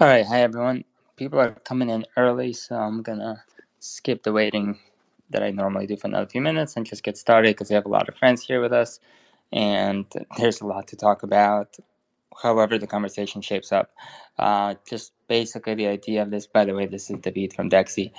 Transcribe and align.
All 0.00 0.06
right, 0.06 0.24
hi 0.24 0.42
everyone. 0.42 0.84
People 1.16 1.40
are 1.40 1.56
coming 1.64 1.90
in 1.90 2.06
early, 2.16 2.52
so 2.52 2.76
I'm 2.76 3.02
gonna 3.02 3.42
skip 3.80 4.22
the 4.22 4.32
waiting 4.32 4.78
that 5.30 5.42
I 5.42 5.50
normally 5.50 5.88
do 5.88 5.96
for 5.96 6.06
another 6.06 6.28
few 6.28 6.40
minutes 6.40 6.76
and 6.76 6.86
just 6.86 7.02
get 7.02 7.18
started 7.18 7.56
because 7.56 7.68
we 7.68 7.74
have 7.74 7.84
a 7.84 7.88
lot 7.88 8.08
of 8.08 8.14
friends 8.14 8.44
here 8.44 8.60
with 8.60 8.72
us, 8.72 9.00
and 9.52 10.04
there's 10.38 10.60
a 10.60 10.66
lot 10.66 10.86
to 10.86 10.96
talk 10.96 11.24
about. 11.24 11.78
However, 12.40 12.78
the 12.78 12.86
conversation 12.86 13.42
shapes 13.42 13.72
up. 13.72 13.90
Uh, 14.38 14.76
just 14.88 15.14
basically 15.26 15.74
the 15.74 15.88
idea 15.88 16.22
of 16.22 16.30
this. 16.30 16.46
By 16.46 16.64
the 16.64 16.74
way, 16.74 16.86
this 16.86 17.10
is 17.10 17.18
David 17.18 17.52
from 17.52 17.68
DeXe. 17.68 18.12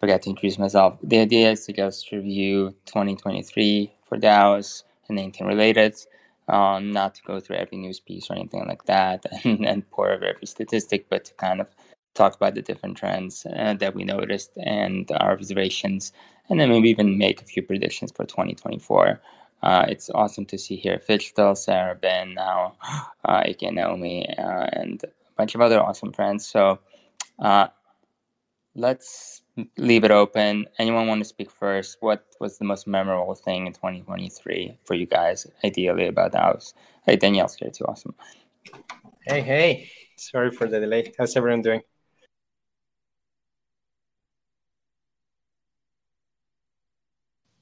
Forgot 0.00 0.22
to 0.22 0.30
introduce 0.30 0.58
myself. 0.58 0.98
The 1.02 1.18
idea 1.18 1.50
is 1.50 1.66
to 1.66 1.74
just 1.74 2.12
review 2.12 2.74
2023 2.86 3.92
for 4.08 4.16
DAOs 4.16 4.84
and 5.10 5.18
anything 5.18 5.46
related 5.46 5.96
uh, 6.48 6.78
not 6.80 7.14
to 7.14 7.22
go 7.22 7.40
through 7.40 7.56
every 7.56 7.78
news 7.78 8.00
piece 8.00 8.30
or 8.30 8.34
anything 8.34 8.66
like 8.66 8.84
that 8.84 9.24
and, 9.44 9.66
and 9.66 9.90
pour 9.90 10.10
over 10.10 10.24
every 10.24 10.46
statistic, 10.46 11.08
but 11.08 11.24
to 11.24 11.34
kind 11.34 11.60
of 11.60 11.68
talk 12.14 12.34
about 12.34 12.54
the 12.54 12.62
different 12.62 12.96
trends 12.96 13.46
uh, 13.46 13.74
that 13.74 13.94
we 13.94 14.04
noticed 14.04 14.52
and 14.58 15.10
our 15.20 15.32
observations, 15.32 16.12
and 16.48 16.60
then 16.60 16.70
maybe 16.70 16.88
even 16.88 17.18
make 17.18 17.42
a 17.42 17.44
few 17.44 17.62
predictions 17.62 18.12
for 18.12 18.24
2024. 18.24 19.20
Uh, 19.62 19.84
it's 19.88 20.10
awesome 20.10 20.44
to 20.46 20.58
see 20.58 20.76
here 20.76 21.00
Phygital, 21.08 21.56
Sarah, 21.56 21.94
Ben, 21.94 22.34
now, 22.34 22.76
uh, 23.24 23.42
Ike, 23.46 23.72
Naomi, 23.72 24.28
uh, 24.38 24.66
and 24.72 25.02
a 25.04 25.08
bunch 25.36 25.54
of 25.54 25.60
other 25.60 25.80
awesome 25.80 26.12
friends. 26.12 26.46
So 26.46 26.78
uh, 27.38 27.68
let's 28.74 29.42
leave 29.76 30.04
it 30.04 30.10
open. 30.10 30.66
Anyone 30.78 31.06
want 31.06 31.20
to 31.20 31.24
speak 31.24 31.50
first? 31.50 31.96
What 32.00 32.24
was 32.40 32.58
the 32.58 32.64
most 32.64 32.86
memorable 32.86 33.34
thing 33.34 33.66
in 33.66 33.72
2023 33.72 34.78
for 34.84 34.94
you 34.94 35.06
guys, 35.06 35.46
ideally, 35.64 36.06
about 36.06 36.32
the 36.32 36.38
house? 36.38 36.74
Hey, 37.04 37.16
Danielle's 37.16 37.54
here 37.54 37.70
too. 37.70 37.84
Awesome. 37.84 38.14
Hey, 39.26 39.40
hey. 39.40 39.90
Sorry 40.16 40.50
for 40.50 40.66
the 40.66 40.80
delay. 40.80 41.12
How's 41.18 41.36
everyone 41.36 41.62
doing? 41.62 41.82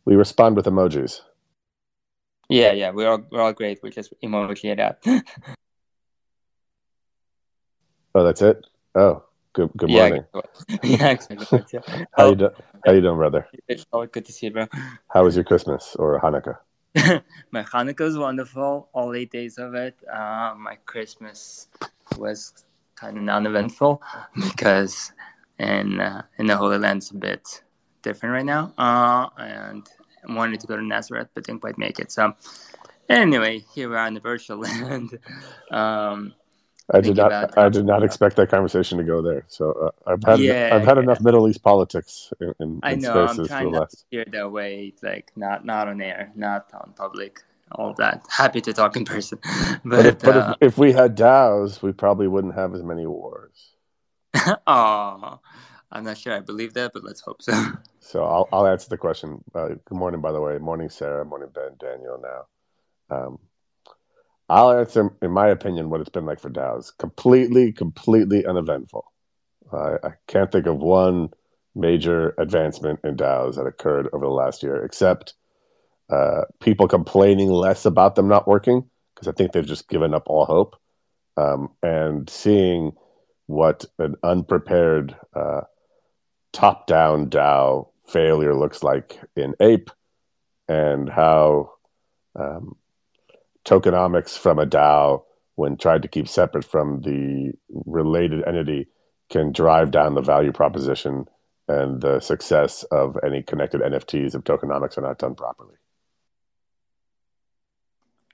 We 0.04 0.16
respond 0.16 0.56
with 0.56 0.66
emojis. 0.66 1.20
Yeah, 2.48 2.72
yeah, 2.72 2.90
we're 2.90 3.08
all 3.08 3.24
we're 3.30 3.40
all 3.40 3.54
great. 3.54 3.80
We 3.82 3.90
just 3.90 4.12
emoji 4.22 4.70
it 4.70 4.78
out. 4.78 4.98
oh, 8.14 8.22
that's 8.22 8.42
it. 8.42 8.66
Oh, 8.94 9.24
Good 9.54 9.70
good 9.76 9.90
morning. 9.90 10.24
Yeah, 10.34 10.78
yeah 10.82 11.10
exactly. 11.10 11.64
Yeah. 11.72 12.04
how 12.16 12.30
you 12.30 12.34
do, 12.34 12.50
How 12.84 12.92
you 12.92 13.00
doing, 13.00 13.16
brother? 13.16 13.46
Good 13.68 14.24
to 14.24 14.32
see 14.32 14.46
you, 14.46 14.52
bro. 14.52 14.66
How 15.08 15.22
was 15.22 15.36
your 15.36 15.44
Christmas 15.44 15.94
or 15.96 16.20
Hanukkah? 16.20 16.58
my 17.52 17.62
Hanukkah 17.62 18.00
was 18.00 18.18
wonderful, 18.18 18.88
all 18.92 19.14
eight 19.14 19.30
days 19.30 19.56
of 19.58 19.74
it. 19.74 19.96
Uh, 20.12 20.54
my 20.58 20.76
Christmas 20.86 21.68
was 22.18 22.64
kind 22.96 23.16
of 23.16 23.22
non-eventful 23.22 24.02
because 24.34 25.12
in 25.60 26.00
uh, 26.00 26.22
in 26.38 26.48
the 26.48 26.56
Holy 26.56 26.78
Land's 26.78 27.12
a 27.12 27.14
bit 27.14 27.62
different 28.02 28.32
right 28.32 28.44
now, 28.44 28.74
uh, 28.76 29.28
and 29.38 29.86
I 30.28 30.34
wanted 30.34 30.58
to 30.60 30.66
go 30.66 30.76
to 30.76 30.82
Nazareth 30.82 31.28
but 31.32 31.44
didn't 31.44 31.60
quite 31.60 31.78
make 31.78 32.00
it. 32.00 32.10
So 32.10 32.34
anyway, 33.08 33.64
here 33.72 33.88
we 33.88 33.94
are 33.94 34.08
in 34.08 34.14
the 34.14 34.20
virtual 34.20 34.58
land. 34.58 35.16
um, 35.70 36.34
I 36.92 37.00
did 37.00 37.16
not. 37.16 37.56
I 37.56 37.68
did 37.70 37.86
not 37.86 38.02
expect 38.02 38.36
that 38.36 38.50
conversation 38.50 38.98
to 38.98 39.04
go 39.04 39.22
there. 39.22 39.44
So 39.48 39.72
uh, 39.72 40.10
I've 40.10 40.22
had 40.22 40.38
yeah, 40.40 40.70
I've 40.72 40.84
had 40.84 40.98
yeah. 40.98 41.04
enough 41.04 41.20
Middle 41.20 41.48
East 41.48 41.62
politics 41.62 42.32
in, 42.40 42.54
in, 42.60 42.80
I 42.82 42.94
know. 42.94 43.26
I'm 43.26 43.46
trying 43.46 43.72
not 43.72 43.90
to 43.90 43.96
steer 43.96 44.26
that 44.30 44.52
way. 44.52 44.92
Like 45.02 45.32
not 45.34 45.64
not 45.64 45.88
on 45.88 46.02
air, 46.02 46.30
not 46.34 46.68
on 46.74 46.92
public. 46.94 47.40
All 47.72 47.94
that. 47.94 48.24
Happy 48.28 48.60
to 48.60 48.72
talk 48.72 48.96
in 48.96 49.04
person. 49.04 49.38
But, 49.84 49.84
but, 49.84 50.06
if, 50.06 50.18
but 50.20 50.36
uh, 50.36 50.54
if, 50.60 50.72
if, 50.72 50.78
we 50.78 50.92
had 50.92 51.16
DAOs, 51.16 51.82
we 51.82 51.92
probably 51.92 52.28
wouldn't 52.28 52.54
have 52.54 52.74
as 52.74 52.82
many 52.82 53.06
wars. 53.06 53.74
oh, 54.66 55.40
I'm 55.90 56.04
not 56.04 56.18
sure 56.18 56.34
I 56.34 56.40
believe 56.40 56.74
that, 56.74 56.92
but 56.92 57.02
let's 57.02 57.20
hope 57.20 57.42
so. 57.42 57.52
So 58.00 58.22
I'll 58.22 58.48
I'll 58.52 58.66
answer 58.66 58.90
the 58.90 58.98
question. 58.98 59.42
Uh, 59.54 59.68
good 59.68 59.96
morning, 59.96 60.20
by 60.20 60.30
the 60.30 60.40
way. 60.40 60.58
Morning, 60.58 60.90
Sarah. 60.90 61.24
Morning, 61.24 61.48
Ben. 61.54 61.70
Daniel. 61.80 62.22
Now. 62.22 63.16
Um, 63.16 63.38
I'll 64.48 64.72
answer, 64.72 65.14
in 65.22 65.30
my 65.30 65.48
opinion, 65.48 65.90
what 65.90 66.00
it's 66.00 66.10
been 66.10 66.26
like 66.26 66.40
for 66.40 66.50
DAOs. 66.50 66.96
Completely, 66.98 67.72
completely 67.72 68.44
uneventful. 68.44 69.10
I, 69.72 69.96
I 70.02 70.10
can't 70.26 70.52
think 70.52 70.66
of 70.66 70.78
one 70.78 71.30
major 71.74 72.34
advancement 72.38 73.00
in 73.04 73.16
DAOs 73.16 73.56
that 73.56 73.66
occurred 73.66 74.08
over 74.12 74.26
the 74.26 74.32
last 74.32 74.62
year, 74.62 74.84
except 74.84 75.34
uh, 76.10 76.42
people 76.60 76.86
complaining 76.86 77.50
less 77.50 77.86
about 77.86 78.14
them 78.14 78.28
not 78.28 78.46
working, 78.46 78.88
because 79.14 79.28
I 79.28 79.32
think 79.32 79.52
they've 79.52 79.66
just 79.66 79.88
given 79.88 80.14
up 80.14 80.24
all 80.28 80.44
hope, 80.44 80.76
um, 81.36 81.70
and 81.82 82.28
seeing 82.28 82.92
what 83.46 83.84
an 83.98 84.14
unprepared 84.22 85.16
uh, 85.34 85.62
top 86.52 86.86
down 86.86 87.30
DAO 87.30 87.88
failure 88.06 88.54
looks 88.54 88.82
like 88.82 89.18
in 89.34 89.54
Ape, 89.60 89.90
and 90.68 91.08
how 91.08 91.72
um, 92.36 92.76
tokenomics 93.64 94.38
from 94.38 94.58
a 94.58 94.66
DAO, 94.66 95.24
when 95.56 95.76
tried 95.76 96.02
to 96.02 96.08
keep 96.08 96.28
separate 96.28 96.64
from 96.64 97.00
the 97.02 97.52
related 97.68 98.46
entity, 98.46 98.88
can 99.30 99.52
drive 99.52 99.90
down 99.90 100.14
the 100.14 100.20
value 100.20 100.52
proposition 100.52 101.26
and 101.68 102.00
the 102.00 102.20
success 102.20 102.82
of 102.84 103.16
any 103.24 103.42
connected 103.42 103.80
NFTs 103.80 104.34
if 104.34 104.42
tokenomics 104.42 104.98
are 104.98 105.02
not 105.02 105.18
done 105.18 105.34
properly. 105.34 105.76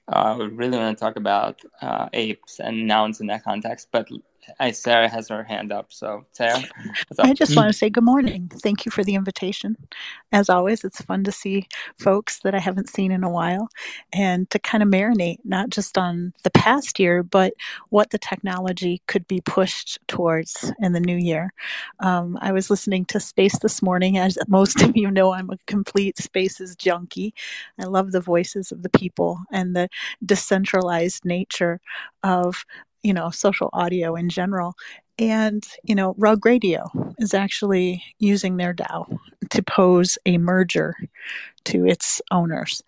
Uh, 0.09 0.49
really 0.53 0.77
want 0.77 0.99
to 0.99 1.01
talk 1.01 1.15
about 1.15 1.61
uh, 1.81 2.09
apes 2.13 2.59
and 2.59 2.87
nouns 2.87 3.21
in 3.21 3.29
that 3.29 3.45
context, 3.45 3.89
but 3.93 4.09
I, 4.59 4.71
Sarah 4.73 5.09
has 5.09 5.29
her 5.29 5.45
hand 5.45 5.73
up. 5.73 5.93
So, 5.93 6.27
Sarah, 6.33 6.63
I 7.23 7.35
just 7.35 7.57
want 7.57 7.71
to 7.73 7.79
say 7.79 7.91
good 7.91 8.05
morning. 8.05 8.51
Thank 8.63 8.87
you 8.87 8.91
for 8.91 9.05
the 9.05 9.15
invitation. 9.15 9.77
As 10.33 10.49
always, 10.49 10.85
it's 10.85 11.03
fun 11.03 11.25
to 11.25 11.33
see 11.33 11.67
folks 11.99 12.41
that 12.41 12.55
I 12.55 12.61
haven't 12.61 12.89
seen 12.89 13.13
in 13.13 13.25
a 13.25 13.31
while 13.31 13.69
and 14.13 14.49
to 14.51 14.59
kind 14.59 14.83
of 14.83 14.89
marinate 14.89 15.39
not 15.45 15.71
just 15.71 15.99
on 15.99 16.33
the 16.45 16.51
past 16.51 16.99
year, 16.99 17.23
but 17.23 17.55
what 17.91 18.11
the 18.11 18.19
technology 18.19 19.03
could 19.07 19.27
be 19.29 19.41
pushed 19.43 19.99
towards 20.09 20.73
in 20.81 20.93
the 20.93 21.01
new 21.01 21.17
year. 21.17 21.53
Um, 22.01 22.39
I 22.41 22.53
was 22.53 22.71
listening 22.71 23.05
to 23.07 23.21
Space 23.21 23.59
this 23.59 23.83
morning. 23.83 24.19
As 24.19 24.39
most 24.49 24.83
of 24.83 24.97
you 24.97 25.11
know, 25.11 25.33
I'm 25.33 25.51
a 25.51 25.59
complete 25.67 26.19
Spaces 26.19 26.77
junkie. 26.77 27.35
I 27.79 27.85
love 27.85 28.13
the 28.13 28.21
voices 28.21 28.73
of 28.73 28.83
the 28.83 28.91
people 28.91 29.41
and 29.53 29.77
the 29.77 29.89
decentralized 30.25 31.25
nature 31.25 31.81
of 32.23 32.65
you 33.03 33.13
know, 33.13 33.31
social 33.31 33.71
audio 33.73 34.15
in 34.15 34.29
general. 34.29 34.75
And, 35.19 35.67
you 35.83 35.95
know, 35.95 36.15
Rug 36.17 36.47
Radio 36.47 36.87
is 37.19 37.35
actually 37.35 38.03
using 38.19 38.57
their 38.57 38.73
DAO 38.73 39.19
to 39.51 39.63
pose 39.63 40.19
a 40.25 40.39
merger 40.39 40.97
to 41.65 41.87
its 41.87 42.23
owners. 42.31 42.83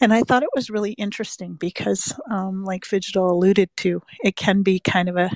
And 0.00 0.12
I 0.12 0.22
thought 0.22 0.42
it 0.42 0.50
was 0.54 0.70
really 0.70 0.92
interesting 0.92 1.54
because, 1.54 2.12
um, 2.30 2.64
like 2.64 2.84
Phygital 2.84 3.30
alluded 3.30 3.70
to, 3.78 4.02
it 4.22 4.36
can 4.36 4.62
be 4.62 4.78
kind 4.78 5.08
of 5.08 5.16
a, 5.16 5.30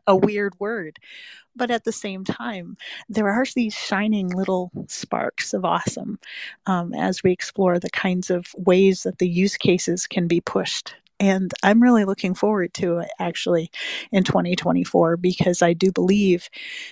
a 0.06 0.14
weird 0.14 0.52
word. 0.60 0.98
But 1.56 1.70
at 1.70 1.84
the 1.84 1.92
same 1.92 2.22
time, 2.22 2.76
there 3.08 3.28
are 3.28 3.44
these 3.56 3.74
shining 3.74 4.28
little 4.28 4.70
sparks 4.86 5.54
of 5.54 5.64
awesome 5.64 6.20
um, 6.66 6.94
as 6.94 7.22
we 7.22 7.32
explore 7.32 7.78
the 7.78 7.90
kinds 7.90 8.30
of 8.30 8.54
ways 8.56 9.02
that 9.02 9.18
the 9.18 9.28
use 9.28 9.56
cases 9.56 10.06
can 10.06 10.28
be 10.28 10.40
pushed 10.40 10.94
and 11.20 11.52
I'm 11.62 11.82
really 11.82 12.04
looking 12.04 12.34
forward 12.34 12.74
to 12.74 12.98
it 12.98 13.10
actually 13.18 13.70
in 14.12 14.24
2024 14.24 15.16
because 15.16 15.62
I 15.62 15.72
do 15.72 15.92
believe 15.92 16.48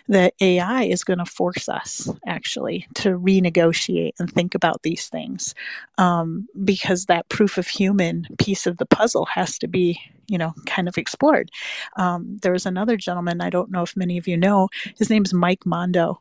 that 0.09 0.34
AI 0.41 0.84
is 0.84 1.04
going 1.04 1.19
to 1.19 1.26
force 1.26 1.69
us 1.69 2.10
actually 2.26 2.87
to 2.94 3.19
renegotiate 3.19 4.12
and 4.19 4.31
think 4.32 4.54
about 4.54 4.82
these 4.82 5.09
things 5.09 5.54
um, 5.98 6.48
because 6.64 7.06
that 7.06 7.28
proof 7.28 7.59
of 7.59 7.66
human 7.69 8.26
piece 8.38 8.66
of 8.66 8.78
the 8.78 8.87
puzzle 8.87 9.26
has 9.26 9.59
to 9.59 9.69
be 9.69 10.00
you 10.28 10.38
know 10.38 10.54
kind 10.66 10.88
of 10.88 10.98
explored. 10.98 11.50
Um, 11.97 12.38
there's 12.43 12.66
another 12.66 12.97
gentleman 12.97 13.40
i 13.40 13.50
don't 13.50 13.70
know 13.70 13.82
if 13.82 13.96
many 13.96 14.19
of 14.19 14.26
you 14.26 14.37
know 14.37 14.69
his 14.99 15.11
name's 15.11 15.32
mike 15.32 15.64
mondo 15.64 16.20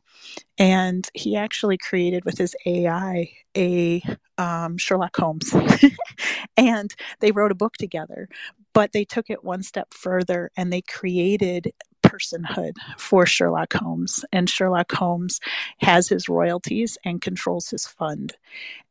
and 0.58 1.10
he 1.14 1.36
actually 1.36 1.78
created 1.78 2.24
with 2.26 2.38
his 2.38 2.56
ai 2.66 3.30
a 3.58 4.02
um, 4.38 4.78
sherlock 4.78 5.16
holmes 5.16 5.54
and 6.58 6.94
they 7.20 7.32
wrote 7.32 7.52
a 7.52 7.56
book 7.56 7.74
together 7.78 8.28
but 8.74 8.92
they 8.92 9.06
took 9.06 9.30
it 9.30 9.44
one 9.44 9.64
step 9.64 9.94
further 9.94 10.52
and 10.58 10.72
they 10.72 10.82
created 10.82 11.72
personhood 12.04 12.74
for 12.98 13.26
Sherlock 13.26 13.74
Holmes. 13.74 14.24
And 14.32 14.50
Sherlock 14.50 14.92
Holmes 14.92 15.40
has 15.80 16.08
his 16.08 16.30
royalties 16.30 16.98
and 17.04 17.22
controls 17.22 17.70
his 17.70 17.88
fund. 17.88 18.36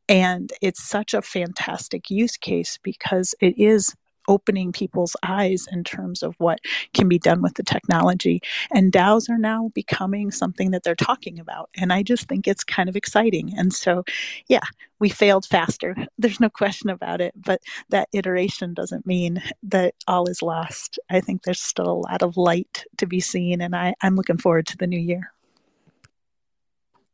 And 0.07 0.51
it's 0.61 0.83
such 0.83 1.13
a 1.13 1.21
fantastic 1.21 2.09
use 2.09 2.37
case 2.37 2.77
because 2.83 3.33
it 3.41 3.57
is 3.57 3.95
opening 4.27 4.71
people's 4.71 5.15
eyes 5.23 5.67
in 5.71 5.83
terms 5.83 6.23
of 6.23 6.35
what 6.37 6.59
can 6.93 7.07
be 7.07 7.19
done 7.19 7.41
with 7.41 7.55
the 7.55 7.63
technology. 7.63 8.41
And 8.71 8.91
DAOs 8.91 9.29
are 9.29 9.37
now 9.37 9.69
becoming 9.73 10.31
something 10.31 10.71
that 10.71 10.83
they're 10.83 10.95
talking 10.95 11.39
about. 11.39 11.69
And 11.75 11.91
I 11.91 12.03
just 12.03 12.27
think 12.27 12.47
it's 12.47 12.63
kind 12.63 12.89
of 12.89 12.95
exciting. 12.95 13.53
And 13.57 13.73
so, 13.73 14.03
yeah, 14.47 14.63
we 14.99 15.09
failed 15.09 15.45
faster. 15.45 15.95
There's 16.17 16.39
no 16.39 16.49
question 16.49 16.89
about 16.89 17.21
it. 17.21 17.33
But 17.35 17.61
that 17.89 18.09
iteration 18.13 18.73
doesn't 18.73 19.05
mean 19.05 19.41
that 19.63 19.95
all 20.07 20.27
is 20.27 20.41
lost. 20.41 20.99
I 21.09 21.21
think 21.21 21.43
there's 21.43 21.61
still 21.61 21.89
a 21.89 22.03
lot 22.09 22.21
of 22.21 22.37
light 22.37 22.83
to 22.97 23.05
be 23.05 23.19
seen. 23.19 23.61
And 23.61 23.75
I, 23.75 23.93
I'm 24.01 24.15
looking 24.15 24.37
forward 24.37 24.67
to 24.67 24.77
the 24.77 24.87
new 24.87 24.99
year. 24.99 25.31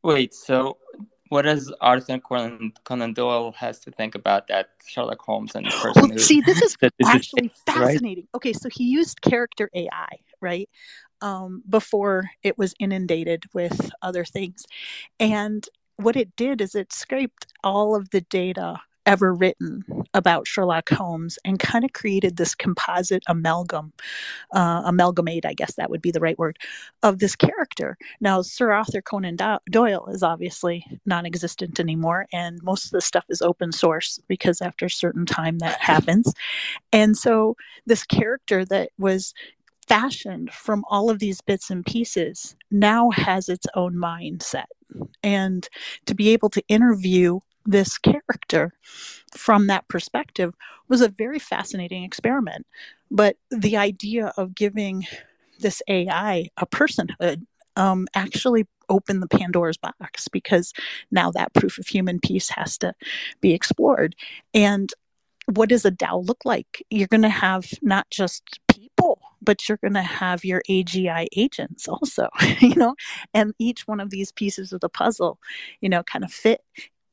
Wait, 0.03 0.33
so 0.33 0.77
what 1.31 1.43
does 1.43 1.73
Arthur 1.79 2.19
Conan, 2.19 3.13
Doyle 3.13 3.53
has 3.53 3.79
to 3.79 3.91
think 3.91 4.15
about 4.15 4.49
that 4.49 4.71
Sherlock 4.85 5.21
Holmes 5.21 5.55
and 5.55 5.65
the 5.65 5.71
person 5.81 6.03
well, 6.03 6.11
who 6.11 6.17
see 6.19 6.41
this 6.41 6.61
is 6.61 6.75
actually 7.05 7.45
is- 7.45 7.51
right? 7.67 7.83
fascinating. 7.85 8.27
Okay, 8.35 8.51
so 8.51 8.67
he 8.69 8.83
used 8.83 9.21
character 9.21 9.69
AI, 9.73 10.09
right? 10.41 10.69
Um, 11.21 11.63
before 11.69 12.31
it 12.43 12.57
was 12.57 12.73
inundated 12.79 13.45
with 13.53 13.91
other 14.01 14.25
things. 14.25 14.65
And 15.21 15.65
what 15.95 16.17
it 16.17 16.35
did 16.35 16.59
is 16.59 16.75
it 16.75 16.91
scraped 16.91 17.45
all 17.63 17.95
of 17.95 18.09
the 18.09 18.21
data 18.21 18.81
ever 19.05 19.33
written 19.33 19.83
about 20.13 20.47
Sherlock 20.47 20.89
Holmes 20.89 21.37
and 21.45 21.59
kind 21.59 21.83
of 21.83 21.93
created 21.93 22.37
this 22.37 22.55
composite 22.55 23.23
amalgam, 23.27 23.93
uh, 24.53 24.83
amalgamate, 24.85 25.45
I 25.45 25.53
guess 25.53 25.75
that 25.75 25.89
would 25.89 26.01
be 26.01 26.11
the 26.11 26.19
right 26.19 26.37
word, 26.37 26.57
of 27.03 27.19
this 27.19 27.35
character. 27.35 27.97
Now, 28.19 28.41
Sir 28.41 28.71
Arthur 28.71 29.01
Conan 29.01 29.37
Doyle 29.69 30.07
is 30.07 30.23
obviously 30.23 30.85
non 31.05 31.25
existent 31.25 31.79
anymore, 31.79 32.27
and 32.33 32.61
most 32.63 32.85
of 32.85 32.91
the 32.91 33.01
stuff 33.01 33.25
is 33.29 33.41
open 33.41 33.71
source 33.71 34.19
because 34.27 34.61
after 34.61 34.85
a 34.85 34.89
certain 34.89 35.25
time 35.25 35.59
that 35.59 35.79
happens. 35.79 36.33
And 36.93 37.17
so, 37.17 37.55
this 37.85 38.03
character 38.03 38.65
that 38.65 38.89
was 38.97 39.33
fashioned 39.87 40.51
from 40.53 40.85
all 40.89 41.09
of 41.09 41.19
these 41.19 41.41
bits 41.41 41.69
and 41.69 41.85
pieces 41.85 42.55
now 42.69 43.09
has 43.11 43.49
its 43.49 43.67
own 43.75 43.95
mindset. 43.95 44.65
And 45.23 45.67
to 46.05 46.15
be 46.15 46.29
able 46.29 46.49
to 46.49 46.63
interview 46.67 47.39
this 47.65 47.97
character 47.97 48.73
from 49.35 49.67
that 49.67 49.87
perspective 49.87 50.53
was 50.87 51.01
a 51.01 51.09
very 51.09 51.39
fascinating 51.39 52.03
experiment. 52.03 52.65
But 53.09 53.37
the 53.49 53.77
idea 53.77 54.33
of 54.37 54.55
giving 54.55 55.05
this 55.59 55.81
AI 55.87 56.49
a 56.57 56.65
personhood 56.65 57.45
um, 57.75 58.07
actually 58.13 58.67
opened 58.89 59.23
the 59.23 59.27
Pandora's 59.27 59.77
box 59.77 60.27
because 60.27 60.73
now 61.11 61.31
that 61.31 61.53
proof 61.53 61.77
of 61.77 61.87
human 61.87 62.19
piece 62.19 62.49
has 62.49 62.77
to 62.79 62.93
be 63.39 63.53
explored. 63.53 64.15
And 64.53 64.91
what 65.45 65.69
does 65.69 65.85
a 65.85 65.91
DAO 65.91 66.25
look 66.27 66.43
like? 66.45 66.85
You're 66.89 67.07
going 67.07 67.21
to 67.21 67.29
have 67.29 67.71
not 67.81 68.09
just 68.09 68.59
people, 68.67 69.21
but 69.41 69.67
you're 69.67 69.77
going 69.77 69.93
to 69.93 70.01
have 70.01 70.45
your 70.45 70.61
AGI 70.69 71.27
agents 71.35 71.87
also, 71.87 72.29
you 72.59 72.75
know, 72.75 72.95
and 73.33 73.53
each 73.59 73.87
one 73.87 73.99
of 73.99 74.09
these 74.09 74.31
pieces 74.31 74.73
of 74.73 74.81
the 74.81 74.89
puzzle, 74.89 75.39
you 75.79 75.89
know, 75.89 76.03
kind 76.03 76.23
of 76.23 76.31
fit 76.31 76.61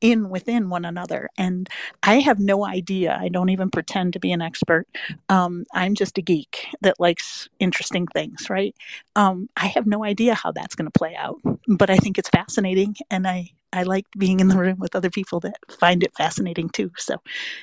in 0.01 0.29
within 0.29 0.69
one 0.69 0.85
another. 0.85 1.29
And 1.37 1.69
I 2.03 2.19
have 2.19 2.39
no 2.39 2.65
idea. 2.65 3.17
I 3.19 3.29
don't 3.29 3.49
even 3.49 3.69
pretend 3.69 4.13
to 4.13 4.19
be 4.19 4.31
an 4.31 4.41
expert. 4.41 4.87
Um, 5.27 5.65
I'm 5.73 5.95
just 5.95 6.17
a 6.17 6.21
geek 6.21 6.67
that 6.81 6.99
likes 6.99 7.49
interesting 7.59 8.07
things, 8.07 8.49
right? 8.49 8.75
Um, 9.15 9.49
I 9.55 9.67
have 9.67 9.87
no 9.87 10.03
idea 10.03 10.35
how 10.35 10.51
that's 10.51 10.75
going 10.75 10.89
to 10.89 10.97
play 10.97 11.15
out, 11.15 11.39
but 11.67 11.89
I 11.89 11.97
think 11.97 12.17
it's 12.17 12.29
fascinating, 12.29 12.95
and 13.11 13.27
I 13.27 13.51
I 13.71 13.83
like 13.83 14.05
being 14.17 14.39
in 14.39 14.47
the 14.47 14.57
room 14.57 14.79
with 14.79 14.95
other 14.95 15.11
people 15.11 15.39
that 15.41 15.57
find 15.79 16.03
it 16.03 16.15
fascinating 16.17 16.69
too. 16.69 16.91
So, 16.97 17.17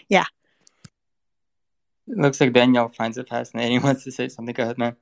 yeah. 0.08 0.26
It 2.06 2.18
looks 2.18 2.40
like 2.40 2.52
Daniel 2.52 2.88
finds 2.88 3.18
it 3.18 3.28
fascinating. 3.28 3.82
Wants 3.82 4.04
to 4.04 4.12
say 4.12 4.28
something? 4.28 4.54
Go 4.54 4.62
ahead, 4.62 4.78
man. 4.78 4.96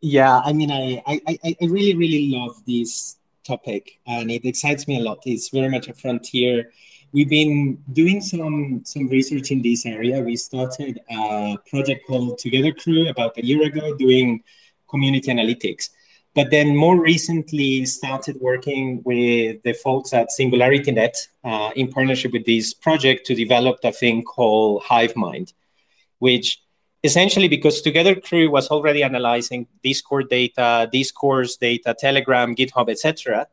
Yeah, 0.00 0.40
I 0.42 0.54
mean, 0.54 0.70
I, 0.70 1.02
I, 1.06 1.20
I 1.26 1.56
I 1.60 1.66
really, 1.66 1.94
really 1.94 2.30
love 2.30 2.56
this 2.66 3.18
topic 3.44 3.98
and 4.06 4.30
it 4.30 4.44
excites 4.44 4.86
me 4.88 4.98
a 4.98 5.02
lot. 5.02 5.18
It's 5.24 5.48
very 5.48 5.68
much 5.68 5.88
a 5.88 5.94
frontier. 5.94 6.72
We've 7.12 7.28
been 7.28 7.82
doing 7.92 8.20
some 8.20 8.82
some 8.84 9.08
research 9.08 9.50
in 9.50 9.62
this 9.62 9.84
area. 9.84 10.20
We 10.20 10.36
started 10.36 11.00
a 11.10 11.56
project 11.68 12.06
called 12.06 12.38
Together 12.38 12.72
Crew 12.72 13.08
about 13.08 13.36
a 13.38 13.44
year 13.44 13.62
ago 13.64 13.96
doing 13.96 14.42
community 14.88 15.30
analytics. 15.32 15.90
But 16.34 16.50
then 16.50 16.76
more 16.76 17.00
recently 17.00 17.84
started 17.86 18.36
working 18.40 19.02
with 19.04 19.62
the 19.64 19.72
folks 19.72 20.12
at 20.12 20.28
SingularityNet 20.28 21.16
uh, 21.42 21.70
in 21.74 21.90
partnership 21.90 22.32
with 22.32 22.46
this 22.46 22.72
project 22.72 23.26
to 23.26 23.34
develop 23.34 23.80
a 23.82 23.90
thing 23.90 24.22
called 24.22 24.84
HiveMind, 24.84 25.52
which 26.20 26.62
essentially 27.02 27.48
because 27.48 27.80
Together 27.80 28.14
Crew 28.14 28.50
was 28.50 28.68
already 28.68 29.02
analyzing 29.02 29.66
Discord 29.82 30.28
data, 30.28 30.88
Discourse 30.92 31.56
data, 31.56 31.94
Telegram, 31.98 32.54
GitHub, 32.54 32.90
etc. 32.90 33.46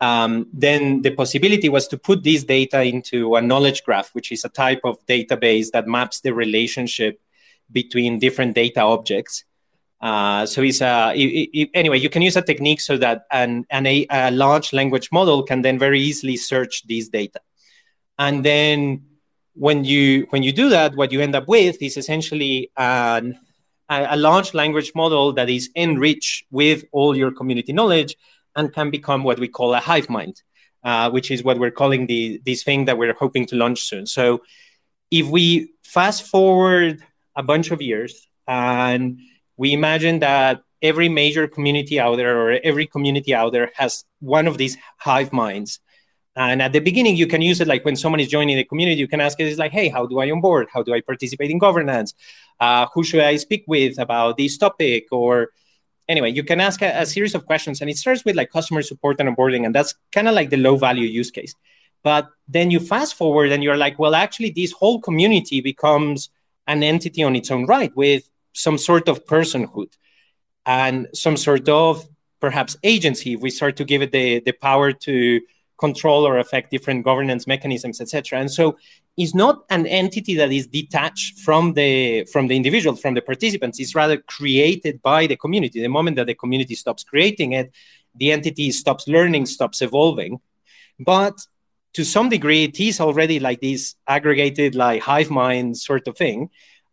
Um, 0.00 0.48
then 0.52 1.02
the 1.02 1.10
possibility 1.10 1.68
was 1.68 1.88
to 1.88 1.98
put 1.98 2.22
this 2.22 2.44
data 2.44 2.82
into 2.82 3.36
a 3.36 3.42
knowledge 3.42 3.82
graph, 3.84 4.14
which 4.14 4.30
is 4.30 4.44
a 4.44 4.48
type 4.48 4.80
of 4.84 5.04
database 5.06 5.70
that 5.72 5.86
maps 5.86 6.20
the 6.20 6.34
relationship 6.34 7.20
between 7.72 8.18
different 8.18 8.54
data 8.54 8.80
objects. 8.80 9.44
Uh, 10.00 10.44
so 10.44 10.62
it's 10.62 10.82
a 10.82 11.12
it, 11.16 11.48
it, 11.52 11.70
anyway. 11.72 11.98
You 11.98 12.10
can 12.10 12.20
use 12.20 12.36
a 12.36 12.42
technique 12.42 12.80
so 12.80 12.98
that 12.98 13.24
an, 13.30 13.64
an 13.70 13.86
a, 13.86 14.06
a 14.10 14.30
large 14.30 14.74
language 14.74 15.10
model 15.10 15.42
can 15.42 15.62
then 15.62 15.78
very 15.78 16.00
easily 16.00 16.36
search 16.36 16.86
these 16.86 17.08
data, 17.08 17.40
and 18.18 18.44
then 18.44 19.06
when 19.56 19.84
you 19.84 20.26
when 20.30 20.42
you 20.42 20.52
do 20.52 20.68
that, 20.68 20.94
what 20.94 21.12
you 21.12 21.20
end 21.20 21.34
up 21.34 21.48
with 21.48 21.80
is 21.80 21.96
essentially 21.96 22.70
an, 22.76 23.38
a, 23.88 24.16
large 24.16 24.54
language 24.54 24.92
model 24.94 25.32
that 25.32 25.48
is 25.48 25.70
enriched 25.74 26.44
with 26.50 26.84
all 26.92 27.16
your 27.16 27.32
community 27.32 27.72
knowledge 27.72 28.16
and 28.54 28.72
can 28.72 28.90
become 28.90 29.24
what 29.24 29.38
we 29.38 29.48
call 29.48 29.74
a 29.74 29.80
hive 29.80 30.08
mind, 30.10 30.42
uh, 30.84 31.10
which 31.10 31.30
is 31.30 31.42
what 31.42 31.58
we're 31.58 31.70
calling 31.70 32.06
the 32.06 32.40
this 32.44 32.62
thing 32.62 32.84
that 32.84 32.98
we're 32.98 33.14
hoping 33.14 33.46
to 33.46 33.56
launch 33.56 33.80
soon. 33.80 34.06
So, 34.06 34.42
if 35.10 35.26
we 35.26 35.72
fast 35.82 36.26
forward 36.26 37.02
a 37.34 37.42
bunch 37.42 37.70
of 37.70 37.80
years 37.80 38.28
and 38.46 39.18
we 39.56 39.72
imagine 39.72 40.18
that 40.18 40.62
every 40.82 41.08
major 41.08 41.48
community 41.48 41.98
out 41.98 42.16
there 42.16 42.38
or 42.38 42.60
every 42.62 42.86
community 42.86 43.34
out 43.34 43.52
there 43.52 43.70
has 43.74 44.04
one 44.20 44.46
of 44.46 44.58
these 44.58 44.76
hive 44.98 45.32
minds 45.32 45.80
and 46.36 46.60
at 46.60 46.72
the 46.72 46.80
beginning, 46.80 47.16
you 47.16 47.26
can 47.26 47.40
use 47.40 47.60
it 47.62 47.66
like 47.66 47.84
when 47.84 47.96
someone 47.96 48.20
is 48.20 48.28
joining 48.28 48.56
the 48.56 48.64
community, 48.64 49.00
you 49.00 49.08
can 49.08 49.22
ask 49.22 49.40
it, 49.40 49.44
it's 49.44 49.58
like, 49.58 49.72
hey, 49.72 49.88
how 49.88 50.06
do 50.06 50.20
I 50.20 50.30
onboard? 50.30 50.68
How 50.72 50.82
do 50.82 50.92
I 50.92 51.00
participate 51.00 51.50
in 51.50 51.58
governance? 51.58 52.12
Uh, 52.60 52.86
who 52.92 53.02
should 53.02 53.20
I 53.20 53.36
speak 53.36 53.64
with 53.66 53.98
about 53.98 54.36
this 54.36 54.58
topic? 54.58 55.06
Or 55.10 55.48
anyway, 56.08 56.32
you 56.32 56.44
can 56.44 56.60
ask 56.60 56.82
a, 56.82 57.00
a, 57.00 57.06
series 57.06 57.34
of 57.34 57.46
questions 57.46 57.80
and 57.80 57.88
it 57.88 57.96
starts 57.96 58.22
with 58.24 58.36
like 58.36 58.50
customer 58.50 58.82
support 58.82 59.18
and 59.18 59.34
onboarding. 59.34 59.64
And 59.64 59.74
that's 59.74 59.94
kind 60.12 60.28
of 60.28 60.34
like 60.34 60.50
the 60.50 60.58
low 60.58 60.76
value 60.76 61.06
use 61.06 61.30
case. 61.30 61.54
But 62.02 62.28
then 62.46 62.70
you 62.70 62.80
fast 62.80 63.14
forward 63.14 63.50
and 63.50 63.64
you're 63.64 63.76
like, 63.76 63.98
well, 63.98 64.14
actually, 64.14 64.50
this 64.50 64.72
whole 64.72 65.00
community 65.00 65.62
becomes 65.62 66.28
an 66.66 66.82
entity 66.82 67.22
on 67.22 67.34
its 67.34 67.50
own 67.50 67.64
right 67.64 67.94
with 67.96 68.28
some 68.52 68.76
sort 68.76 69.08
of 69.08 69.24
personhood 69.24 69.92
and 70.66 71.08
some 71.14 71.36
sort 71.38 71.68
of 71.68 72.06
perhaps 72.40 72.76
agency. 72.82 73.32
If 73.32 73.40
We 73.40 73.50
start 73.50 73.76
to 73.76 73.84
give 73.84 74.02
it 74.02 74.12
the, 74.12 74.40
the 74.40 74.52
power 74.52 74.92
to 74.92 75.40
control 75.78 76.26
or 76.26 76.38
affect 76.38 76.70
different 76.70 77.04
governance 77.04 77.46
mechanisms, 77.46 78.00
etc. 78.00 78.40
And 78.40 78.50
so 78.50 78.76
it's 79.16 79.34
not 79.34 79.64
an 79.70 79.86
entity 79.86 80.34
that 80.36 80.52
is 80.52 80.66
detached 80.66 81.38
from 81.40 81.74
the 81.74 82.24
from 82.32 82.48
the 82.48 82.56
individual, 82.56 82.96
from 82.96 83.14
the 83.14 83.22
participants. 83.22 83.80
It's 83.80 83.94
rather 83.94 84.18
created 84.18 85.02
by 85.02 85.26
the 85.26 85.36
community. 85.36 85.80
The 85.80 85.88
moment 85.88 86.16
that 86.16 86.26
the 86.26 86.34
community 86.34 86.74
stops 86.74 87.04
creating 87.04 87.52
it, 87.52 87.72
the 88.14 88.32
entity 88.32 88.70
stops 88.70 89.06
learning, 89.06 89.46
stops 89.46 89.82
evolving. 89.82 90.40
But 90.98 91.38
to 91.94 92.04
some 92.04 92.28
degree, 92.28 92.64
it 92.64 92.78
is 92.78 93.00
already 93.00 93.40
like 93.40 93.60
this 93.60 93.94
aggregated, 94.06 94.74
like 94.74 95.02
hive 95.02 95.30
mind 95.30 95.78
sort 95.78 96.06
of 96.08 96.16
thing. 96.16 96.50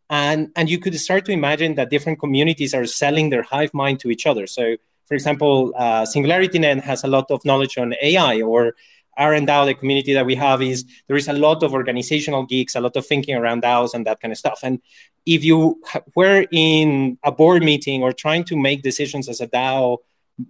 And, 0.10 0.50
and 0.56 0.70
you 0.70 0.80
could 0.80 0.98
start 1.00 1.26
to 1.26 1.32
imagine 1.32 1.76
that 1.76 1.90
different 1.90 2.20
communities 2.20 2.74
are 2.74 2.86
selling 2.86 3.30
their 3.30 3.44
hive 3.44 3.74
mind 3.74 4.00
to 4.02 4.12
each 4.12 4.26
other. 4.26 4.48
So 4.48 4.78
for 5.14 5.16
example, 5.16 5.72
uh, 5.78 6.02
SingularityNet 6.12 6.82
has 6.82 7.04
a 7.04 7.08
lot 7.08 7.30
of 7.30 7.46
knowledge 7.46 7.78
on 7.78 7.94
AI, 8.02 8.42
or 8.42 8.74
RNDAO, 9.20 9.68
the 9.68 9.76
community 9.76 10.12
that 10.16 10.26
we 10.26 10.34
have, 10.34 10.60
is 10.64 10.86
there 11.08 11.16
is 11.16 11.28
a 11.28 11.34
lot 11.34 11.62
of 11.62 11.72
organizational 11.72 12.48
geeks, 12.48 12.74
a 12.74 12.82
lot 12.82 12.96
of 12.96 13.06
thinking 13.06 13.36
around 13.36 13.62
DAOs 13.62 13.94
and 13.94 14.08
that 14.08 14.20
kind 14.20 14.32
of 14.32 14.40
stuff. 14.40 14.62
And 14.64 14.82
if 15.28 15.44
you 15.44 15.80
were 16.16 16.48
in 16.52 17.20
a 17.24 17.32
board 17.32 17.62
meeting 17.62 18.02
or 18.02 18.12
trying 18.12 18.44
to 18.46 18.58
make 18.58 18.82
decisions 18.82 19.30
as 19.30 19.40
a 19.40 19.46
DAO 19.46 20.00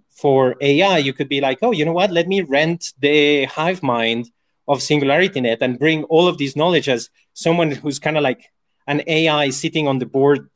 for 0.08 0.56
AI, 0.62 0.96
you 0.96 1.12
could 1.12 1.28
be 1.28 1.42
like, 1.42 1.58
oh, 1.60 1.72
you 1.72 1.84
know 1.84 1.92
what? 1.92 2.10
Let 2.10 2.26
me 2.26 2.40
rent 2.40 2.94
the 2.98 3.44
hive 3.44 3.82
mind 3.82 4.30
of 4.66 4.78
SingularityNet 4.78 5.58
and 5.60 5.78
bring 5.78 6.04
all 6.04 6.26
of 6.26 6.38
this 6.38 6.56
knowledge 6.56 6.88
as 6.88 7.10
someone 7.34 7.70
who's 7.70 7.98
kind 7.98 8.16
of 8.16 8.22
like 8.22 8.50
an 8.86 9.02
AI 9.06 9.50
sitting 9.50 9.86
on 9.88 9.98
the 9.98 10.06
board 10.06 10.48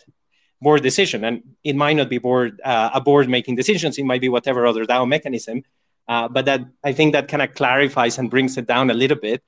board 0.60 0.82
decision. 0.82 1.24
And 1.24 1.42
it 1.64 1.76
might 1.76 1.94
not 1.94 2.08
be 2.08 2.18
board 2.18 2.60
uh, 2.64 2.90
a 2.94 3.00
board 3.00 3.28
making 3.28 3.56
decisions. 3.56 3.98
It 3.98 4.04
might 4.04 4.20
be 4.20 4.28
whatever 4.28 4.66
other 4.66 4.84
DAO 4.84 5.08
mechanism. 5.08 5.62
Uh, 6.06 6.26
but 6.28 6.46
that 6.46 6.62
I 6.82 6.92
think 6.92 7.12
that 7.12 7.28
kind 7.28 7.42
of 7.42 7.54
clarifies 7.54 8.18
and 8.18 8.30
brings 8.30 8.56
it 8.56 8.66
down 8.66 8.90
a 8.90 8.94
little 8.94 9.18
bit. 9.18 9.42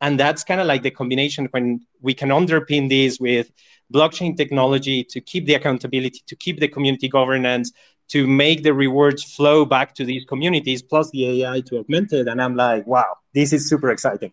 And 0.00 0.18
that's 0.18 0.44
kind 0.44 0.60
of 0.60 0.66
like 0.66 0.82
the 0.82 0.90
combination 0.90 1.46
when 1.50 1.80
we 2.00 2.14
can 2.14 2.30
underpin 2.30 2.88
this 2.88 3.18
with 3.18 3.50
blockchain 3.92 4.36
technology 4.36 5.04
to 5.04 5.20
keep 5.20 5.46
the 5.46 5.54
accountability, 5.54 6.22
to 6.26 6.36
keep 6.36 6.60
the 6.60 6.68
community 6.68 7.08
governance, 7.08 7.72
to 8.08 8.26
make 8.26 8.62
the 8.62 8.72
rewards 8.72 9.22
flow 9.22 9.64
back 9.64 9.94
to 9.96 10.04
these 10.04 10.24
communities, 10.24 10.82
plus 10.82 11.10
the 11.10 11.42
AI 11.42 11.60
to 11.62 11.78
augment 11.78 12.12
it. 12.12 12.28
And 12.28 12.40
I'm 12.40 12.56
like, 12.56 12.86
wow, 12.86 13.16
this 13.34 13.52
is 13.52 13.68
super 13.68 13.90
exciting. 13.90 14.32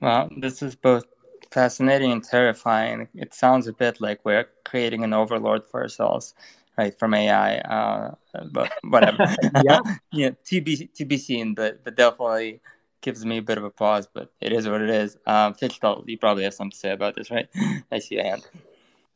Well, 0.00 0.28
this 0.36 0.62
is 0.62 0.74
both 0.74 1.04
fascinating 1.50 2.12
and 2.12 2.22
terrifying. 2.22 3.08
It 3.14 3.34
sounds 3.34 3.66
a 3.66 3.72
bit 3.72 4.00
like 4.00 4.20
we're 4.24 4.48
creating 4.64 5.04
an 5.04 5.12
overlord 5.12 5.66
for 5.66 5.82
ourselves, 5.82 6.34
right, 6.76 6.96
from 6.98 7.14
AI. 7.14 7.58
Uh, 7.58 8.14
but 8.52 8.72
whatever. 8.82 9.26
yeah, 9.64 9.80
yeah, 10.12 10.30
to 10.44 10.60
be 10.60 10.86
to 10.94 11.04
be 11.04 11.16
seen, 11.16 11.54
but 11.54 11.84
but 11.84 11.96
definitely 11.96 12.60
gives 13.02 13.24
me 13.24 13.38
a 13.38 13.42
bit 13.42 13.58
of 13.58 13.64
a 13.64 13.70
pause. 13.70 14.08
But 14.12 14.32
it 14.40 14.52
is 14.52 14.68
what 14.68 14.82
it 14.82 14.90
is. 14.90 15.16
Um, 15.26 15.54
Fitzgerald, 15.54 16.04
you 16.06 16.18
probably 16.18 16.44
have 16.44 16.54
something 16.54 16.72
to 16.72 16.76
say 16.76 16.92
about 16.92 17.16
this, 17.16 17.30
right? 17.30 17.48
I 17.92 17.98
see 17.98 18.18
a 18.18 18.22
hand. 18.22 18.46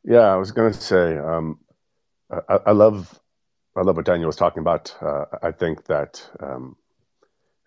Yeah, 0.04 0.20
I 0.20 0.36
was 0.36 0.52
going 0.52 0.72
to 0.72 0.78
say, 0.78 1.16
um, 1.16 1.58
I, 2.30 2.58
I, 2.66 2.72
love, 2.72 3.18
I 3.74 3.80
love 3.80 3.96
what 3.96 4.04
Daniel 4.04 4.26
was 4.26 4.36
talking 4.36 4.60
about. 4.60 4.94
Uh, 5.00 5.24
I 5.42 5.50
think 5.50 5.86
that 5.86 6.22
um, 6.40 6.76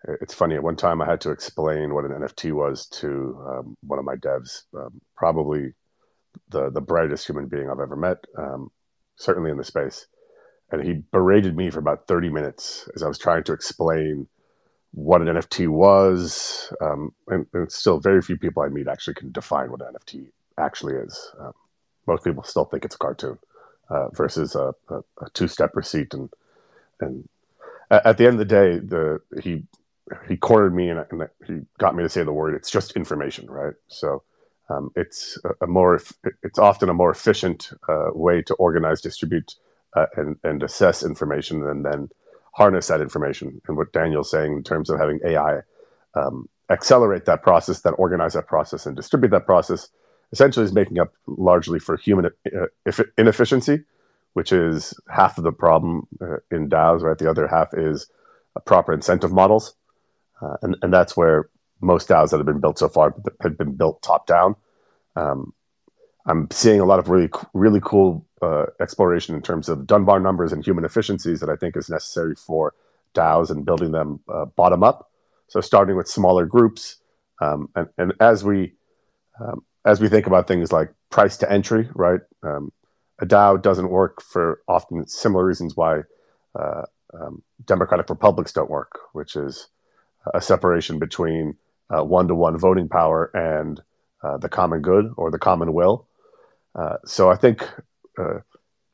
it's 0.04 0.34
funny. 0.34 0.54
At 0.54 0.62
one 0.62 0.76
time, 0.76 1.02
I 1.02 1.06
had 1.06 1.20
to 1.22 1.30
explain 1.30 1.94
what 1.94 2.04
an 2.04 2.12
NFT 2.12 2.52
was 2.52 2.86
to 2.86 3.38
um, 3.46 3.76
one 3.82 3.98
of 3.98 4.04
my 4.04 4.14
devs, 4.14 4.62
um, 4.74 5.00
probably 5.16 5.74
the 6.50 6.70
the 6.70 6.80
brightest 6.80 7.26
human 7.26 7.46
being 7.46 7.68
I've 7.68 7.80
ever 7.80 7.96
met, 7.96 8.24
um, 8.36 8.70
certainly 9.16 9.50
in 9.50 9.56
the 9.56 9.64
space. 9.64 10.06
And 10.70 10.84
he 10.84 11.02
berated 11.12 11.56
me 11.56 11.70
for 11.70 11.78
about 11.78 12.06
thirty 12.06 12.28
minutes 12.28 12.88
as 12.94 13.02
I 13.02 13.08
was 13.08 13.18
trying 13.18 13.44
to 13.44 13.52
explain 13.52 14.28
what 14.92 15.20
an 15.20 15.28
NFT 15.28 15.68
was. 15.68 16.72
Um, 16.80 17.12
and, 17.28 17.46
and, 17.52 17.70
still, 17.70 17.98
very 17.98 18.22
few 18.22 18.36
people 18.36 18.62
I 18.62 18.68
meet 18.68 18.88
actually 18.88 19.14
can 19.14 19.32
define 19.32 19.70
what 19.70 19.82
an 19.82 19.94
NFT 19.94 20.30
actually 20.58 20.94
is. 20.94 21.32
Um, 21.38 21.52
most 22.06 22.24
people 22.24 22.42
still 22.42 22.64
think 22.64 22.84
it's 22.84 22.94
a 22.94 22.98
cartoon 22.98 23.38
uh, 23.90 24.08
versus 24.10 24.54
a, 24.54 24.74
a, 24.88 24.98
a 25.20 25.30
two 25.34 25.48
step 25.48 25.74
receipt 25.74 26.14
and 26.14 26.30
and 27.00 27.28
at 27.90 28.18
the 28.18 28.26
end 28.26 28.34
of 28.34 28.38
the 28.38 28.44
day, 28.44 28.78
the 28.78 29.20
he 29.40 29.64
he 30.28 30.36
cornered 30.36 30.74
me 30.74 30.88
and, 30.88 31.04
and, 31.10 31.28
he 31.46 31.60
got 31.78 31.94
me 31.94 32.02
to 32.02 32.08
say 32.08 32.22
the 32.22 32.32
word. 32.32 32.54
It's 32.54 32.70
just 32.70 32.92
information, 32.92 33.50
right? 33.50 33.74
So 33.88 34.22
um, 34.70 34.90
it's 34.96 35.38
a, 35.44 35.64
a, 35.64 35.66
more 35.66 36.00
it's 36.42 36.58
often 36.58 36.88
a 36.88 36.94
more 36.94 37.10
efficient 37.10 37.70
uh, 37.88 38.08
way 38.12 38.42
to 38.42 38.54
organize, 38.54 39.00
distribute, 39.00 39.54
uh, 39.96 40.06
and 40.16 40.36
and 40.44 40.62
assess 40.62 41.02
information, 41.02 41.66
and 41.66 41.84
then 41.84 42.08
harness 42.52 42.88
that 42.88 43.00
information. 43.00 43.60
And 43.66 43.76
what 43.76 43.92
Daniel's 43.92 44.30
saying 44.30 44.52
in 44.52 44.62
terms 44.62 44.90
of 44.90 44.98
having 44.98 45.20
AI 45.24 45.60
um, 46.14 46.48
accelerate 46.70 47.24
that 47.24 47.42
process, 47.42 47.80
then 47.80 47.94
organize 47.94 48.34
that 48.34 48.46
process, 48.46 48.84
and 48.84 48.94
distribute 48.94 49.30
that 49.30 49.46
process, 49.46 49.88
essentially 50.32 50.64
is 50.64 50.72
making 50.72 50.98
up 50.98 51.12
largely 51.26 51.78
for 51.78 51.96
human 51.96 52.26
uh, 52.26 52.92
inefficiency, 53.16 53.84
which 54.34 54.52
is 54.52 54.92
half 55.08 55.38
of 55.38 55.44
the 55.44 55.52
problem 55.52 56.06
uh, 56.20 56.36
in 56.50 56.68
DAOs. 56.68 57.02
Right, 57.02 57.16
the 57.16 57.30
other 57.30 57.48
half 57.48 57.72
is 57.72 58.06
a 58.54 58.60
proper 58.60 58.92
incentive 58.92 59.32
models 59.32 59.74
uh, 60.40 60.56
and, 60.62 60.76
and 60.82 60.92
that's 60.92 61.16
where 61.16 61.48
most 61.80 62.08
DAOs 62.08 62.30
that 62.30 62.38
have 62.38 62.46
been 62.46 62.60
built 62.60 62.78
so 62.78 62.88
far 62.88 63.14
have 63.40 63.56
been 63.56 63.74
built 63.74 64.02
top 64.02 64.26
down. 64.26 64.56
Um, 65.16 65.52
I'm 66.26 66.50
seeing 66.50 66.80
a 66.80 66.84
lot 66.84 66.98
of 66.98 67.08
really, 67.08 67.30
really 67.54 67.80
cool 67.82 68.26
uh, 68.42 68.66
exploration 68.80 69.34
in 69.34 69.42
terms 69.42 69.68
of 69.68 69.86
Dunbar 69.86 70.20
numbers 70.20 70.52
and 70.52 70.64
human 70.64 70.84
efficiencies 70.84 71.40
that 71.40 71.48
I 71.48 71.56
think 71.56 71.76
is 71.76 71.88
necessary 71.88 72.34
for 72.34 72.74
DAOs 73.14 73.50
and 73.50 73.64
building 73.64 73.92
them 73.92 74.20
uh, 74.28 74.44
bottom 74.44 74.82
up. 74.82 75.10
So 75.48 75.60
starting 75.60 75.96
with 75.96 76.08
smaller 76.08 76.44
groups, 76.44 76.96
um, 77.40 77.70
and, 77.74 77.88
and 77.96 78.12
as 78.20 78.44
we 78.44 78.74
um, 79.40 79.64
as 79.84 80.00
we 80.00 80.08
think 80.08 80.26
about 80.26 80.46
things 80.46 80.72
like 80.72 80.92
price 81.10 81.36
to 81.38 81.50
entry, 81.50 81.88
right? 81.94 82.20
Um, 82.42 82.72
a 83.20 83.26
DAO 83.26 83.60
doesn't 83.60 83.88
work 83.88 84.20
for 84.20 84.60
often 84.68 85.06
similar 85.06 85.44
reasons 85.44 85.76
why 85.76 86.02
uh, 86.54 86.82
um, 87.14 87.42
democratic 87.64 88.10
republics 88.10 88.52
don't 88.52 88.70
work, 88.70 88.98
which 89.12 89.36
is 89.36 89.68
a 90.34 90.40
separation 90.40 90.98
between 90.98 91.56
one 91.90 92.28
to 92.28 92.34
one 92.34 92.58
voting 92.58 92.88
power 92.88 93.30
and 93.34 93.80
uh, 94.22 94.36
the 94.36 94.48
common 94.48 94.82
good 94.82 95.12
or 95.16 95.30
the 95.30 95.38
common 95.38 95.72
will. 95.72 96.06
Uh, 96.74 96.96
so 97.04 97.30
I 97.30 97.36
think 97.36 97.68
uh, 98.18 98.40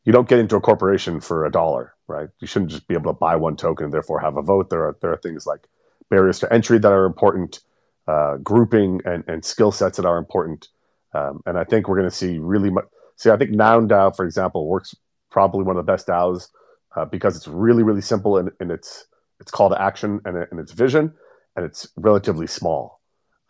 you 0.05 0.13
don't 0.13 0.29
get 0.29 0.39
into 0.39 0.57
a 0.57 0.61
corporation 0.61 1.21
for 1.21 1.47
a 1.47 1.51
dollar, 1.51 1.95
right? 2.09 2.29
You 2.41 2.47
shouldn't 2.47 2.71
just 2.71 2.87
be 2.87 2.95
able 2.95 3.13
to 3.13 3.19
buy 3.19 3.37
one 3.37 3.57
token 3.57 3.85
and 3.85 3.95
therefore 3.95 4.21
have 4.21 4.37
a 4.37 4.43
vote. 4.43 4.71
There 4.71 4.83
are 4.83 4.97
there 5.01 5.13
are 5.13 5.17
things 5.17 5.47
like 5.47 5.67
barriers 6.11 6.39
to 6.41 6.53
entry 6.53 6.79
that 6.79 6.93
are 6.93 7.07
important, 7.07 7.61
uh, 8.07 8.37
grouping 8.37 9.01
and, 9.05 9.25
and 9.27 9.45
skill 9.45 9.73
sets 9.73 9.97
that 9.97 10.07
are 10.07 10.19
important. 10.19 10.69
Um, 11.15 11.43
and 11.47 11.59
I 11.59 11.65
think 11.65 11.89
we're 11.89 11.97
going 11.97 12.11
to 12.11 12.15
see 12.15 12.39
really 12.39 12.71
much. 12.71 12.85
See, 13.17 13.31
I 13.31 13.37
think 13.37 13.53
Noun 13.53 13.89
DAO, 13.89 14.15
for 14.15 14.25
example, 14.25 14.67
works 14.67 14.95
probably 15.31 15.65
one 15.65 15.77
of 15.77 15.87
the 15.87 15.93
best 15.93 16.07
DAOs 16.07 16.49
uh, 16.97 17.05
because 17.05 17.37
it's 17.37 17.49
really, 17.49 17.83
really 17.83 18.01
simple 18.01 18.39
in, 18.39 18.51
in 18.61 18.71
its 18.71 19.07
its 19.41 19.51
call 19.51 19.69
to 19.69 19.81
action 19.81 20.21
and, 20.25 20.37
and 20.51 20.61
its 20.61 20.73
vision, 20.73 21.13
and 21.57 21.65
it's 21.65 21.89
relatively 21.97 22.47
small. 22.47 23.01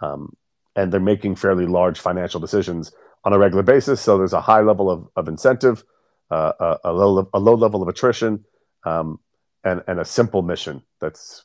Um, 0.01 0.37
and 0.77 0.93
they're 0.93 1.01
making 1.01 1.37
fairly 1.37 1.67
large 1.67 2.01
financial 2.01 2.41
decisions 2.41 2.93
on 3.25 3.33
a 3.33 3.39
regular 3.39 3.63
basis. 3.63 4.01
So 4.01 4.19
there's 4.19 4.33
a 4.33 4.41
high 4.41 4.61
level 4.61 4.91
of, 4.91 5.09
of 5.17 5.29
incentive, 5.29 5.85
uh, 6.31 6.53
a, 6.59 6.79
a, 6.85 6.93
low, 6.93 7.29
a 7.33 7.39
low 7.39 7.55
level 7.55 7.83
of 7.83 7.89
attrition, 7.89 8.45
um, 8.85 9.21
and, 9.63 9.83
and 9.87 9.99
a 10.01 10.05
simple 10.05 10.43
mission 10.43 10.83
that's 11.01 11.45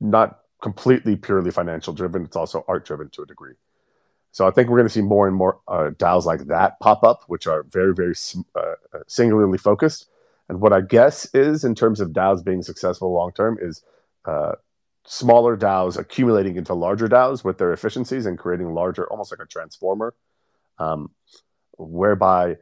not 0.00 0.40
completely 0.62 1.16
purely 1.16 1.50
financial 1.50 1.92
driven. 1.92 2.24
It's 2.24 2.36
also 2.36 2.64
art 2.66 2.86
driven 2.86 3.10
to 3.10 3.22
a 3.22 3.26
degree. 3.26 3.54
So 4.30 4.46
I 4.46 4.50
think 4.50 4.70
we're 4.70 4.78
going 4.78 4.88
to 4.88 4.94
see 4.94 5.02
more 5.02 5.28
and 5.28 5.36
more 5.36 5.60
uh, 5.68 5.90
DAOs 5.90 6.24
like 6.24 6.46
that 6.46 6.80
pop 6.80 7.04
up, 7.04 7.24
which 7.26 7.46
are 7.46 7.64
very, 7.64 7.94
very 7.94 8.14
uh, 8.54 8.74
singularly 9.06 9.58
focused. 9.58 10.06
And 10.48 10.60
what 10.60 10.72
I 10.72 10.80
guess 10.80 11.26
is, 11.34 11.64
in 11.64 11.74
terms 11.74 12.00
of 12.00 12.10
DAOs 12.10 12.42
being 12.42 12.62
successful 12.62 13.12
long 13.12 13.32
term, 13.32 13.58
is 13.60 13.82
uh, 14.24 14.52
smaller 15.04 15.56
DAOs 15.56 15.98
accumulating 15.98 16.56
into 16.56 16.74
larger 16.74 17.08
DAOs 17.08 17.44
with 17.44 17.58
their 17.58 17.72
efficiencies 17.72 18.26
and 18.26 18.38
creating 18.38 18.72
larger, 18.72 19.06
almost 19.06 19.32
like 19.32 19.40
a 19.40 19.46
transformer, 19.46 20.14
um, 20.78 21.10
whereby 21.76 22.56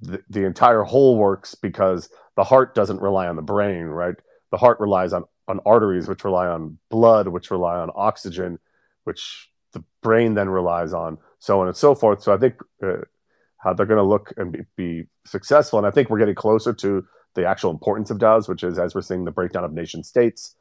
the, 0.00 0.22
the 0.28 0.44
entire 0.44 0.82
whole 0.82 1.16
works 1.16 1.54
because 1.54 2.08
the 2.36 2.44
heart 2.44 2.74
doesn't 2.74 3.00
rely 3.00 3.28
on 3.28 3.36
the 3.36 3.42
brain, 3.42 3.84
right? 3.84 4.16
The 4.50 4.56
heart 4.56 4.80
relies 4.80 5.12
on, 5.12 5.24
on 5.46 5.60
arteries, 5.64 6.08
which 6.08 6.24
rely 6.24 6.48
on 6.48 6.78
blood, 6.90 7.28
which 7.28 7.50
rely 7.50 7.78
on 7.78 7.90
oxygen, 7.94 8.58
which 9.04 9.50
the 9.72 9.84
brain 10.02 10.34
then 10.34 10.48
relies 10.48 10.92
on, 10.92 11.18
so 11.38 11.60
on 11.60 11.68
and 11.68 11.76
so 11.76 11.94
forth. 11.94 12.22
So 12.22 12.34
I 12.34 12.38
think 12.38 12.54
uh, 12.82 13.02
how 13.58 13.72
they're 13.72 13.86
going 13.86 13.98
to 13.98 14.04
look 14.04 14.32
and 14.36 14.52
be, 14.52 14.60
be, 14.76 15.04
successful. 15.26 15.78
And 15.78 15.86
I 15.86 15.90
think 15.90 16.10
we're 16.10 16.18
getting 16.18 16.34
closer 16.34 16.74
to 16.74 17.02
the 17.34 17.46
actual 17.46 17.70
importance 17.70 18.10
of 18.10 18.18
DAOs, 18.18 18.46
which 18.46 18.62
is 18.62 18.78
as 18.78 18.94
we're 18.94 19.00
seeing 19.00 19.24
the 19.24 19.30
breakdown 19.30 19.64
of 19.64 19.72
nation 19.72 20.04
states, 20.04 20.54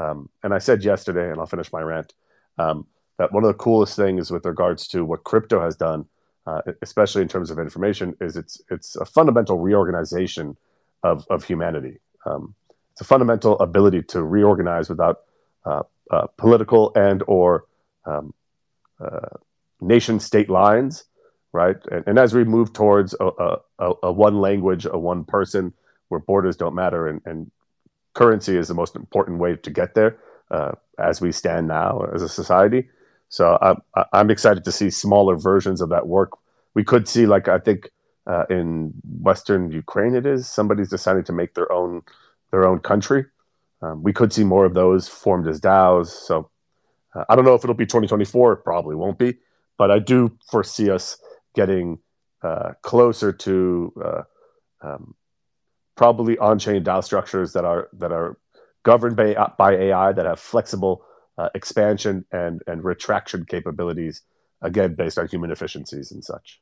um, 0.00 0.30
and 0.42 0.54
I 0.54 0.58
said 0.58 0.82
yesterday, 0.82 1.30
and 1.30 1.38
I'll 1.38 1.46
finish 1.46 1.72
my 1.72 1.82
rant, 1.82 2.14
um, 2.58 2.86
that 3.18 3.32
one 3.32 3.44
of 3.44 3.48
the 3.48 3.54
coolest 3.54 3.96
things 3.96 4.30
with 4.30 4.46
regards 4.46 4.88
to 4.88 5.04
what 5.04 5.24
crypto 5.24 5.60
has 5.60 5.76
done, 5.76 6.06
uh, 6.46 6.62
especially 6.80 7.20
in 7.20 7.28
terms 7.28 7.50
of 7.50 7.58
information, 7.58 8.16
is 8.20 8.36
it's 8.36 8.62
it's 8.70 8.96
a 8.96 9.04
fundamental 9.04 9.58
reorganization 9.58 10.56
of 11.02 11.26
of 11.28 11.44
humanity. 11.44 11.98
Um, 12.24 12.54
it's 12.92 13.02
a 13.02 13.04
fundamental 13.04 13.58
ability 13.58 14.02
to 14.04 14.22
reorganize 14.22 14.88
without 14.88 15.20
uh, 15.66 15.82
uh, 16.10 16.26
political 16.38 16.92
and 16.94 17.22
or 17.26 17.66
um, 18.06 18.32
uh, 19.00 19.36
nation 19.82 20.18
state 20.18 20.48
lines, 20.48 21.04
right? 21.52 21.76
And, 21.92 22.04
and, 22.06 22.18
as 22.18 22.34
we 22.34 22.44
move 22.44 22.72
towards 22.72 23.14
a, 23.20 23.58
a, 23.78 23.92
a, 24.02 24.12
one 24.12 24.40
language, 24.40 24.86
a 24.86 24.98
one 24.98 25.24
person, 25.24 25.72
where 26.08 26.20
borders 26.20 26.56
don't 26.56 26.74
matter, 26.74 27.06
and, 27.06 27.20
and 27.24 27.50
currency 28.14 28.56
is 28.56 28.68
the 28.68 28.74
most 28.74 28.96
important 28.96 29.38
way 29.38 29.56
to 29.56 29.70
get 29.70 29.94
there 29.94 30.18
uh, 30.50 30.72
as 30.98 31.20
we 31.20 31.32
stand 31.32 31.68
now 31.68 32.04
as 32.14 32.22
a 32.22 32.28
society. 32.28 32.88
So 33.28 33.58
I'm, 33.62 33.76
I'm 34.12 34.30
excited 34.30 34.64
to 34.64 34.72
see 34.72 34.90
smaller 34.90 35.36
versions 35.36 35.80
of 35.80 35.88
that 35.90 36.08
work. 36.08 36.32
We 36.74 36.84
could 36.84 37.08
see, 37.08 37.26
like 37.26 37.48
I 37.48 37.58
think 37.58 37.90
uh, 38.26 38.44
in 38.50 38.92
Western 39.20 39.70
Ukraine, 39.70 40.14
it 40.14 40.26
is 40.26 40.48
somebody's 40.48 40.90
deciding 40.90 41.24
to 41.24 41.32
make 41.32 41.54
their 41.54 41.70
own 41.72 42.02
their 42.50 42.66
own 42.66 42.80
country. 42.80 43.26
Um, 43.82 44.02
we 44.02 44.12
could 44.12 44.32
see 44.32 44.44
more 44.44 44.64
of 44.64 44.74
those 44.74 45.08
formed 45.08 45.46
as 45.46 45.60
DAOs. 45.60 46.08
So 46.08 46.50
uh, 47.14 47.24
I 47.28 47.36
don't 47.36 47.44
know 47.44 47.54
if 47.54 47.64
it'll 47.64 47.74
be 47.74 47.86
2024. 47.86 48.52
It 48.52 48.56
probably 48.58 48.96
won't 48.96 49.18
be, 49.18 49.38
but 49.78 49.90
I 49.90 50.00
do 50.00 50.36
foresee 50.50 50.90
us 50.90 51.16
getting 51.54 51.98
uh, 52.42 52.72
closer 52.82 53.32
to 53.32 53.92
uh, 54.04 54.22
um, 54.82 55.14
probably 56.00 56.38
on-chain 56.38 56.82
DAO 56.82 57.04
structures 57.04 57.52
that 57.52 57.66
are 57.66 57.90
that 57.92 58.10
are 58.10 58.38
governed 58.84 59.16
by, 59.16 59.34
by 59.58 59.72
AI 59.72 60.12
that 60.12 60.24
have 60.24 60.40
flexible 60.40 61.04
uh, 61.36 61.50
expansion 61.54 62.24
and 62.32 62.62
and 62.66 62.82
retraction 62.82 63.44
capabilities, 63.44 64.22
again 64.62 64.94
based 64.94 65.18
on 65.18 65.28
human 65.28 65.50
efficiencies 65.50 66.10
and 66.10 66.24
such. 66.24 66.58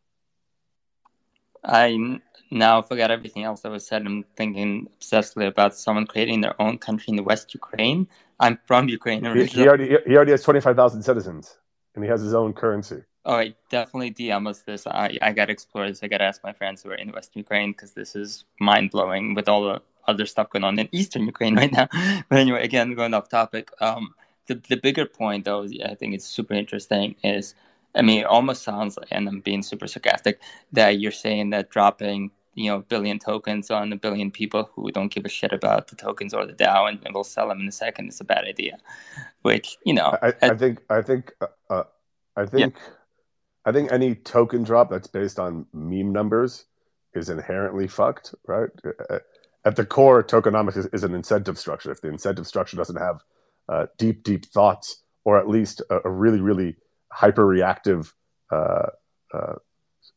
I 1.62 2.18
now 2.50 2.82
forgot 2.82 3.12
everything 3.12 3.44
else 3.44 3.60
that 3.60 3.70
was 3.70 3.86
said. 3.86 4.04
I'm 4.04 4.24
thinking 4.34 4.88
obsessively 4.98 5.46
about 5.46 5.76
someone 5.76 6.08
creating 6.08 6.40
their 6.40 6.60
own 6.60 6.76
country 6.78 7.12
in 7.12 7.14
the 7.14 7.22
West 7.22 7.54
Ukraine. 7.54 8.08
I'm 8.40 8.58
from 8.66 8.88
Ukraine 8.88 9.22
He, 9.36 9.44
he 9.44 9.68
already 9.68 9.98
he 10.04 10.16
already 10.16 10.32
has 10.32 10.42
twenty 10.42 10.60
five 10.66 10.74
thousand 10.74 11.02
citizens, 11.02 11.58
and 11.94 12.02
he 12.02 12.10
has 12.10 12.20
his 12.22 12.34
own 12.34 12.54
currency. 12.54 13.00
Oh, 13.28 13.34
I 13.34 13.54
definitely 13.68 14.10
DM 14.10 14.48
us 14.48 14.60
this. 14.60 14.86
I, 14.86 15.18
I 15.20 15.32
got 15.32 15.46
to 15.46 15.52
explore 15.52 15.86
this. 15.86 16.02
I 16.02 16.08
got 16.08 16.18
to 16.18 16.24
ask 16.24 16.42
my 16.42 16.54
friends 16.54 16.82
who 16.82 16.90
are 16.90 16.94
in 16.94 17.12
Western 17.12 17.40
Ukraine 17.40 17.72
because 17.72 17.92
this 17.92 18.16
is 18.16 18.46
mind 18.58 18.90
blowing 18.90 19.34
with 19.34 19.50
all 19.50 19.64
the 19.64 19.82
other 20.06 20.24
stuff 20.24 20.48
going 20.48 20.64
on 20.64 20.78
in 20.78 20.88
Eastern 20.92 21.26
Ukraine 21.26 21.54
right 21.54 21.70
now. 21.70 21.88
But 22.30 22.38
anyway, 22.38 22.64
again, 22.64 22.94
going 22.94 23.12
off 23.12 23.28
topic, 23.28 23.70
um, 23.82 24.14
the, 24.46 24.54
the 24.70 24.78
bigger 24.78 25.04
point, 25.04 25.44
though, 25.44 25.64
I 25.84 25.94
think 25.94 26.14
it's 26.14 26.24
super 26.24 26.54
interesting 26.54 27.16
is, 27.22 27.54
I 27.94 28.00
mean, 28.00 28.20
it 28.20 28.24
almost 28.24 28.62
sounds 28.62 28.96
like, 28.96 29.08
and 29.10 29.28
I'm 29.28 29.40
being 29.40 29.62
super 29.62 29.86
sarcastic, 29.86 30.40
that 30.72 30.98
you're 30.98 31.12
saying 31.12 31.50
that 31.50 31.68
dropping 31.68 32.30
you 32.54 32.70
know, 32.70 32.80
billion 32.80 33.18
tokens 33.18 33.70
on 33.70 33.92
a 33.92 33.96
billion 33.96 34.30
people 34.30 34.70
who 34.72 34.90
don't 34.90 35.12
give 35.12 35.26
a 35.26 35.28
shit 35.28 35.52
about 35.52 35.88
the 35.88 35.96
tokens 35.96 36.32
or 36.32 36.46
the 36.46 36.54
DAO 36.54 36.88
and, 36.88 36.98
and 37.04 37.14
will 37.14 37.24
sell 37.24 37.48
them 37.48 37.60
in 37.60 37.68
a 37.68 37.72
second 37.72 38.08
is 38.08 38.20
a 38.20 38.24
bad 38.24 38.44
idea. 38.46 38.78
Which 39.42 39.76
you 39.84 39.94
know, 39.94 40.16
I, 40.20 40.32
I 40.42 40.54
think 40.56 40.80
I 40.90 41.00
think 41.00 41.32
uh, 41.40 41.46
uh 41.70 41.84
I 42.36 42.46
think 42.46 42.74
yeah. 42.74 42.92
I 43.68 43.72
think 43.72 43.92
any 43.92 44.14
token 44.14 44.62
drop 44.62 44.88
that's 44.88 45.08
based 45.08 45.38
on 45.38 45.66
meme 45.74 46.10
numbers 46.10 46.64
is 47.12 47.28
inherently 47.28 47.86
fucked, 47.86 48.34
right? 48.46 48.70
At 49.66 49.76
the 49.76 49.84
core, 49.84 50.24
tokenomics 50.24 50.78
is, 50.78 50.86
is 50.86 51.04
an 51.04 51.14
incentive 51.14 51.58
structure. 51.58 51.92
If 51.92 52.00
the 52.00 52.08
incentive 52.08 52.46
structure 52.46 52.78
doesn't 52.78 52.96
have 52.96 53.20
uh, 53.68 53.86
deep, 53.98 54.22
deep 54.22 54.46
thoughts, 54.46 55.02
or 55.24 55.38
at 55.38 55.50
least 55.50 55.82
a, 55.90 56.00
a 56.06 56.10
really, 56.10 56.40
really 56.40 56.76
hyper 57.12 57.46
reactive 57.46 58.14
uh, 58.50 58.86
uh, 59.34 59.56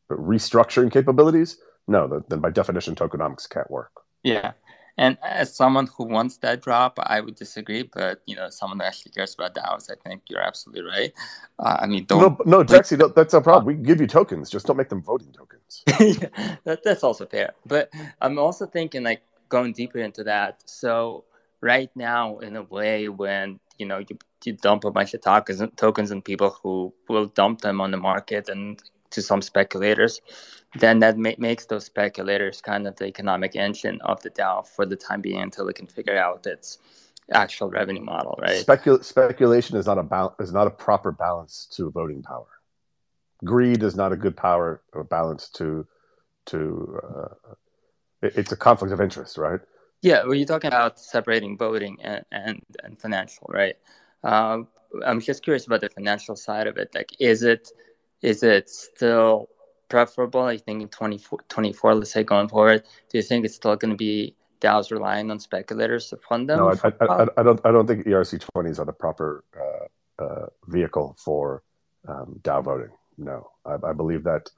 restructuring 0.09 0.89
capabilities, 0.89 1.57
no, 1.89 2.23
then 2.29 2.39
by 2.39 2.51
definition, 2.51 2.95
tokenomics 2.95 3.49
can't 3.49 3.69
work. 3.69 3.91
Yeah. 4.23 4.53
And 4.97 5.17
as 5.23 5.55
someone 5.55 5.87
who 5.87 6.05
wants 6.05 6.37
that 6.37 6.61
drop, 6.61 6.99
I 7.01 7.21
would 7.21 7.35
disagree. 7.35 7.83
But 7.83 8.21
you 8.25 8.35
know, 8.35 8.49
someone 8.49 8.79
who 8.79 8.85
actually 8.85 9.11
cares 9.11 9.33
about 9.33 9.55
DAOs, 9.55 9.89
I 9.91 9.95
think 10.07 10.23
you're 10.29 10.41
absolutely 10.41 10.83
right. 10.83 11.13
Uh, 11.59 11.77
I 11.79 11.87
mean, 11.87 12.05
don't 12.05 12.21
no, 12.45 12.59
no, 12.59 12.63
Jaxie, 12.63 12.97
no, 12.97 13.07
that's 13.07 13.33
a 13.33 13.41
problem. 13.41 13.65
We 13.65 13.75
can 13.75 13.83
give 13.83 14.01
you 14.01 14.07
tokens, 14.07 14.49
just 14.49 14.65
don't 14.67 14.77
make 14.77 14.89
them 14.89 15.01
voting 15.01 15.31
tokens. 15.31 15.83
yeah, 15.99 16.55
that, 16.65 16.83
that's 16.83 17.03
also 17.03 17.25
fair. 17.25 17.51
But 17.65 17.89
I'm 18.21 18.37
also 18.37 18.65
thinking 18.65 19.03
like 19.03 19.21
going 19.49 19.73
deeper 19.73 19.99
into 19.99 20.23
that. 20.25 20.61
So 20.65 21.25
right 21.61 21.89
now, 21.95 22.39
in 22.39 22.55
a 22.55 22.63
way, 22.63 23.09
when 23.09 23.59
you 23.77 23.85
know 23.85 23.99
you, 23.99 24.17
you 24.43 24.53
dump 24.53 24.83
a 24.83 24.91
bunch 24.91 25.13
of 25.13 25.21
tokens, 25.21 25.61
tokens 25.77 26.11
and 26.11 26.23
people 26.23 26.57
who 26.61 26.93
will 27.07 27.27
dump 27.27 27.61
them 27.61 27.81
on 27.81 27.91
the 27.91 27.97
market 27.97 28.49
and 28.49 28.81
to 29.11 29.21
some 29.21 29.41
speculators, 29.41 30.21
then 30.79 30.99
that 30.99 31.17
ma- 31.17 31.31
makes 31.37 31.65
those 31.65 31.85
speculators 31.85 32.61
kind 32.61 32.87
of 32.87 32.95
the 32.95 33.05
economic 33.05 33.55
engine 33.55 33.99
of 34.01 34.21
the 34.23 34.29
DAO 34.29 34.65
for 34.65 34.85
the 34.85 34.95
time 34.95 35.21
being 35.21 35.41
until 35.41 35.67
it 35.67 35.75
can 35.75 35.87
figure 35.87 36.17
out 36.17 36.45
its 36.45 36.79
actual 37.31 37.69
revenue 37.69 38.03
model, 38.03 38.37
right? 38.41 38.65
Specul- 38.65 39.03
speculation 39.03 39.77
is 39.77 39.85
not 39.85 39.97
a 39.97 40.03
ba- 40.03 40.33
is 40.39 40.51
not 40.51 40.67
a 40.67 40.71
proper 40.71 41.11
balance 41.11 41.67
to 41.73 41.91
voting 41.91 42.23
power. 42.23 42.47
Greed 43.43 43.83
is 43.83 43.95
not 43.95 44.11
a 44.11 44.17
good 44.17 44.35
power 44.35 44.81
or 44.93 45.03
balance 45.03 45.49
to 45.49 45.87
to. 46.47 46.99
Uh, 47.03 47.53
it, 48.21 48.33
it's 48.37 48.51
a 48.51 48.57
conflict 48.57 48.93
of 48.93 49.01
interest, 49.01 49.37
right? 49.37 49.59
Yeah, 50.01 50.23
well, 50.23 50.33
you're 50.33 50.47
talking 50.47 50.69
about 50.69 50.99
separating 50.99 51.57
voting 51.57 51.97
and 52.01 52.23
and, 52.31 52.61
and 52.83 52.99
financial, 52.99 53.47
right? 53.49 53.75
Uh, 54.23 54.59
I'm 55.05 55.21
just 55.21 55.43
curious 55.43 55.65
about 55.65 55.81
the 55.81 55.89
financial 55.89 56.35
side 56.35 56.67
of 56.67 56.77
it. 56.77 56.93
Like, 56.93 57.15
is 57.19 57.43
it 57.43 57.71
is 58.21 58.43
it 58.43 58.69
still 58.69 59.49
preferable? 59.89 60.41
I 60.43 60.57
think 60.57 60.81
in 60.81 60.87
24, 60.87 61.39
24 61.49 61.95
let's 61.95 62.11
say 62.11 62.23
going 62.23 62.47
forward, 62.47 62.83
do 63.09 63.17
you 63.17 63.23
think 63.23 63.45
it's 63.45 63.55
still 63.55 63.75
going 63.75 63.91
to 63.91 63.97
be 63.97 64.35
DAOs 64.61 64.91
relying 64.91 65.31
on 65.31 65.39
speculators 65.39 66.09
to 66.09 66.17
fund 66.17 66.49
them? 66.49 66.59
No, 66.59 66.69
I, 66.69 66.87
I, 66.87 67.05
I, 67.05 67.27
I 67.37 67.43
don't. 67.43 67.59
I 67.65 67.71
don't 67.71 67.87
think 67.87 68.05
ERC20s 68.05 68.79
are 68.79 68.85
the 68.85 68.93
proper 68.93 69.43
uh, 69.59 70.23
uh, 70.23 70.45
vehicle 70.67 71.15
for 71.17 71.63
um, 72.07 72.39
DAO 72.43 72.63
voting. 72.63 72.91
No, 73.17 73.51
I, 73.65 73.93
believe 73.93 74.23
that 74.23 74.49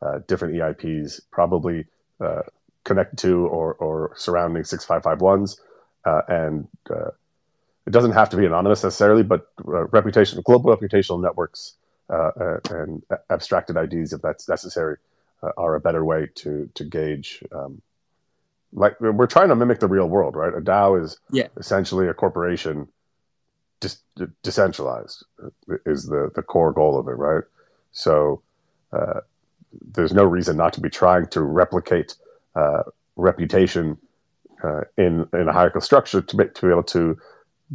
uh, 0.00 0.20
different 0.28 0.54
EIPs 0.54 1.20
probably 1.30 1.86
uh, 2.20 2.42
connect 2.84 3.16
to 3.18 3.46
or, 3.46 3.74
or 3.74 4.12
surrounding 4.16 4.62
6551s, 4.62 5.58
uh, 6.04 6.22
and 6.28 6.68
uh, 6.90 7.10
it 7.86 7.90
doesn't 7.90 8.12
have 8.12 8.30
to 8.30 8.36
be 8.36 8.46
anonymous 8.46 8.84
necessarily, 8.84 9.22
but 9.24 9.48
reputation, 9.64 10.40
global 10.44 10.76
reputational 10.76 11.20
networks 11.20 11.74
uh, 12.10 12.30
uh, 12.40 12.58
and 12.70 13.02
abstracted 13.30 13.76
ideas, 13.76 14.12
if 14.12 14.22
that's 14.22 14.48
necessary, 14.48 14.96
uh, 15.42 15.50
are 15.56 15.74
a 15.74 15.80
better 15.80 16.04
way 16.04 16.28
to 16.36 16.68
to 16.74 16.84
gauge. 16.84 17.42
Um, 17.52 17.82
like 18.72 18.98
we're 19.00 19.26
trying 19.26 19.48
to 19.48 19.56
mimic 19.56 19.80
the 19.80 19.88
real 19.88 20.08
world, 20.08 20.34
right? 20.34 20.54
A 20.54 20.60
DAO 20.60 21.02
is 21.02 21.18
yeah. 21.30 21.48
essentially 21.58 22.08
a 22.08 22.14
corporation, 22.14 22.88
dis- 23.80 24.02
decentralized 24.42 25.24
is 25.84 26.06
the 26.06 26.30
the 26.34 26.42
core 26.42 26.72
goal 26.72 26.98
of 26.98 27.06
it, 27.08 27.12
right? 27.12 27.44
So 27.92 28.42
uh, 28.92 29.20
there's 29.80 30.12
no 30.12 30.24
reason 30.24 30.56
not 30.56 30.72
to 30.74 30.80
be 30.80 30.90
trying 30.90 31.26
to 31.28 31.42
replicate 31.42 32.14
uh, 32.54 32.84
reputation 33.16 33.98
uh, 34.62 34.82
in 34.96 35.28
in 35.32 35.48
a 35.48 35.52
hierarchical 35.52 35.80
structure 35.80 36.22
to 36.22 36.36
make, 36.36 36.54
to 36.54 36.66
be 36.66 36.70
able 36.70 36.82
to 36.84 37.18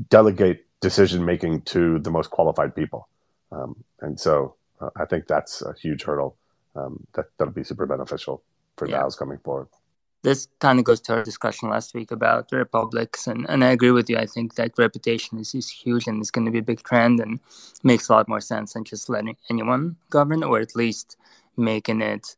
delegate 0.09 0.65
decision 0.79 1.25
making 1.25 1.61
to 1.61 1.99
the 1.99 2.11
most 2.11 2.29
qualified 2.29 2.75
people. 2.75 3.07
Um, 3.51 3.83
and 4.01 4.19
so 4.19 4.55
uh, 4.81 4.89
I 4.95 5.05
think 5.05 5.27
that's 5.27 5.61
a 5.61 5.73
huge 5.73 6.03
hurdle 6.03 6.37
um, 6.75 7.05
that, 7.13 7.25
that'll 7.37 7.53
be 7.53 7.63
super 7.63 7.85
beneficial 7.85 8.43
for 8.77 8.87
yeah. 8.87 9.01
DAOs 9.01 9.17
coming 9.17 9.39
forward. 9.39 9.67
This 10.23 10.47
kind 10.59 10.79
of 10.79 10.85
goes 10.85 10.99
to 11.01 11.13
our 11.13 11.23
discussion 11.23 11.69
last 11.69 11.93
week 11.93 12.11
about 12.11 12.49
the 12.49 12.57
republics, 12.57 13.27
and, 13.27 13.45
and 13.49 13.63
I 13.63 13.69
agree 13.69 13.91
with 13.91 14.09
you. 14.09 14.17
I 14.17 14.25
think 14.25 14.55
that 14.55 14.77
reputation 14.77 15.39
is, 15.39 15.53
is 15.53 15.69
huge 15.69 16.07
and 16.07 16.19
it's 16.19 16.31
going 16.31 16.45
to 16.45 16.51
be 16.51 16.57
a 16.57 16.63
big 16.63 16.83
trend 16.83 17.19
and 17.19 17.39
makes 17.83 18.09
a 18.09 18.13
lot 18.13 18.27
more 18.27 18.41
sense 18.41 18.73
than 18.73 18.83
just 18.83 19.09
letting 19.09 19.37
anyone 19.49 19.95
govern, 20.09 20.43
or 20.43 20.59
at 20.59 20.75
least 20.75 21.17
making 21.55 22.01
it 22.01 22.35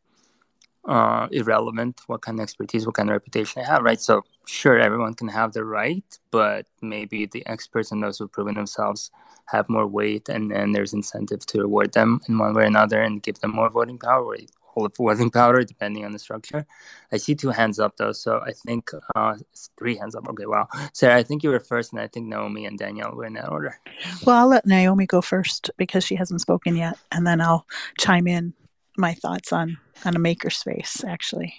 uh, 0.86 1.28
irrelevant 1.32 2.02
what 2.08 2.22
kind 2.22 2.40
of 2.40 2.44
expertise, 2.44 2.86
what 2.86 2.96
kind 2.96 3.10
of 3.10 3.14
reputation 3.14 3.62
I 3.62 3.66
have, 3.66 3.84
right? 3.84 4.00
So, 4.00 4.24
sure, 4.46 4.80
everyone 4.80 5.14
can 5.14 5.28
have 5.28 5.54
the 5.54 5.66
right, 5.66 6.04
but 6.32 6.66
maybe 6.82 7.26
the 7.26 7.46
experts 7.48 7.92
and 7.92 8.02
those 8.02 8.18
who've 8.18 8.32
proven 8.32 8.56
themselves 8.56 9.12
have 9.46 9.68
more 9.70 9.88
weight, 9.88 10.30
and 10.30 10.52
then 10.52 10.72
there's 10.72 10.94
incentive 10.94 11.46
to 11.48 11.60
reward 11.60 11.94
them 11.94 12.22
in 12.28 12.38
one 12.38 12.54
way 12.54 12.64
or 12.64 12.68
another 12.68 13.02
and 13.02 13.24
give 13.24 13.40
them 13.40 13.52
more 13.52 13.70
voting 13.70 13.98
power 13.98 14.24
or 14.24 14.38
all 14.76 14.86
of 14.86 14.96
voting 14.96 15.30
power, 15.40 15.64
depending 15.64 16.06
on 16.06 16.12
the 16.12 16.20
structure. 16.20 16.66
I 17.12 17.18
see 17.18 17.36
two 17.36 17.50
hands 17.50 17.80
up 17.80 17.98
though, 17.98 18.12
so 18.12 18.42
I 18.46 18.52
think 18.52 18.92
uh, 19.16 19.36
three 19.78 19.98
hands 19.98 20.16
up. 20.16 20.28
Okay, 20.30 20.46
wow. 20.46 20.68
Sarah, 20.94 21.18
I 21.18 21.24
think 21.24 21.44
you 21.44 21.50
were 21.50 21.60
first, 21.60 21.92
and 21.92 22.02
I 22.02 22.08
think 22.08 22.28
Naomi 22.28 22.66
and 22.66 22.78
Danielle 22.78 23.16
were 23.16 23.26
in 23.26 23.34
that 23.34 23.50
order. 23.50 23.80
Well, 24.26 24.38
I'll 24.38 24.48
let 24.48 24.66
Naomi 24.66 25.06
go 25.06 25.22
first 25.22 25.72
because 25.78 26.04
she 26.04 26.16
hasn't 26.16 26.42
spoken 26.42 26.76
yet, 26.76 26.98
and 27.12 27.26
then 27.26 27.42
I'll 27.42 27.66
chime 27.98 28.28
in 28.28 28.54
my 29.00 29.14
thoughts 29.14 29.52
on 29.52 29.78
on 30.06 30.16
a 30.16 30.20
makerspace 30.20 31.04
actually. 31.06 31.54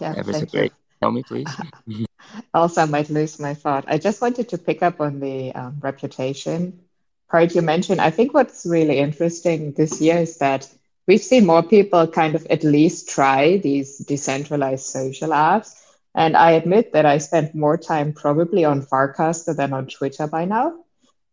Yeah, 0.00 0.14
that 0.14 0.26
was 0.26 0.44
great. 0.44 0.72
Naomi, 1.00 1.22
please. 1.22 1.48
also, 2.54 2.82
I 2.82 2.84
might 2.86 3.10
lose 3.10 3.38
my 3.40 3.54
thought. 3.54 3.84
I 3.88 3.98
just 3.98 4.22
wanted 4.22 4.48
to 4.50 4.58
pick 4.58 4.82
up 4.82 5.00
on 5.00 5.20
the 5.20 5.52
um, 5.54 5.78
reputation 5.80 6.78
part 7.30 7.54
you 7.54 7.62
mentioned. 7.62 8.00
I 8.00 8.10
think 8.10 8.32
what's 8.34 8.64
really 8.64 8.98
interesting 8.98 9.72
this 9.72 10.00
year 10.00 10.18
is 10.18 10.38
that 10.38 10.68
we've 11.08 11.20
seen 11.20 11.46
more 11.46 11.62
people 11.62 12.06
kind 12.06 12.34
of 12.34 12.46
at 12.46 12.62
least 12.62 13.08
try 13.08 13.56
these 13.56 13.98
decentralized 13.98 14.86
social 14.86 15.30
apps. 15.30 15.74
And 16.14 16.36
I 16.36 16.52
admit 16.52 16.92
that 16.92 17.06
I 17.06 17.18
spent 17.18 17.54
more 17.54 17.78
time 17.78 18.12
probably 18.12 18.64
on 18.64 18.82
Farcaster 18.82 19.56
than 19.56 19.72
on 19.72 19.86
Twitter 19.86 20.26
by 20.26 20.44
now. 20.44 20.81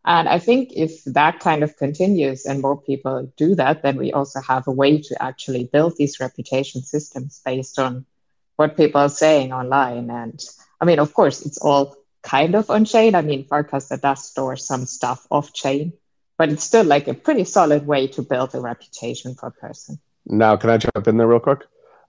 And 0.09 0.27
I 0.27 0.39
think 0.39 0.73
if 0.75 1.03
that 1.05 1.39
kind 1.39 1.63
of 1.63 1.77
continues 1.77 2.47
and 2.47 2.63
more 2.63 2.81
people 2.81 3.31
do 3.37 3.53
that, 3.53 3.83
then 3.83 3.95
we 3.95 4.11
also 4.11 4.41
have 4.41 4.67
a 4.67 4.71
way 4.71 4.99
to 4.99 5.21
actually 5.21 5.65
build 5.65 5.97
these 5.97 6.19
reputation 6.19 6.81
systems 6.81 7.39
based 7.45 7.77
on 7.77 8.07
what 8.55 8.75
people 8.75 9.01
are 9.01 9.09
saying 9.09 9.53
online. 9.53 10.09
And 10.09 10.43
I 10.81 10.85
mean, 10.85 10.97
of 10.97 11.13
course, 11.13 11.45
it's 11.45 11.59
all 11.59 11.95
kind 12.23 12.55
of 12.55 12.71
on 12.71 12.85
chain. 12.85 13.13
I 13.13 13.21
mean, 13.21 13.45
Farcaster 13.45 14.01
does 14.01 14.27
store 14.27 14.57
some 14.57 14.87
stuff 14.87 15.27
off 15.29 15.53
chain, 15.53 15.93
but 16.39 16.49
it's 16.49 16.63
still 16.63 16.85
like 16.85 17.07
a 17.07 17.13
pretty 17.13 17.43
solid 17.43 17.85
way 17.85 18.07
to 18.07 18.23
build 18.23 18.55
a 18.55 18.59
reputation 18.59 19.35
for 19.35 19.49
a 19.49 19.51
person. 19.51 19.99
Now, 20.25 20.57
can 20.57 20.71
I 20.71 20.77
jump 20.77 21.07
in 21.07 21.17
there 21.17 21.27
real 21.27 21.39
quick? 21.39 21.65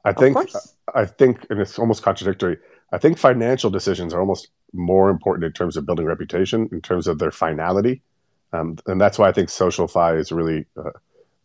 I 0.06 0.14
think 0.14 0.38
I 0.94 1.04
think, 1.04 1.46
and 1.50 1.60
it's 1.60 1.78
almost 1.78 2.02
contradictory. 2.02 2.56
I 2.92 2.96
think 2.96 3.18
financial 3.18 3.68
decisions 3.68 4.14
are 4.14 4.20
almost 4.20 4.48
more 4.72 5.10
important 5.10 5.44
in 5.44 5.52
terms 5.52 5.76
of 5.76 5.86
building 5.86 6.06
reputation, 6.06 6.68
in 6.72 6.80
terms 6.80 7.06
of 7.06 7.18
their 7.18 7.30
finality, 7.30 8.02
um, 8.52 8.76
and 8.86 9.00
that's 9.00 9.18
why 9.18 9.28
I 9.28 9.32
think 9.32 9.48
SocialFi 9.48 10.18
is 10.18 10.32
really 10.32 10.66
uh, 10.76 10.90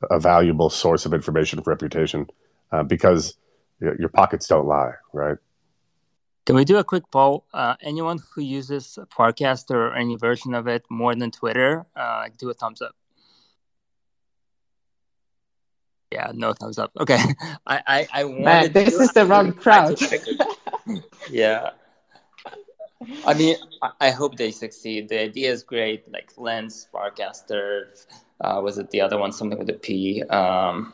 a 0.09 0.19
valuable 0.19 0.69
source 0.69 1.05
of 1.05 1.13
information 1.13 1.61
for 1.61 1.69
reputation, 1.69 2.27
uh, 2.71 2.83
because 2.83 3.37
your 3.79 4.09
pockets 4.09 4.47
don't 4.47 4.65
lie, 4.65 4.93
right? 5.13 5.37
Can 6.45 6.55
we 6.55 6.63
do 6.63 6.77
a 6.77 6.83
quick 6.83 7.03
poll? 7.11 7.45
Uh, 7.53 7.75
anyone 7.81 8.19
who 8.33 8.41
uses 8.41 8.99
Farcaster 9.15 9.75
or 9.75 9.95
any 9.95 10.15
version 10.15 10.53
of 10.53 10.67
it 10.67 10.83
more 10.89 11.15
than 11.15 11.31
Twitter, 11.31 11.85
uh, 11.95 12.29
do 12.37 12.49
a 12.49 12.53
thumbs 12.53 12.81
up. 12.81 12.95
Yeah, 16.11 16.31
no 16.33 16.53
thumbs 16.53 16.77
up. 16.77 16.91
Okay, 16.99 17.17
I 17.67 17.81
I, 17.87 18.07
I 18.13 18.23
Man, 18.25 18.71
this 18.71 18.95
to, 18.95 19.03
is 19.03 19.11
the 19.11 19.25
wrong 19.25 19.53
crowd. 19.53 19.99
yeah. 21.29 21.71
I 23.25 23.33
mean, 23.33 23.55
I, 23.81 23.91
I 24.01 24.09
hope 24.11 24.37
they 24.37 24.51
succeed. 24.51 25.09
The 25.09 25.19
idea 25.19 25.51
is 25.51 25.63
great, 25.63 26.11
like 26.11 26.31
Lens, 26.37 26.87
Farcaster, 26.93 28.05
uh, 28.41 28.59
was 28.63 28.77
it 28.77 28.89
the 28.91 29.01
other 29.01 29.17
one? 29.17 29.31
Something 29.31 29.57
with 29.57 29.69
a 29.69 29.73
P. 29.73 30.23
Um, 30.23 30.93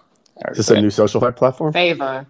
Is 0.49 0.57
this 0.57 0.69
a 0.69 0.79
new 0.79 0.89
social 0.89 1.19
platform? 1.19 1.73
Phaver. 1.73 2.27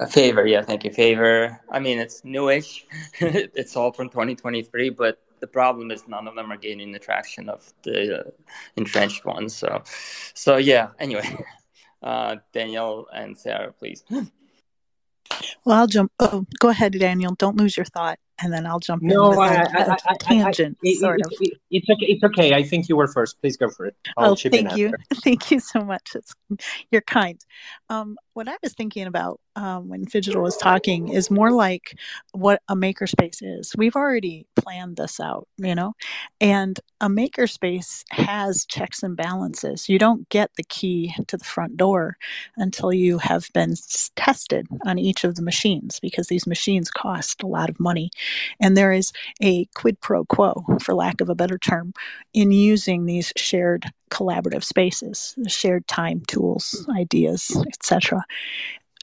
A 0.00 0.06
Phaver, 0.06 0.48
yeah, 0.48 0.62
thank 0.62 0.84
you. 0.84 0.90
Phaver. 0.90 1.58
I 1.70 1.78
mean, 1.78 1.98
it's 1.98 2.24
newish. 2.24 2.86
it's 3.20 3.76
all 3.76 3.92
from 3.92 4.08
2023, 4.08 4.90
but 4.90 5.20
the 5.40 5.46
problem 5.46 5.90
is 5.90 6.08
none 6.08 6.26
of 6.26 6.34
them 6.34 6.50
are 6.50 6.56
gaining 6.56 6.92
the 6.92 6.98
traction 6.98 7.48
of 7.48 7.72
the 7.82 8.20
uh, 8.20 8.30
entrenched 8.76 9.24
ones. 9.24 9.54
So, 9.54 9.82
so 10.34 10.56
yeah. 10.56 10.88
Anyway, 10.98 11.44
uh, 12.02 12.36
Daniel 12.52 13.06
and 13.12 13.38
Sarah, 13.38 13.72
please. 13.72 14.04
Well, 15.64 15.78
I'll 15.78 15.86
jump. 15.86 16.12
Oh, 16.18 16.46
go 16.58 16.70
ahead, 16.70 16.92
Daniel. 16.92 17.34
Don't 17.34 17.56
lose 17.56 17.76
your 17.76 17.86
thought 17.86 18.18
and 18.42 18.52
then 18.52 18.66
I'll 18.66 18.80
jump 18.80 19.02
no, 19.02 19.24
in 19.24 19.30
with 19.30 19.38
I, 19.38 19.54
a, 19.54 19.90
I, 19.90 19.96
I, 20.08 20.14
tangent, 20.18 20.78
it, 20.82 20.98
sort 20.98 21.20
of. 21.20 21.32
It, 21.40 21.58
it's 21.70 21.88
okay. 21.88 22.06
It's 22.06 22.24
okay. 22.24 22.54
I 22.54 22.62
think 22.62 22.88
you 22.88 22.96
were 22.96 23.08
first. 23.08 23.40
Please 23.40 23.56
go 23.56 23.68
for 23.68 23.86
it. 23.86 23.96
I'll 24.16 24.32
oh, 24.32 24.36
thank 24.36 24.76
you, 24.76 24.92
thank 25.24 25.50
you 25.50 25.60
so 25.60 25.80
much. 25.80 26.10
It's 26.14 26.34
you're 26.90 27.02
kind. 27.02 27.40
Um, 27.88 28.16
what 28.34 28.48
I 28.48 28.56
was 28.62 28.74
thinking 28.74 29.06
about 29.06 29.40
um, 29.56 29.88
when 29.88 30.06
Phygital 30.06 30.42
was 30.42 30.56
talking 30.56 31.08
is 31.08 31.30
more 31.30 31.50
like 31.50 31.98
what 32.32 32.62
a 32.68 32.76
makerspace 32.76 33.38
is. 33.42 33.74
We've 33.76 33.96
already 33.96 34.46
planned 34.56 34.96
this 34.96 35.18
out, 35.20 35.48
you 35.58 35.74
know, 35.74 35.94
and 36.40 36.78
a 37.00 37.08
makerspace 37.08 38.04
has 38.10 38.64
checks 38.66 39.02
and 39.02 39.16
balances. 39.16 39.88
You 39.88 39.98
don't 39.98 40.28
get 40.28 40.50
the 40.56 40.62
key 40.64 41.14
to 41.26 41.36
the 41.36 41.44
front 41.44 41.76
door 41.76 42.16
until 42.56 42.92
you 42.92 43.18
have 43.18 43.48
been 43.52 43.74
tested 44.16 44.66
on 44.86 44.98
each 44.98 45.24
of 45.24 45.34
the 45.34 45.42
machines 45.42 45.98
because 46.00 46.28
these 46.28 46.46
machines 46.46 46.90
cost 46.90 47.42
a 47.42 47.46
lot 47.46 47.68
of 47.68 47.80
money, 47.80 48.10
and 48.60 48.76
there 48.76 48.92
is 48.92 49.12
a 49.42 49.66
quid 49.74 50.00
pro 50.00 50.24
quo, 50.24 50.64
for 50.82 50.94
lack 50.94 51.20
of 51.20 51.28
a 51.28 51.34
better 51.34 51.58
term, 51.58 51.92
in 52.32 52.52
using 52.52 53.06
these 53.06 53.32
shared 53.36 53.92
collaborative 54.10 54.64
spaces, 54.64 55.34
shared 55.46 55.86
time, 55.86 56.22
tools, 56.26 56.86
ideas, 56.96 57.56
etc. 57.66 58.24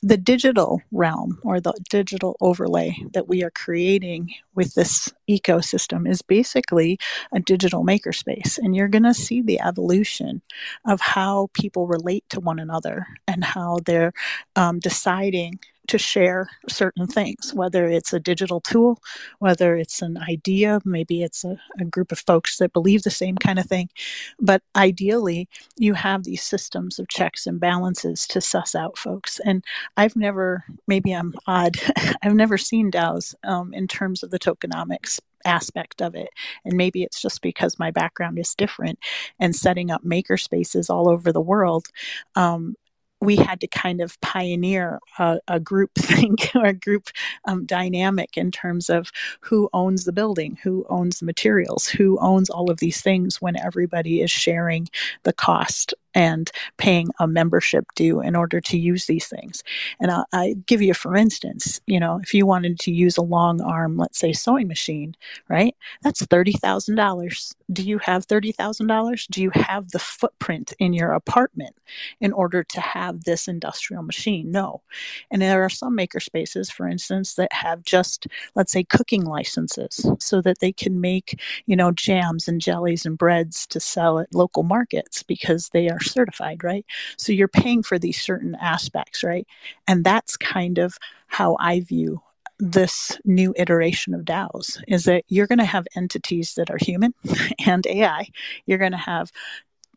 The 0.04 0.18
digital 0.18 0.82
realm 0.92 1.40
or 1.44 1.60
the 1.60 1.74
digital 1.90 2.38
overlay 2.40 2.96
that 3.14 3.28
we 3.28 3.44
are 3.44 3.50
creating 3.50 4.32
with 4.54 4.76
this 4.76 5.12
ecosystem 5.28 6.08
is 6.08 6.22
basically 6.22 7.00
a 7.34 7.40
digital 7.40 7.84
makerspace. 7.84 8.60
And 8.60 8.76
you're 8.76 8.90
going 8.90 9.04
to 9.04 9.14
see 9.14 9.42
the 9.42 9.60
evolution 9.60 10.44
of 10.86 11.02
how 11.02 11.50
people 11.54 11.88
relate 11.88 12.26
to 12.30 12.40
one 12.40 12.60
another 12.60 13.08
and 13.28 13.44
how 13.44 13.80
they're 13.86 14.14
um, 14.56 14.78
deciding 14.78 15.60
to 15.88 15.98
share 15.98 16.50
certain 16.68 17.08
things, 17.08 17.54
whether 17.54 17.88
it's 17.88 18.14
a 18.14 18.20
digital 18.20 18.62
tool, 18.62 19.02
whether 19.40 19.76
it's 19.76 20.02
an 20.02 20.18
idea, 20.18 20.80
maybe 20.86 21.24
it's 21.24 21.44
a, 21.44 21.58
a, 21.80 21.86
group 21.86 22.12
of 22.12 22.20
folks 22.20 22.58
that 22.58 22.74
believe 22.74 23.04
the 23.04 23.10
same 23.10 23.38
kind 23.38 23.60
of 23.60 23.66
thing. 23.66 23.90
But 24.40 24.62
ideally, 24.76 25.48
you 25.78 25.94
have 25.94 26.24
these 26.24 26.44
systems 26.44 27.00
of 27.00 27.08
checks 27.08 27.48
and 27.48 27.60
balances 27.60 28.28
to 28.28 28.42
suss 28.42 28.76
out 28.76 28.98
folks. 28.98 29.40
And 29.46 29.64
I've 29.96 30.16
never, 30.16 30.64
maybe 30.88 31.14
I'm 31.14 31.34
odd, 31.48 31.78
I've 32.22 32.36
never 32.36 32.58
seen 32.58 32.92
DAOs 32.92 33.34
um, 33.44 33.74
in 33.74 33.88
terms 33.88 34.24
of 34.24 34.32
the 34.32 34.40
tokenomics 34.40 35.20
aspect 35.46 36.02
of 36.02 36.16
it. 36.16 36.30
And 36.66 36.76
maybe 36.76 37.04
it's 37.04 37.22
just 37.22 37.42
because 37.42 37.80
my 37.80 37.92
background 37.92 38.38
is 38.38 38.54
different 38.54 39.00
and 39.40 39.56
setting 39.56 39.90
up 39.92 40.04
maker 40.04 40.38
spaces 40.38 40.90
all 40.90 41.10
over 41.10 41.32
the 41.32 41.42
world. 41.42 41.88
Um, 42.36 42.76
we 43.22 43.36
had 43.36 43.60
to 43.62 43.68
kind 43.68 44.02
of 44.02 44.20
pioneer 44.22 45.00
a, 45.20 45.40
a 45.48 45.60
group 45.60 45.94
think 45.98 46.52
or 46.56 46.66
a 46.66 46.74
group 46.74 47.10
um, 47.46 47.66
dynamic 47.66 48.38
in 48.38 48.52
terms 48.52 48.90
of 48.90 49.12
who 49.42 49.70
owns 49.74 50.06
the 50.06 50.14
building, 50.14 50.58
who 50.64 50.86
owns 50.90 51.20
the 51.20 51.26
materials, 51.26 51.88
who 51.88 52.18
owns 52.20 52.50
all 52.50 52.70
of 52.70 52.80
these 52.80 53.02
things 53.02 53.42
when 53.42 53.58
everybody 53.58 54.22
is 54.22 54.32
sharing 54.32 54.88
the 55.24 55.34
cost 55.34 55.94
and 56.18 56.50
paying 56.78 57.08
a 57.20 57.28
membership 57.28 57.86
due 57.96 58.20
in 58.22 58.36
order 58.36 58.60
to 58.60 58.76
use 58.78 59.06
these 59.06 59.28
things. 59.28 59.64
And 60.00 60.10
I, 60.10 60.24
I 60.34 60.56
give 60.66 60.82
you, 60.82 60.96
for 60.96 61.16
instance, 61.16 61.80
you 61.86 62.00
know, 62.00 62.20
if 62.24 62.34
you 62.34 62.48
wanted 62.48 62.80
to 62.80 62.92
use 62.92 63.18
a 63.18 63.22
long 63.22 63.62
arm, 63.62 63.98
let's 63.98 64.18
say 64.18 64.34
sewing 64.34 64.68
machine, 64.68 65.16
right? 65.48 65.76
That's 66.02 66.26
thirty 66.26 66.54
thousand 66.54 66.96
dollars. 66.96 67.56
Do 67.72 67.84
you 67.84 68.00
have 68.00 68.26
thirty 68.26 68.52
thousand 68.52 68.88
dollars? 68.88 69.28
Do 69.30 69.44
you 69.44 69.52
have 69.54 69.92
the 69.92 70.00
footprint 70.00 70.74
in 70.80 70.94
your 70.94 71.12
apartment 71.14 71.76
in 72.20 72.34
order 72.34 72.64
to 72.64 72.82
have 72.82 73.24
this 73.26 73.48
industrial 73.48 74.02
machine? 74.02 74.52
No. 74.52 74.82
And 75.30 75.40
there 75.42 75.64
are 75.64 75.70
some 75.70 75.94
maker 75.94 76.20
spaces, 76.20 76.72
for 76.72 76.88
instance, 76.88 77.36
that 77.36 77.54
have 77.54 77.84
just, 77.84 78.26
let's 78.56 78.72
say, 78.72 78.84
cooking 78.84 79.24
licenses 79.24 80.10
so 80.20 80.42
that 80.42 80.60
they 80.62 80.72
can 80.72 81.00
make, 81.00 81.40
you 81.68 81.76
know, 81.76 81.92
jams 81.92 82.48
and 82.48 82.60
jellies 82.60 83.06
and 83.06 83.20
breads 83.20 83.68
to 83.68 83.80
sell 83.80 84.18
at 84.20 84.34
local 84.34 84.64
markets 84.64 85.22
because 85.22 85.70
they 85.70 85.90
are 85.90 86.00
certified, 86.08 86.64
right? 86.64 86.86
So 87.18 87.32
you're 87.32 87.48
paying 87.48 87.84
for 87.84 88.00
these 88.00 88.22
certain 88.22 88.56
aspects, 88.56 89.24
right? 89.24 89.48
And 89.88 90.04
that's 90.04 90.38
kind 90.38 90.78
of 90.78 90.98
how 91.28 91.58
I 91.60 91.82
view 91.82 92.22
this 92.60 93.20
new 93.24 93.54
iteration 93.58 94.14
of 94.16 94.26
DAOs 94.26 94.82
is 94.88 95.04
that 95.06 95.24
you're 95.28 95.46
going 95.48 95.60
to 95.60 95.66
have 95.66 95.86
entities 95.96 96.56
that 96.56 96.72
are 96.72 96.80
human 96.82 97.14
and 97.66 97.86
AI. 97.86 98.28
You're 98.66 98.80
going 98.80 98.94
to 98.94 98.98
have 98.98 99.32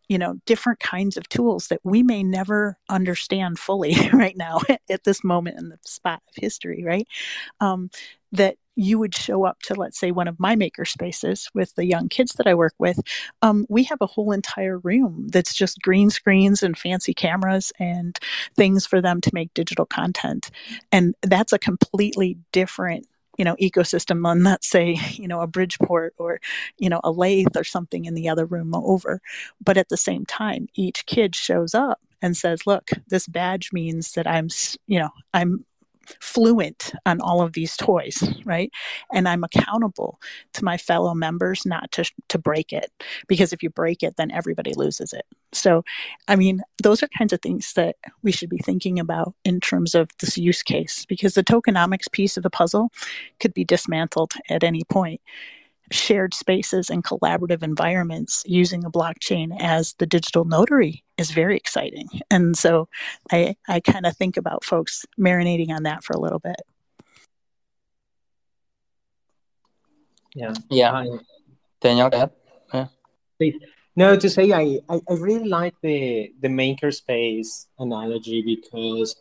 you 0.09 0.18
know 0.18 0.35
different 0.44 0.81
kinds 0.81 1.16
of 1.16 1.29
tools 1.29 1.68
that 1.68 1.81
we 1.85 2.03
may 2.03 2.23
never 2.23 2.77
understand 2.88 3.59
fully 3.59 3.94
right 4.12 4.37
now 4.37 4.59
at 4.90 5.05
this 5.05 5.25
moment 5.25 5.59
in 5.59 5.68
the 5.70 5.79
spot 5.87 6.20
of 6.29 6.42
history 6.42 6.83
right 6.85 7.07
um, 7.61 7.90
that 8.33 8.57
you 8.81 8.99
would 8.99 9.14
show 9.14 9.45
up 9.45 9.61
to 9.62 9.75
let's 9.75 9.99
say 9.99 10.11
one 10.11 10.29
of 10.29 10.40
my 10.40 10.57
maker 10.57 10.85
spaces 10.85 11.51
with 11.55 11.75
the 11.75 11.85
young 11.85 12.09
kids 12.09 12.33
that 12.33 12.47
i 12.47 12.55
work 12.55 12.75
with 12.79 12.99
um, 13.43 13.66
we 13.69 13.85
have 13.85 14.01
a 14.01 14.07
whole 14.07 14.33
entire 14.33 14.79
room 14.79 15.29
that's 15.29 15.55
just 15.55 15.83
green 15.83 16.11
screens 16.11 16.62
and 16.62 16.79
fancy 16.79 17.14
cameras 17.14 17.73
and 17.79 18.19
things 18.57 18.87
for 18.87 19.01
them 19.01 19.21
to 19.21 19.31
make 19.33 19.55
digital 19.55 19.87
content. 19.87 20.51
And 20.93 21.14
that's 21.23 21.53
a 21.53 21.59
completely 21.59 22.38
different 22.53 23.07
you 23.38 23.45
know 23.45 23.57
ecosystem 23.57 24.27
on 24.27 24.43
let's 24.43 24.69
say 24.69 24.99
you 25.12 25.27
know 25.27 25.40
a 25.40 25.47
bridgeport 25.47 26.14
or 26.19 26.40
you 26.79 26.90
know 26.90 27.01
a 27.05 27.11
lathe 27.11 27.57
or 27.57 27.64
something 27.64 28.05
in 28.05 28.14
the 28.14 28.29
other 28.29 28.45
room 28.45 28.75
over. 28.75 29.21
But 29.64 29.77
at 29.77 29.88
the 29.88 29.97
same 29.97 30.27
time 30.27 30.69
each 30.75 31.07
kid 31.07 31.35
shows 31.35 31.75
up 31.75 32.01
and 32.23 32.37
says 32.37 32.66
look 32.66 32.90
this 33.09 33.27
badge 33.27 33.73
means 33.73 34.12
that 34.12 34.27
i'm 34.27 34.49
you 34.87 34.99
know 34.99 35.09
i'm 35.33 35.64
fluent 36.20 36.92
on 37.07 37.20
all 37.20 37.42
of 37.42 37.53
these 37.53 37.77
toys, 37.77 38.23
right? 38.44 38.70
And 39.12 39.29
I'm 39.29 39.44
accountable 39.44 40.20
to 40.55 40.64
my 40.64 40.77
fellow 40.77 41.14
members 41.14 41.64
not 41.66 41.90
to 41.92 42.11
to 42.29 42.38
break 42.38 42.73
it 42.73 42.90
because 43.29 43.53
if 43.53 43.62
you 43.62 43.70
break 43.70 44.03
it 44.03 44.16
then 44.16 44.31
everybody 44.31 44.73
loses 44.75 45.12
it. 45.12 45.27
So, 45.53 45.85
I 46.29 46.37
mean, 46.37 46.62
those 46.83 47.03
are 47.03 47.09
kinds 47.18 47.33
of 47.33 47.40
things 47.40 47.73
that 47.75 47.96
we 48.23 48.33
should 48.33 48.51
be 48.51 48.59
thinking 48.59 48.99
about 48.99 49.35
in 49.44 49.61
terms 49.61 49.94
of 49.94 50.09
this 50.20 50.38
use 50.38 50.62
case 50.62 51.05
because 51.07 51.35
the 51.35 51.44
tokenomics 51.44 52.11
piece 52.11 52.37
of 52.37 52.42
the 52.42 52.51
puzzle 52.51 52.90
could 53.40 53.55
be 53.55 53.64
dismantled 53.64 54.33
at 54.49 54.64
any 54.64 54.85
point 54.85 55.20
shared 55.90 56.35
spaces 56.35 56.90
and 56.90 57.05
collaborative 57.05 57.62
environments 57.62 58.42
using 58.46 58.85
a 58.85 58.90
blockchain 58.90 59.57
as 59.61 59.94
the 59.98 60.07
digital 60.07 60.44
notary 60.44 61.05
is 61.18 61.31
very 61.31 61.57
exciting. 61.57 62.09
And 62.31 62.57
so 62.57 62.88
I, 63.31 63.57
I 63.68 63.81
kind 63.81 64.07
of 64.07 64.16
think 64.16 64.37
about 64.37 64.64
folks 64.64 65.05
marinating 65.18 65.70
on 65.70 65.83
that 65.85 66.05
for 66.05 66.12
a 66.12 66.20
little 66.20 66.38
bit. 66.38 66.61
Yeah. 70.35 70.55
Yeah. 70.70 70.92
I, 70.92 71.07
Daniel, 71.81 72.09
go 72.09 72.16
ahead. 72.16 72.31
Yeah. 72.72 72.87
please. 73.38 73.57
No, 73.96 74.16
to 74.16 74.31
say 74.31 74.53
I, 74.53 74.79
I, 74.88 75.00
I 75.11 75.14
really 75.14 75.48
like 75.48 75.74
the 75.83 76.33
the 76.40 76.48
makerspace 76.48 77.66
analogy 77.79 78.40
because 78.40 79.16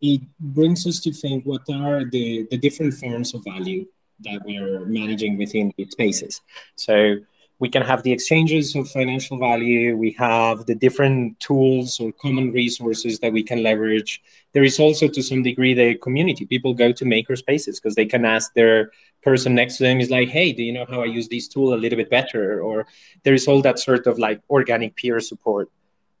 it 0.00 0.20
brings 0.38 0.86
us 0.86 1.00
to 1.00 1.12
think 1.12 1.44
what 1.44 1.62
are 1.70 2.04
the, 2.04 2.46
the 2.50 2.58
different 2.58 2.94
forms 2.94 3.34
of 3.34 3.44
value 3.44 3.86
that 4.24 4.42
we're 4.44 4.84
managing 4.86 5.38
within 5.38 5.72
these 5.76 5.92
spaces. 5.92 6.40
So 6.76 7.16
we 7.62 7.68
can 7.68 7.82
have 7.82 8.02
the 8.02 8.10
exchanges 8.10 8.74
of 8.74 8.90
financial 8.90 9.38
value. 9.38 9.96
We 9.96 10.10
have 10.18 10.66
the 10.66 10.74
different 10.74 11.38
tools 11.38 12.00
or 12.00 12.10
common 12.10 12.50
resources 12.50 13.20
that 13.20 13.32
we 13.32 13.44
can 13.44 13.62
leverage. 13.62 14.20
There 14.52 14.64
is 14.64 14.80
also, 14.80 15.06
to 15.06 15.22
some 15.22 15.44
degree, 15.44 15.72
the 15.72 15.94
community. 15.94 16.44
People 16.44 16.74
go 16.74 16.90
to 16.90 17.04
maker 17.04 17.36
spaces 17.36 17.78
because 17.78 17.94
they 17.94 18.06
can 18.06 18.24
ask 18.24 18.52
their 18.54 18.90
person 19.22 19.54
next 19.54 19.76
to 19.76 19.84
them 19.84 20.00
is 20.00 20.10
like, 20.10 20.28
"Hey, 20.28 20.52
do 20.52 20.62
you 20.64 20.72
know 20.72 20.86
how 20.90 21.02
I 21.02 21.04
use 21.04 21.28
this 21.28 21.46
tool 21.46 21.72
a 21.72 21.80
little 21.82 21.96
bit 21.96 22.10
better?" 22.10 22.60
Or 22.60 22.86
there 23.22 23.34
is 23.34 23.46
all 23.46 23.62
that 23.62 23.78
sort 23.78 24.08
of 24.08 24.18
like 24.18 24.40
organic 24.50 24.96
peer 24.96 25.20
support 25.20 25.70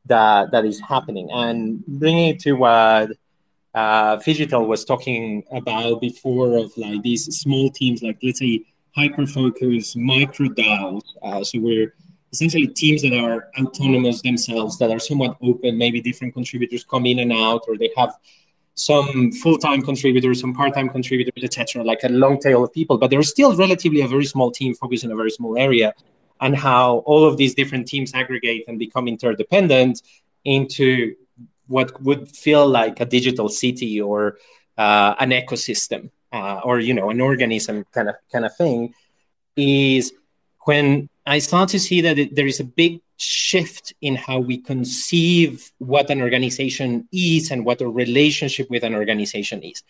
that 0.06 0.52
that 0.52 0.64
is 0.64 0.78
happening. 0.78 1.28
And 1.32 1.84
bringing 1.86 2.28
it 2.28 2.40
to 2.40 2.52
what 2.52 3.10
uh, 3.74 4.18
was 4.24 4.84
talking 4.84 5.44
about 5.50 6.00
before 6.00 6.58
of 6.58 6.76
like 6.76 7.02
these 7.02 7.24
small 7.36 7.70
teams, 7.70 8.02
like 8.02 8.18
let's 8.22 8.38
say 8.38 8.64
hyper 8.94 9.26
focus 9.26 9.96
micro 9.96 10.48
DAOs. 10.48 11.02
Uh, 11.22 11.42
so 11.42 11.58
we're 11.58 11.94
essentially 12.32 12.66
teams 12.66 13.02
that 13.02 13.14
are 13.14 13.48
autonomous 13.60 14.22
themselves, 14.22 14.78
that 14.78 14.90
are 14.90 14.98
somewhat 14.98 15.36
open. 15.42 15.78
Maybe 15.78 16.00
different 16.00 16.34
contributors 16.34 16.84
come 16.84 17.06
in 17.06 17.18
and 17.18 17.32
out, 17.32 17.64
or 17.68 17.76
they 17.78 17.90
have 17.96 18.14
some 18.74 19.32
full-time 19.32 19.82
contributors, 19.82 20.40
some 20.40 20.54
part-time 20.54 20.88
contributors, 20.88 21.44
etc. 21.44 21.84
Like 21.84 22.04
a 22.04 22.08
long 22.08 22.40
tail 22.40 22.64
of 22.64 22.72
people, 22.72 22.96
but 22.96 23.10
they're 23.10 23.22
still 23.22 23.54
relatively 23.54 24.00
a 24.00 24.08
very 24.08 24.24
small 24.24 24.50
team 24.50 24.74
focused 24.74 25.04
in 25.04 25.12
a 25.12 25.16
very 25.16 25.30
small 25.30 25.58
area. 25.58 25.94
and 26.42 26.56
how 26.56 26.98
all 27.06 27.24
of 27.24 27.36
these 27.36 27.54
different 27.54 27.86
teams 27.86 28.12
aggregate 28.14 28.64
and 28.66 28.76
become 28.76 29.06
interdependent 29.06 30.02
into 30.44 31.14
what 31.72 31.88
would 32.06 32.22
feel 32.44 32.64
like 32.80 33.00
a 33.00 33.06
digital 33.16 33.48
city 33.48 34.00
or 34.00 34.20
uh, 34.76 35.14
an 35.18 35.30
ecosystem 35.30 36.10
uh, 36.32 36.60
or 36.64 36.74
you 36.78 36.94
know 36.94 37.08
an 37.10 37.20
organism 37.20 37.76
kind 37.92 38.08
of 38.10 38.16
kind 38.32 38.44
of 38.44 38.54
thing 38.56 38.94
is 39.56 40.12
when 40.64 41.08
I 41.26 41.38
start 41.38 41.68
to 41.70 41.80
see 41.80 42.00
that 42.02 42.18
it, 42.18 42.34
there 42.36 42.46
is 42.46 42.60
a 42.60 42.64
big 42.82 43.00
shift 43.16 43.94
in 44.00 44.16
how 44.16 44.38
we 44.40 44.58
conceive 44.58 45.70
what 45.78 46.10
an 46.10 46.20
organization 46.20 47.08
is 47.12 47.50
and 47.50 47.64
what 47.64 47.80
a 47.80 47.88
relationship 47.88 48.68
with 48.68 48.82
an 48.82 48.94
organization 48.94 49.62
is. 49.62 49.82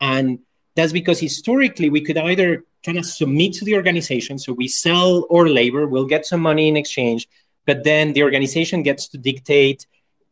And 0.00 0.38
that's 0.76 0.92
because 0.92 1.20
historically 1.20 1.90
we 1.90 2.00
could 2.00 2.16
either 2.16 2.64
kind 2.84 2.98
of 2.98 3.04
submit 3.04 3.52
to 3.54 3.64
the 3.64 3.74
organization, 3.74 4.38
so 4.38 4.52
we 4.54 4.68
sell 4.68 5.26
our 5.30 5.48
labor, 5.48 5.86
we'll 5.86 6.06
get 6.06 6.24
some 6.24 6.40
money 6.40 6.68
in 6.68 6.76
exchange, 6.76 7.28
but 7.66 7.84
then 7.84 8.14
the 8.14 8.22
organization 8.22 8.82
gets 8.82 9.08
to 9.08 9.18
dictate 9.18 9.86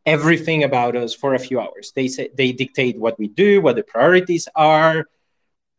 everything 0.07 0.65
about 0.65 0.97
us 0.97 1.15
for 1.15 1.35
a 1.35 1.39
few 1.39 1.61
hours. 1.61 1.93
They 1.95 2.09
say 2.09 2.31
they 2.37 2.53
dictate 2.53 2.99
what 2.99 3.19
we 3.19 3.29
do, 3.29 3.61
what 3.61 3.77
the 3.77 3.83
priorities 3.83 4.49
are, 4.55 5.07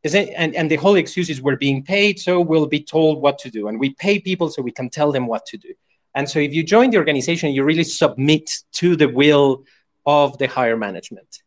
it, 0.03 0.15
and, 0.35 0.55
and 0.55 0.71
the 0.71 0.77
whole 0.77 0.95
excuse 0.95 1.29
is 1.29 1.41
we're 1.41 1.57
being 1.57 1.83
paid, 1.83 2.19
so 2.19 2.39
we'll 2.39 2.67
be 2.67 2.81
told 2.81 3.21
what 3.21 3.37
to 3.39 3.49
do. 3.49 3.67
And 3.67 3.79
we 3.79 3.93
pay 3.95 4.19
people 4.19 4.49
so 4.49 4.61
we 4.61 4.71
can 4.71 4.89
tell 4.89 5.11
them 5.11 5.27
what 5.27 5.45
to 5.47 5.57
do. 5.57 5.73
And 6.15 6.29
so 6.29 6.39
if 6.39 6.53
you 6.53 6.63
join 6.63 6.89
the 6.89 6.97
organization, 6.97 7.51
you 7.51 7.63
really 7.63 7.83
submit 7.83 8.59
to 8.73 8.95
the 8.95 9.09
will 9.09 9.65
of 10.05 10.37
the 10.37 10.47
higher 10.47 10.77
management. 10.77 11.41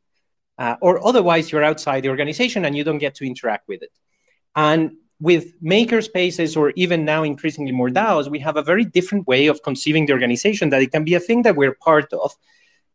Uh, 0.58 0.76
or 0.80 1.04
otherwise, 1.04 1.50
you're 1.50 1.64
outside 1.64 2.02
the 2.02 2.08
organization 2.10 2.64
and 2.64 2.76
you 2.76 2.84
don't 2.84 2.98
get 2.98 3.14
to 3.16 3.26
interact 3.26 3.66
with 3.68 3.82
it. 3.82 3.90
And 4.54 4.92
with 5.18 5.52
maker 5.60 6.02
spaces, 6.02 6.56
or 6.56 6.72
even 6.76 7.04
now 7.04 7.22
increasingly 7.22 7.72
more 7.72 7.88
DAOs, 7.88 8.30
we 8.30 8.40
have 8.40 8.56
a 8.56 8.62
very 8.62 8.84
different 8.84 9.26
way 9.26 9.46
of 9.46 9.62
conceiving 9.62 10.06
the 10.06 10.12
organization 10.12 10.70
that 10.70 10.82
it 10.82 10.92
can 10.92 11.04
be 11.04 11.14
a 11.14 11.20
thing 11.20 11.42
that 11.42 11.56
we're 11.56 11.74
part 11.74 12.12
of 12.12 12.34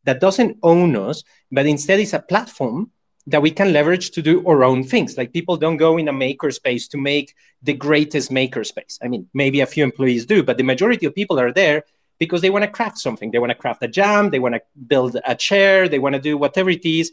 that 0.08 0.22
doesn't 0.22 0.58
own 0.64 0.96
us, 0.96 1.24
but 1.52 1.66
instead 1.66 2.00
is 2.00 2.14
a 2.14 2.20
platform 2.20 2.92
that 3.28 3.42
we 3.42 3.52
can 3.52 3.74
leverage 3.74 4.12
to 4.12 4.22
do 4.22 4.36
our 4.48 4.64
own 4.64 4.86
things. 4.86 5.18
Like 5.18 5.34
people 5.34 5.58
don't 5.58 5.76
go 5.76 5.98
in 5.98 6.08
a 6.08 6.14
makerspace 6.14 6.90
to 6.92 6.98
make 6.98 7.36
the 7.62 7.74
greatest 7.74 8.32
makerspace. 8.32 8.98
I 9.04 9.10
mean, 9.10 9.28
maybe 9.34 9.60
a 9.60 9.66
few 9.66 9.84
employees 9.84 10.26
do, 10.26 10.44
but 10.44 10.56
the 10.56 10.64
majority 10.64 11.06
of 11.06 11.14
people 11.14 11.38
are 11.38 11.52
there 11.52 11.84
because 12.20 12.40
they 12.42 12.50
want 12.50 12.64
to 12.64 12.72
craft 12.72 13.00
something. 13.00 13.32
They 13.32 13.40
want 13.40 13.50
to 13.50 13.62
craft 13.64 13.84
a 13.84 13.90
jam, 13.90 14.30
they 14.30 14.40
want 14.40 14.56
to 14.56 14.62
build 14.94 15.18
a 15.26 15.36
chair, 15.36 15.90
they 15.90 16.00
want 16.00 16.16
to 16.16 16.22
do 16.22 16.38
whatever 16.38 16.70
it 16.70 16.86
is 16.86 17.12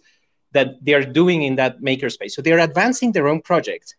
that 0.53 0.85
they 0.85 0.95
are 0.95 1.05
doing 1.05 1.43
in 1.43 1.57
that 1.57 1.81
makerspace. 1.81 2.31
So 2.31 2.43
they're 2.43 2.61
advancing 2.61 3.11
their 3.11 3.27
own 3.27 3.43
project 3.43 3.97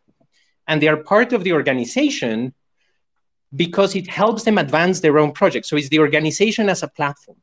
and 0.70 0.82
they 0.82 0.88
are 0.88 0.98
part 0.98 1.34
of 1.34 1.44
the 1.44 1.52
organization 1.52 2.54
because 3.54 3.94
it 3.94 4.08
helps 4.08 4.44
them 4.44 4.58
advance 4.58 5.02
their 5.02 5.20
own 5.20 5.34
project. 5.34 5.66
So 5.66 5.76
it's 5.76 5.90
the 5.90 6.00
organization 6.00 6.70
as 6.70 6.82
a 6.82 6.88
platform. 6.88 7.40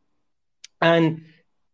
And 0.80 1.26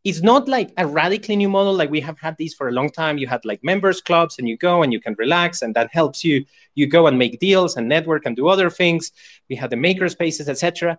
it's 0.08 0.22
not 0.22 0.48
like 0.48 0.70
a 0.76 0.86
radically 0.86 1.36
new 1.36 1.48
model 1.48 1.74
like 1.74 1.90
we 1.90 2.00
have 2.00 2.18
had 2.18 2.36
these 2.36 2.54
for 2.54 2.68
a 2.68 2.72
long 2.72 2.90
time. 2.90 3.18
You 3.18 3.26
had 3.26 3.44
like 3.44 3.62
members 3.62 4.00
clubs 4.00 4.38
and 4.38 4.48
you 4.48 4.56
go 4.56 4.82
and 4.82 4.92
you 4.92 5.00
can 5.00 5.14
relax 5.18 5.62
and 5.62 5.74
that 5.76 5.88
helps 5.92 6.24
you. 6.24 6.44
You 6.74 6.86
go 6.86 7.06
and 7.08 7.18
make 7.18 7.40
deals 7.40 7.76
and 7.76 7.88
network 7.88 8.24
and 8.26 8.34
do 8.36 8.48
other 8.48 8.70
things. 8.70 9.12
We 9.48 9.56
had 9.56 9.70
the 9.70 9.76
maker 9.76 10.08
spaces 10.08 10.48
etc 10.48 10.98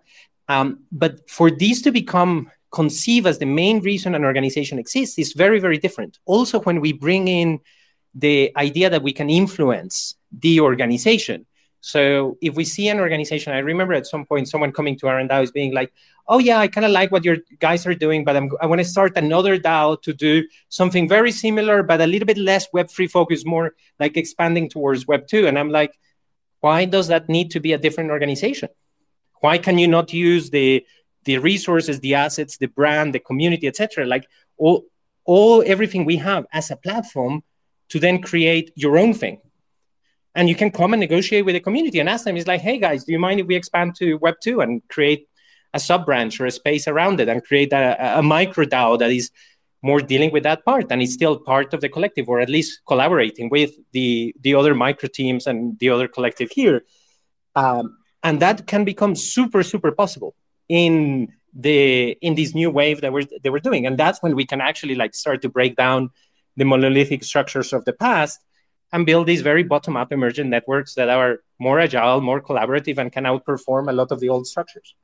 um, 0.50 0.80
but 0.90 1.30
for 1.30 1.48
these 1.48 1.80
to 1.82 1.92
become 1.92 2.50
conceived 2.72 3.26
as 3.26 3.38
the 3.38 3.46
main 3.46 3.80
reason 3.80 4.14
an 4.14 4.24
organization 4.24 4.78
exists 4.78 5.16
is 5.18 5.32
very 5.32 5.60
very 5.60 5.78
different. 5.78 6.18
Also 6.26 6.60
when 6.60 6.80
we 6.80 6.92
bring 6.92 7.28
in 7.28 7.60
the 8.14 8.52
idea 8.56 8.90
that 8.90 9.02
we 9.02 9.12
can 9.12 9.30
influence 9.30 10.16
the 10.32 10.60
organization 10.60 11.46
so 11.80 12.36
if 12.42 12.54
we 12.54 12.64
see 12.64 12.88
an 12.88 13.00
organization, 13.00 13.52
I 13.52 13.58
remember 13.58 13.94
at 13.94 14.06
some 14.06 14.26
point 14.26 14.48
someone 14.48 14.72
coming 14.72 14.98
to 14.98 15.08
our 15.08 15.20
DAO 15.22 15.42
is 15.42 15.50
being 15.50 15.72
like, 15.72 15.92
"Oh 16.28 16.38
yeah, 16.38 16.58
I 16.58 16.68
kind 16.68 16.84
of 16.84 16.92
like 16.92 17.10
what 17.10 17.24
your 17.24 17.38
guys 17.58 17.86
are 17.86 17.94
doing, 17.94 18.24
but 18.24 18.36
I'm, 18.36 18.50
I 18.60 18.66
want 18.66 18.80
to 18.80 18.84
start 18.84 19.16
another 19.16 19.58
DAO 19.58 20.00
to 20.02 20.12
do 20.12 20.46
something 20.68 21.08
very 21.08 21.32
similar, 21.32 21.82
but 21.82 22.00
a 22.00 22.06
little 22.06 22.26
bit 22.26 22.36
less 22.36 22.68
Web 22.72 22.90
three 22.90 23.06
focus, 23.06 23.46
more 23.46 23.74
like 23.98 24.16
expanding 24.16 24.68
towards 24.68 25.06
Web 25.06 25.26
two." 25.26 25.46
And 25.46 25.58
I'm 25.58 25.70
like, 25.70 25.98
why 26.60 26.84
does 26.84 27.08
that 27.08 27.28
need 27.28 27.50
to 27.52 27.60
be 27.60 27.72
a 27.72 27.78
different 27.78 28.10
organization? 28.10 28.68
Why 29.40 29.56
can 29.58 29.78
you 29.78 29.88
not 29.88 30.12
use 30.12 30.50
the 30.50 30.84
the 31.24 31.38
resources, 31.38 32.00
the 32.00 32.14
assets, 32.14 32.56
the 32.58 32.68
brand, 32.68 33.14
the 33.14 33.20
community, 33.20 33.66
etc., 33.66 34.06
like 34.06 34.26
all 34.58 34.84
all 35.24 35.62
everything 35.66 36.04
we 36.04 36.16
have 36.16 36.46
as 36.52 36.70
a 36.70 36.76
platform 36.76 37.42
to 37.88 37.98
then 37.98 38.20
create 38.20 38.70
your 38.76 38.98
own 38.98 39.14
thing? 39.14 39.40
And 40.34 40.48
you 40.48 40.54
can 40.54 40.70
come 40.70 40.92
and 40.92 41.00
negotiate 41.00 41.44
with 41.44 41.54
the 41.54 41.60
community 41.60 41.98
and 41.98 42.08
ask 42.08 42.24
them 42.24 42.36
it's 42.36 42.46
like 42.46 42.60
hey 42.60 42.78
guys 42.78 43.04
do 43.04 43.12
you 43.12 43.18
mind 43.18 43.40
if 43.40 43.46
we 43.46 43.56
expand 43.56 43.94
to 43.94 44.14
web 44.14 44.34
2 44.42 44.60
and 44.60 44.82
create 44.88 45.28
a 45.74 45.80
sub 45.80 46.04
branch 46.04 46.40
or 46.40 46.46
a 46.46 46.50
space 46.50 46.88
around 46.88 47.20
it 47.20 47.28
and 47.28 47.44
create 47.44 47.72
a, 47.72 48.18
a 48.18 48.22
micro 48.22 48.64
dao 48.64 48.98
that 48.98 49.10
is 49.10 49.30
more 49.82 50.00
dealing 50.00 50.30
with 50.30 50.42
that 50.42 50.64
part 50.64 50.86
and 50.90 51.00
it's 51.00 51.14
still 51.14 51.38
part 51.38 51.72
of 51.72 51.80
the 51.80 51.88
collective 51.88 52.28
or 52.28 52.40
at 52.40 52.48
least 52.48 52.80
collaborating 52.86 53.48
with 53.48 53.72
the 53.92 54.34
the 54.40 54.54
other 54.54 54.74
micro 54.74 55.08
teams 55.08 55.46
and 55.46 55.78
the 55.78 55.90
other 55.90 56.08
collective 56.08 56.50
here? 56.50 56.84
Um, 57.54 57.96
and 58.22 58.40
that 58.40 58.66
can 58.66 58.84
become 58.84 59.14
super 59.14 59.62
super 59.62 59.92
possible 59.92 60.34
in 60.68 61.32
the 61.54 62.10
in 62.20 62.34
this 62.34 62.54
new 62.54 62.70
wave 62.70 63.00
that 63.00 63.12
we're 63.12 63.24
that 63.42 63.50
we're 63.50 63.58
doing. 63.58 63.86
And 63.86 63.98
that's 63.98 64.22
when 64.22 64.36
we 64.36 64.44
can 64.44 64.60
actually 64.60 64.94
like 64.94 65.14
start 65.14 65.42
to 65.42 65.48
break 65.48 65.76
down 65.76 66.10
the 66.56 66.64
monolithic 66.64 67.24
structures 67.24 67.72
of 67.72 67.84
the 67.86 67.94
past 67.94 68.38
and 68.92 69.06
build 69.06 69.26
these 69.26 69.42
very 69.42 69.62
bottom 69.62 69.96
up 69.96 70.12
emergent 70.12 70.50
networks 70.50 70.94
that 70.94 71.08
are 71.08 71.38
more 71.58 71.78
agile, 71.78 72.20
more 72.20 72.40
collaborative, 72.40 72.98
and 72.98 73.12
can 73.12 73.24
outperform 73.24 73.88
a 73.88 73.92
lot 73.92 74.10
of 74.10 74.20
the 74.20 74.28
old 74.28 74.46
structures. 74.46 74.94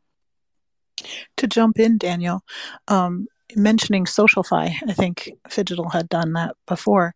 To 1.37 1.47
jump 1.47 1.79
in, 1.79 1.99
Daniel, 1.99 2.43
um, 2.89 3.27
mentioning 3.55 4.07
SocialFi, 4.07 4.75
I 4.89 4.93
think 4.93 5.33
Phygital 5.49 5.93
had 5.93 6.09
done 6.09 6.33
that 6.33 6.57
before. 6.67 7.15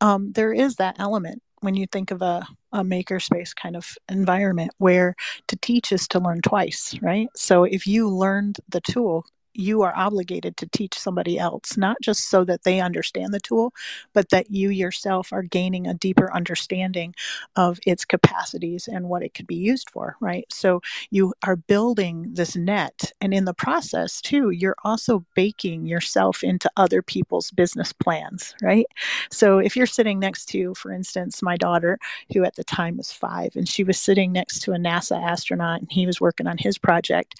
Um, 0.00 0.32
there 0.32 0.52
is 0.52 0.76
that 0.76 0.96
element 0.98 1.42
when 1.60 1.74
you 1.74 1.86
think 1.90 2.10
of 2.10 2.20
a, 2.20 2.46
a 2.72 2.82
makerspace 2.82 3.56
kind 3.56 3.74
of 3.74 3.96
environment 4.10 4.70
where 4.78 5.14
to 5.48 5.56
teach 5.56 5.92
is 5.92 6.06
to 6.08 6.20
learn 6.20 6.42
twice, 6.42 6.94
right? 7.00 7.28
So 7.34 7.64
if 7.64 7.86
you 7.86 8.08
learned 8.08 8.58
the 8.68 8.82
tool 8.82 9.24
you 9.54 9.82
are 9.82 9.96
obligated 9.96 10.56
to 10.58 10.66
teach 10.66 10.98
somebody 10.98 11.38
else, 11.38 11.76
not 11.76 11.96
just 12.02 12.28
so 12.28 12.44
that 12.44 12.64
they 12.64 12.80
understand 12.80 13.32
the 13.32 13.40
tool, 13.40 13.72
but 14.12 14.30
that 14.30 14.50
you 14.50 14.70
yourself 14.70 15.32
are 15.32 15.42
gaining 15.42 15.86
a 15.86 15.94
deeper 15.94 16.32
understanding 16.34 17.14
of 17.56 17.78
its 17.86 18.04
capacities 18.04 18.88
and 18.88 19.08
what 19.08 19.22
it 19.22 19.34
could 19.34 19.46
be 19.46 19.54
used 19.54 19.90
for, 19.90 20.16
right? 20.20 20.46
So 20.50 20.80
you 21.10 21.34
are 21.44 21.56
building 21.56 22.30
this 22.32 22.56
net. 22.56 23.12
And 23.20 23.32
in 23.34 23.44
the 23.44 23.54
process, 23.54 24.20
too, 24.20 24.50
you're 24.50 24.76
also 24.84 25.24
baking 25.34 25.86
yourself 25.86 26.42
into 26.42 26.70
other 26.76 27.02
people's 27.02 27.50
business 27.50 27.92
plans, 27.92 28.54
right? 28.62 28.86
So 29.30 29.58
if 29.58 29.76
you're 29.76 29.86
sitting 29.86 30.18
next 30.18 30.46
to, 30.46 30.74
for 30.74 30.92
instance, 30.92 31.42
my 31.42 31.56
daughter, 31.56 31.98
who 32.32 32.44
at 32.44 32.56
the 32.56 32.64
time 32.64 32.96
was 32.96 33.12
five, 33.12 33.56
and 33.56 33.68
she 33.68 33.84
was 33.84 34.00
sitting 34.00 34.32
next 34.32 34.60
to 34.60 34.72
a 34.72 34.76
NASA 34.78 35.20
astronaut 35.20 35.80
and 35.80 35.90
he 35.90 36.06
was 36.06 36.20
working 36.20 36.46
on 36.46 36.58
his 36.58 36.78
project, 36.78 37.34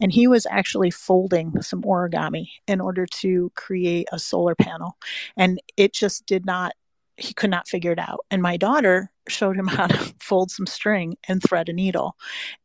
and 0.00 0.12
he 0.12 0.26
was 0.26 0.46
actually 0.50 0.90
folding 0.90 1.52
some 1.62 1.82
origami 1.82 2.48
in 2.66 2.80
order 2.80 3.06
to 3.06 3.50
create 3.54 4.08
a 4.12 4.18
solar 4.18 4.54
panel. 4.54 4.96
And 5.36 5.60
it 5.76 5.92
just 5.92 6.26
did 6.26 6.46
not, 6.46 6.72
he 7.16 7.34
could 7.34 7.50
not 7.50 7.68
figure 7.68 7.92
it 7.92 7.98
out. 7.98 8.20
And 8.30 8.42
my 8.42 8.56
daughter 8.56 9.10
showed 9.28 9.56
him 9.56 9.66
how 9.68 9.86
to 9.86 10.14
fold 10.20 10.50
some 10.50 10.66
string 10.66 11.16
and 11.28 11.42
thread 11.42 11.68
a 11.68 11.72
needle. 11.72 12.16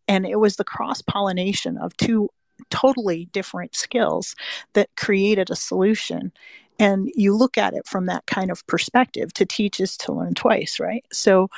And 0.07 0.25
it 0.25 0.39
was 0.39 0.55
the 0.55 0.63
cross 0.63 1.01
pollination 1.01 1.77
of 1.77 1.95
two 1.97 2.29
totally 2.69 3.25
different 3.31 3.75
skills 3.75 4.35
that 4.73 4.89
created 4.95 5.49
a 5.49 5.55
solution 5.55 6.31
and 6.77 7.09
you 7.15 7.35
look 7.35 7.57
at 7.57 7.73
it 7.73 7.87
from 7.87 8.05
that 8.05 8.25
kind 8.27 8.51
of 8.51 8.65
perspective 8.67 9.33
to 9.33 9.45
teach 9.45 9.79
is 9.79 9.97
to 9.97 10.13
learn 10.13 10.33
twice 10.33 10.79
right 10.79 11.05
so 11.11 11.49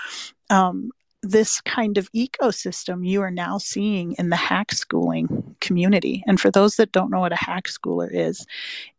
um, 0.49 0.91
this 1.27 1.61
kind 1.61 1.97
of 1.97 2.11
ecosystem 2.13 3.07
you 3.07 3.21
are 3.21 3.31
now 3.31 3.57
seeing 3.57 4.13
in 4.13 4.29
the 4.29 4.35
hack 4.35 4.71
schooling 4.71 5.55
community. 5.61 6.23
And 6.27 6.39
for 6.39 6.51
those 6.51 6.75
that 6.77 6.91
don't 6.91 7.11
know 7.11 7.19
what 7.19 7.33
a 7.33 7.37
hack 7.37 7.65
schooler 7.65 8.09
is, 8.11 8.45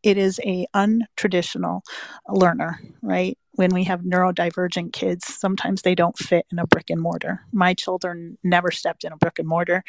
it 0.02 0.16
is 0.16 0.40
a 0.44 0.66
untraditional 0.74 1.82
learner, 2.28 2.80
right? 3.02 3.38
When 3.58 3.74
we 3.74 3.84
have 3.86 4.02
neurodivergent 4.02 4.92
kids, 4.92 5.26
sometimes 5.26 5.82
they 5.82 5.96
don't 5.96 6.16
fit 6.16 6.46
in 6.52 6.60
a 6.60 6.66
brick 6.68 6.90
and 6.90 7.00
mortar. 7.00 7.42
My 7.52 7.74
children 7.74 8.38
never 8.44 8.70
stepped 8.70 9.02
in 9.02 9.12
a 9.12 9.16
brick 9.16 9.40
and 9.40 9.48
mortar. 9.48 9.82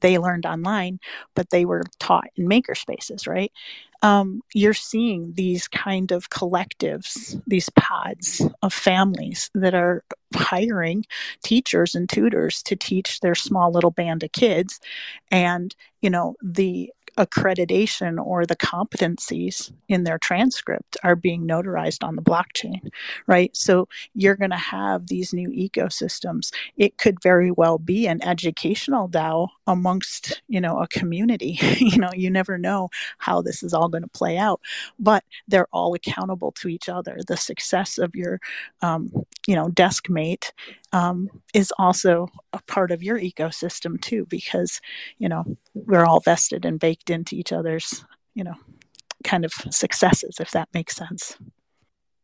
They 0.00 0.18
learned 0.18 0.46
online, 0.46 1.00
but 1.34 1.50
they 1.50 1.64
were 1.64 1.82
taught 1.98 2.28
in 2.36 2.46
maker 2.48 2.76
spaces, 2.76 3.26
right? 3.26 3.50
um, 4.02 4.42
you're 4.54 4.74
seeing 4.74 5.32
these 5.34 5.68
kind 5.68 6.12
of 6.12 6.30
collectives, 6.30 7.40
these 7.46 7.70
pods 7.70 8.46
of 8.62 8.72
families 8.72 9.50
that 9.54 9.74
are 9.74 10.04
hiring 10.36 11.04
teachers 11.42 11.94
and 11.94 12.08
tutors 12.08 12.62
to 12.64 12.76
teach 12.76 13.20
their 13.20 13.34
small 13.34 13.72
little 13.72 13.90
band 13.90 14.22
of 14.22 14.32
kids. 14.32 14.80
And, 15.30 15.74
you 16.02 16.10
know, 16.10 16.36
the 16.42 16.92
accreditation 17.16 18.24
or 18.24 18.44
the 18.44 18.56
competencies 18.56 19.72
in 19.88 20.04
their 20.04 20.18
transcript 20.18 20.96
are 21.02 21.16
being 21.16 21.46
notarized 21.46 22.04
on 22.04 22.16
the 22.16 22.22
blockchain, 22.22 22.90
right? 23.26 23.56
So 23.56 23.88
you're 24.14 24.36
going 24.36 24.50
to 24.50 24.56
have 24.56 25.06
these 25.06 25.32
new 25.32 25.48
ecosystems. 25.48 26.52
It 26.76 26.98
could 26.98 27.22
very 27.22 27.50
well 27.50 27.78
be 27.78 28.06
an 28.06 28.22
educational 28.22 29.08
DAO 29.08 29.48
amongst, 29.66 30.42
you 30.48 30.60
know, 30.60 30.78
a 30.80 30.88
community. 30.88 31.58
you 31.78 31.98
know, 31.98 32.10
you 32.14 32.30
never 32.30 32.58
know 32.58 32.88
how 33.18 33.40
this 33.42 33.62
is 33.62 33.72
all 33.72 33.88
going 33.88 34.02
to 34.02 34.08
play 34.08 34.36
out, 34.36 34.60
but 34.98 35.24
they're 35.48 35.68
all 35.72 35.94
accountable 35.94 36.52
to 36.52 36.68
each 36.68 36.88
other. 36.88 37.18
The 37.26 37.36
success 37.36 37.98
of 37.98 38.14
your, 38.14 38.40
um, 38.82 39.10
you 39.46 39.54
know, 39.54 39.68
desk 39.68 40.08
mate 40.10 40.52
um, 40.92 41.28
is 41.54 41.72
also 41.78 42.28
a 42.52 42.60
part 42.66 42.90
of 42.90 43.02
your 43.02 43.18
ecosystem 43.18 44.00
too, 44.00 44.26
because, 44.28 44.80
you 45.18 45.28
know, 45.28 45.44
we're 45.74 46.04
all 46.04 46.20
vested 46.20 46.64
and 46.64 46.80
baked 47.06 47.10
into 47.10 47.36
each 47.36 47.52
other's, 47.52 48.04
you 48.34 48.44
know, 48.44 48.54
kind 49.24 49.44
of 49.44 49.52
successes, 49.70 50.36
if 50.40 50.50
that 50.52 50.68
makes 50.74 50.96
sense. 50.96 51.36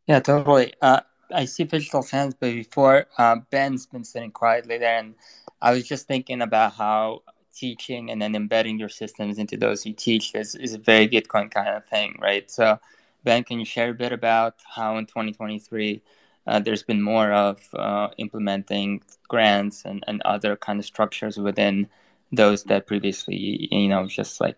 Yeah, 0.07 0.19
totally. 0.19 0.73
Uh, 0.81 1.01
I 1.33 1.45
see 1.45 1.65
Phygital's 1.65 2.11
hands, 2.11 2.35
but 2.39 2.53
before 2.53 3.05
uh, 3.17 3.37
Ben's 3.49 3.85
been 3.85 4.03
sitting 4.03 4.31
quietly 4.31 4.77
there, 4.77 4.99
and 4.99 5.15
I 5.61 5.71
was 5.71 5.87
just 5.87 6.07
thinking 6.07 6.41
about 6.41 6.73
how 6.73 7.23
teaching 7.55 8.11
and 8.11 8.21
then 8.21 8.35
embedding 8.35 8.79
your 8.79 8.89
systems 8.89 9.37
into 9.37 9.57
those 9.57 9.85
you 9.85 9.93
teach 9.93 10.33
is, 10.35 10.55
is 10.55 10.73
a 10.73 10.79
very 10.79 11.07
Gitcoin 11.07 11.51
kind 11.51 11.69
of 11.69 11.85
thing, 11.85 12.17
right? 12.21 12.49
So, 12.49 12.79
Ben, 13.23 13.43
can 13.43 13.59
you 13.59 13.65
share 13.65 13.91
a 13.91 13.93
bit 13.93 14.11
about 14.11 14.55
how 14.75 14.97
in 14.97 15.05
2023 15.05 16.01
uh, 16.45 16.59
there's 16.59 16.83
been 16.83 17.01
more 17.01 17.31
of 17.31 17.61
uh, 17.73 18.09
implementing 18.17 19.01
grants 19.29 19.85
and, 19.85 20.03
and 20.07 20.21
other 20.23 20.57
kind 20.57 20.79
of 20.79 20.85
structures 20.85 21.37
within 21.37 21.87
those 22.33 22.63
that 22.65 22.87
previously, 22.87 23.69
you 23.71 23.87
know, 23.87 24.07
just 24.07 24.41
like 24.41 24.57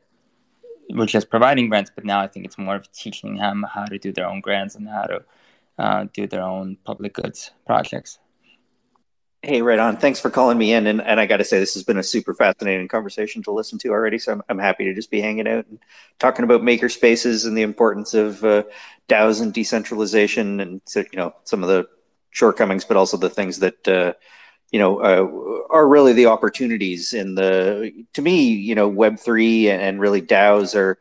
we're 0.90 1.06
just 1.06 1.30
providing 1.30 1.70
grants, 1.70 1.92
but 1.94 2.06
now 2.06 2.20
I 2.20 2.28
think 2.28 2.46
it's 2.46 2.58
more 2.58 2.76
of 2.76 2.92
teaching 2.92 3.38
them 3.38 3.66
how 3.72 3.86
to 3.86 3.98
do 3.98 4.12
their 4.12 4.28
own 4.28 4.42
grants 4.42 4.76
and 4.76 4.88
how 4.88 5.04
to 5.04 5.24
uh, 5.78 6.06
do 6.14 6.28
their 6.28 6.44
own 6.44 6.78
public 6.84 7.14
goods 7.14 7.52
projects. 7.66 8.20
Hey, 9.42 9.62
right 9.62 9.78
on. 9.78 9.98
Thanks 9.98 10.20
for 10.20 10.32
calling 10.32 10.58
me 10.58 10.74
in. 10.74 10.88
And, 10.88 11.02
and 11.02 11.20
I 11.20 11.28
got 11.28 11.38
to 11.38 11.44
say, 11.44 11.60
this 11.60 11.76
has 11.76 11.84
been 11.84 12.00
a 12.00 12.04
super 12.04 12.34
fascinating 12.34 12.88
conversation 12.88 13.44
to 13.44 13.52
listen 13.52 13.78
to 13.80 13.90
already. 13.90 14.18
So 14.18 14.32
I'm, 14.32 14.42
I'm 14.50 14.58
happy 14.58 14.86
to 14.86 14.94
just 14.94 15.12
be 15.12 15.22
hanging 15.22 15.48
out 15.48 15.68
and 15.68 15.78
talking 16.18 16.44
about 16.44 16.64
maker 16.64 16.90
spaces 16.90 17.46
and 17.46 17.56
the 17.56 17.62
importance 17.62 18.16
of 18.16 18.44
uh, 18.44 18.64
DAOs 19.08 19.44
and 19.44 19.54
decentralization 19.54 20.60
and, 20.60 20.82
you 20.96 21.06
know, 21.14 21.36
some 21.44 21.62
of 21.62 21.70
the 21.70 21.88
shortcomings, 22.32 22.86
but 22.86 22.98
also 22.98 23.18
the 23.18 23.30
things 23.30 23.60
that, 23.60 23.88
uh, 23.88 24.14
you 24.72 24.80
know, 24.80 25.00
uh, 25.00 25.74
are 25.74 25.88
really 25.88 26.14
the 26.14 26.26
opportunities 26.26 27.14
in 27.14 27.36
the, 27.36 28.06
to 28.14 28.22
me, 28.22 28.50
you 28.50 28.76
know, 28.76 28.92
Web3 28.92 29.68
and 29.68 30.00
really 30.00 30.22
DAOs 30.22 30.76
are 30.76 31.00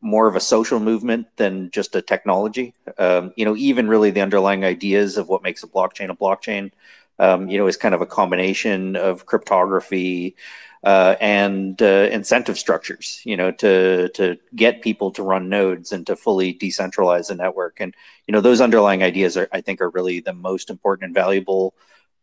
more 0.00 0.28
of 0.28 0.36
a 0.36 0.40
social 0.40 0.78
movement 0.78 1.26
than 1.36 1.70
just 1.70 1.96
a 1.96 2.02
technology. 2.02 2.74
Um, 2.98 3.32
you 3.36 3.44
know, 3.44 3.56
even 3.56 3.88
really 3.88 4.10
the 4.10 4.20
underlying 4.20 4.64
ideas 4.64 5.16
of 5.16 5.28
what 5.28 5.42
makes 5.42 5.62
a 5.62 5.66
blockchain 5.66 6.10
a 6.10 6.14
blockchain 6.14 6.70
um, 7.18 7.48
you 7.48 7.58
know, 7.58 7.66
is 7.66 7.76
kind 7.76 7.94
of 7.94 8.00
a 8.00 8.06
combination 8.06 8.96
of 8.96 9.26
cryptography 9.26 10.36
uh, 10.84 11.16
and 11.20 11.82
uh, 11.82 12.08
incentive 12.12 12.56
structures, 12.56 13.20
you 13.24 13.36
know, 13.36 13.50
to 13.50 14.08
to 14.10 14.38
get 14.54 14.82
people 14.82 15.10
to 15.12 15.22
run 15.22 15.48
nodes 15.48 15.90
and 15.92 16.06
to 16.06 16.14
fully 16.14 16.54
decentralize 16.54 17.28
the 17.28 17.34
network. 17.34 17.80
And 17.80 17.94
you 18.26 18.32
know, 18.32 18.40
those 18.40 18.60
underlying 18.60 19.02
ideas 19.02 19.36
are, 19.36 19.48
I 19.52 19.60
think, 19.60 19.80
are 19.80 19.90
really 19.90 20.20
the 20.20 20.32
most 20.32 20.70
important 20.70 21.06
and 21.06 21.14
valuable 21.14 21.74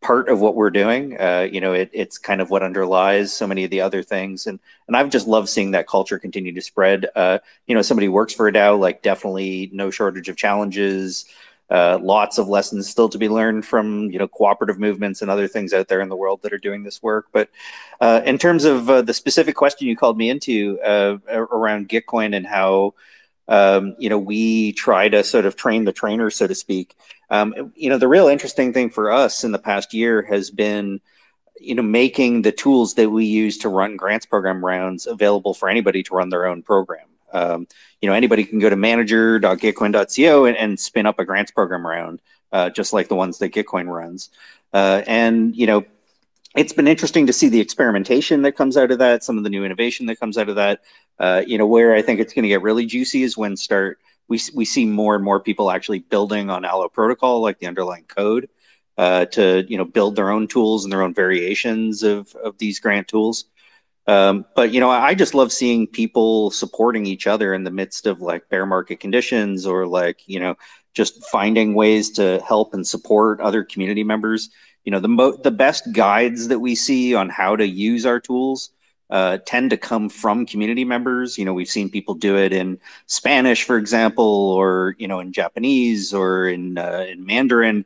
part 0.06 0.30
of 0.30 0.39
what 0.39 0.54
we're 0.54 0.70
doing. 0.70 1.20
Uh, 1.20 1.48
you 1.52 1.60
know, 1.60 1.74
it, 1.74 1.89
it's 1.91 2.20
kind 2.20 2.39
of 2.39 2.52
what 2.52 2.62
underlies 2.62 3.34
so 3.34 3.48
many 3.48 3.63
of 3.63 3.72
the 3.72 3.82
other 3.82 4.04
things, 4.04 4.46
and 4.46 4.60
and 4.88 4.96
I've 4.96 5.10
just 5.10 5.28
loved 5.28 5.50
seeing 5.50 5.72
that 5.72 5.88
culture 5.88 6.20
continue 6.20 6.54
to 6.54 6.62
spread. 6.62 7.08
Uh, 7.15 7.39
you 7.65 7.74
know, 7.74 7.82
somebody 7.82 8.08
works 8.08 8.32
for 8.32 8.48
a 8.48 8.54
DAO, 8.54 8.80
like 8.80 9.02
definitely 9.02 9.72
no 9.74 9.89
shortage 9.89 10.30
of 10.30 10.38
challenges. 10.38 11.26
Uh, 11.72 11.98
lots 12.00 12.38
of 12.38 12.48
lessons 12.48 12.88
still 12.88 13.10
to 13.10 13.18
be 13.18 13.28
learned 13.28 13.65
from 13.65 14.12
you 14.12 14.20
know 14.20 14.28
cooperative 14.28 14.78
movements 14.78 15.24
and 15.24 15.32
other 15.32 15.48
things 15.48 15.74
out 15.74 15.88
there 15.88 16.02
in 16.02 16.10
the 16.10 16.15
world 16.15 16.39
that 16.44 16.54
are 16.54 16.60
doing 16.60 16.84
this 16.84 17.02
work. 17.02 17.26
But 17.32 17.50
uh, 18.00 18.22
in 18.26 18.38
terms 18.38 18.63
of 18.63 18.88
uh, 18.88 19.02
the 19.02 19.13
specific 19.13 19.56
question 19.56 19.88
you 19.88 19.98
called 19.98 20.20
me 20.20 20.30
into 20.30 20.80
uh, 20.82 21.18
around 21.28 21.89
Gitcoin 21.89 22.36
and 22.36 22.46
how 22.46 22.94
um, 23.48 23.96
you 24.00 24.10
know 24.10 24.20
we 24.20 24.74
try 24.74 25.10
to 25.10 25.24
sort 25.24 25.46
of 25.46 25.56
train 25.56 25.86
the 25.86 25.94
trainer, 25.94 26.30
so 26.30 26.48
to 26.48 26.56
speak. 26.56 26.96
Um, 27.30 27.74
you 27.76 27.90
know 27.90 27.98
the 27.98 28.08
real 28.08 28.28
interesting 28.28 28.74
thing 28.74 28.90
for 28.90 29.12
us 29.12 29.44
in 29.44 29.52
the 29.52 29.60
past 29.60 29.94
year 29.94 30.22
has 30.24 30.52
been 30.52 31.02
you 31.60 31.76
know 31.76 31.84
making 31.84 32.42
the 32.42 32.52
tools 32.52 32.96
that 32.96 33.10
we 33.10 33.26
use 33.26 33.58
to 33.60 33.70
run 33.70 33.98
grants 33.98 34.26
program 34.26 34.64
rounds 34.64 35.08
available 35.08 35.54
for 35.54 35.70
anybody 35.70 36.04
to 36.04 36.16
run 36.16 36.30
their 36.30 36.46
own 36.46 36.62
program 36.62 37.08
um, 37.36 37.68
you 38.02 38.10
know, 38.10 38.16
anybody 38.16 38.46
can 38.46 38.60
go 38.60 38.70
to 38.70 38.76
manager.gitcoin.co 38.76 40.46
and, 40.46 40.58
and 40.58 40.80
spin 40.80 41.06
up 41.06 41.20
a 41.20 41.26
grants 41.26 41.52
program 41.52 41.86
around, 41.86 42.22
uh, 42.52 42.70
just 42.70 42.94
like 42.94 43.10
the 43.10 43.16
ones 43.16 43.38
that 43.40 43.54
Gitcoin 43.54 43.88
runs. 43.88 44.30
Uh, 44.74 45.04
and, 45.06 45.56
you 45.56 45.68
know, 45.68 45.86
it's 46.56 46.74
been 46.74 46.88
interesting 46.88 47.28
to 47.28 47.34
see 47.34 47.50
the 47.50 47.60
experimentation 47.60 48.41
that 48.44 48.54
comes 48.54 48.78
out 48.78 48.91
of 48.91 49.00
that, 49.00 49.24
some 49.24 49.38
of 49.38 49.44
the 49.44 49.50
new 49.50 49.65
innovation 49.65 50.06
that 50.06 50.20
comes 50.20 50.38
out 50.38 50.50
of 50.50 50.56
that. 50.56 50.82
Uh, 51.20 51.44
you 51.46 51.58
know, 51.58 51.68
where 51.68 51.94
I 51.94 52.02
think 52.02 52.20
it's 52.20 52.34
going 52.34 52.44
to 52.44 52.50
get 52.50 52.62
really 52.62 52.86
juicy 52.86 53.24
is 53.24 53.38
when 53.38 53.58
start 53.58 54.00
we 54.28 54.39
we 54.54 54.65
see 54.65 54.86
more 54.86 55.15
and 55.15 55.24
more 55.24 55.39
people 55.39 55.70
actually 55.72 56.00
building 56.00 56.50
on 56.50 56.65
Allo 56.65 56.89
protocol, 56.89 57.41
like 57.41 57.60
the 57.60 57.68
underlying 57.68 58.06
code, 58.06 58.50
uh, 58.98 59.26
to 59.26 59.65
you 59.68 59.78
know 59.78 59.86
build 59.86 60.15
their 60.15 60.30
own 60.30 60.48
tools 60.48 60.84
and 60.84 60.91
their 60.91 61.02
own 61.02 61.13
variations 61.13 62.04
of 62.04 62.34
of 62.36 62.58
these 62.58 62.80
grant 62.80 63.08
tools. 63.08 63.46
Um, 64.08 64.46
but 64.56 64.72
you 64.72 64.80
know, 64.80 64.89
I 64.89 65.15
just 65.15 65.34
love 65.34 65.52
seeing 65.52 65.88
people 65.88 66.52
supporting 66.52 67.06
each 67.06 67.28
other 67.28 67.54
in 67.54 67.63
the 67.63 67.72
midst 67.72 68.06
of 68.06 68.22
like 68.22 68.50
bear 68.50 68.65
market 68.65 69.00
conditions 69.00 69.65
or 69.65 69.88
like 69.88 70.22
you 70.28 70.39
know 70.39 70.56
just 70.94 71.26
finding 71.26 71.74
ways 71.74 72.12
to 72.12 72.41
help 72.48 72.74
and 72.74 72.88
support 72.88 73.41
other 73.41 73.63
community 73.63 74.04
members. 74.04 74.50
You 74.86 74.91
know, 74.91 75.00
the 75.00 75.10
mo- 75.10 75.38
the 75.38 75.52
best 75.52 75.91
guides 75.91 76.48
that 76.48 76.60
we 76.60 76.76
see 76.76 77.15
on 77.15 77.30
how 77.30 77.56
to 77.56 77.67
use 77.67 78.06
our 78.06 78.19
tools 78.19 78.69
uh, 79.10 79.39
tend 79.45 79.71
to 79.71 79.78
come 79.78 80.10
from 80.10 80.45
community 80.45 80.86
members. 80.86 81.38
You 81.38 81.45
know, 81.45 81.54
we've 81.54 81.69
seen 81.69 81.89
people 81.89 82.15
do 82.15 82.38
it 82.38 82.54
in 82.54 82.80
Spanish, 83.08 83.63
for 83.63 83.78
example, 83.78 84.24
or 84.26 84.95
you 84.98 85.08
know, 85.08 85.19
in 85.19 85.34
Japanese 85.34 86.13
or 86.13 86.48
in 86.48 86.78
uh, 86.78 87.06
in 87.10 87.26
Mandarin 87.26 87.86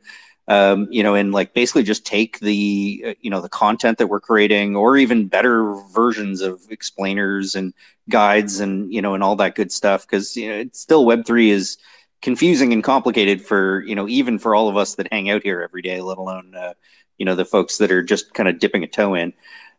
um, 0.50 0.88
you 0.90 1.04
know, 1.04 1.14
and 1.14 1.30
like 1.30 1.54
basically 1.54 1.84
just 1.84 2.04
take 2.04 2.40
the 2.40 3.04
uh, 3.06 3.14
you 3.20 3.30
know 3.30 3.40
the 3.40 3.48
content 3.48 3.98
that 3.98 4.08
we're 4.08 4.18
creating, 4.20 4.74
or 4.74 4.96
even 4.96 5.28
better 5.28 5.76
versions 5.94 6.40
of 6.40 6.60
explainers 6.70 7.54
and 7.54 7.72
guides, 8.08 8.58
and 8.58 8.92
you 8.92 9.00
know, 9.00 9.14
and 9.14 9.22
all 9.22 9.36
that 9.36 9.54
good 9.54 9.70
stuff. 9.70 10.04
Because 10.04 10.36
you 10.36 10.48
know, 10.48 10.56
it's 10.56 10.80
still 10.80 11.06
Web 11.06 11.24
three 11.24 11.50
is 11.50 11.78
confusing 12.22 12.72
and 12.72 12.84
complicated 12.84 13.44
for 13.44 13.82
you 13.82 13.94
know 13.94 14.08
even 14.08 14.38
for 14.38 14.54
all 14.54 14.68
of 14.68 14.76
us 14.76 14.94
that 14.96 15.12
hang 15.12 15.30
out 15.30 15.42
here 15.42 15.62
every 15.62 15.82
day, 15.82 16.00
let 16.00 16.18
alone 16.18 16.54
uh, 16.54 16.74
you 17.18 17.26
know 17.26 17.34
the 17.34 17.44
folks 17.44 17.78
that 17.78 17.90
are 17.90 18.02
just 18.02 18.34
kind 18.34 18.48
of 18.48 18.58
dipping 18.58 18.84
a 18.84 18.86
toe 18.86 19.14
in. 19.14 19.32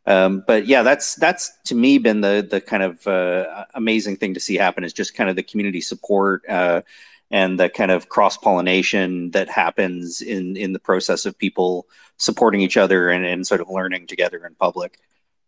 Um, 0.08 0.44
but 0.48 0.66
yeah, 0.66 0.84
that's 0.84 1.16
that's 1.16 1.52
to 1.66 1.76
me 1.76 1.98
been 1.98 2.22
the 2.22 2.46
the 2.50 2.62
kind 2.62 2.84
of 2.84 3.06
uh, 3.08 3.66
amazing 3.76 4.18
thing 4.18 4.34
to 4.34 4.40
see 4.40 4.56
happen 4.56 4.84
is 4.84 4.94
just 4.94 5.16
kind 5.16 5.30
of 5.30 5.36
the 5.36 5.44
community 5.44 5.82
support. 5.82 6.48
Uh, 6.48 6.82
and 7.34 7.58
the 7.58 7.70
kind 7.70 7.92
of 7.92 8.10
cross 8.10 8.36
pollination 8.36 9.32
that 9.32 9.48
happens 9.48 10.22
in 10.22 10.58
in 10.58 10.74
the 10.74 10.80
process 10.80 11.26
of 11.26 11.38
people 11.38 11.88
supporting 12.18 12.60
each 12.60 12.76
other 12.76 13.10
and, 13.10 13.26
and 13.26 13.48
sort 13.48 13.62
of 13.62 13.70
learning 13.70 14.06
together 14.06 14.46
in 14.46 14.54
public. 14.56 15.00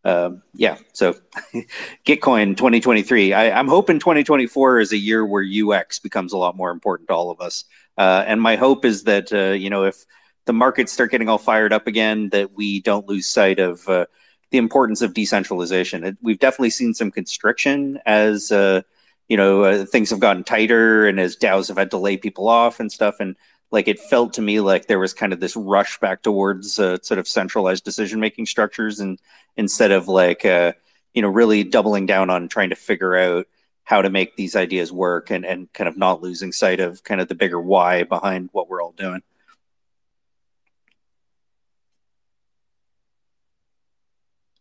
Um, 0.06 0.42
yeah, 0.54 0.78
so 0.92 1.14
Gitcoin 2.06 2.58
2023. 2.58 3.34
I, 3.34 3.60
am 3.60 3.68
hoping 3.68 4.00
2024 4.00 4.80
is 4.82 4.92
a 4.92 4.98
year 4.98 5.26
where 5.26 5.44
UX 5.44 6.00
becomes 6.00 6.34
a 6.34 6.38
lot 6.38 6.58
more 6.58 6.72
important 6.72 7.08
to 7.08 7.16
all 7.16 7.32
of 7.32 7.40
us. 7.40 7.64
Uh, 7.98 8.24
and 8.28 8.42
my 8.42 8.56
hope 8.56 8.86
is 8.86 9.04
that 9.04 9.32
uh, 9.32 9.54
you 9.54 9.70
know 9.70 9.84
if 9.84 10.06
the 10.46 10.54
markets 10.54 10.92
start 10.92 11.12
getting 11.12 11.30
all 11.30 11.38
fired 11.38 11.72
up 11.72 11.88
again, 11.88 12.30
that 12.30 12.54
we 12.54 12.82
don't 12.82 13.08
lose 13.08 13.28
sight 13.28 13.60
of 13.60 13.88
uh, 13.88 14.06
the 14.52 14.58
importance 14.58 15.02
of 15.02 15.14
decentralization. 15.14 16.04
It, 16.04 16.18
we've 16.22 16.40
definitely 16.40 16.72
seen 16.72 16.94
some 16.94 17.12
constriction 17.12 18.00
as 18.06 18.52
uh, 18.52 18.82
you 19.30 19.38
know 19.38 19.64
uh, 19.64 19.86
things 19.86 20.10
have 20.10 20.20
gotten 20.20 20.44
tighter 20.44 21.08
and 21.08 21.20
as 21.20 21.38
DAOs 21.38 21.70
have 21.70 21.78
had 21.78 21.92
to 21.92 21.98
lay 21.98 22.18
people 22.18 22.48
off 22.48 22.80
and 22.80 22.92
stuff 22.92 23.20
and 23.20 23.36
like 23.74 23.88
it 23.88 24.00
felt 24.00 24.34
to 24.34 24.42
me 24.42 24.60
like 24.60 24.86
there 24.86 25.00
was 25.00 25.14
kind 25.14 25.34
of 25.34 25.40
this 25.40 25.56
rush 25.56 26.00
back 26.00 26.22
towards 26.22 26.78
uh, 26.78 26.98
sort 27.02 27.18
of 27.18 27.28
centralized 27.28 27.84
decision 27.84 28.20
making 28.20 28.46
structures 28.46 29.00
and 29.00 29.20
instead 29.58 29.92
of 29.92 30.08
like 30.08 30.46
uh, 30.46 30.72
you 31.14 31.22
know 31.22 31.28
really 31.28 31.64
doubling 31.64 32.06
down 32.06 32.30
on 32.30 32.48
trying 32.48 32.70
to 32.70 32.76
figure 32.76 33.18
out 33.18 33.48
how 33.84 34.02
to 34.02 34.10
make 34.10 34.38
these 34.38 34.56
ideas 34.56 34.92
work 34.94 35.32
and 35.32 35.44
and 35.44 35.74
kind 35.74 35.88
of 35.88 35.98
not 35.98 36.22
losing 36.22 36.52
sight 36.52 36.80
of 36.80 37.04
kind 37.04 37.20
of 37.20 37.28
the 37.28 37.36
bigger 37.36 37.60
why 37.60 38.04
behind 38.04 38.48
what 38.54 38.70
we're 38.70 38.82
all 38.82 38.94
doing 38.94 39.22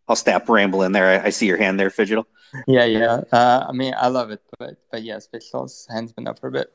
I'll 0.09 0.16
stop 0.16 0.48
rambling 0.48 0.92
there. 0.92 1.22
I, 1.22 1.27
I 1.27 1.31
see 1.31 1.46
your 1.46 1.57
hand 1.57 1.79
there, 1.79 1.88
Phygital. 1.88 2.25
Yeah, 2.66 2.85
yeah. 2.85 3.20
Uh, 3.33 3.64
I 3.66 3.72
mean, 3.72 3.94
I 3.96 4.09
love 4.09 4.31
it, 4.31 4.42
but 4.59 4.77
but 4.91 5.03
yes, 5.03 5.28
Phygital's 5.32 5.87
hand's 5.91 6.12
been 6.12 6.26
up 6.26 6.39
for 6.39 6.49
a 6.49 6.53
bit. 6.53 6.70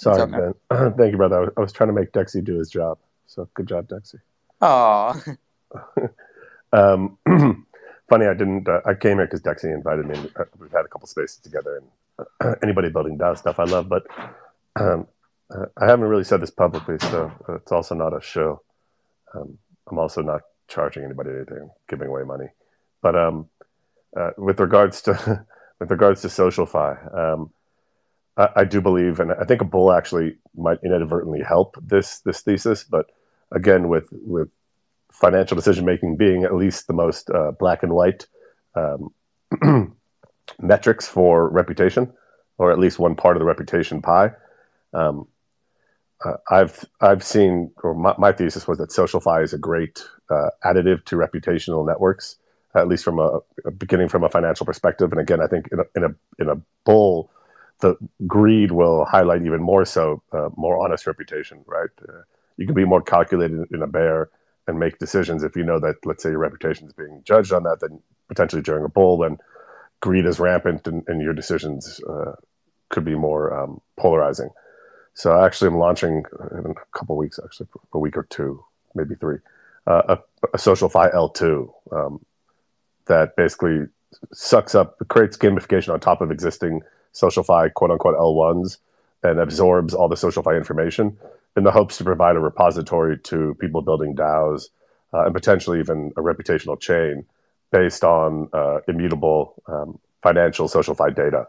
Sorry, 0.00 0.26
Ben. 0.30 0.54
Thank 0.96 1.12
you, 1.12 1.18
brother. 1.18 1.36
I 1.36 1.40
was, 1.40 1.50
I 1.58 1.60
was, 1.60 1.72
trying 1.72 1.88
to 1.88 1.92
make 1.92 2.12
DeXe 2.12 2.42
do 2.42 2.58
his 2.58 2.70
job. 2.70 2.98
So 3.26 3.48
good 3.52 3.68
job, 3.68 3.86
DeXe. 3.88 4.16
Oh. 4.62 5.22
um, 6.72 7.18
funny. 8.08 8.26
I 8.26 8.32
didn't. 8.32 8.66
Uh, 8.66 8.80
I 8.86 8.94
came 8.94 9.18
here 9.18 9.26
because 9.26 9.42
DeXe 9.42 9.64
invited 9.64 10.06
me. 10.06 10.14
Uh, 10.36 10.44
we've 10.58 10.72
had 10.72 10.86
a 10.86 10.88
couple 10.88 11.06
spaces 11.06 11.36
together, 11.36 11.76
and 11.76 12.26
uh, 12.40 12.54
anybody 12.62 12.88
building 12.88 13.18
DAO 13.18 13.36
stuff 13.36 13.58
I 13.58 13.64
love. 13.64 13.90
But 13.90 14.06
um, 14.76 15.06
uh, 15.54 15.66
I 15.76 15.84
haven't 15.84 16.06
really 16.06 16.24
said 16.24 16.40
this 16.40 16.50
publicly, 16.50 16.96
so 16.98 17.30
it's 17.50 17.72
also 17.72 17.94
not 17.94 18.16
a 18.16 18.22
show. 18.22 18.62
Um, 19.34 19.58
I'm 19.90 19.98
also 19.98 20.22
not 20.22 20.40
charging 20.66 21.04
anybody 21.04 21.30
anything, 21.30 21.68
giving 21.90 22.08
away 22.08 22.22
money. 22.22 22.46
But 23.02 23.16
um, 23.16 23.50
uh, 24.16 24.30
with 24.38 24.60
regards 24.60 25.02
to 25.02 25.44
with 25.78 25.90
regards 25.90 26.22
to 26.22 26.28
SocialFi, 26.28 27.14
um, 27.14 27.50
I, 28.40 28.48
I, 28.56 28.64
do 28.64 28.80
believe, 28.80 29.20
and 29.20 29.32
I 29.32 29.44
think 29.44 29.60
a 29.60 29.66
bull 29.66 29.92
actually 29.92 30.36
might 30.56 30.78
inadvertently 30.82 31.42
help 31.42 31.76
this 31.82 32.20
this 32.20 32.40
thesis. 32.40 32.84
But 32.84 33.06
again, 33.52 33.88
with 33.88 34.08
with 34.10 34.48
financial 35.12 35.56
decision 35.56 35.84
making 35.84 36.16
being 36.16 36.44
at 36.44 36.54
least 36.54 36.86
the 36.86 36.92
most 36.92 37.30
uh, 37.30 37.52
black 37.52 37.82
and 37.82 37.92
white 37.92 38.26
um, 38.74 39.12
metrics 40.60 41.06
for 41.06 41.48
reputation, 41.48 42.12
or 42.58 42.72
at 42.72 42.78
least 42.78 42.98
one 42.98 43.14
part 43.14 43.36
of 43.36 43.40
the 43.40 43.46
reputation 43.46 44.00
pie. 44.00 44.32
Um, 44.94 45.28
uh, 46.24 46.36
I've 46.50 46.84
I've 47.00 47.22
seen, 47.22 47.72
or 47.82 47.94
my, 47.94 48.14
my, 48.18 48.32
thesis 48.32 48.68
was 48.68 48.78
that 48.78 48.90
SocialFi 48.90 49.42
is 49.42 49.52
a 49.54 49.58
great 49.58 50.02
uh, 50.30 50.50
additive 50.64 51.04
to 51.06 51.16
reputational 51.16 51.86
networks, 51.86 52.36
at 52.74 52.88
least 52.88 53.04
from 53.04 53.18
a, 53.18 53.40
a, 53.64 53.70
beginning 53.70 54.08
from 54.08 54.24
a 54.24 54.28
financial 54.28 54.66
perspective. 54.66 55.12
And 55.12 55.20
again, 55.20 55.40
I 55.40 55.46
think 55.46 55.68
in 55.72 55.80
a 55.80 55.84
in 55.96 56.04
a, 56.04 56.42
in 56.42 56.48
a 56.50 56.60
bull, 56.84 57.30
the 57.80 57.96
greed 58.26 58.72
will 58.72 59.04
highlight 59.04 59.42
even 59.42 59.62
more 59.62 59.84
so 59.84 60.22
uh, 60.32 60.50
more 60.56 60.82
honest 60.82 61.06
reputation. 61.06 61.64
Right, 61.66 61.90
uh, 62.08 62.22
you 62.56 62.66
can 62.66 62.74
be 62.74 62.84
more 62.84 63.02
calculated 63.02 63.66
in 63.72 63.82
a 63.82 63.86
bear 63.86 64.30
and 64.66 64.78
make 64.78 64.98
decisions 64.98 65.42
if 65.42 65.56
you 65.56 65.64
know 65.64 65.80
that, 65.80 65.96
let's 66.04 66.22
say, 66.22 66.30
your 66.30 66.38
reputation 66.38 66.86
is 66.86 66.92
being 66.92 67.22
judged 67.24 67.52
on 67.52 67.62
that. 67.64 67.80
Then 67.80 68.00
potentially 68.28 68.62
during 68.62 68.84
a 68.84 68.88
bull, 68.88 69.18
when 69.18 69.38
greed 70.00 70.26
is 70.26 70.38
rampant 70.38 70.86
and, 70.86 71.02
and 71.06 71.20
your 71.20 71.34
decisions 71.34 72.00
uh, 72.08 72.32
could 72.88 73.04
be 73.04 73.14
more 73.14 73.52
um, 73.52 73.80
polarizing. 73.98 74.50
So 75.14 75.32
I 75.32 75.46
actually 75.46 75.68
am 75.68 75.78
launching 75.78 76.24
in 76.52 76.70
a 76.70 76.98
couple 76.98 77.16
weeks, 77.16 77.38
actually 77.42 77.68
a 77.92 77.98
week 77.98 78.16
or 78.16 78.24
two, 78.24 78.64
maybe 78.94 79.14
three, 79.14 79.38
uh, 79.86 80.16
a, 80.16 80.46
a 80.54 80.56
SocialFi 80.56 81.12
L2 81.14 81.72
um, 81.92 82.24
that 83.06 83.36
basically 83.36 83.86
sucks 84.32 84.74
up, 84.74 84.96
creates 85.08 85.36
gamification 85.36 85.92
on 85.92 86.00
top 86.00 86.20
of 86.20 86.30
existing 86.30 86.80
SocialFi 87.14 87.72
quote 87.74 87.90
unquote 87.90 88.16
L1s 88.16 88.78
and 89.22 89.38
absorbs 89.38 89.94
all 89.94 90.08
the 90.08 90.16
SocialFi 90.16 90.56
information 90.56 91.16
in 91.56 91.64
the 91.64 91.70
hopes 91.70 91.98
to 91.98 92.04
provide 92.04 92.36
a 92.36 92.40
repository 92.40 93.18
to 93.18 93.54
people 93.60 93.82
building 93.82 94.14
DAOs 94.14 94.68
uh, 95.12 95.24
and 95.24 95.34
potentially 95.34 95.80
even 95.80 96.12
a 96.16 96.20
reputational 96.20 96.78
chain 96.78 97.24
based 97.70 98.04
on 98.04 98.48
uh, 98.52 98.80
immutable 98.88 99.54
um, 99.66 99.98
financial 100.22 100.68
SocialFi 100.68 101.14
data. 101.14 101.46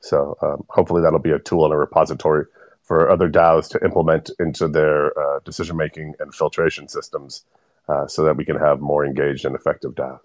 So 0.00 0.36
um, 0.42 0.64
hopefully 0.68 1.02
that'll 1.02 1.18
be 1.18 1.30
a 1.30 1.38
tool 1.38 1.64
and 1.64 1.74
a 1.74 1.76
repository 1.76 2.46
for 2.82 3.10
other 3.10 3.28
DAOs 3.28 3.68
to 3.70 3.84
implement 3.84 4.30
into 4.38 4.68
their 4.68 5.18
uh, 5.18 5.40
decision 5.44 5.76
making 5.76 6.14
and 6.20 6.34
filtration 6.34 6.88
systems 6.88 7.44
uh, 7.88 8.06
so 8.06 8.22
that 8.24 8.36
we 8.36 8.44
can 8.44 8.56
have 8.56 8.80
more 8.80 9.04
engaged 9.04 9.44
and 9.44 9.54
effective 9.54 9.92
DAOs. 9.92 10.20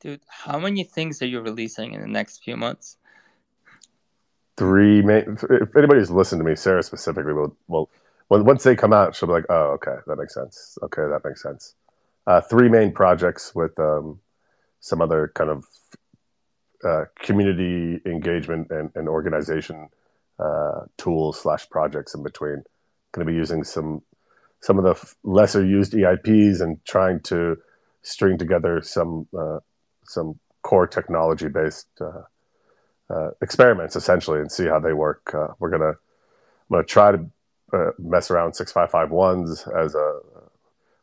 Dude, 0.00 0.20
how 0.28 0.58
many 0.58 0.84
things 0.84 1.20
are 1.20 1.26
you 1.26 1.40
releasing 1.40 1.92
in 1.92 2.00
the 2.00 2.06
next 2.06 2.42
few 2.42 2.56
months? 2.56 2.96
Three 4.60 5.00
main. 5.00 5.38
If 5.48 5.74
anybody's 5.74 6.10
listened 6.10 6.40
to 6.40 6.44
me, 6.44 6.54
Sarah 6.54 6.82
specifically 6.82 7.32
will 7.32 7.56
will 7.66 7.88
once 8.28 8.62
they 8.62 8.76
come 8.76 8.92
out, 8.92 9.14
she'll 9.14 9.26
be 9.26 9.32
like, 9.32 9.46
"Oh, 9.48 9.70
okay, 9.76 9.94
that 10.06 10.16
makes 10.16 10.34
sense. 10.34 10.76
Okay, 10.82 11.00
that 11.00 11.22
makes 11.24 11.42
sense." 11.42 11.76
Uh, 12.26 12.42
three 12.42 12.68
main 12.68 12.92
projects 12.92 13.54
with 13.54 13.78
um, 13.78 14.20
some 14.80 15.00
other 15.00 15.32
kind 15.34 15.48
of 15.48 15.64
uh, 16.84 17.04
community 17.20 18.02
engagement 18.04 18.70
and, 18.70 18.90
and 18.94 19.08
organization 19.08 19.88
uh, 20.38 20.80
tools 20.98 21.40
slash 21.40 21.66
projects 21.70 22.14
in 22.14 22.22
between. 22.22 22.62
Going 23.12 23.26
to 23.26 23.32
be 23.32 23.38
using 23.38 23.64
some 23.64 24.02
some 24.60 24.76
of 24.76 24.84
the 24.84 24.90
f- 24.90 25.16
lesser 25.24 25.64
used 25.64 25.94
EIPs 25.94 26.60
and 26.60 26.84
trying 26.84 27.20
to 27.20 27.56
string 28.02 28.36
together 28.36 28.82
some 28.82 29.26
uh, 29.34 29.60
some 30.04 30.38
core 30.60 30.86
technology 30.86 31.48
based 31.48 31.88
uh, 33.10 33.30
experiments 33.42 33.96
essentially 33.96 34.40
and 34.40 34.50
see 34.50 34.66
how 34.66 34.78
they 34.78 34.92
work. 34.92 35.34
Uh, 35.34 35.48
we're 35.58 35.70
gonna 35.70 35.90
I'm 35.90 35.96
gonna 36.70 36.84
try 36.84 37.12
to 37.12 37.26
uh, 37.72 37.90
mess 37.98 38.30
around 38.30 38.54
six 38.54 38.72
five 38.72 38.90
five 38.90 39.10
ones 39.10 39.66
as 39.76 39.94
a 39.94 40.20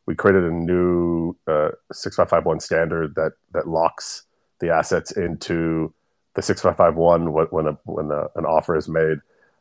we 0.05 0.16
created 0.16 0.43
a 0.43 0.51
new 0.51 1.36
uh, 1.47 1.70
6551 1.91 2.62
standard 2.62 3.16
that 3.16 3.34
that 3.51 3.68
locks 3.68 4.24
the 4.60 4.70
assets 4.70 5.12
into 5.12 5.93
the 6.34 6.41
6551 6.41 7.34
when 7.51 7.68
a, 7.68 7.78
when 7.84 8.12
a, 8.12 8.28
an 8.36 8.45
offer 8.45 8.76
is 8.76 8.88
made, 8.88 9.18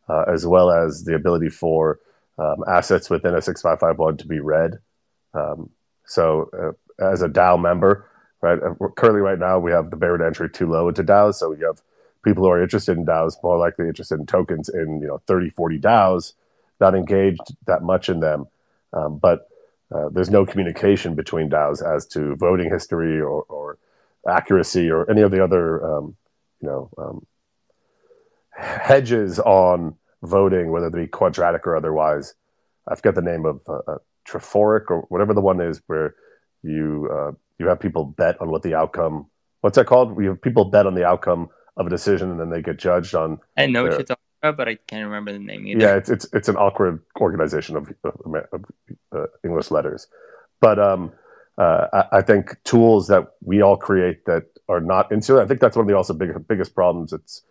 uh, 0.09 0.24
as 0.28 0.47
well 0.47 0.70
as 0.70 1.05
the 1.05 1.14
ability 1.14 1.49
for 1.49 1.99
um, 2.38 2.62
assets 2.68 3.11
within 3.11 3.34
a 3.34 3.42
6551 3.42 4.18
to 4.18 4.26
be 4.26 4.40
read. 4.40 4.78
Um, 5.34 5.70
so, 6.07 6.74
as 7.01 7.22
a 7.22 7.28
DAO 7.28 7.61
member, 7.61 8.09
right, 8.40 8.61
currently 8.97 9.20
right 9.20 9.38
now 9.38 9.59
we 9.59 9.72
have 9.72 9.90
the 9.90 9.97
barrier 9.97 10.18
to 10.18 10.26
entry 10.26 10.49
too 10.49 10.70
low 10.70 10.88
into 10.88 11.03
DAOs. 11.03 11.34
So 11.34 11.53
you 11.53 11.66
have 11.66 11.80
people 12.26 12.42
who 12.42 12.50
are 12.50 12.62
interested 12.62 12.98
in 12.98 13.06
DAOs 13.06 13.40
more 13.42 13.56
likely 13.56 13.86
interested 13.86 14.18
in 14.18 14.26
tokens 14.26 14.68
in 14.68 15.00
you 15.00 15.06
know 15.06 15.22
30, 15.26 15.50
40 15.50 15.78
DAOs, 15.78 16.32
not 16.80 16.94
engaged 16.94 17.54
that 17.66 17.82
much 17.82 18.08
in 18.08 18.20
them, 18.20 18.46
um, 18.92 19.18
but 19.18 19.48
uh, 19.94 20.08
there's 20.10 20.30
no 20.30 20.44
communication 20.44 21.14
between 21.14 21.48
DAOs 21.48 21.80
as 21.80 22.06
to 22.08 22.34
voting 22.36 22.68
history 22.68 23.20
or, 23.20 23.42
or 23.42 23.78
accuracy 24.28 24.90
or 24.90 25.08
any 25.08 25.20
of 25.20 25.30
the 25.30 25.42
other, 25.42 25.84
um, 25.86 26.16
you 26.60 26.68
know, 26.68 26.90
um, 26.98 27.24
hedges 28.50 29.38
on 29.38 29.94
voting, 30.22 30.72
whether 30.72 30.90
they 30.90 31.02
be 31.02 31.06
quadratic 31.06 31.64
or 31.66 31.76
otherwise. 31.76 32.34
I 32.88 32.96
forget 32.96 33.14
the 33.14 33.22
name 33.22 33.46
of 33.46 33.60
uh, 33.68 33.80
uh, 33.86 33.98
or 34.34 35.06
whatever 35.08 35.32
the 35.32 35.40
one 35.40 35.60
is 35.60 35.80
where 35.86 36.16
you 36.64 37.08
uh, 37.12 37.32
you 37.60 37.68
have 37.68 37.78
people 37.78 38.04
bet 38.04 38.40
on 38.40 38.50
what 38.50 38.64
the 38.64 38.74
outcome. 38.74 39.26
What's 39.60 39.76
that 39.76 39.86
called? 39.86 40.12
We 40.12 40.26
have 40.26 40.42
people 40.42 40.64
bet 40.64 40.86
on 40.86 40.94
the 40.94 41.06
outcome 41.06 41.50
of 41.76 41.86
a 41.86 41.90
decision 41.90 42.30
and 42.30 42.40
then 42.40 42.50
they 42.50 42.62
get 42.62 42.78
judged 42.78 43.14
on. 43.14 43.38
I 43.56 43.66
know 43.66 43.82
their, 43.82 43.90
what 43.90 43.98
you're 43.98 44.04
talking 44.04 44.22
about, 44.42 44.56
but 44.56 44.68
I 44.68 44.76
can't 44.86 45.04
remember 45.04 45.32
the 45.32 45.38
name 45.38 45.66
either. 45.66 45.80
Yeah, 45.80 45.96
it's 45.96 46.08
it's 46.08 46.26
it's 46.32 46.48
an 46.48 46.56
awkward 46.56 47.02
organization 47.20 47.76
of, 47.76 47.92
of, 48.04 48.34
of 48.52 48.64
uh, 49.12 49.26
English 49.44 49.70
letters, 49.70 50.06
but 50.60 50.78
um, 50.78 51.12
uh, 51.58 51.86
I, 51.92 52.18
I, 52.18 52.22
think 52.22 52.56
tools 52.64 53.08
that 53.08 53.32
we 53.42 53.62
all 53.62 53.76
create 53.76 54.26
that 54.26 54.44
are 54.68 54.80
not 54.80 55.10
insular. 55.12 55.42
I 55.42 55.46
think 55.46 55.60
that's 55.60 55.76
one 55.76 55.84
of 55.84 55.88
the 55.88 55.96
also 55.96 56.12
big, 56.12 56.46
biggest 56.48 56.74
problems. 56.74 57.12
It's 57.12 57.42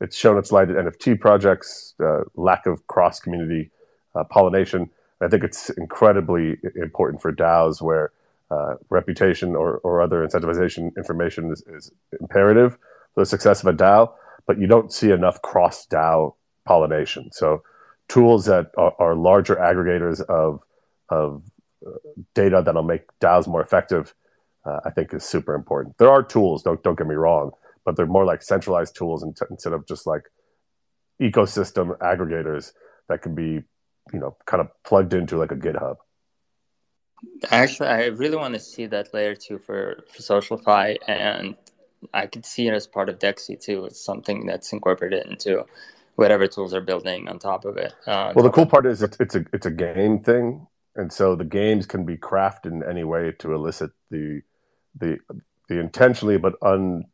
it's 0.00 0.16
shown 0.16 0.38
its 0.38 0.52
light 0.52 0.70
at 0.70 0.76
NFT 0.76 1.20
projects, 1.20 1.94
uh, 2.02 2.22
lack 2.34 2.66
of 2.66 2.86
cross 2.88 3.20
community 3.20 3.70
uh, 4.14 4.24
pollination. 4.24 4.90
I 5.20 5.28
think 5.28 5.44
it's 5.44 5.70
incredibly 5.70 6.58
important 6.74 7.22
for 7.22 7.32
DAOs 7.32 7.80
where 7.80 8.12
uh, 8.50 8.74
reputation 8.90 9.56
or, 9.56 9.78
or 9.78 10.02
other 10.02 10.26
incentivization 10.26 10.94
information 10.96 11.50
is, 11.50 11.62
is 11.62 11.90
imperative 12.20 12.76
the 13.16 13.26
success 13.26 13.60
of 13.60 13.66
a 13.68 13.76
DAO 13.76 14.12
but 14.46 14.58
you 14.58 14.66
don't 14.66 14.92
see 14.92 15.10
enough 15.10 15.40
cross 15.42 15.86
DAO 15.86 16.34
pollination. 16.66 17.30
So 17.32 17.62
tools 18.08 18.46
that 18.46 18.70
are, 18.76 18.94
are 18.98 19.14
larger 19.14 19.56
aggregators 19.56 20.20
of 20.20 20.62
of 21.10 21.42
uh, 21.86 21.90
data 22.34 22.62
that'll 22.64 22.82
make 22.82 23.02
DAOs 23.20 23.46
more 23.46 23.62
effective, 23.62 24.14
uh, 24.64 24.80
I 24.84 24.90
think 24.90 25.12
is 25.12 25.24
super 25.24 25.54
important. 25.54 25.98
There 25.98 26.10
are 26.10 26.22
tools, 26.22 26.62
don't 26.62 26.82
don't 26.82 26.98
get 26.98 27.06
me 27.06 27.14
wrong, 27.14 27.52
but 27.84 27.96
they're 27.96 28.06
more 28.06 28.24
like 28.24 28.42
centralized 28.42 28.96
tools 28.96 29.22
instead 29.22 29.72
of 29.72 29.86
just 29.86 30.06
like 30.06 30.24
ecosystem 31.20 31.96
aggregators 31.98 32.72
that 33.08 33.22
can 33.22 33.34
be, 33.34 33.62
you 34.12 34.18
know, 34.18 34.36
kind 34.46 34.60
of 34.60 34.68
plugged 34.84 35.14
into 35.14 35.38
like 35.38 35.52
a 35.52 35.56
GitHub. 35.56 35.96
Actually, 37.50 37.88
I 37.88 38.06
really 38.06 38.36
want 38.36 38.54
to 38.54 38.60
see 38.60 38.86
that 38.86 39.14
layer 39.14 39.34
two 39.34 39.58
for, 39.58 40.04
for 40.10 40.20
SocialFi, 40.20 40.98
and 41.08 41.56
I 42.12 42.26
could 42.26 42.44
see 42.44 42.68
it 42.68 42.74
as 42.74 42.86
part 42.86 43.08
of 43.08 43.18
DeXe 43.18 43.60
too. 43.60 43.84
It's 43.84 44.04
something 44.04 44.46
that's 44.46 44.72
incorporated 44.72 45.26
into 45.26 45.64
whatever 46.16 46.46
tools 46.46 46.74
are 46.74 46.80
building 46.80 47.28
on 47.28 47.38
top 47.38 47.64
of 47.64 47.76
it. 47.76 47.92
Uh, 48.06 48.32
well, 48.34 48.44
the 48.44 48.50
cool 48.50 48.66
part 48.66 48.86
is 48.86 49.02
it's, 49.02 49.16
it's 49.20 49.34
a 49.34 49.44
it's 49.52 49.66
a 49.66 49.70
game 49.70 50.20
thing, 50.20 50.66
and 50.96 51.12
so 51.12 51.34
the 51.34 51.44
games 51.44 51.86
can 51.86 52.04
be 52.04 52.16
crafted 52.16 52.66
in 52.66 52.82
any 52.88 53.04
way 53.04 53.32
to 53.38 53.54
elicit 53.54 53.90
the 54.10 54.42
the 54.98 55.18
the 55.68 55.80
intentionally 55.80 56.38
but 56.38 56.54
un 56.62 57.04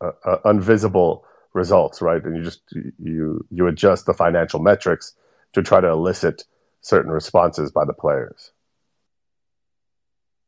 uh, 0.00 0.12
uh, 0.24 0.38
unvisible 0.44 1.22
results, 1.52 2.02
right? 2.02 2.22
And 2.24 2.36
you 2.36 2.42
just 2.42 2.62
you 3.02 3.46
you 3.50 3.66
adjust 3.66 4.06
the 4.06 4.14
financial 4.14 4.60
metrics 4.60 5.14
to 5.52 5.62
try 5.62 5.80
to 5.80 5.88
elicit 5.88 6.44
certain 6.80 7.10
responses 7.10 7.70
by 7.70 7.84
the 7.84 7.92
players. 7.92 8.50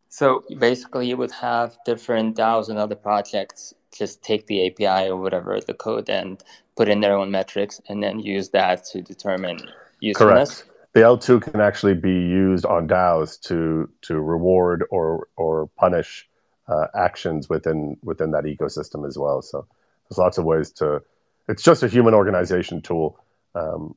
So 0.09 0.45
basically, 0.59 1.09
you 1.09 1.17
would 1.17 1.33
have 1.33 1.77
different 1.85 2.37
DAOs 2.37 2.69
and 2.69 2.79
other 2.79 2.95
projects 2.95 3.75
just 3.97 4.23
take 4.23 4.47
the 4.47 4.67
API 4.67 5.09
or 5.09 5.17
whatever 5.17 5.61
the 5.61 5.75
code 5.75 6.09
and 6.09 6.43
put 6.77 6.89
in 6.89 7.01
their 7.01 7.17
own 7.17 7.31
metrics 7.31 7.81
and 7.89 8.03
then 8.03 8.19
use 8.19 8.51
that 8.51 8.85
to 8.85 9.03
determine 9.03 9.59
usefulness. 10.01 10.63
Correct. 10.63 10.73
The 10.93 11.01
L2 11.01 11.43
can 11.43 11.61
actually 11.61 11.95
be 11.95 12.11
used 12.11 12.65
on 12.65 12.89
DAOs 12.89 13.41
to 13.43 13.89
to 14.03 14.21
reward 14.21 14.85
or 14.91 15.29
or 15.37 15.69
punish 15.77 16.27
uh, 16.69 16.87
actions 16.95 17.49
within 17.49 17.99
within 18.03 18.31
that 18.31 18.45
ecosystem 18.45 19.07
as 19.07 19.19
well. 19.19 19.43
So 19.43 19.67
there's 20.09 20.19
lots 20.19 20.39
of 20.39 20.45
ways 20.45 20.71
to. 20.73 21.03
It's 21.49 21.63
just 21.63 21.83
a 21.83 21.89
human 21.89 22.15
organization 22.15 22.81
tool 22.83 23.21
um, 23.55 23.95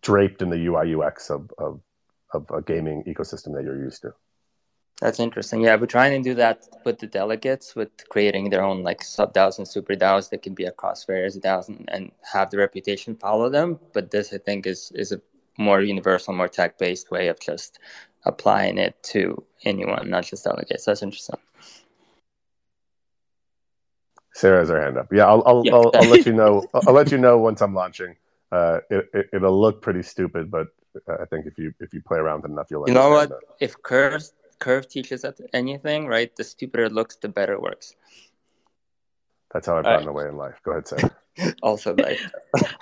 draped 0.00 0.42
in 0.42 0.50
the 0.50 0.66
UI 0.66 0.94
UX 0.94 1.30
of, 1.30 1.52
of 1.58 1.80
of 2.32 2.50
a 2.50 2.62
gaming 2.62 3.04
ecosystem 3.04 3.54
that 3.54 3.64
you're 3.64 3.78
used 3.78 4.02
to. 4.02 4.14
That's 5.00 5.20
interesting. 5.20 5.60
Yeah, 5.60 5.76
we're 5.76 5.86
trying 5.86 6.22
to 6.22 6.28
do 6.28 6.34
that 6.36 6.66
with 6.84 6.98
the 6.98 7.06
delegates, 7.06 7.76
with 7.76 7.90
creating 8.08 8.48
their 8.48 8.64
own 8.64 8.82
like 8.82 9.02
sub 9.02 9.34
DAOs 9.34 9.58
and 9.58 9.68
super 9.68 9.94
DAOs 9.94 10.30
that 10.30 10.42
can 10.42 10.54
be 10.54 10.64
across 10.64 11.04
various 11.04 11.36
DAOs 11.36 11.68
and, 11.68 11.84
and 11.92 12.12
have 12.32 12.50
the 12.50 12.56
reputation 12.56 13.14
follow 13.14 13.50
them. 13.50 13.78
But 13.92 14.10
this, 14.10 14.32
I 14.32 14.38
think, 14.38 14.66
is 14.66 14.90
is 14.94 15.12
a 15.12 15.20
more 15.58 15.82
universal, 15.82 16.32
more 16.32 16.48
tech 16.48 16.78
based 16.78 17.10
way 17.10 17.28
of 17.28 17.38
just 17.40 17.78
applying 18.24 18.78
it 18.78 19.00
to 19.02 19.44
anyone, 19.64 20.08
not 20.08 20.24
just 20.24 20.44
delegates. 20.44 20.86
That's 20.86 21.02
interesting. 21.02 21.38
Sarah 24.32 24.60
has 24.60 24.70
her 24.70 24.80
hand 24.80 24.96
up. 24.96 25.12
Yeah, 25.12 25.26
I'll 25.26 25.42
I'll, 25.44 25.62
yeah. 25.64 25.74
I'll, 25.74 25.90
I'll 25.94 26.08
let 26.08 26.24
you 26.24 26.32
know. 26.32 26.66
I'll 26.86 26.94
let 26.94 27.12
you 27.12 27.18
know 27.18 27.36
once 27.36 27.60
I'm 27.60 27.74
launching. 27.74 28.16
Uh, 28.50 28.80
it, 28.88 29.28
it 29.32 29.42
will 29.42 29.60
look 29.60 29.82
pretty 29.82 30.02
stupid, 30.02 30.50
but 30.50 30.68
I 31.06 31.26
think 31.26 31.44
if 31.44 31.58
you 31.58 31.74
if 31.80 31.92
you 31.92 32.00
play 32.00 32.18
around 32.18 32.46
enough, 32.46 32.68
you'll. 32.70 32.88
You 32.88 32.94
know 32.94 33.10
what? 33.10 33.30
If 33.60 33.82
curves 33.82 34.32
curve 34.58 34.88
teaches 34.88 35.24
us 35.24 35.40
anything, 35.52 36.06
right? 36.06 36.34
The 36.34 36.44
stupider 36.44 36.84
it 36.84 36.92
looks, 36.92 37.16
the 37.16 37.28
better 37.28 37.54
it 37.54 37.62
works. 37.62 37.94
That's 39.52 39.66
how 39.66 39.78
I've 39.78 39.84
gotten 39.84 40.06
right. 40.06 40.10
away 40.10 40.28
in 40.28 40.36
life. 40.36 40.60
Go 40.64 40.72
ahead, 40.72 40.88
Sarah. 40.88 41.16
also, 41.62 41.94
like 41.94 42.18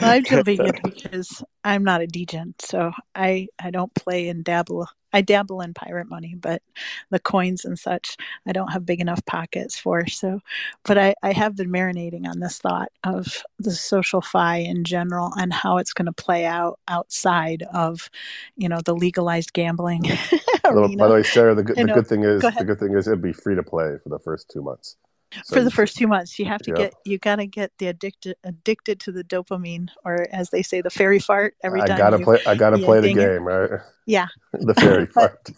I'm 0.01 0.25
jumping 0.25 0.64
in 0.64 0.72
because 0.83 1.43
I'm 1.64 1.85
not 1.85 2.01
a 2.01 2.07
degen, 2.07 2.55
so 2.59 2.93
I 3.14 3.49
I 3.59 3.70
don't 3.70 3.95
play 3.95 4.29
and 4.29 4.45
dabble. 4.45 4.89
I 5.12 5.20
dabble 5.20 5.61
in 5.61 5.75
pirate 5.75 6.09
money, 6.09 6.35
but 6.35 6.62
the 7.11 7.20
coins 7.20 7.64
and 7.64 7.79
such 7.79 8.16
I 8.47 8.53
don't 8.53 8.72
have 8.72 8.87
big 8.87 9.01
enough 9.01 9.25
pockets 9.27 9.79
for. 9.79 10.07
So, 10.07 10.41
but 10.85 10.99
I 10.99 11.14
I 11.22 11.33
have 11.33 11.57
been 11.57 11.70
marinating 11.70 12.27
on 12.27 12.41
this 12.41 12.59
thought 12.59 12.91
of 13.03 13.43
the 13.59 13.72
social 13.72 14.20
fi 14.20 14.59
in 14.59 14.85
general 14.85 15.33
and 15.37 15.53
how 15.53 15.79
it's 15.79 15.93
going 15.93 16.07
to 16.07 16.12
play 16.12 16.45
out 16.45 16.79
outside 16.89 17.64
of, 17.72 18.11
you 18.57 18.68
know, 18.68 18.81
the 18.85 18.95
legalized 18.95 19.53
gambling. 19.53 20.03
By 20.98 21.08
the 21.08 21.14
way, 21.14 21.22
Sarah, 21.22 21.54
the, 21.54 21.62
good, 21.62 21.76
the 21.76 21.92
good 21.92 22.06
thing 22.06 22.24
is 22.24 22.40
Go 22.40 22.50
the 22.50 22.64
good 22.64 22.78
thing 22.78 22.96
is 22.96 23.06
it'd 23.06 23.20
be 23.20 23.32
free 23.32 23.54
to 23.54 23.62
play 23.62 23.96
for 24.02 24.08
the 24.08 24.18
first 24.18 24.50
two 24.50 24.62
months. 24.62 24.96
So 25.42 25.56
for 25.56 25.64
the 25.64 25.70
first 25.70 25.96
two 25.96 26.06
months, 26.06 26.38
you 26.38 26.44
have 26.44 26.60
to 26.62 26.72
get 26.72 26.94
you 27.04 27.18
gotta 27.18 27.46
get 27.46 27.72
the 27.78 27.88
addicted 27.88 28.36
addicted 28.44 29.00
to 29.00 29.12
the 29.12 29.24
dopamine, 29.24 29.88
or 30.04 30.26
as 30.32 30.50
they 30.50 30.62
say, 30.62 30.80
the 30.80 30.90
fairy 30.90 31.18
fart. 31.18 31.56
Every 31.62 31.80
time 31.80 31.92
I 31.92 31.98
gotta 31.98 32.18
you, 32.18 32.24
play, 32.24 32.38
I 32.46 32.54
gotta 32.54 32.78
play 32.78 33.00
the 33.00 33.12
game, 33.12 33.42
right? 33.42 33.80
Yeah, 34.06 34.28
the 34.52 34.74
fairy 34.74 35.06
fart. 35.14 35.50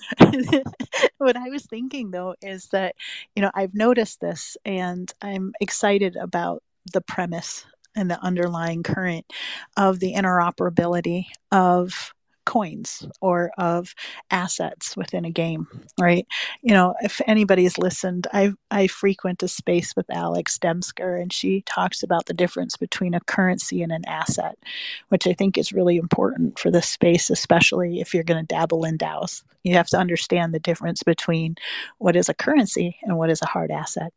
what 1.18 1.36
I 1.36 1.50
was 1.50 1.66
thinking 1.66 2.10
though 2.10 2.34
is 2.40 2.68
that 2.68 2.94
you 3.34 3.42
know 3.42 3.50
I've 3.54 3.74
noticed 3.74 4.20
this, 4.20 4.56
and 4.64 5.12
I'm 5.20 5.52
excited 5.60 6.16
about 6.16 6.62
the 6.92 7.00
premise 7.00 7.66
and 7.94 8.10
the 8.10 8.22
underlying 8.22 8.82
current 8.82 9.26
of 9.76 10.00
the 10.00 10.14
interoperability 10.14 11.26
of 11.52 12.14
coins 12.46 13.06
or 13.20 13.50
of 13.58 13.94
assets 14.30 14.96
within 14.96 15.24
a 15.24 15.30
game, 15.30 15.66
mm-hmm. 15.70 16.02
right? 16.02 16.26
You 16.62 16.72
know, 16.72 16.94
if 17.00 17.20
anybody's 17.26 17.76
listened, 17.76 18.26
I 18.32 18.52
I 18.70 18.86
frequent 18.86 19.42
a 19.42 19.48
space 19.48 19.94
with 19.94 20.06
Alex 20.10 20.58
Demsker, 20.58 21.20
and 21.20 21.32
she 21.32 21.62
talks 21.62 22.02
about 22.02 22.26
the 22.26 22.34
difference 22.34 22.76
between 22.76 23.12
a 23.12 23.20
currency 23.20 23.82
and 23.82 23.92
an 23.92 24.06
asset, 24.06 24.56
which 25.08 25.26
I 25.26 25.34
think 25.34 25.58
is 25.58 25.72
really 25.72 25.96
important 25.98 26.58
for 26.58 26.70
this 26.70 26.88
space, 26.88 27.28
especially 27.28 28.00
if 28.00 28.14
you're 28.14 28.24
going 28.24 28.44
to 28.44 28.54
dabble 28.54 28.84
in 28.84 28.96
DAOs. 28.96 29.42
You 29.64 29.74
have 29.74 29.88
to 29.88 29.98
understand 29.98 30.54
the 30.54 30.60
difference 30.60 31.02
between 31.02 31.56
what 31.98 32.14
is 32.14 32.28
a 32.28 32.34
currency 32.34 32.98
and 33.02 33.18
what 33.18 33.30
is 33.30 33.42
a 33.42 33.46
hard 33.46 33.72
asset, 33.72 34.12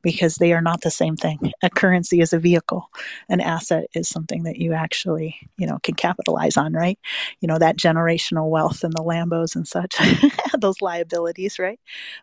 because 0.00 0.36
they 0.36 0.54
are 0.54 0.62
not 0.62 0.80
the 0.80 0.90
same 0.90 1.14
thing. 1.14 1.52
A 1.62 1.68
currency 1.68 2.20
is 2.20 2.32
a 2.32 2.38
vehicle, 2.38 2.88
an 3.28 3.42
asset 3.42 3.86
is 3.94 4.08
something 4.08 4.44
that 4.44 4.56
you 4.56 4.72
actually, 4.72 5.36
you 5.58 5.66
know, 5.66 5.78
can 5.82 5.94
capitalize 5.94 6.56
on, 6.56 6.72
right? 6.72 6.98
You 7.40 7.48
know 7.48 7.58
that 7.58 7.73
that 7.74 7.80
generational 7.80 8.48
wealth 8.50 8.84
and 8.84 8.92
the 8.92 9.02
Lambos 9.02 9.56
and 9.56 9.66
such, 9.66 9.96
those 10.58 10.80
liabilities, 10.80 11.58
right? 11.58 11.80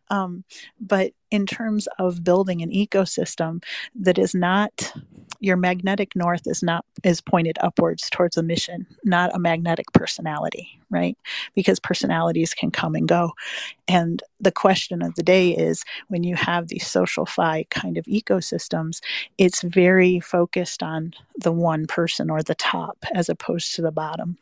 Um, 0.10 0.44
but 0.80 1.14
in 1.32 1.46
terms 1.46 1.88
of 2.00 2.24
building 2.24 2.62
an 2.62 2.72
ecosystem 2.72 3.64
that 3.96 4.18
is 4.18 4.36
not 4.36 4.94
your 5.40 5.58
magnetic 5.58 6.16
north 6.16 6.42
is 6.46 6.62
not 6.62 6.86
is 7.04 7.22
pointed 7.22 7.58
upwards 7.62 8.10
towards 8.12 8.38
a 8.38 8.44
mission 8.44 8.86
not 9.04 9.34
a 9.36 9.40
magnetic 9.40 9.92
personality 9.94 10.82
right? 10.92 11.18
Because 11.56 11.80
personalities 11.80 12.54
can 12.54 12.70
come 12.70 12.94
and 12.96 13.08
go. 13.08 13.32
And 13.88 14.22
the 14.40 14.52
question 14.52 15.02
of 15.02 15.16
the 15.16 15.24
day 15.24 15.52
is 15.52 15.84
when 16.10 16.24
you 16.24 16.36
have 16.36 16.68
these 16.68 16.86
social 16.86 17.26
fi 17.26 17.66
kind 17.70 17.98
of 17.98 18.06
ecosystems 18.06 19.00
it's 19.38 19.62
very 19.62 20.20
focused 20.20 20.84
on 20.84 21.14
the 21.38 21.52
one 21.52 21.88
person 21.88 22.30
or 22.30 22.44
the 22.44 22.56
top 22.56 22.98
as 23.14 23.30
opposed 23.30 23.76
to 23.76 23.82
the 23.82 23.92
bottom. 23.92 24.38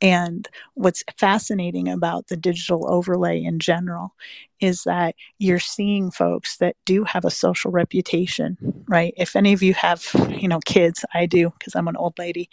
And 0.00 0.48
what's 0.74 1.02
fascinating 1.18 1.88
about 1.88 2.28
the 2.28 2.36
digital 2.36 2.90
overlay 2.90 3.42
in 3.42 3.58
general 3.58 4.14
is 4.60 4.84
that 4.84 5.14
you're 5.38 5.58
seeing 5.58 6.10
folks 6.10 6.58
that 6.58 6.76
do 6.84 7.04
have 7.04 7.24
a 7.24 7.30
social 7.30 7.70
reputation, 7.70 8.56
right? 8.88 9.14
If 9.16 9.36
any 9.36 9.52
of 9.52 9.62
you 9.62 9.74
have, 9.74 10.06
you 10.30 10.48
know, 10.48 10.60
kids, 10.66 11.04
I 11.14 11.26
do 11.26 11.52
because 11.58 11.74
I'm 11.74 11.88
an 11.88 11.96
old 11.96 12.18
lady 12.18 12.48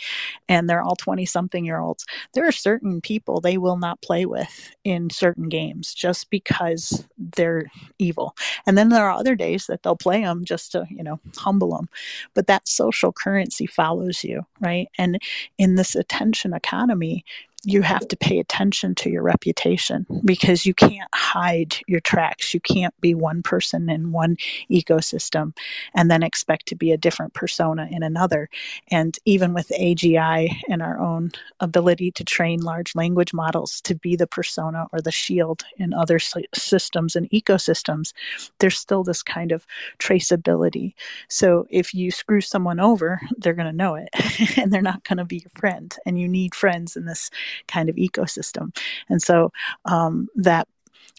and 0.49 0.69
they're 0.69 0.81
all 0.81 0.95
20 0.95 1.25
something 1.25 1.65
year 1.65 1.79
olds. 1.79 2.05
There 2.33 2.47
are 2.47 2.51
certain 2.51 3.01
people 3.01 3.41
they 3.41 3.57
will 3.57 3.77
not 3.77 4.01
play 4.01 4.25
with 4.25 4.71
in 4.83 5.09
certain 5.09 5.49
games 5.49 5.93
just 5.93 6.29
because 6.29 7.05
they're 7.17 7.65
evil. 7.99 8.35
And 8.65 8.77
then 8.77 8.89
there 8.89 9.05
are 9.05 9.17
other 9.17 9.35
days 9.35 9.67
that 9.67 9.83
they'll 9.83 9.95
play 9.95 10.21
them 10.21 10.45
just 10.45 10.71
to, 10.73 10.85
you 10.89 11.03
know, 11.03 11.19
humble 11.37 11.71
them. 11.75 11.89
But 12.33 12.47
that 12.47 12.67
social 12.67 13.11
currency 13.11 13.65
follows 13.65 14.23
you, 14.23 14.45
right? 14.59 14.87
And 14.97 15.19
in 15.57 15.75
this 15.75 15.95
attention 15.95 16.53
economy, 16.53 17.25
you 17.67 17.81
have 17.81 18.07
to 18.07 18.15
pay 18.15 18.39
attention 18.39 18.95
to 18.95 19.09
your 19.09 19.21
reputation 19.21 20.05
mm-hmm. 20.09 20.25
because 20.25 20.65
you 20.65 20.73
can't 20.73 21.09
hide 21.13 21.75
your 21.85 21.99
tracks. 21.99 22.53
You 22.53 22.61
can't 22.61 22.93
be 23.01 23.13
one 23.13 23.43
person 23.43 23.89
in 23.89 24.13
one 24.13 24.37
ecosystem 24.71 25.53
and 25.93 26.09
then 26.09 26.23
expect 26.23 26.67
to 26.67 26.75
be 26.75 26.93
a 26.93 26.97
different 26.97 27.33
persona 27.33 27.89
in 27.91 28.03
another. 28.03 28.49
And 28.89 29.19
even 29.25 29.53
with 29.53 29.69
AGI 29.77 30.55
and 30.69 30.81
our 30.81 30.97
own 30.97 31.31
ability 31.59 32.11
to 32.11 32.23
train 32.23 32.61
large 32.61 32.95
language 32.95 33.33
models 33.33 33.81
to 33.81 33.95
be 33.95 34.15
the 34.15 34.27
persona 34.27 34.87
or 34.93 35.01
the 35.01 35.11
shield 35.11 35.65
in 35.75 35.93
other 35.93 36.19
systems 36.19 37.17
and 37.17 37.29
ecosystems, 37.31 38.13
there's 38.59 38.77
still 38.77 39.03
this 39.03 39.21
kind 39.21 39.51
of 39.51 39.67
traceability. 39.99 40.93
So 41.27 41.67
if 41.69 41.93
you 41.93 42.11
screw 42.11 42.39
someone 42.39 42.79
over, 42.79 43.19
they're 43.39 43.51
going 43.51 43.67
to 43.67 43.73
know 43.73 43.95
it 43.95 44.07
and 44.57 44.71
they're 44.71 44.81
not 44.81 45.03
going 45.03 45.17
to 45.17 45.25
be 45.25 45.39
your 45.39 45.51
friend. 45.53 45.93
And 46.05 46.17
you 46.17 46.29
need 46.29 46.55
friends 46.55 46.95
in 46.95 47.03
this 47.03 47.29
kind 47.67 47.89
of 47.89 47.95
ecosystem. 47.95 48.75
And 49.09 49.21
so 49.21 49.51
um, 49.85 50.27
that 50.35 50.67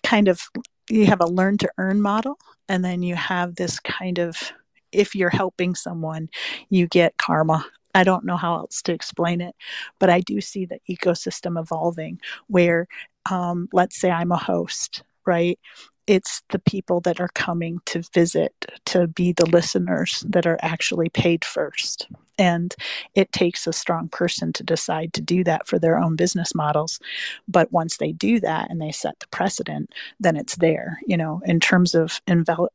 kind 0.03 0.29
of 0.29 0.43
you 0.91 1.07
have 1.07 1.21
a 1.21 1.27
learn 1.27 1.59
to 1.59 1.71
earn 1.79 2.01
model, 2.01 2.39
and 2.69 2.85
then 2.85 3.03
you 3.03 3.15
have 3.15 3.57
this 3.57 3.79
kind 3.81 4.19
of 4.19 4.53
if 4.93 5.15
you're 5.15 5.31
helping 5.31 5.75
someone, 5.75 6.29
you 6.71 6.87
get 6.87 7.17
karma. 7.19 7.65
I 7.95 8.05
don't 8.05 8.25
know 8.25 8.37
how 8.37 8.57
else 8.57 8.83
to 8.83 8.93
explain 8.93 9.41
it, 9.41 9.55
but 9.99 10.11
I 10.11 10.21
do 10.21 10.41
see 10.41 10.67
the 10.67 10.79
ecosystem 10.89 11.61
evolving 11.61 12.21
where, 12.47 12.87
um, 13.31 13.69
let's 13.73 13.99
say 13.99 14.11
I'm 14.11 14.33
a 14.33 14.37
host, 14.37 15.03
right? 15.27 15.59
It's 16.07 16.43
the 16.51 16.59
people 16.59 17.01
that 17.03 17.21
are 17.21 17.31
coming 17.35 17.81
to 17.87 18.03
visit, 18.15 18.53
to 18.87 19.09
be 19.09 19.33
the 19.33 19.47
listeners 19.47 20.25
that 20.29 20.47
are 20.47 20.59
actually 20.63 21.09
paid 21.09 21.45
first. 21.45 22.09
And 22.39 22.75
it 23.15 23.33
takes 23.33 23.67
a 23.67 23.73
strong 23.73 24.09
person 24.09 24.53
to 24.55 24.63
decide 24.65 25.13
to 25.15 25.21
do 25.23 25.45
that 25.45 25.67
for 25.67 25.79
their 25.79 25.99
own 25.99 26.17
business 26.17 26.55
models. 26.55 27.01
But 27.49 27.73
once 27.73 27.97
they 27.99 28.13
do 28.13 28.41
that 28.41 28.71
and 28.71 28.81
they 28.81 28.93
set 28.93 29.21
the 29.21 29.27
precedent, 29.29 29.93
then 30.21 30.37
it's 30.37 30.57
there. 30.57 31.01
You 31.07 31.17
know, 31.17 31.41
in 31.45 31.61
terms 31.61 31.95
of 31.95 32.21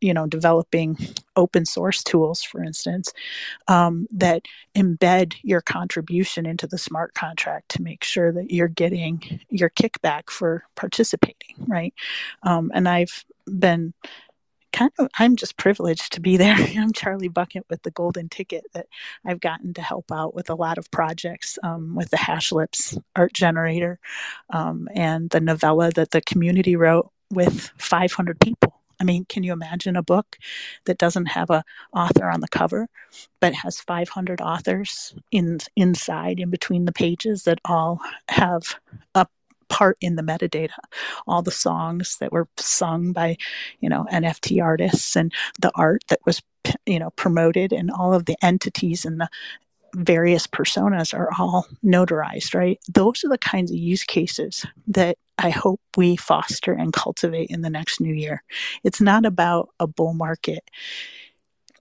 you 0.02 0.14
know 0.14 0.28
developing 0.28 0.98
open 1.36 1.66
source 1.66 2.04
tools, 2.04 2.44
for 2.44 2.64
instance, 2.64 3.12
um, 3.70 4.08
that 4.12 4.44
embed 4.76 5.36
your 5.44 5.62
contribution 5.62 6.46
into 6.48 6.68
the 6.68 6.80
smart 6.80 7.16
contract 7.16 7.70
to 7.72 7.84
make 7.84 8.04
sure 8.06 8.34
that 8.34 8.52
you're 8.52 8.70
getting 8.70 9.42
your 9.50 9.72
kickback 9.72 10.30
for 10.30 10.66
participating, 10.76 11.56
right? 11.68 11.94
Um, 12.44 12.72
and 12.76 12.90
I've 12.90 13.26
been 13.60 13.94
kind 14.74 14.92
of 15.00 15.08
I'm 15.18 15.38
just 15.38 15.58
privileged 15.58 16.12
to 16.14 16.20
be 16.20 16.36
there. 16.36 16.56
I'm 16.78 16.92
Charlie 16.92 17.30
Bucket 17.30 17.66
with 17.70 17.84
the 17.84 17.92
Golden 17.92 18.28
Ticket 18.28 18.66
that 18.74 18.88
I've 19.26 19.40
gotten 19.40 19.74
to 19.76 19.82
help 19.82 20.12
out 20.12 20.36
with 20.36 20.50
a 20.50 20.56
lot 20.56 20.78
of 20.78 20.92
projects 20.92 21.58
um, 21.64 21.96
with 21.96 22.10
the 22.10 22.18
Hashlips 22.18 22.98
art 23.16 23.34
generator 23.34 24.00
um, 24.50 24.90
and 24.94 25.30
the 25.30 25.40
novella 25.40 25.92
that 25.92 26.12
the 26.12 26.22
community 26.22 26.76
wrote 26.76 27.10
with 27.32 27.72
500 27.78 28.40
people. 28.40 28.82
I 29.00 29.06
mean, 29.06 29.26
can 29.26 29.44
you 29.44 29.54
imagine 29.54 29.96
a 29.96 30.04
book 30.04 30.38
that 30.86 30.98
doesn't 30.98 31.26
have 31.28 31.50
a 31.50 31.64
author 31.94 32.30
on 32.30 32.42
the 32.42 32.48
cover, 32.48 32.88
but 33.42 33.54
has 33.54 33.80
500 33.80 34.40
authors 34.40 35.16
in 35.32 35.60
inside, 35.76 36.40
in 36.40 36.50
between 36.50 36.86
the 36.86 36.92
pages 36.92 37.44
that 37.44 37.60
all 37.66 38.00
have 38.30 38.76
a 39.16 39.26
part 39.74 39.98
in 40.02 40.16
the 40.16 40.22
metadata. 40.22 40.78
All 41.26 41.42
the 41.42 41.50
songs 41.50 42.18
that 42.20 42.32
were 42.32 42.48
sung 42.58 43.12
by 43.12 43.38
you 43.80 43.90
know 43.90 44.06
nft 44.12 44.64
artists 44.64 45.16
and 45.16 45.34
the 45.60 45.72
art 45.74 46.04
that 46.10 46.20
was 46.28 46.44
you 46.86 47.00
know 47.00 47.10
promoted 47.12 47.74
and 47.74 47.90
all 47.90 48.14
of 48.14 48.26
the 48.26 48.38
entities 48.44 49.04
and 49.04 49.20
the 49.20 49.28
various 49.96 50.46
personas 50.46 51.14
are 51.14 51.30
all 51.40 51.66
notarized 51.84 52.54
right? 52.54 52.80
Those 52.94 53.24
are 53.24 53.30
the 53.30 53.38
kinds 53.40 53.72
of 53.72 53.78
use 53.78 54.04
cases 54.04 54.64
that 54.88 55.18
i 55.40 55.50
hope 55.50 55.82
we 55.98 56.16
foster 56.16 56.74
and 56.74 56.94
cultivate 56.94 57.50
in 57.50 57.62
the 57.64 57.70
next 57.70 58.00
new 58.00 58.14
year. 58.14 58.44
It's 58.84 59.02
not 59.02 59.26
about 59.26 59.70
a 59.80 59.88
bull 59.88 60.14
market. 60.14 60.70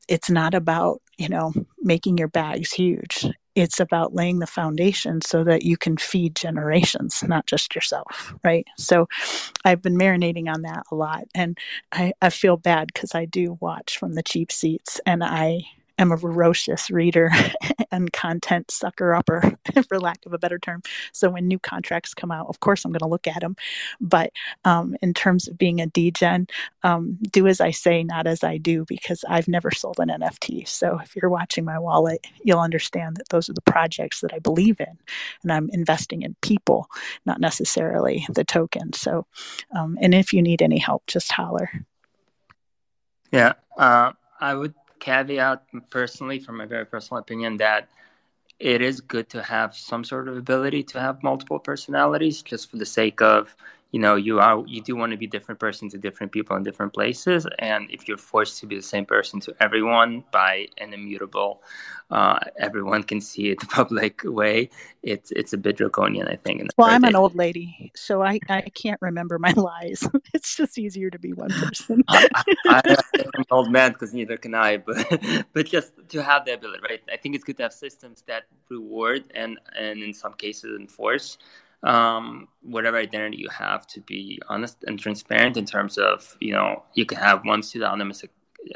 It's 0.08 0.30
not 0.30 0.54
about 0.54 1.02
you 1.18 1.28
know 1.28 1.52
making 1.82 2.16
your 2.16 2.28
bags 2.28 2.72
huge 2.72 3.26
it's 3.54 3.80
about 3.80 4.14
laying 4.14 4.38
the 4.38 4.46
foundation 4.46 5.20
so 5.20 5.44
that 5.44 5.62
you 5.62 5.76
can 5.76 5.96
feed 5.96 6.34
generations 6.36 7.22
not 7.26 7.46
just 7.46 7.74
yourself 7.74 8.34
right? 8.44 8.66
So 8.78 9.08
i've 9.64 9.82
been 9.82 9.98
marinating 9.98 10.52
on 10.52 10.62
that 10.62 10.84
a 10.90 10.94
lot 10.94 11.24
and 11.34 11.58
i, 11.92 12.12
I 12.22 12.30
feel 12.30 12.56
bad 12.56 12.88
because 12.92 13.14
i 13.14 13.24
do 13.24 13.58
watch 13.60 13.98
from 13.98 14.14
the 14.14 14.22
cheap 14.22 14.52
seats 14.52 15.00
and 15.06 15.24
i 15.24 15.62
am 16.02 16.12
a 16.12 16.18
ferocious 16.18 16.90
reader 16.90 17.30
and 17.90 18.12
content 18.12 18.70
sucker 18.70 19.14
upper, 19.14 19.56
for 19.88 19.98
lack 19.98 20.26
of 20.26 20.32
a 20.32 20.38
better 20.38 20.58
term. 20.58 20.82
So 21.12 21.30
when 21.30 21.48
new 21.48 21.58
contracts 21.58 22.12
come 22.12 22.30
out, 22.30 22.48
of 22.48 22.60
course 22.60 22.84
I'm 22.84 22.92
going 22.92 23.00
to 23.00 23.06
look 23.06 23.26
at 23.26 23.40
them. 23.40 23.56
But 24.00 24.32
um, 24.64 24.96
in 25.00 25.14
terms 25.14 25.48
of 25.48 25.56
being 25.56 25.80
a 25.80 25.86
DGen, 25.86 26.50
um, 26.82 27.18
do 27.30 27.46
as 27.46 27.60
I 27.60 27.70
say, 27.70 28.02
not 28.02 28.26
as 28.26 28.44
I 28.44 28.58
do, 28.58 28.84
because 28.86 29.24
I've 29.28 29.48
never 29.48 29.70
sold 29.70 29.98
an 29.98 30.08
NFT. 30.08 30.68
So 30.68 30.98
if 31.02 31.16
you're 31.16 31.30
watching 31.30 31.64
my 31.64 31.78
wallet, 31.78 32.26
you'll 32.42 32.60
understand 32.60 33.16
that 33.16 33.28
those 33.30 33.48
are 33.48 33.54
the 33.54 33.62
projects 33.62 34.20
that 34.20 34.34
I 34.34 34.40
believe 34.40 34.80
in, 34.80 34.98
and 35.42 35.52
I'm 35.52 35.70
investing 35.72 36.22
in 36.22 36.34
people, 36.42 36.88
not 37.24 37.40
necessarily 37.40 38.26
the 38.28 38.44
token. 38.44 38.92
So, 38.92 39.26
um, 39.74 39.96
and 40.02 40.14
if 40.14 40.32
you 40.32 40.42
need 40.42 40.60
any 40.60 40.78
help, 40.78 41.06
just 41.06 41.30
holler. 41.32 41.70
Yeah, 43.30 43.54
uh, 43.78 44.12
I 44.40 44.54
would 44.54 44.74
caveat 45.02 45.64
personally, 45.90 46.38
from 46.38 46.56
my 46.56 46.66
very 46.66 46.86
personal 46.86 47.18
opinion, 47.20 47.58
that 47.58 47.88
it 48.58 48.80
is 48.80 49.00
good 49.00 49.28
to 49.30 49.42
have 49.42 49.74
some 49.74 50.04
sort 50.04 50.28
of 50.28 50.36
ability 50.36 50.82
to 50.84 51.00
have 51.00 51.22
multiple 51.22 51.58
personalities 51.58 52.42
just 52.42 52.70
for 52.70 52.76
the 52.76 52.86
sake 52.86 53.20
of 53.20 53.56
you 53.92 54.00
know 54.00 54.16
you 54.16 54.40
are 54.40 54.64
you 54.66 54.80
do 54.82 54.96
want 54.96 55.12
to 55.12 55.18
be 55.18 55.26
different 55.26 55.60
person 55.60 55.88
to 55.88 55.98
different 55.98 56.32
people 56.32 56.56
in 56.56 56.62
different 56.62 56.92
places 56.92 57.46
and 57.58 57.88
if 57.90 58.08
you're 58.08 58.16
forced 58.16 58.58
to 58.58 58.66
be 58.66 58.74
the 58.74 58.82
same 58.82 59.04
person 59.04 59.38
to 59.38 59.54
everyone 59.60 60.24
by 60.32 60.66
an 60.78 60.92
immutable 60.92 61.62
uh, 62.10 62.38
everyone 62.58 63.02
can 63.02 63.20
see 63.20 63.50
it 63.50 63.60
the 63.60 63.66
public 63.66 64.22
way 64.24 64.68
it's 65.02 65.30
it's 65.32 65.52
a 65.52 65.58
bit 65.58 65.76
draconian 65.76 66.26
i 66.26 66.36
think 66.36 66.62
well 66.76 66.88
i'm 66.88 67.04
an 67.04 67.14
old 67.14 67.34
lady 67.34 67.92
so 67.94 68.22
i 68.22 68.40
i 68.48 68.62
can't 68.74 69.00
remember 69.00 69.38
my 69.38 69.52
lies. 69.56 70.08
It's 70.34 70.56
just 70.56 70.78
easier 70.78 71.10
to 71.10 71.18
be 71.18 71.34
one 71.34 71.50
person. 71.50 72.02
I, 72.08 72.28
I, 72.68 72.80
i'm 72.88 72.96
an 73.34 73.44
old 73.50 73.70
man 73.70 73.92
because 73.92 74.14
neither 74.14 74.38
can 74.38 74.54
i 74.54 74.78
but 74.78 75.22
but 75.52 75.66
just 75.66 75.92
to 76.08 76.22
have 76.22 76.46
the 76.46 76.54
ability 76.54 76.82
right? 76.88 77.02
I 77.12 77.16
think 77.16 77.34
it's 77.34 77.44
good 77.44 77.58
to 77.58 77.64
have 77.64 77.72
systems 77.72 78.24
that 78.26 78.44
reward 78.70 79.24
and 79.34 79.58
and 79.78 80.02
in 80.02 80.14
some 80.14 80.32
cases 80.34 80.78
enforce 80.80 81.36
um, 81.82 82.48
whatever 82.62 82.96
identity 82.96 83.38
you 83.38 83.48
have 83.48 83.86
to 83.88 84.00
be 84.02 84.40
honest 84.48 84.84
and 84.86 84.98
transparent 84.98 85.56
in 85.56 85.64
terms 85.64 85.98
of 85.98 86.36
you 86.40 86.52
know 86.52 86.82
you 86.94 87.04
can 87.04 87.18
have 87.18 87.44
one 87.44 87.62
pseudonymous 87.62 88.24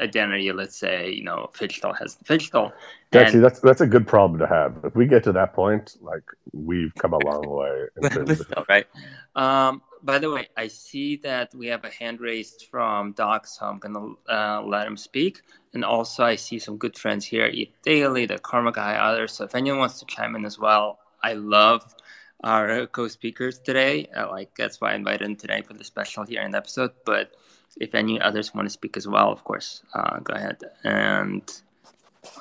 identity 0.01 0.51
let's 0.51 0.75
say 0.75 1.09
you 1.09 1.23
know 1.23 1.49
Phygital 1.53 1.97
has 1.97 2.17
Phygital 2.25 2.73
actually 3.13 3.39
that's 3.39 3.59
that's 3.61 3.81
a 3.81 3.87
good 3.87 4.05
problem 4.05 4.39
to 4.39 4.47
have. 4.47 4.75
If 4.83 4.95
we 4.95 5.05
get 5.05 5.23
to 5.23 5.31
that 5.31 5.53
point 5.53 5.95
like 6.01 6.23
we've 6.51 6.93
come 6.95 7.13
a 7.13 7.19
long 7.19 7.47
way 7.47 7.85
right. 8.69 8.87
Um, 9.35 9.81
by 10.03 10.19
the 10.19 10.29
way 10.29 10.47
i 10.55 10.67
see 10.67 11.15
that 11.15 11.53
we 11.55 11.65
have 11.65 11.83
a 11.83 11.89
hand 11.89 12.21
raised 12.21 12.67
from 12.69 13.13
doc 13.13 13.47
so 13.47 13.65
i'm 13.65 13.79
gonna 13.79 14.13
uh, 14.29 14.61
let 14.63 14.85
him 14.85 14.97
speak. 14.97 15.41
And 15.73 15.85
also 15.85 16.23
i 16.23 16.35
see 16.35 16.59
some 16.59 16.77
good 16.77 16.97
friends 16.97 17.25
here 17.25 17.47
eat 17.47 17.73
daily 17.83 18.25
the 18.25 18.39
karma 18.39 18.71
guy 18.71 18.95
others. 18.95 19.33
So 19.33 19.45
if 19.45 19.55
anyone 19.55 19.79
wants 19.79 19.99
to 19.99 20.05
chime 20.05 20.35
in 20.35 20.43
as 20.45 20.59
well 20.59 20.99
i 21.23 21.33
love 21.33 21.95
our 22.43 22.85
co-speakers 22.87 23.59
today. 23.59 24.07
Uh, 24.15 24.29
like 24.29 24.51
that's 24.57 24.79
why 24.79 24.91
I 24.91 24.95
invited 24.95 25.25
them 25.25 25.35
today 25.35 25.61
for 25.61 25.73
the 25.73 25.83
special 25.83 26.23
here 26.23 26.41
in 26.41 26.51
the 26.51 26.57
episode. 26.57 26.91
But 27.05 27.31
if 27.79 27.95
any 27.95 28.19
others 28.21 28.53
want 28.53 28.65
to 28.65 28.69
speak 28.69 28.97
as 28.97 29.07
well, 29.07 29.31
of 29.31 29.43
course, 29.43 29.83
uh, 29.93 30.19
go 30.19 30.33
ahead. 30.33 30.61
And 30.83 31.43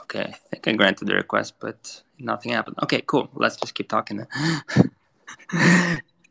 okay, 0.02 0.34
I 0.52 0.56
think 0.56 0.68
I 0.68 0.72
granted 0.72 1.08
the 1.08 1.14
request, 1.14 1.54
but 1.60 2.02
nothing 2.18 2.52
happened. 2.52 2.76
Okay, 2.82 3.02
cool. 3.06 3.28
Let's 3.34 3.56
just 3.56 3.74
keep 3.74 3.88
talking. 3.88 4.26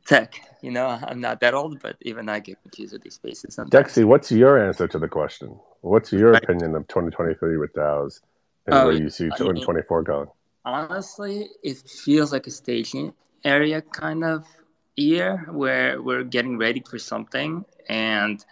Tech, 0.06 0.40
you 0.62 0.70
know, 0.70 0.88
I'm 0.88 1.20
not 1.20 1.40
that 1.40 1.56
old, 1.56 1.82
but 1.82 1.98
even 2.02 2.30
I 2.30 2.40
get 2.40 2.62
confused 2.62 2.94
with 2.94 3.02
these 3.02 3.16
spaces. 3.16 3.56
Sometimes. 3.56 3.88
DeXe, 3.88 4.06
what's 4.06 4.32
your 4.32 4.64
answer 4.64 4.88
to 4.88 5.00
the 5.00 5.08
question? 5.08 5.60
What's 5.82 6.12
your 6.14 6.32
right. 6.32 6.44
opinion 6.44 6.76
of 6.76 6.88
2023 6.88 7.58
with 7.58 7.74
DAOs 7.74 8.22
and 8.68 8.76
oh, 8.76 8.86
where 8.86 8.96
you 8.96 9.10
see 9.10 9.26
2024 9.26 10.04
going? 10.04 10.28
Honestly, 10.64 11.50
it 11.64 11.78
feels 11.78 12.32
like 12.32 12.46
a 12.46 12.52
staging 12.52 13.14
area 13.46 13.82
kind 13.82 14.24
of 14.24 14.46
year 14.96 15.48
where 15.52 16.02
we're 16.02 16.24
getting 16.24 16.58
ready 16.58 16.84
for 16.90 17.00
something. 17.00 17.64
And 17.88 18.44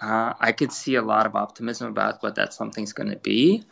uh, 0.00 0.32
i 0.38 0.52
could 0.52 0.72
see 0.72 0.94
a 0.94 1.02
lot 1.02 1.26
of 1.26 1.34
optimism 1.34 1.88
about 1.88 2.22
what 2.22 2.36
that 2.36 2.52
something's 2.52 2.92
going 2.92 3.10
to 3.10 3.16
be. 3.16 3.64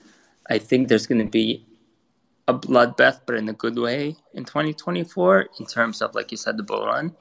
I 0.50 0.58
think 0.58 0.88
there's 0.88 1.06
going 1.06 1.24
to 1.24 1.30
be 1.30 1.64
a 2.48 2.54
bloodbath 2.54 3.20
but 3.26 3.36
in 3.36 3.48
a 3.48 3.52
good 3.52 3.76
way 3.76 4.16
in 4.34 4.44
2024 4.44 5.48
in 5.58 5.66
terms 5.66 6.00
of 6.00 6.14
like 6.14 6.30
you 6.30 6.36
said 6.36 6.56
the 6.56 6.62
bull 6.62 6.86
run 6.86 7.14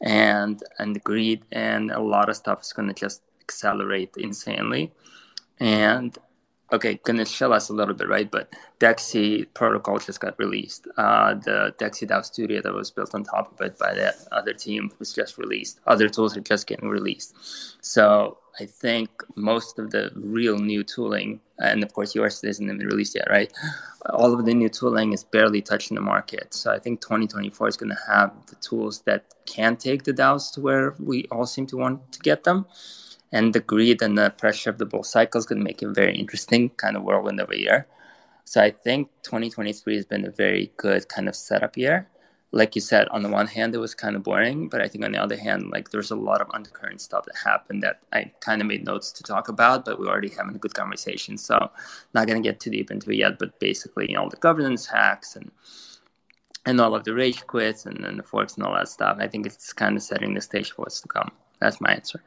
and 0.00 0.62
and 0.78 0.94
the 0.94 1.00
greed. 1.00 1.44
And 1.52 1.90
a 1.90 2.00
lot 2.00 2.28
of 2.28 2.36
stuff 2.36 2.62
is 2.62 2.72
going 2.72 2.88
to 2.88 2.94
just 2.94 3.22
accelerate 3.40 4.14
insanely. 4.16 4.92
And 5.60 6.16
okay, 6.72 7.00
gonna 7.04 7.24
show 7.24 7.52
us 7.52 7.68
a 7.68 7.72
little 7.72 7.94
bit, 7.94 8.08
right? 8.08 8.30
But 8.30 8.52
DeXe 8.80 9.46
protocol 9.54 9.98
just 9.98 10.20
got 10.20 10.38
released. 10.38 10.86
Uh, 10.96 11.34
the 11.34 11.74
DeXe 11.78 12.08
DAO 12.08 12.24
studio 12.24 12.60
that 12.62 12.74
was 12.74 12.90
built 12.90 13.14
on 13.14 13.24
top 13.24 13.52
of 13.52 13.66
it 13.66 13.78
by 13.78 13.94
that 13.94 14.16
other 14.32 14.52
team 14.52 14.90
was 14.98 15.12
just 15.12 15.38
released. 15.38 15.80
Other 15.86 16.08
tools 16.08 16.36
are 16.36 16.40
just 16.40 16.66
getting 16.66 16.88
released. 16.88 17.34
So 17.80 18.38
I 18.60 18.66
think 18.66 19.08
most 19.36 19.78
of 19.78 19.90
the 19.90 20.10
real 20.14 20.58
new 20.58 20.82
tooling, 20.82 21.40
and 21.58 21.82
of 21.82 21.92
course 21.92 22.14
yours 22.14 22.42
isn't 22.44 22.64
even 22.64 22.78
released 22.78 23.14
yet, 23.14 23.28
right? 23.30 23.52
All 24.10 24.34
of 24.34 24.44
the 24.44 24.54
new 24.54 24.68
tooling 24.68 25.12
is 25.12 25.24
barely 25.24 25.62
touching 25.62 25.94
the 25.94 26.00
market. 26.00 26.52
So 26.54 26.72
I 26.72 26.78
think 26.78 27.00
2024 27.00 27.68
is 27.68 27.76
going 27.76 27.90
to 27.90 27.98
have 28.08 28.32
the 28.46 28.56
tools 28.56 29.02
that 29.02 29.24
can 29.46 29.76
take 29.76 30.04
the 30.04 30.12
DAOs 30.12 30.52
to 30.54 30.60
where 30.60 30.94
we 30.98 31.26
all 31.30 31.46
seem 31.46 31.66
to 31.68 31.76
want 31.76 32.12
to 32.12 32.18
get 32.20 32.44
them 32.44 32.66
and 33.32 33.52
the 33.52 33.60
greed 33.60 34.02
and 34.02 34.16
the 34.16 34.30
pressure 34.30 34.70
of 34.70 34.78
the 34.78 34.86
bull 34.86 35.02
cycle 35.02 35.38
is 35.38 35.46
going 35.46 35.58
to 35.58 35.64
make 35.64 35.82
it 35.82 35.88
a 35.88 35.92
very 35.92 36.16
interesting 36.16 36.70
kind 36.70 36.96
of 36.96 37.02
whirlwind 37.02 37.40
of 37.40 37.50
a 37.50 37.60
year. 37.60 37.86
So 38.44 38.62
I 38.62 38.70
think 38.70 39.10
2023 39.24 39.96
has 39.96 40.06
been 40.06 40.24
a 40.24 40.30
very 40.30 40.72
good 40.78 41.08
kind 41.08 41.28
of 41.28 41.36
setup 41.36 41.76
year. 41.76 42.08
Like 42.50 42.74
you 42.74 42.80
said, 42.80 43.06
on 43.08 43.22
the 43.22 43.28
one 43.28 43.46
hand, 43.46 43.74
it 43.74 43.78
was 43.78 43.94
kind 43.94 44.16
of 44.16 44.22
boring, 44.22 44.70
but 44.70 44.80
I 44.80 44.88
think 44.88 45.04
on 45.04 45.12
the 45.12 45.22
other 45.22 45.36
hand, 45.36 45.70
like 45.70 45.90
there's 45.90 46.10
a 46.10 46.16
lot 46.16 46.40
of 46.40 46.48
undercurrent 46.54 47.02
stuff 47.02 47.26
that 47.26 47.36
happened 47.44 47.82
that 47.82 48.00
I 48.10 48.32
kind 48.40 48.62
of 48.62 48.66
made 48.66 48.86
notes 48.86 49.12
to 49.12 49.22
talk 49.22 49.48
about, 49.48 49.84
but 49.84 50.00
we're 50.00 50.08
already 50.08 50.30
having 50.30 50.54
a 50.54 50.58
good 50.58 50.72
conversation. 50.72 51.36
So 51.36 51.70
not 52.14 52.26
going 52.26 52.42
to 52.42 52.48
get 52.48 52.58
too 52.58 52.70
deep 52.70 52.90
into 52.90 53.10
it 53.10 53.16
yet, 53.16 53.38
but 53.38 53.60
basically, 53.60 54.06
you 54.08 54.16
know, 54.16 54.30
the 54.30 54.36
governance 54.38 54.86
hacks 54.86 55.36
and 55.36 55.50
and 56.64 56.80
all 56.80 56.94
of 56.94 57.04
the 57.04 57.14
rage 57.14 57.46
quits 57.46 57.86
and 57.86 58.04
then 58.04 58.16
the 58.18 58.22
forks 58.22 58.56
and 58.56 58.64
all 58.64 58.74
that 58.74 58.88
stuff. 58.88 59.16
I 59.20 59.26
think 59.26 59.46
it's 59.46 59.72
kind 59.72 59.96
of 59.96 60.02
setting 60.02 60.34
the 60.34 60.40
stage 60.40 60.72
for 60.72 60.82
what's 60.82 61.00
to 61.00 61.08
come. 61.08 61.30
That's 61.60 61.80
my 61.80 61.92
answer. 61.92 62.22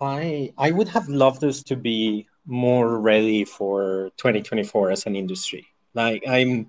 I 0.00 0.52
I 0.56 0.70
would 0.70 0.88
have 0.88 1.08
loved 1.08 1.44
us 1.44 1.62
to 1.64 1.76
be 1.76 2.26
more 2.46 2.98
ready 2.98 3.44
for 3.44 4.10
2024 4.16 4.90
as 4.90 5.06
an 5.06 5.16
industry. 5.16 5.66
Like 5.94 6.24
I'm 6.26 6.68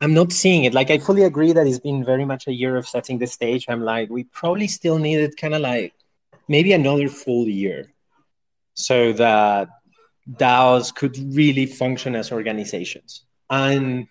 I'm 0.00 0.14
not 0.14 0.32
seeing 0.32 0.64
it. 0.64 0.72
Like 0.74 0.90
I 0.90 0.98
fully 0.98 1.24
agree 1.24 1.52
that 1.52 1.66
it's 1.66 1.78
been 1.78 2.04
very 2.04 2.24
much 2.24 2.46
a 2.46 2.52
year 2.52 2.76
of 2.76 2.88
setting 2.88 3.18
the 3.18 3.26
stage. 3.26 3.66
I'm 3.68 3.82
like, 3.82 4.08
we 4.08 4.24
probably 4.24 4.66
still 4.66 4.98
needed 4.98 5.36
kind 5.36 5.54
of 5.54 5.60
like 5.60 5.92
maybe 6.48 6.72
another 6.72 7.08
full 7.08 7.46
year 7.46 7.92
so 8.74 9.12
that 9.12 9.68
DAOs 10.30 10.94
could 10.94 11.18
really 11.34 11.66
function 11.66 12.14
as 12.16 12.32
organizations. 12.32 13.24
And 13.50 14.06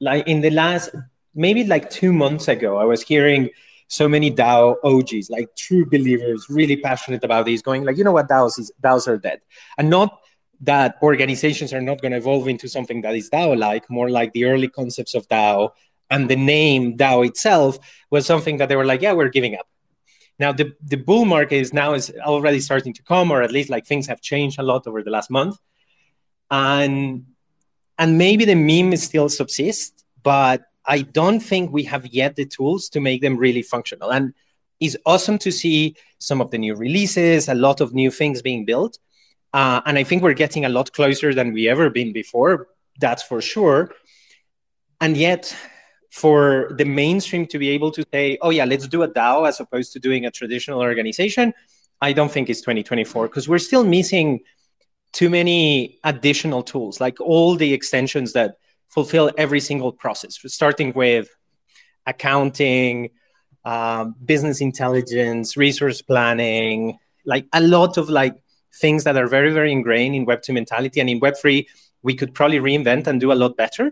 like 0.00 0.28
in 0.28 0.40
the 0.40 0.50
last 0.50 0.90
maybe 1.34 1.64
like 1.64 1.90
two 1.90 2.12
months 2.12 2.46
ago, 2.48 2.76
I 2.76 2.84
was 2.84 3.02
hearing 3.02 3.50
so 3.88 4.08
many 4.08 4.30
DAO 4.30 4.76
OGs, 4.82 5.30
like 5.30 5.54
true 5.56 5.84
believers, 5.84 6.46
really 6.48 6.76
passionate 6.76 7.22
about 7.24 7.46
this, 7.46 7.62
going 7.62 7.84
like, 7.84 7.96
you 7.96 8.04
know 8.04 8.12
what, 8.12 8.28
DAOs 8.28 8.58
is 8.58 8.72
DAOs 8.82 9.06
are 9.08 9.18
dead, 9.18 9.40
and 9.78 9.90
not 9.90 10.20
that 10.60 10.96
organizations 11.02 11.72
are 11.72 11.82
not 11.82 12.00
going 12.00 12.12
to 12.12 12.18
evolve 12.18 12.48
into 12.48 12.68
something 12.68 13.02
that 13.02 13.14
is 13.14 13.28
DAO-like, 13.30 13.90
more 13.90 14.08
like 14.08 14.32
the 14.32 14.44
early 14.46 14.68
concepts 14.68 15.14
of 15.14 15.28
DAO 15.28 15.70
and 16.10 16.28
the 16.28 16.36
name 16.36 16.96
DAO 16.96 17.26
itself 17.26 17.78
was 18.10 18.26
something 18.26 18.58
that 18.58 18.68
they 18.68 18.76
were 18.76 18.84
like, 18.84 19.02
yeah, 19.02 19.12
we're 19.12 19.28
giving 19.28 19.54
up. 19.56 19.66
Now 20.38 20.52
the 20.52 20.72
the 20.82 20.96
bull 20.96 21.24
market 21.24 21.56
is 21.56 21.72
now 21.72 21.94
is 21.94 22.12
already 22.20 22.60
starting 22.60 22.92
to 22.94 23.02
come, 23.02 23.30
or 23.30 23.42
at 23.42 23.52
least 23.52 23.70
like 23.70 23.86
things 23.86 24.06
have 24.08 24.20
changed 24.20 24.58
a 24.58 24.62
lot 24.62 24.86
over 24.86 25.02
the 25.02 25.10
last 25.10 25.30
month, 25.30 25.56
and 26.50 27.26
and 27.98 28.18
maybe 28.18 28.44
the 28.44 28.56
meme 28.56 28.96
still 28.96 29.28
subsists, 29.28 30.04
but 30.22 30.64
I 30.86 31.02
don't 31.02 31.40
think 31.40 31.72
we 31.72 31.84
have 31.84 32.06
yet 32.06 32.36
the 32.36 32.46
tools 32.46 32.88
to 32.90 33.00
make 33.00 33.22
them 33.22 33.36
really 33.36 33.62
functional. 33.62 34.10
And 34.10 34.34
it's 34.80 34.96
awesome 35.06 35.38
to 35.38 35.50
see 35.50 35.96
some 36.18 36.40
of 36.40 36.50
the 36.50 36.58
new 36.58 36.74
releases, 36.74 37.48
a 37.48 37.54
lot 37.54 37.80
of 37.80 37.94
new 37.94 38.10
things 38.10 38.42
being 38.42 38.64
built. 38.64 38.98
Uh, 39.52 39.80
and 39.86 39.96
I 39.96 40.04
think 40.04 40.22
we're 40.22 40.34
getting 40.34 40.64
a 40.64 40.68
lot 40.68 40.92
closer 40.92 41.32
than 41.32 41.52
we 41.52 41.68
ever 41.68 41.90
been 41.90 42.12
before. 42.12 42.68
That's 43.00 43.22
for 43.22 43.40
sure. 43.40 43.92
And 45.00 45.16
yet, 45.16 45.56
for 46.10 46.70
the 46.78 46.84
mainstream 46.84 47.46
to 47.46 47.58
be 47.58 47.70
able 47.70 47.90
to 47.90 48.04
say, 48.12 48.38
oh, 48.40 48.50
yeah, 48.50 48.64
let's 48.64 48.86
do 48.86 49.02
a 49.02 49.08
DAO 49.08 49.48
as 49.48 49.58
opposed 49.58 49.92
to 49.92 49.98
doing 49.98 50.26
a 50.26 50.30
traditional 50.30 50.80
organization, 50.80 51.52
I 52.00 52.12
don't 52.12 52.30
think 52.30 52.48
it's 52.48 52.60
2024 52.60 53.28
because 53.28 53.48
we're 53.48 53.58
still 53.58 53.84
missing 53.84 54.40
too 55.12 55.30
many 55.30 55.98
additional 56.04 56.62
tools, 56.62 57.00
like 57.00 57.20
all 57.20 57.56
the 57.56 57.72
extensions 57.72 58.32
that 58.34 58.58
fulfill 58.94 59.32
every 59.36 59.58
single 59.58 59.92
process, 59.92 60.38
starting 60.46 60.92
with 60.92 61.28
accounting, 62.06 63.10
um, 63.64 64.14
business 64.24 64.60
intelligence, 64.60 65.56
resource 65.56 66.00
planning, 66.00 66.96
like 67.26 67.46
a 67.52 67.60
lot 67.60 67.96
of 67.96 68.08
like 68.08 68.36
things 68.80 69.02
that 69.04 69.16
are 69.16 69.26
very, 69.26 69.52
very 69.52 69.72
ingrained 69.72 70.14
in 70.14 70.24
Web2 70.26 70.54
mentality. 70.54 71.00
And 71.00 71.10
in 71.10 71.18
Web3, 71.20 71.66
we 72.02 72.14
could 72.14 72.34
probably 72.34 72.58
reinvent 72.58 73.08
and 73.08 73.20
do 73.20 73.32
a 73.32 73.34
lot 73.34 73.56
better. 73.56 73.90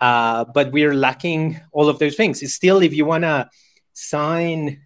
Uh, 0.00 0.44
but 0.44 0.72
we're 0.72 0.94
lacking 0.94 1.60
all 1.72 1.88
of 1.88 1.98
those 1.98 2.16
things. 2.16 2.42
It's 2.42 2.54
still, 2.54 2.82
if 2.82 2.92
you 2.92 3.06
want 3.06 3.24
to 3.24 3.48
sign 3.94 4.82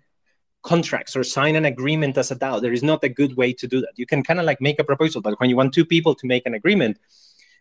contracts 0.62 1.16
or 1.16 1.24
sign 1.24 1.57
an 1.57 1.64
agreement 1.64 2.16
as 2.16 2.30
a 2.30 2.36
DAO, 2.36 2.61
there 2.61 2.72
is 2.72 2.84
not 2.84 3.03
a 3.03 3.09
good 3.09 3.36
way 3.36 3.53
to 3.55 3.66
do 3.66 3.80
that. 3.80 3.93
You 3.97 4.07
can 4.07 4.22
kind 4.22 4.38
of 4.38 4.47
like 4.47 4.61
make 4.61 4.78
a 4.78 4.84
proposal, 4.84 5.20
but 5.20 5.38
when 5.40 5.51
you 5.51 5.57
want 5.57 5.74
two 5.74 5.84
people 5.84 6.14
to 6.14 6.26
make 6.26 6.47
an 6.47 6.55
agreement, 6.55 6.99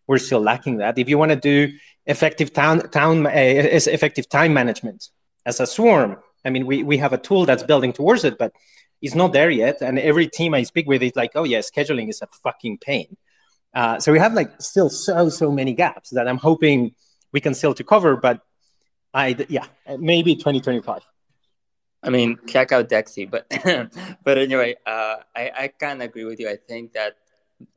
we're 0.07 0.17
still 0.17 0.41
lacking 0.41 0.77
that. 0.77 0.97
If 0.97 1.09
you 1.09 1.17
want 1.17 1.31
to 1.31 1.35
do 1.35 1.73
effective 2.05 2.53
town, 2.53 2.89
town 2.89 3.25
uh, 3.27 3.31
effective 3.33 4.27
time 4.29 4.53
management 4.53 5.09
as 5.45 5.59
a 5.59 5.67
swarm, 5.67 6.17
I 6.43 6.49
mean, 6.49 6.65
we, 6.65 6.83
we 6.83 6.97
have 6.97 7.13
a 7.13 7.17
tool 7.17 7.45
that's 7.45 7.63
building 7.63 7.93
towards 7.93 8.23
it, 8.23 8.37
but 8.37 8.53
it's 9.01 9.15
not 9.15 9.33
there 9.33 9.49
yet. 9.49 9.81
And 9.81 9.97
every 9.99 10.27
team 10.27 10.53
I 10.53 10.63
speak 10.63 10.87
with 10.87 11.01
is 11.01 11.15
like, 11.15 11.31
oh 11.35 11.43
yeah, 11.43 11.59
scheduling 11.59 12.09
is 12.09 12.21
a 12.21 12.27
fucking 12.43 12.79
pain. 12.79 13.17
Uh, 13.73 13.99
so 13.99 14.11
we 14.11 14.19
have 14.19 14.33
like 14.33 14.61
still 14.61 14.89
so 14.89 15.29
so 15.29 15.51
many 15.51 15.73
gaps 15.73 16.09
that 16.11 16.27
I'm 16.27 16.37
hoping 16.37 16.93
we 17.31 17.39
can 17.39 17.53
still 17.53 17.73
to 17.75 17.83
cover. 17.83 18.17
But 18.17 18.41
I 19.13 19.35
yeah, 19.49 19.65
maybe 19.97 20.35
2025. 20.35 21.01
I 22.03 22.09
mean, 22.09 22.39
check 22.47 22.71
out 22.71 22.89
DeXe, 22.89 23.29
but 23.29 23.45
but 24.23 24.37
anyway, 24.37 24.75
uh, 24.85 25.17
I 25.35 25.51
I 25.55 25.67
kind 25.79 26.01
of 26.01 26.09
agree 26.09 26.25
with 26.25 26.39
you. 26.39 26.49
I 26.49 26.57
think 26.57 26.93
that 26.93 27.15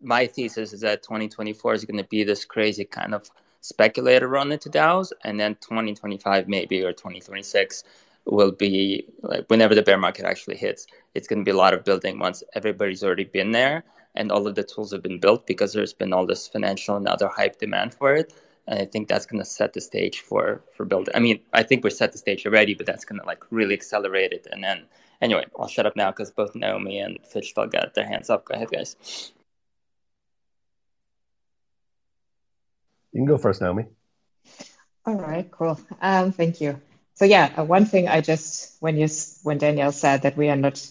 my 0.00 0.26
thesis 0.26 0.72
is 0.72 0.80
that 0.80 1.02
2024 1.02 1.74
is 1.74 1.84
going 1.84 1.98
to 1.98 2.04
be 2.04 2.24
this 2.24 2.44
crazy 2.44 2.84
kind 2.84 3.14
of 3.14 3.30
speculator 3.60 4.28
run 4.28 4.52
into 4.52 4.68
DAOs, 4.68 5.12
and 5.24 5.38
then 5.40 5.54
2025 5.56 6.48
maybe 6.48 6.82
or 6.82 6.92
2026 6.92 7.84
will 8.26 8.52
be 8.52 9.06
like 9.22 9.44
whenever 9.48 9.74
the 9.74 9.82
bear 9.82 9.98
market 9.98 10.24
actually 10.24 10.56
hits, 10.56 10.86
it's 11.14 11.28
going 11.28 11.38
to 11.38 11.44
be 11.44 11.50
a 11.50 11.56
lot 11.56 11.74
of 11.74 11.84
building 11.84 12.18
once 12.18 12.42
everybody's 12.54 13.04
already 13.04 13.24
been 13.24 13.52
there 13.52 13.84
and 14.14 14.30
all 14.30 14.46
of 14.46 14.54
the 14.54 14.62
tools 14.62 14.92
have 14.92 15.02
been 15.02 15.18
built 15.18 15.46
because 15.46 15.72
there's 15.72 15.92
been 15.92 16.12
all 16.12 16.26
this 16.26 16.46
financial 16.46 16.96
and 16.96 17.08
other 17.08 17.28
hype 17.28 17.58
demand 17.58 17.94
for 17.94 18.14
it. 18.14 18.32
And 18.66 18.78
I 18.78 18.86
think 18.86 19.08
that's 19.08 19.26
going 19.26 19.42
to 19.42 19.48
set 19.48 19.74
the 19.74 19.80
stage 19.80 20.20
for 20.20 20.62
for 20.74 20.86
building. 20.86 21.14
I 21.14 21.20
mean, 21.20 21.40
I 21.52 21.62
think 21.62 21.84
we're 21.84 21.90
set 21.90 22.12
the 22.12 22.18
stage 22.18 22.46
already, 22.46 22.74
but 22.74 22.86
that's 22.86 23.04
going 23.04 23.20
to 23.20 23.26
like 23.26 23.44
really 23.50 23.74
accelerate 23.74 24.32
it. 24.32 24.46
And 24.50 24.64
then, 24.64 24.84
anyway, 25.20 25.44
I'll 25.58 25.68
shut 25.68 25.84
up 25.84 25.96
now 25.96 26.10
because 26.10 26.30
both 26.30 26.54
Naomi 26.54 26.98
and 26.98 27.18
Phygital 27.22 27.70
got 27.70 27.94
their 27.94 28.06
hands 28.06 28.30
up. 28.30 28.46
Go 28.46 28.54
ahead, 28.54 28.70
guys. 28.70 29.32
You 33.14 33.20
can 33.20 33.26
go 33.26 33.38
first, 33.38 33.62
Naomi. 33.62 33.86
All 35.06 35.14
right, 35.14 35.48
cool. 35.50 35.78
Um, 36.02 36.32
thank 36.32 36.60
you. 36.60 36.80
So 37.14 37.24
yeah, 37.24 37.52
uh, 37.56 37.64
one 37.64 37.86
thing 37.86 38.08
I 38.08 38.20
just 38.20 38.76
when 38.80 38.96
you 38.96 39.06
when 39.44 39.58
Danielle 39.58 39.92
said 39.92 40.22
that 40.22 40.36
we 40.36 40.48
are 40.50 40.56
not 40.56 40.84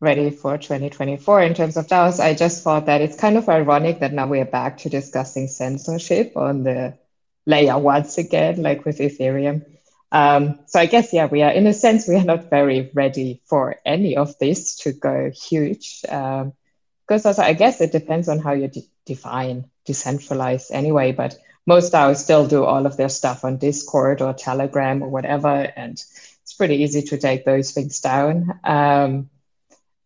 ready 0.00 0.30
for 0.30 0.58
2024 0.58 1.42
in 1.42 1.54
terms 1.54 1.78
of 1.78 1.86
DAOs, 1.86 2.20
I 2.20 2.34
just 2.34 2.62
thought 2.62 2.86
that 2.86 3.00
it's 3.00 3.18
kind 3.18 3.38
of 3.38 3.48
ironic 3.48 4.00
that 4.00 4.12
now 4.12 4.26
we 4.26 4.40
are 4.40 4.44
back 4.44 4.78
to 4.78 4.90
discussing 4.90 5.48
censorship 5.48 6.36
on 6.36 6.62
the 6.64 6.94
layer 7.46 7.78
once 7.78 8.18
again, 8.18 8.62
like 8.62 8.84
with 8.84 8.98
Ethereum. 8.98 9.64
Um, 10.10 10.58
so 10.66 10.78
I 10.78 10.86
guess 10.86 11.14
yeah, 11.14 11.26
we 11.26 11.40
are 11.40 11.52
in 11.52 11.66
a 11.66 11.72
sense 11.72 12.06
we 12.06 12.16
are 12.16 12.24
not 12.24 12.50
very 12.50 12.90
ready 12.92 13.40
for 13.46 13.76
any 13.86 14.16
of 14.16 14.38
this 14.38 14.76
to 14.80 14.92
go 14.92 15.30
huge. 15.30 16.04
Um, 16.06 16.52
because 17.06 17.24
also 17.24 17.42
I 17.42 17.54
guess 17.54 17.80
it 17.80 17.92
depends 17.92 18.28
on 18.28 18.40
how 18.40 18.52
you 18.52 18.68
de- 18.68 18.88
define 19.06 19.64
decentralized 19.86 20.70
anyway, 20.72 21.12
but 21.12 21.36
most 21.66 21.92
DAOs 21.92 22.16
still 22.16 22.46
do 22.46 22.64
all 22.64 22.86
of 22.86 22.96
their 22.96 23.08
stuff 23.08 23.44
on 23.44 23.56
Discord 23.56 24.20
or 24.20 24.32
Telegram 24.34 25.02
or 25.02 25.08
whatever, 25.08 25.72
and 25.76 25.92
it's 25.92 26.54
pretty 26.56 26.76
easy 26.76 27.02
to 27.02 27.18
take 27.18 27.44
those 27.44 27.70
things 27.70 28.00
down. 28.00 28.58
Um, 28.64 29.30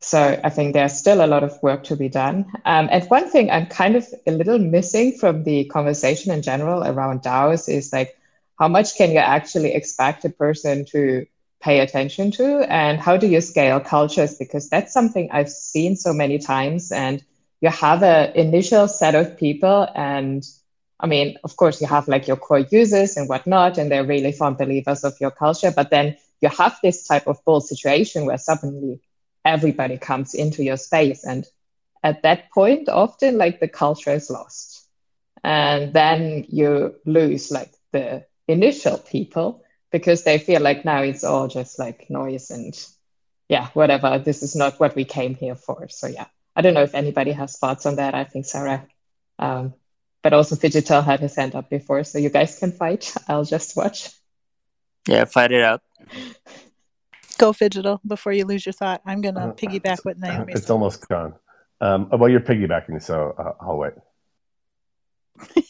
so 0.01 0.39
I 0.45 0.51
think 0.51 0.75
there's 0.75 0.93
still 0.93 1.25
a 1.25 1.27
lot 1.27 1.43
of 1.43 1.61
work 1.63 1.85
to 1.85 1.97
be 1.97 2.09
done. 2.09 2.45
Um, 2.65 2.89
and 2.93 3.03
one 3.05 3.31
thing 3.31 3.51
I'm 3.51 3.67
kind 3.67 3.97
of 3.97 4.07
a 4.27 4.31
little 4.31 4.59
missing 4.59 5.17
from 5.19 5.45
the 5.45 5.65
conversation 5.65 6.31
in 6.33 6.43
general 6.43 6.85
around 6.85 7.23
DAOs 7.23 7.69
is 7.69 7.93
like, 7.93 8.17
how 8.59 8.69
much 8.69 8.97
can 8.97 9.11
you 9.11 9.19
actually 9.19 9.75
expect 9.75 10.25
a 10.25 10.31
person 10.31 10.85
to 10.87 11.27
pay 11.63 11.81
attention 11.81 12.31
to, 12.33 12.71
and 12.71 13.01
how 13.01 13.17
do 13.17 13.27
you 13.27 13.41
scale 13.41 13.81
cultures? 13.81 14.37
Because 14.37 14.69
that's 14.69 14.93
something 14.93 15.31
I've 15.33 15.51
seen 15.51 15.97
so 15.97 16.13
many 16.13 16.39
times, 16.39 16.93
and 16.93 17.25
you 17.63 17.71
have 17.71 18.03
an 18.03 18.33
initial 18.35 18.89
set 18.89 19.15
of 19.15 19.39
people 19.39 19.89
and 19.95 20.47
I 20.99 21.07
mean, 21.07 21.37
of 21.45 21.57
course, 21.57 21.81
you 21.81 21.87
have 21.87 22.09
like 22.09 22.27
your 22.27 22.37
core 22.37 22.61
users 22.71 23.17
and 23.17 23.29
whatnot, 23.29 23.79
and 23.79 23.91
they're 23.91 24.05
really 24.05 24.33
firm 24.33 24.55
believers 24.55 25.05
of 25.05 25.21
your 25.21 25.31
culture. 25.31 25.71
But 25.71 25.91
then 25.91 26.17
you 26.41 26.49
have 26.49 26.79
this 26.83 27.07
type 27.07 27.27
of 27.27 27.45
bull 27.45 27.61
situation 27.61 28.27
where 28.27 28.39
suddenly 28.39 29.01
everybody 29.45 29.99
comes 29.99 30.35
into 30.35 30.63
your 30.65 30.77
space. 30.77 31.25
And 31.25 31.47
at 32.03 32.23
that 32.23 32.51
point, 32.51 32.89
often 32.89 33.37
like 33.39 33.61
the 33.61 33.69
culture 33.69 34.13
is 34.13 34.31
lost. 34.31 34.87
And 35.45 35.93
then 35.93 36.47
you 36.49 36.97
lose 37.05 37.51
like 37.51 37.73
the 37.93 38.25
initial 38.49 38.99
people 38.99 39.63
because 39.93 40.25
they 40.25 40.39
feel 40.39 40.61
like 40.61 40.85
now 40.85 41.03
it's 41.03 41.25
all 41.25 41.49
just 41.49 41.79
like 41.79 42.11
noise 42.11 42.51
and 42.51 42.75
yeah, 43.49 43.69
whatever. 43.75 44.19
This 44.19 44.43
is 44.43 44.57
not 44.57 44.81
what 44.81 44.97
we 44.97 45.05
came 45.05 45.35
here 45.35 45.55
for. 45.55 45.89
So 45.89 46.09
yeah, 46.09 46.27
I 46.57 46.63
don't 46.63 46.75
know 46.75 46.83
if 46.83 46.95
anybody 46.95 47.33
has 47.33 47.59
thoughts 47.59 47.87
on 47.87 47.97
that. 47.97 48.15
I 48.15 48.25
think 48.25 48.45
Sarah 48.45 48.87
um, 49.39 49.75
but 50.27 50.33
also 50.33 50.57
Phygital 50.57 51.05
had 51.05 51.21
his 51.21 51.37
hand 51.37 51.55
up 51.55 51.71
before, 51.71 52.03
so 52.03 52.19
you 52.19 52.31
guys 52.31 52.59
can 52.59 52.73
fight. 52.73 53.15
I'll 53.29 53.45
just 53.45 53.77
watch. 53.77 54.11
Yeah, 55.07 55.25
fight 55.25 55.53
it 55.53 55.63
out. 55.63 55.83
Go 57.39 57.53
Phygital 57.53 58.01
before 58.05 58.33
you 58.33 58.45
lose 58.45 58.67
your 58.67 58.73
thought. 58.73 59.03
I'm 59.07 59.21
gonna 59.21 59.51
uh, 59.51 59.53
piggyback 59.53 60.05
with 60.05 60.19
Naomi. 60.19 60.55
It's 60.55 60.69
almost 60.69 61.07
gone. 61.07 61.35
Um, 61.81 62.09
well, 62.11 62.29
you're 62.29 62.41
piggybacking, 62.41 63.01
so 63.01 63.37
uh, 63.39 63.53
I'll 63.61 63.77
wait. 63.77 63.93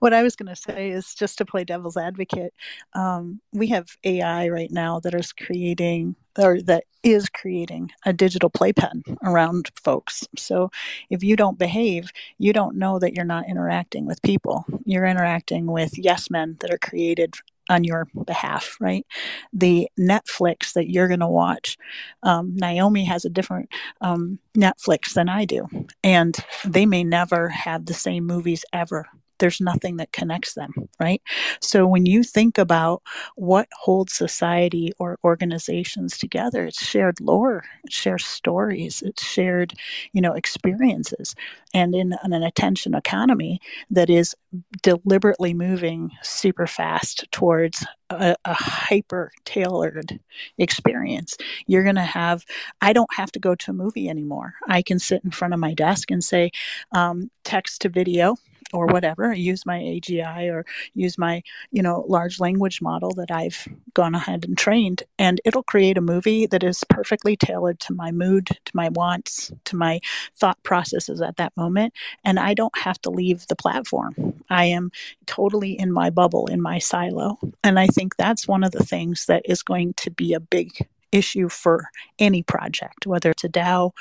what 0.00 0.12
I 0.12 0.22
was 0.22 0.36
going 0.36 0.54
to 0.54 0.56
say 0.56 0.90
is 0.90 1.14
just 1.14 1.38
to 1.38 1.44
play 1.44 1.64
devil's 1.64 1.96
advocate. 1.96 2.52
Um, 2.94 3.40
we 3.52 3.68
have 3.68 3.88
AI 4.04 4.48
right 4.48 4.70
now 4.70 5.00
that 5.00 5.14
is 5.14 5.32
creating 5.32 6.16
or 6.38 6.60
that 6.62 6.84
is 7.02 7.28
creating 7.28 7.90
a 8.04 8.12
digital 8.12 8.50
playpen 8.50 9.02
around 9.24 9.70
folks. 9.82 10.26
So 10.36 10.70
if 11.08 11.22
you 11.22 11.36
don't 11.36 11.58
behave, 11.58 12.10
you 12.38 12.52
don't 12.52 12.76
know 12.76 12.98
that 12.98 13.14
you're 13.14 13.24
not 13.24 13.48
interacting 13.48 14.06
with 14.06 14.20
people. 14.22 14.64
You're 14.84 15.06
interacting 15.06 15.66
with 15.66 15.96
yes 15.96 16.30
men 16.30 16.56
that 16.60 16.72
are 16.72 16.78
created 16.78 17.34
on 17.68 17.84
your 17.84 18.06
behalf, 18.26 18.76
right? 18.80 19.04
The 19.52 19.88
Netflix 19.98 20.72
that 20.74 20.90
you're 20.90 21.08
going 21.08 21.20
to 21.20 21.26
watch, 21.26 21.76
um, 22.22 22.54
Naomi 22.54 23.04
has 23.04 23.24
a 23.24 23.30
different 23.30 23.70
um, 24.00 24.38
Netflix 24.56 25.14
than 25.14 25.28
I 25.28 25.44
do, 25.44 25.66
and 26.04 26.36
they 26.64 26.86
may 26.86 27.02
never 27.02 27.48
have 27.48 27.86
the 27.86 27.94
same 27.94 28.24
movies 28.24 28.64
ever 28.72 29.06
there's 29.38 29.60
nothing 29.60 29.96
that 29.96 30.12
connects 30.12 30.54
them, 30.54 30.72
right? 31.00 31.22
So 31.60 31.86
when 31.86 32.06
you 32.06 32.22
think 32.22 32.58
about 32.58 33.02
what 33.36 33.68
holds 33.72 34.14
society 34.14 34.92
or 34.98 35.18
organizations 35.24 36.18
together, 36.18 36.66
it's 36.66 36.84
shared 36.84 37.20
lore, 37.20 37.64
it's 37.84 37.96
shared 37.96 38.20
stories, 38.20 39.02
it's 39.02 39.24
shared, 39.24 39.74
you 40.12 40.20
know, 40.20 40.32
experiences. 40.32 41.34
And 41.74 41.94
in, 41.94 42.14
in 42.24 42.32
an 42.32 42.42
attention 42.42 42.94
economy 42.94 43.60
that 43.90 44.10
is 44.10 44.34
deliberately 44.82 45.54
moving 45.54 46.10
super 46.22 46.66
fast 46.66 47.30
towards 47.30 47.84
a, 48.10 48.36
a 48.44 48.54
hyper 48.54 49.32
tailored 49.44 50.18
experience. 50.58 51.36
You're 51.66 51.82
going 51.82 51.96
to 51.96 52.02
have, 52.02 52.44
I 52.80 52.92
don't 52.92 53.12
have 53.14 53.32
to 53.32 53.38
go 53.38 53.54
to 53.54 53.70
a 53.70 53.74
movie 53.74 54.08
anymore. 54.08 54.54
I 54.68 54.82
can 54.82 54.98
sit 54.98 55.22
in 55.24 55.30
front 55.30 55.54
of 55.54 55.60
my 55.60 55.74
desk 55.74 56.10
and 56.10 56.22
say, 56.22 56.50
um, 56.92 57.30
text 57.44 57.82
to 57.82 57.88
video 57.88 58.36
or 58.72 58.86
whatever 58.86 59.32
use 59.32 59.64
my 59.66 59.78
agi 59.78 60.52
or 60.52 60.64
use 60.94 61.18
my 61.18 61.42
you 61.70 61.82
know 61.82 62.04
large 62.08 62.40
language 62.40 62.80
model 62.82 63.10
that 63.10 63.30
i've 63.30 63.66
gone 63.94 64.14
ahead 64.14 64.44
and 64.44 64.58
trained 64.58 65.02
and 65.18 65.40
it'll 65.44 65.62
create 65.62 65.98
a 65.98 66.02
movie 66.02 66.46
that 66.46 66.62
is 66.62 66.84
perfectly 66.88 67.36
tailored 67.36 67.78
to 67.80 67.94
my 67.94 68.10
mood 68.10 68.46
to 68.46 68.72
my 68.74 68.88
wants 68.90 69.52
to 69.64 69.76
my 69.76 70.00
thought 70.36 70.62
processes 70.62 71.20
at 71.20 71.36
that 71.36 71.56
moment 71.56 71.92
and 72.24 72.38
i 72.38 72.54
don't 72.54 72.76
have 72.78 73.00
to 73.00 73.10
leave 73.10 73.46
the 73.48 73.56
platform. 73.56 74.14
I 74.50 74.66
am 74.66 74.90
totally 75.26 75.78
in 75.78 75.92
my 75.92 76.10
bubble 76.10 76.46
in 76.46 76.60
my 76.60 76.78
silo 76.78 77.38
and 77.64 77.78
i 77.78 77.86
think 77.86 78.16
that's 78.16 78.48
one 78.48 78.64
of 78.64 78.72
the 78.72 78.84
things 78.84 79.26
that 79.26 79.42
is 79.44 79.62
going 79.62 79.94
to 79.94 80.10
be 80.10 80.34
a 80.34 80.40
big 80.40 80.86
issue 81.12 81.48
for 81.48 81.88
any 82.18 82.42
project 82.42 83.06
whether 83.06 83.30
it's 83.30 83.44
a 83.44 83.48
dao 83.48 83.92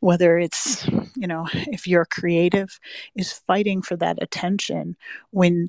whether 0.00 0.38
it's 0.38 0.86
you 1.14 1.26
know 1.26 1.46
if 1.52 1.86
you're 1.86 2.04
creative 2.04 2.78
is 3.16 3.32
fighting 3.32 3.82
for 3.82 3.96
that 3.96 4.20
attention 4.22 4.96
when 5.30 5.68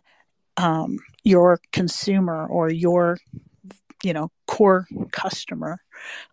um, 0.57 0.99
your 1.23 1.59
consumer 1.71 2.45
or 2.47 2.69
your 2.69 3.17
you 4.03 4.13
know 4.13 4.29
core 4.47 4.87
customer 5.11 5.79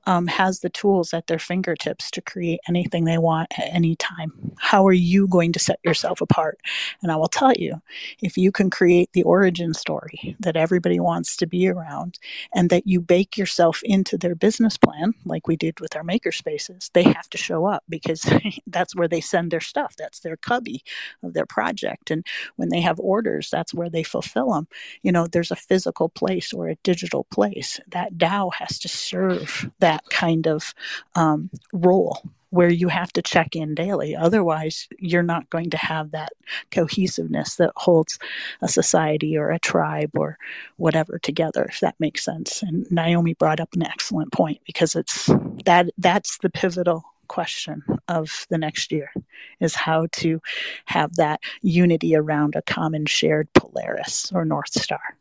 um, 0.06 0.26
has 0.26 0.60
the 0.60 0.70
tools 0.70 1.12
at 1.12 1.26
their 1.26 1.38
fingertips 1.38 2.10
to 2.12 2.20
create 2.20 2.60
anything 2.68 3.04
they 3.04 3.18
want 3.18 3.48
at 3.58 3.68
any 3.72 3.96
time. 3.96 4.32
How 4.58 4.86
are 4.86 4.92
you 4.92 5.28
going 5.28 5.52
to 5.52 5.58
set 5.58 5.78
yourself 5.84 6.20
apart? 6.20 6.58
And 7.02 7.12
I 7.12 7.16
will 7.16 7.28
tell 7.28 7.52
you, 7.52 7.80
if 8.20 8.36
you 8.36 8.52
can 8.52 8.70
create 8.70 9.10
the 9.12 9.22
origin 9.22 9.74
story 9.74 10.36
that 10.40 10.56
everybody 10.56 11.00
wants 11.00 11.36
to 11.36 11.46
be 11.46 11.68
around 11.68 12.18
and 12.54 12.70
that 12.70 12.86
you 12.86 13.00
bake 13.00 13.36
yourself 13.36 13.82
into 13.84 14.16
their 14.16 14.34
business 14.34 14.76
plan, 14.76 15.14
like 15.24 15.46
we 15.46 15.56
did 15.56 15.80
with 15.80 15.96
our 15.96 16.02
makerspaces, 16.02 16.90
they 16.92 17.02
have 17.02 17.28
to 17.30 17.38
show 17.38 17.66
up 17.66 17.84
because 17.88 18.24
that's 18.66 18.96
where 18.96 19.08
they 19.08 19.20
send 19.20 19.50
their 19.50 19.60
stuff. 19.60 19.94
That's 19.96 20.20
their 20.20 20.36
cubby 20.36 20.82
of 21.22 21.34
their 21.34 21.46
project. 21.46 22.10
And 22.10 22.26
when 22.56 22.68
they 22.68 22.80
have 22.80 22.98
orders, 23.00 23.48
that's 23.50 23.74
where 23.74 23.90
they 23.90 24.02
fulfill 24.02 24.52
them. 24.52 24.68
You 25.02 25.12
know, 25.12 25.26
there's 25.26 25.50
a 25.50 25.56
physical 25.56 26.08
place 26.08 26.52
or 26.52 26.68
a 26.68 26.76
digital 26.82 27.24
place. 27.24 27.80
That 27.88 28.14
DAO 28.14 28.52
has 28.54 28.78
to 28.80 28.88
serve 28.88 29.59
that 29.80 30.08
kind 30.11 30.46
of 30.46 30.74
um, 31.14 31.50
role 31.72 32.22
where 32.50 32.68
you 32.68 32.88
have 32.88 33.12
to 33.12 33.22
check 33.22 33.54
in 33.54 33.74
daily. 33.74 34.14
Otherwise, 34.14 34.88
you're 34.98 35.22
not 35.22 35.48
going 35.50 35.70
to 35.70 35.76
have 35.76 36.11
that 36.11 36.32
cohesiveness 36.72 37.56
that 37.56 37.72
holds 37.76 38.18
a 38.61 38.68
society 38.68 39.36
or 39.36 39.50
a 39.50 39.58
tribe 39.58 40.11
or 40.16 40.36
whatever 40.76 41.18
together, 41.18 41.64
if 41.64 41.80
that 41.80 41.94
makes 42.00 42.24
sense. 42.24 42.62
And 42.62 42.90
Naomi 42.90 43.34
brought 43.34 43.61
up 43.61 43.72
an 43.74 43.84
excellent 43.84 44.32
point 44.32 44.61
because 44.66 44.96
it's 44.96 45.30
that 45.64 45.90
that's 45.98 46.38
the 46.38 46.50
pivotal 46.50 47.04
question 47.28 47.82
of 48.08 48.46
the 48.50 48.58
next 48.58 48.90
year 48.90 49.12
is 49.61 49.76
how 49.76 50.08
to 50.11 50.40
have 50.86 51.14
that 51.14 51.40
unity 51.62 52.16
around 52.16 52.56
a 52.56 52.62
common 52.62 53.06
shared 53.06 53.48
Polaris 53.52 54.32
or 54.34 54.44
North 54.44 54.72
Star. 54.72 55.16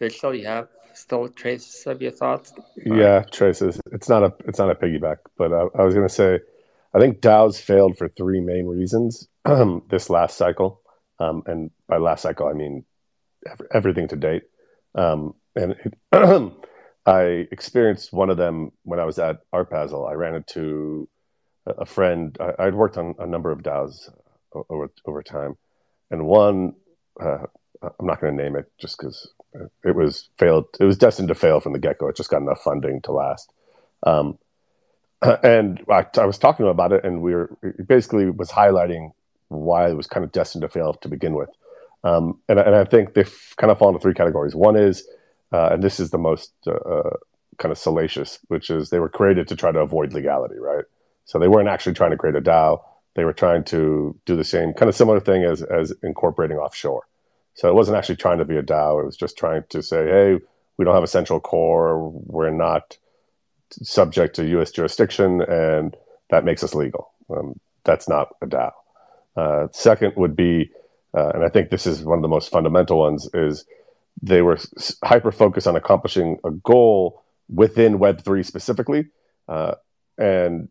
Vishal, 0.00 0.38
you 0.38 0.46
have 0.46 0.68
still 0.94 1.28
traces 1.28 1.86
of 1.86 2.02
your 2.02 2.10
thoughts? 2.10 2.52
Yeah, 2.84 3.22
traces. 3.30 3.80
It's 3.92 4.08
not 4.08 4.22
a 4.22 4.34
it's 4.46 4.58
not 4.58 4.70
a 4.70 4.74
piggyback, 4.74 5.18
but 5.36 5.52
I, 5.52 5.66
I 5.78 5.84
was 5.84 5.94
going 5.94 6.06
to 6.08 6.14
say, 6.14 6.40
I 6.94 6.98
think 6.98 7.20
DAOs 7.20 7.60
failed 7.60 7.98
for 7.98 8.08
three 8.08 8.40
main 8.40 8.66
reasons 8.66 9.28
this 9.90 10.10
last 10.10 10.36
cycle, 10.36 10.82
um, 11.18 11.42
and 11.46 11.70
by 11.88 11.98
last 11.98 12.22
cycle 12.22 12.48
I 12.48 12.52
mean 12.52 12.84
everything 13.72 14.08
to 14.08 14.16
date. 14.16 14.42
Um, 14.94 15.34
and 15.54 15.76
it, 15.84 15.94
I 17.06 17.48
experienced 17.50 18.12
one 18.12 18.30
of 18.30 18.36
them 18.36 18.72
when 18.82 19.00
I 19.00 19.04
was 19.04 19.18
at 19.18 19.38
Art 19.52 19.70
Basel. 19.70 20.06
I 20.06 20.12
ran 20.12 20.34
into 20.34 21.08
a 21.66 21.86
friend. 21.86 22.36
I, 22.40 22.66
would 22.66 22.74
worked 22.74 22.98
on 22.98 23.14
a 23.18 23.26
number 23.26 23.50
of 23.50 23.62
DAOs 23.62 24.10
over 24.68 24.90
over 25.06 25.22
time, 25.22 25.56
and 26.10 26.26
one 26.26 26.74
uh, 27.20 27.46
I'm 27.82 28.06
not 28.06 28.20
going 28.20 28.36
to 28.36 28.42
name 28.42 28.56
it 28.56 28.70
just 28.78 28.98
because 28.98 29.30
it 29.84 29.94
was 29.94 30.28
failed. 30.38 30.66
It 30.80 30.84
was 30.84 30.98
destined 30.98 31.28
to 31.28 31.34
fail 31.34 31.60
from 31.60 31.72
the 31.72 31.78
get 31.78 31.98
go. 31.98 32.08
It 32.08 32.16
just 32.16 32.30
got 32.30 32.42
enough 32.42 32.62
funding 32.62 33.00
to 33.02 33.12
last. 33.12 33.52
Um, 34.04 34.38
and 35.42 35.82
I, 35.88 36.06
I, 36.16 36.26
was 36.26 36.38
talking 36.38 36.66
about 36.66 36.92
it, 36.92 37.04
and 37.04 37.22
we 37.22 37.34
were 37.34 37.56
basically 37.86 38.30
was 38.30 38.50
highlighting 38.50 39.12
why 39.48 39.88
it 39.88 39.94
was 39.94 40.06
kind 40.06 40.24
of 40.24 40.32
destined 40.32 40.62
to 40.62 40.68
fail 40.68 40.92
to 40.94 41.08
begin 41.08 41.34
with. 41.34 41.48
Um, 42.04 42.40
and, 42.48 42.58
and, 42.60 42.76
I 42.76 42.84
think 42.84 43.14
they've 43.14 43.54
kind 43.56 43.72
of 43.72 43.78
fallen 43.78 43.94
into 43.94 44.02
three 44.02 44.14
categories. 44.14 44.54
One 44.54 44.76
is, 44.76 45.06
uh, 45.52 45.70
and 45.72 45.82
this 45.82 45.98
is 45.98 46.10
the 46.10 46.18
most 46.18 46.52
uh, 46.66 46.72
uh, 46.72 47.16
kind 47.58 47.72
of 47.72 47.78
salacious, 47.78 48.38
which 48.46 48.70
is 48.70 48.90
they 48.90 49.00
were 49.00 49.08
created 49.08 49.48
to 49.48 49.56
try 49.56 49.72
to 49.72 49.80
avoid 49.80 50.12
legality, 50.12 50.58
right? 50.60 50.84
So 51.24 51.38
they 51.38 51.48
weren't 51.48 51.68
actually 51.68 51.94
trying 51.94 52.12
to 52.12 52.16
create 52.16 52.36
a 52.36 52.40
DAO. 52.40 52.80
They 53.14 53.24
were 53.24 53.32
trying 53.32 53.64
to 53.64 54.16
do 54.26 54.36
the 54.36 54.44
same 54.44 54.74
kind 54.74 54.88
of 54.88 54.94
similar 54.94 55.18
thing 55.18 55.42
as 55.42 55.60
as 55.62 55.92
incorporating 56.04 56.56
offshore. 56.56 57.02
So 57.58 57.68
it 57.68 57.74
wasn't 57.74 57.98
actually 57.98 58.16
trying 58.16 58.38
to 58.38 58.44
be 58.44 58.56
a 58.56 58.62
DAO. 58.62 59.02
It 59.02 59.06
was 59.06 59.16
just 59.16 59.36
trying 59.36 59.64
to 59.70 59.82
say, 59.82 60.04
hey, 60.04 60.38
we 60.76 60.84
don't 60.84 60.94
have 60.94 61.02
a 61.02 61.08
central 61.08 61.40
core. 61.40 62.08
We're 62.08 62.52
not 62.52 62.96
subject 63.72 64.36
to 64.36 64.46
U.S. 64.46 64.70
jurisdiction, 64.70 65.42
and 65.42 65.96
that 66.30 66.44
makes 66.44 66.62
us 66.62 66.72
legal. 66.76 67.10
Um, 67.28 67.58
that's 67.82 68.08
not 68.08 68.28
a 68.40 68.46
DAO. 68.46 68.70
Uh, 69.36 69.66
second 69.72 70.12
would 70.16 70.36
be, 70.36 70.70
uh, 71.16 71.30
and 71.34 71.44
I 71.44 71.48
think 71.48 71.70
this 71.70 71.84
is 71.84 72.04
one 72.04 72.18
of 72.18 72.22
the 72.22 72.28
most 72.28 72.48
fundamental 72.48 73.00
ones, 73.00 73.28
is 73.34 73.64
they 74.22 74.40
were 74.40 74.58
hyper 75.02 75.32
focused 75.32 75.66
on 75.66 75.74
accomplishing 75.74 76.38
a 76.44 76.52
goal 76.52 77.24
within 77.48 77.98
Web3 77.98 78.46
specifically, 78.46 79.08
uh, 79.48 79.74
and 80.16 80.68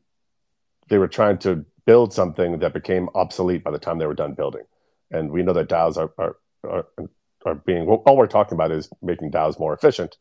they 0.87 0.99
were 0.99 1.09
trying 1.09 1.37
to 1.39 1.65
build 1.85 2.13
something 2.13 2.59
that 2.59 2.73
became 2.73 3.09
obsolete 3.13 3.65
by 3.65 3.71
the 3.71 3.79
time 3.79 3.97
they 3.97 4.05
were 4.05 4.13
done 4.13 4.35
building. 4.35 4.63
And 5.11 5.31
we 5.31 5.43
know 5.43 5.51
that 5.51 5.67
DAOs 5.67 5.97
are, 5.97 6.13
are 6.17 6.37
are, 6.63 6.85
are 7.45 7.55
being 7.55 7.85
well, 7.85 8.03
all 8.05 8.17
we're 8.17 8.27
talking 8.27 8.55
about 8.55 8.71
is 8.71 8.89
making 9.01 9.31
DAOs 9.31 9.59
more 9.59 9.73
efficient. 9.73 10.17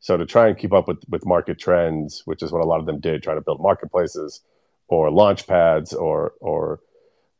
So 0.00 0.16
to 0.16 0.24
try 0.24 0.48
and 0.48 0.56
keep 0.56 0.72
up 0.72 0.88
with 0.88 1.02
with 1.08 1.26
market 1.26 1.58
trends, 1.58 2.22
which 2.24 2.42
is 2.42 2.52
what 2.52 2.62
a 2.62 2.66
lot 2.66 2.80
of 2.80 2.86
them 2.86 3.00
did, 3.00 3.22
trying 3.22 3.36
to 3.36 3.42
build 3.42 3.60
marketplaces 3.60 4.40
or 4.88 5.10
launch 5.10 5.46
pads 5.46 5.92
or 5.92 6.32
or 6.40 6.80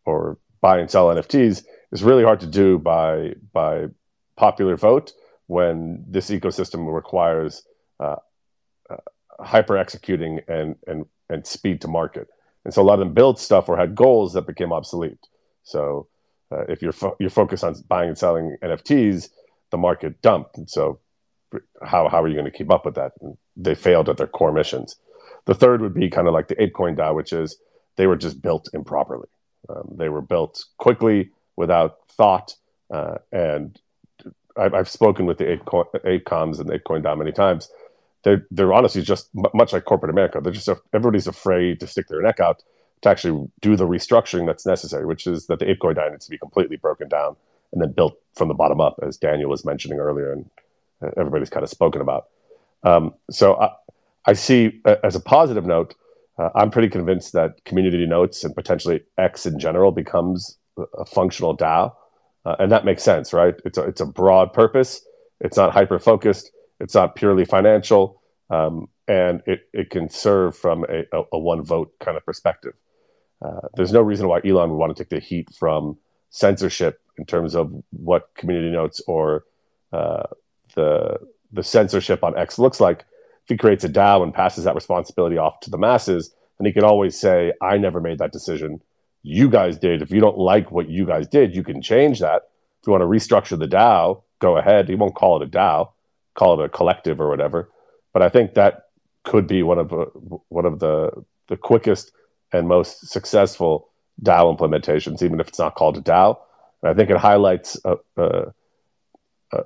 or 0.04 0.38
buy 0.60 0.78
and 0.78 0.90
sell 0.90 1.08
NFTs 1.08 1.64
is 1.92 2.02
really 2.02 2.24
hard 2.24 2.40
to 2.40 2.46
do 2.46 2.78
by 2.78 3.34
by 3.52 3.86
popular 4.36 4.76
vote 4.76 5.12
when 5.46 6.04
this 6.06 6.30
ecosystem 6.30 6.92
requires 6.92 7.62
uh, 7.98 8.16
uh, 8.88 8.96
hyper 9.40 9.76
executing 9.76 10.40
and 10.48 10.76
and 10.86 11.06
and 11.28 11.46
speed 11.46 11.80
to 11.80 11.88
market. 11.88 12.28
And 12.64 12.74
so 12.74 12.82
a 12.82 12.84
lot 12.84 12.94
of 12.94 13.00
them 13.00 13.14
built 13.14 13.38
stuff 13.38 13.68
or 13.68 13.76
had 13.76 13.94
goals 13.94 14.34
that 14.34 14.46
became 14.46 14.72
obsolete. 14.72 15.18
So 15.62 16.08
uh, 16.52 16.64
if 16.68 16.82
you're 16.82 16.92
fo- 16.92 17.16
you're 17.20 17.30
focused 17.30 17.64
on 17.64 17.74
buying 17.88 18.08
and 18.08 18.18
selling 18.18 18.56
NFTs, 18.62 19.30
the 19.70 19.78
market 19.78 20.20
dumped. 20.22 20.58
And 20.58 20.68
so, 20.68 20.98
how 21.82 22.08
how 22.08 22.22
are 22.22 22.28
you 22.28 22.34
going 22.34 22.50
to 22.50 22.56
keep 22.56 22.70
up 22.70 22.84
with 22.84 22.96
that? 22.96 23.12
And 23.20 23.36
they 23.56 23.74
failed 23.74 24.08
at 24.08 24.16
their 24.16 24.26
core 24.26 24.52
missions. 24.52 24.96
The 25.46 25.54
third 25.54 25.80
would 25.80 25.94
be 25.94 26.10
kind 26.10 26.28
of 26.28 26.34
like 26.34 26.48
the 26.48 26.56
ApeCoin 26.56 26.96
DAO, 26.96 27.14
which 27.14 27.32
is 27.32 27.56
they 27.96 28.06
were 28.06 28.16
just 28.16 28.42
built 28.42 28.68
improperly. 28.72 29.28
Um, 29.68 29.94
they 29.96 30.08
were 30.08 30.22
built 30.22 30.64
quickly 30.78 31.30
without 31.56 31.98
thought, 32.08 32.54
uh, 32.92 33.16
and 33.32 33.78
I've, 34.56 34.74
I've, 34.74 34.88
spoken 34.88 35.26
with 35.26 35.38
the 35.38 35.44
ApeCoin, 35.44 35.86
ApeComs 35.92 36.60
and 36.60 36.70
ApeCoin 36.70 37.02
DAO 37.02 37.16
many 37.16 37.32
times. 37.32 37.70
They're 38.22 38.46
they're 38.50 38.72
honestly 38.72 39.02
just 39.02 39.28
m- 39.36 39.50
much 39.54 39.72
like 39.72 39.84
corporate 39.84 40.10
America. 40.10 40.40
They're 40.42 40.52
just 40.52 40.68
everybody's 40.92 41.26
afraid 41.26 41.80
to 41.80 41.86
stick 41.86 42.08
their 42.08 42.22
neck 42.22 42.40
out 42.40 42.62
to 43.02 43.08
actually 43.08 43.48
do 43.60 43.76
the 43.76 43.86
restructuring 43.86 44.46
that's 44.46 44.66
necessary, 44.66 45.06
which 45.06 45.26
is 45.26 45.46
that 45.46 45.58
the 45.58 45.66
ApeCoin 45.66 45.96
DAO 45.96 46.10
needs 46.10 46.26
to 46.26 46.30
be 46.30 46.38
completely 46.38 46.76
broken 46.76 47.08
down 47.08 47.36
and 47.72 47.80
then 47.80 47.92
built 47.92 48.18
from 48.34 48.48
the 48.48 48.54
bottom 48.54 48.80
up, 48.80 48.98
as 49.02 49.16
Daniel 49.16 49.50
was 49.50 49.64
mentioning 49.64 49.98
earlier, 49.98 50.32
and 50.32 50.50
everybody's 51.16 51.50
kind 51.50 51.62
of 51.62 51.70
spoken 51.70 52.00
about. 52.00 52.28
Um, 52.82 53.14
so 53.30 53.56
I, 53.56 53.70
I, 54.26 54.32
see, 54.32 54.80
uh, 54.84 54.96
as 55.04 55.14
a 55.14 55.20
positive 55.20 55.64
note, 55.64 55.94
uh, 56.38 56.50
I'm 56.54 56.70
pretty 56.70 56.88
convinced 56.88 57.32
that 57.32 57.64
community 57.64 58.06
notes 58.06 58.44
and 58.44 58.54
potentially 58.54 59.02
X 59.18 59.46
in 59.46 59.58
general 59.58 59.92
becomes 59.92 60.56
a 60.98 61.04
functional 61.04 61.56
DAO, 61.56 61.92
uh, 62.44 62.56
and 62.58 62.72
that 62.72 62.84
makes 62.84 63.02
sense, 63.02 63.32
right? 63.32 63.54
It's 63.64 63.78
a, 63.78 63.82
it's 63.82 64.00
a 64.00 64.06
broad 64.06 64.52
purpose. 64.52 65.02
It's 65.40 65.56
not 65.56 65.72
hyper 65.72 65.98
focused. 65.98 66.50
It's 66.80 66.94
not 66.94 67.14
purely 67.14 67.44
financial, 67.44 68.22
um, 68.48 68.88
and 69.06 69.42
it, 69.46 69.68
it 69.72 69.90
can 69.90 70.08
serve 70.08 70.56
from 70.56 70.84
a, 70.88 71.04
a, 71.12 71.22
a 71.32 71.38
one 71.38 71.62
vote 71.62 71.92
kind 72.00 72.16
of 72.16 72.24
perspective. 72.24 72.72
Uh, 73.42 73.68
there's 73.74 73.92
no 73.92 74.02
reason 74.02 74.28
why 74.28 74.40
Elon 74.44 74.70
would 74.70 74.76
want 74.76 74.96
to 74.96 75.02
take 75.02 75.10
the 75.10 75.18
heat 75.18 75.48
from 75.54 75.96
censorship 76.30 77.00
in 77.18 77.24
terms 77.24 77.54
of 77.54 77.72
what 77.90 78.30
community 78.34 78.70
notes 78.70 79.00
or 79.06 79.44
uh, 79.92 80.24
the 80.74 81.18
the 81.52 81.62
censorship 81.62 82.22
on 82.22 82.36
X 82.38 82.58
looks 82.58 82.80
like. 82.80 83.00
If 83.44 83.48
he 83.48 83.56
creates 83.56 83.84
a 83.84 83.88
DAO 83.88 84.22
and 84.22 84.32
passes 84.32 84.64
that 84.64 84.74
responsibility 84.74 85.36
off 85.36 85.60
to 85.60 85.70
the 85.70 85.78
masses, 85.78 86.32
then 86.58 86.66
he 86.66 86.72
can 86.72 86.84
always 86.84 87.18
say, 87.18 87.52
"I 87.60 87.78
never 87.78 88.00
made 88.00 88.18
that 88.18 88.32
decision. 88.32 88.80
You 89.22 89.48
guys 89.48 89.78
did. 89.78 90.02
If 90.02 90.10
you 90.10 90.20
don't 90.20 90.38
like 90.38 90.70
what 90.70 90.88
you 90.88 91.04
guys 91.06 91.26
did, 91.26 91.54
you 91.54 91.62
can 91.62 91.82
change 91.82 92.20
that. 92.20 92.48
If 92.80 92.86
you 92.86 92.92
want 92.92 93.02
to 93.02 93.06
restructure 93.06 93.58
the 93.58 93.66
DAO, 93.68 94.22
go 94.38 94.56
ahead. 94.56 94.88
He 94.88 94.94
won't 94.94 95.14
call 95.14 95.42
it 95.42 95.46
a 95.46 95.50
DAO, 95.50 95.90
call 96.34 96.60
it 96.60 96.64
a 96.64 96.68
collective 96.68 97.20
or 97.20 97.28
whatever. 97.28 97.70
But 98.12 98.22
I 98.22 98.28
think 98.28 98.54
that 98.54 98.86
could 99.24 99.46
be 99.46 99.62
one 99.62 99.78
of 99.78 99.92
uh, 99.92 100.06
one 100.48 100.66
of 100.66 100.78
the 100.78 101.24
the 101.48 101.56
quickest 101.56 102.12
and 102.52 102.68
most 102.68 103.08
successful 103.08 103.88
DAO 104.22 104.56
implementations, 104.56 105.22
even 105.22 105.40
if 105.40 105.48
it's 105.48 105.58
not 105.58 105.74
called 105.74 105.96
a 105.96 106.00
DAO. 106.00 106.38
And 106.82 106.90
I 106.90 106.94
think 106.94 107.10
it 107.10 107.16
highlights 107.16 107.78
a, 107.84 107.96
a, 108.16 108.52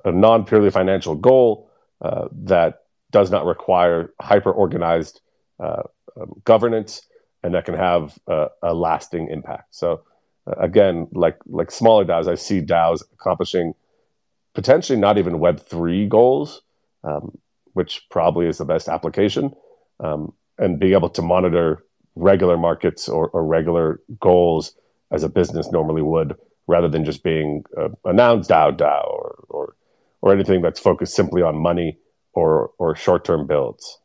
a 0.05 0.11
non 0.11 0.45
purely 0.45 0.71
financial 0.71 1.15
goal 1.15 1.69
uh, 2.01 2.27
that 2.31 2.83
does 3.11 3.31
not 3.31 3.45
require 3.45 4.13
hyper 4.21 4.51
organized 4.51 5.21
uh, 5.59 5.83
um, 6.19 6.41
governance 6.43 7.01
and 7.43 7.53
that 7.53 7.65
can 7.65 7.75
have 7.75 8.17
a 8.27 8.73
lasting 8.73 9.29
impact. 9.29 9.75
So, 9.75 10.01
uh, 10.47 10.55
again, 10.57 11.07
like 11.11 11.37
like 11.45 11.69
smaller 11.69 12.03
DAOs, 12.03 12.27
I 12.27 12.33
see 12.33 12.59
DAOs 12.59 13.03
accomplishing 13.13 13.75
potentially 14.55 14.97
not 14.97 15.19
even 15.19 15.37
Web 15.37 15.59
three 15.59 16.07
goals, 16.07 16.63
um, 17.03 17.37
which 17.73 18.07
probably 18.09 18.47
is 18.47 18.57
the 18.57 18.65
best 18.65 18.89
application, 18.89 19.53
um, 19.99 20.33
and 20.57 20.79
being 20.79 20.93
able 20.93 21.09
to 21.09 21.21
monitor 21.21 21.83
regular 22.15 22.57
markets 22.57 23.07
or, 23.09 23.29
or, 23.29 23.45
regular 23.45 24.01
goals 24.19 24.73
as 25.11 25.23
a 25.23 25.29
business 25.29 25.71
normally 25.71 26.01
would, 26.01 26.35
rather 26.67 26.87
than 26.87 27.03
just 27.03 27.23
being 27.23 27.63
uh, 27.77 27.89
announced 28.05 28.49
Dow 28.49 28.71
Dow 28.71 29.03
or, 29.07 29.45
or 29.49 29.75
or 30.21 30.33
anything 30.33 30.61
that's 30.61 30.79
focused 30.79 31.15
simply 31.15 31.41
on 31.41 31.55
money 31.55 31.97
or 32.33 32.71
or 32.77 32.95
short 32.95 33.25
term 33.25 33.45
builds. 33.45 33.99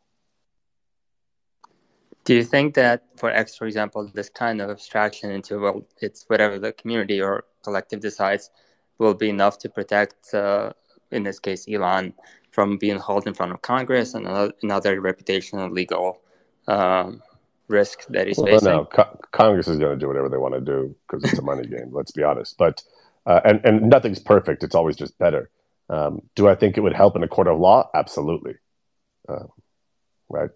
Do 2.24 2.34
you 2.34 2.44
think 2.44 2.74
that 2.74 3.04
for 3.16 3.30
X, 3.30 3.56
for 3.56 3.66
example, 3.66 4.08
this 4.12 4.28
kind 4.28 4.60
of 4.60 4.70
abstraction 4.70 5.30
into 5.30 5.58
well, 5.58 5.86
it's 6.00 6.24
whatever 6.28 6.58
the 6.58 6.72
community 6.72 7.20
or 7.20 7.44
collective 7.64 8.00
decides 8.00 8.50
will 8.98 9.14
be 9.14 9.30
enough 9.30 9.58
to 9.58 9.68
protect, 9.68 10.34
uh, 10.34 10.72
in 11.10 11.22
this 11.22 11.38
case, 11.38 11.66
Elon 11.66 12.12
from 12.50 12.76
being 12.76 12.98
hauled 12.98 13.26
in 13.26 13.34
front 13.34 13.52
of 13.52 13.62
Congress 13.62 14.14
and 14.14 14.26
another 14.62 15.00
reputational 15.00 15.72
legal 15.72 16.20
um, 16.68 17.22
risk 17.70 18.06
that 18.08 18.26
he's 18.26 18.36
well, 18.36 18.46
facing? 18.46 18.68
No, 18.68 18.84
Co- 18.84 19.18
Congress 19.32 19.68
is 19.68 19.78
going 19.78 19.98
to 19.98 19.98
do 19.98 20.08
whatever 20.08 20.28
they 20.28 20.36
want 20.36 20.54
to 20.54 20.60
do 20.60 20.94
because 21.08 21.24
it's 21.24 21.38
a 21.38 21.42
money 21.42 21.66
game. 21.66 21.90
Let's 21.92 22.12
be 22.12 22.22
honest. 22.22 22.58
But 22.58 22.82
uh, 23.26 23.40
and 23.44 23.60
and 23.64 23.88
nothing's 23.88 24.18
perfect. 24.18 24.62
It's 24.62 24.74
always 24.74 24.96
just 24.96 25.18
better. 25.18 25.50
Um, 25.88 26.22
do 26.36 26.48
I 26.48 26.54
think 26.54 26.76
it 26.76 26.82
would 26.82 26.94
help 26.94 27.16
in 27.16 27.22
a 27.22 27.28
court 27.28 27.48
of 27.48 27.58
law? 27.58 27.90
Absolutely. 27.94 28.54
Uh, 29.28 29.46
right. 30.28 30.50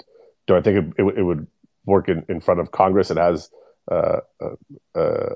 Do 0.47 0.57
I 0.57 0.63
think 0.63 0.79
it, 0.79 1.03
it, 1.03 1.19
it, 1.19 1.23
would 1.23 1.47
work 1.87 2.09
in, 2.09 2.25
in 2.29 2.41
front 2.41 2.61
of 2.61 2.71
Congress? 2.71 3.11
It 3.11 3.17
has 3.17 3.51
uh, 3.91 4.21
a, 4.41 4.49
a, 4.95 5.31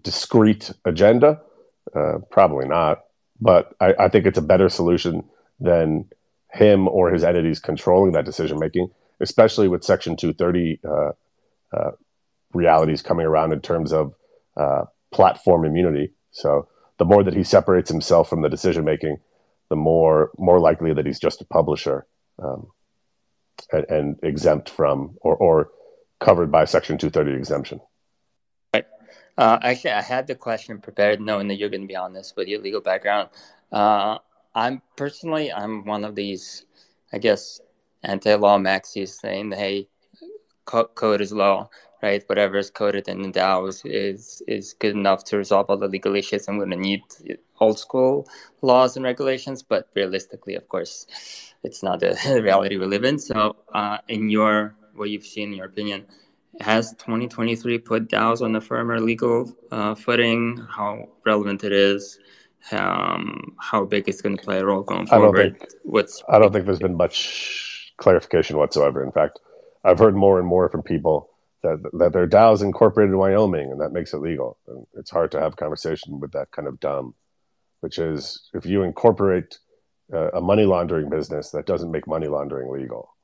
discrete 0.00 0.72
agenda. 0.86 1.40
Uh, 1.94 2.18
probably 2.30 2.66
not. 2.66 3.04
But 3.40 3.74
I, 3.78 3.94
I, 3.98 4.08
think 4.08 4.24
it's 4.24 4.38
a 4.38 4.42
better 4.42 4.68
solution 4.68 5.24
than 5.60 6.06
him 6.52 6.88
or 6.88 7.10
his 7.10 7.24
entities 7.24 7.60
controlling 7.60 8.12
that 8.12 8.24
decision 8.24 8.58
making, 8.58 8.90
especially 9.20 9.68
with 9.68 9.84
Section 9.84 10.16
230 10.16 10.80
uh, 10.84 11.12
uh, 11.72 11.90
realities 12.52 13.02
coming 13.02 13.26
around 13.26 13.52
in 13.52 13.60
terms 13.60 13.92
of 13.92 14.14
uh, 14.56 14.84
platform 15.10 15.64
immunity. 15.64 16.12
So 16.32 16.68
the 16.98 17.04
more 17.04 17.22
that 17.22 17.34
he 17.34 17.44
separates 17.44 17.90
himself 17.90 18.28
from 18.28 18.42
the 18.42 18.48
decision 18.48 18.84
making, 18.84 19.18
the 19.68 19.76
more 19.76 20.30
more 20.36 20.60
likely 20.60 20.92
that 20.92 21.06
he's 21.06 21.18
just 21.18 21.40
a 21.40 21.44
publisher 21.44 22.06
um, 22.42 22.66
and, 23.72 23.86
and, 23.88 24.18
exempt 24.22 24.68
from 24.68 25.16
or, 25.22 25.34
or 25.36 25.70
covered 26.20 26.50
by 26.50 26.64
Section 26.64 26.98
230 26.98 27.38
exemption. 27.38 27.80
Right. 28.74 28.86
Uh, 29.38 29.58
actually, 29.62 29.92
I 29.92 30.02
had 30.02 30.26
the 30.26 30.34
question 30.34 30.78
prepared, 30.78 31.20
knowing 31.20 31.48
that 31.48 31.56
you're 31.56 31.70
going 31.70 31.82
to 31.82 31.88
be 31.88 31.96
on 31.96 32.12
this 32.12 32.34
with 32.36 32.48
your 32.48 32.60
legal 32.60 32.80
background. 32.80 33.30
Uh, 33.70 34.18
I'm 34.54 34.82
personally, 34.96 35.50
I'm 35.50 35.84
one 35.84 36.04
of 36.04 36.14
these, 36.14 36.66
I 37.12 37.18
guess, 37.18 37.60
anti-law 38.02 38.58
maxis 38.58 39.20
saying, 39.20 39.52
"Hey, 39.52 39.88
co- 40.64 40.90
code 40.94 41.20
is 41.20 41.32
law." 41.32 41.68
right? 42.02 42.24
Whatever 42.28 42.58
is 42.58 42.70
coded 42.70 43.08
in 43.08 43.22
the 43.22 43.30
DAO 43.30 43.68
is, 43.68 43.82
is, 43.84 44.42
is 44.48 44.74
good 44.74 44.94
enough 44.94 45.24
to 45.24 45.36
resolve 45.36 45.66
all 45.70 45.76
the 45.76 45.88
legal 45.88 46.16
issues. 46.16 46.48
I'm 46.48 46.58
going 46.58 46.70
to 46.70 46.76
need 46.76 47.02
old 47.60 47.78
school 47.78 48.28
laws 48.60 48.96
and 48.96 49.04
regulations, 49.04 49.62
but 49.62 49.88
realistically, 49.94 50.56
of 50.56 50.68
course, 50.68 51.06
it's 51.62 51.82
not 51.82 52.00
the 52.00 52.18
reality 52.42 52.76
we 52.76 52.86
live 52.86 53.04
in. 53.04 53.18
So, 53.18 53.56
uh, 53.72 53.98
in 54.08 54.28
your 54.28 54.74
what 54.94 55.08
you've 55.08 55.24
seen, 55.24 55.50
in 55.50 55.54
your 55.54 55.66
opinion, 55.66 56.04
has 56.60 56.90
2023 56.94 57.78
put 57.78 58.08
DAOs 58.08 58.42
on 58.42 58.54
a 58.56 58.60
firmer 58.60 59.00
legal 59.00 59.50
uh, 59.70 59.94
footing? 59.94 60.58
How 60.68 61.08
relevant 61.24 61.64
it 61.64 61.72
is? 61.72 62.18
Um, 62.70 63.56
how 63.58 63.84
big 63.84 64.08
it's 64.08 64.20
going 64.20 64.36
to 64.36 64.42
play 64.42 64.58
a 64.58 64.64
role 64.64 64.82
going 64.82 65.06
forward? 65.06 65.38
I 65.38 65.42
don't 65.42 65.58
think, 65.58 65.70
What's 65.84 66.22
I 66.28 66.38
don't 66.38 66.52
think 66.52 66.66
there's 66.66 66.78
been 66.78 66.96
much 66.96 67.71
clarification 68.02 68.56
whatsoever. 68.56 69.02
In 69.02 69.12
fact, 69.12 69.38
I've 69.84 69.98
heard 69.98 70.16
more 70.16 70.38
and 70.38 70.46
more 70.46 70.68
from 70.68 70.82
people 70.82 71.30
that 71.62 71.78
that 71.92 72.12
their 72.12 72.26
DAO 72.26 72.52
is 72.54 72.62
incorporated 72.62 73.12
in 73.12 73.18
Wyoming 73.18 73.70
and 73.70 73.80
that 73.80 73.92
makes 73.92 74.12
it 74.12 74.18
legal. 74.18 74.58
And 74.66 74.86
it's 74.94 75.10
hard 75.10 75.30
to 75.32 75.40
have 75.40 75.52
a 75.54 75.56
conversation 75.56 76.20
with 76.20 76.32
that 76.32 76.50
kind 76.50 76.66
of 76.66 76.80
dumb, 76.80 77.14
which 77.80 77.98
is 77.98 78.48
if 78.52 78.66
you 78.66 78.82
incorporate 78.82 79.58
uh, 80.12 80.30
a 80.32 80.40
money 80.40 80.64
laundering 80.64 81.08
business, 81.08 81.50
that 81.50 81.66
doesn't 81.66 81.90
make 81.90 82.06
money 82.06 82.26
laundering 82.26 82.70
legal. 82.70 83.14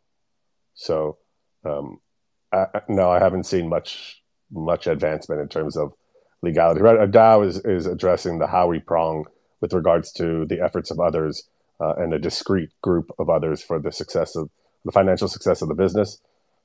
So, 0.74 1.18
um, 1.64 2.01
I, 2.53 2.66
no, 2.89 3.11
I 3.11 3.18
haven't 3.18 3.45
seen 3.45 3.68
much 3.68 4.22
much 4.51 4.87
advancement 4.87 5.41
in 5.41 5.49
terms 5.49 5.76
of 5.76 5.93
legality. 6.41 6.81
Right, 6.81 7.03
a 7.03 7.09
DAO 7.09 7.45
is 7.47 7.59
is 7.64 7.87
addressing 7.87 8.39
the 8.39 8.47
Howey 8.47 8.85
prong 8.87 9.26
with 9.61 9.72
regards 9.72 10.12
to 10.12 10.47
the 10.47 10.61
efforts 10.61 10.93
of 10.93 11.01
others 11.01 11.49
uh, 11.81 11.95
and 11.97 12.14
a 12.14 12.18
discrete 12.18 12.70
group 12.81 13.11
of 13.18 13.29
others 13.29 13.61
for 13.61 13.81
the 13.81 13.93
success 13.93 14.37
of 14.37 14.51
the 14.85 14.93
financial 14.93 15.29
success 15.29 15.62
of 15.62 15.68
the 15.68 15.74
business 15.74 16.20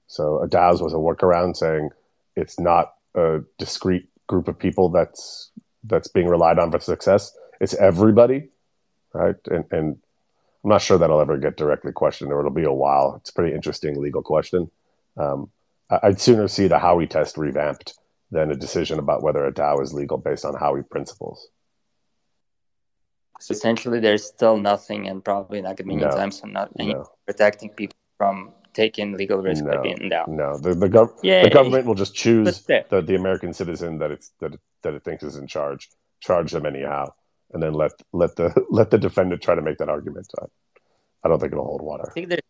so 0.07 0.41
a 0.41 0.47
DAOs 0.47 0.81
was 0.81 0.93
a 0.93 0.97
workaround 0.97 1.55
saying 1.57 1.89
it's 2.35 2.59
not 2.59 2.93
a 3.15 3.39
discrete 3.57 4.07
group 4.27 4.47
of 4.47 4.57
people 4.57 4.89
that's 4.89 5.51
that's 5.83 6.07
being 6.07 6.27
relied 6.27 6.59
on 6.59 6.71
for 6.71 6.79
success. 6.79 7.35
It's 7.59 7.73
everybody, 7.73 8.49
right? 9.13 9.35
And, 9.49 9.65
and 9.71 9.97
I'm 10.63 10.69
not 10.69 10.81
sure 10.81 10.97
that 10.97 11.09
I'll 11.09 11.19
ever 11.19 11.37
get 11.37 11.57
directly 11.57 11.91
questioned, 11.91 12.31
or 12.31 12.39
it'll 12.39 12.51
be 12.51 12.63
a 12.63 12.71
while. 12.71 13.15
It's 13.19 13.29
a 13.29 13.33
pretty 13.33 13.53
interesting 13.53 13.99
legal 13.99 14.21
question. 14.21 14.71
Um, 15.17 15.49
I'd 15.89 16.21
sooner 16.21 16.47
see 16.47 16.67
the 16.67 16.77
Howey 16.77 17.09
test 17.09 17.37
revamped 17.37 17.95
than 18.31 18.49
a 18.49 18.55
decision 18.55 18.97
about 18.97 19.21
whether 19.21 19.45
a 19.45 19.51
DAO 19.51 19.81
is 19.81 19.93
legal 19.93 20.17
based 20.17 20.45
on 20.45 20.53
Howey 20.53 20.89
principles. 20.89 21.47
So 23.39 23.51
essentially, 23.51 23.99
there's 23.99 24.25
still 24.25 24.57
nothing, 24.57 25.07
and 25.07 25.23
probably 25.23 25.61
not 25.61 25.75
going 25.75 25.89
to 25.89 25.95
be 25.95 25.95
no, 25.95 26.07
anytime 26.07 26.31
soon, 26.31 26.53
not 26.53 26.71
no. 26.77 27.05
protecting 27.25 27.69
people 27.69 27.97
from 28.23 28.53
taking 28.73 29.13
legal 29.13 29.39
risk 29.39 29.63
no, 29.63 29.71
by 29.71 29.81
being 29.81 30.09
down. 30.09 30.25
No, 30.35 30.57
the 30.57 30.73
the, 30.73 30.89
gov- 30.89 31.19
the 31.21 31.49
government 31.49 31.85
will 31.85 31.95
just 31.95 32.15
choose 32.15 32.61
the, 32.61 33.03
the 33.09 33.15
American 33.15 33.53
citizen 33.53 33.99
that 33.99 34.11
it's 34.11 34.31
that 34.39 34.53
it, 34.53 34.59
that 34.83 34.93
it 34.93 35.03
thinks 35.03 35.23
is 35.23 35.35
in 35.35 35.47
charge, 35.47 35.89
charge 36.21 36.51
them 36.51 36.65
anyhow, 36.65 37.11
and 37.53 37.61
then 37.61 37.73
let 37.73 37.91
let 38.13 38.35
the 38.35 38.47
let 38.69 38.89
the 38.91 38.97
defendant 38.97 39.41
try 39.41 39.55
to 39.55 39.61
make 39.61 39.77
that 39.77 39.89
argument. 39.89 40.27
I, 40.41 40.45
I 41.23 41.29
don't 41.29 41.39
think 41.39 41.51
it'll 41.53 41.65
hold 41.65 41.81
water. 41.81 42.05
I 42.09 42.13
think 42.13 42.29
there's 42.29 42.41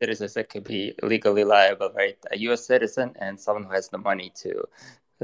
citizens 0.00 0.34
that 0.34 0.48
could 0.48 0.64
be 0.64 0.94
legally 1.02 1.44
liable, 1.44 1.90
right? 1.94 2.18
A 2.30 2.38
U.S. 2.48 2.66
citizen 2.66 3.14
and 3.20 3.40
someone 3.40 3.64
who 3.64 3.72
has 3.72 3.88
the 3.88 3.98
money 3.98 4.32
to 4.42 4.52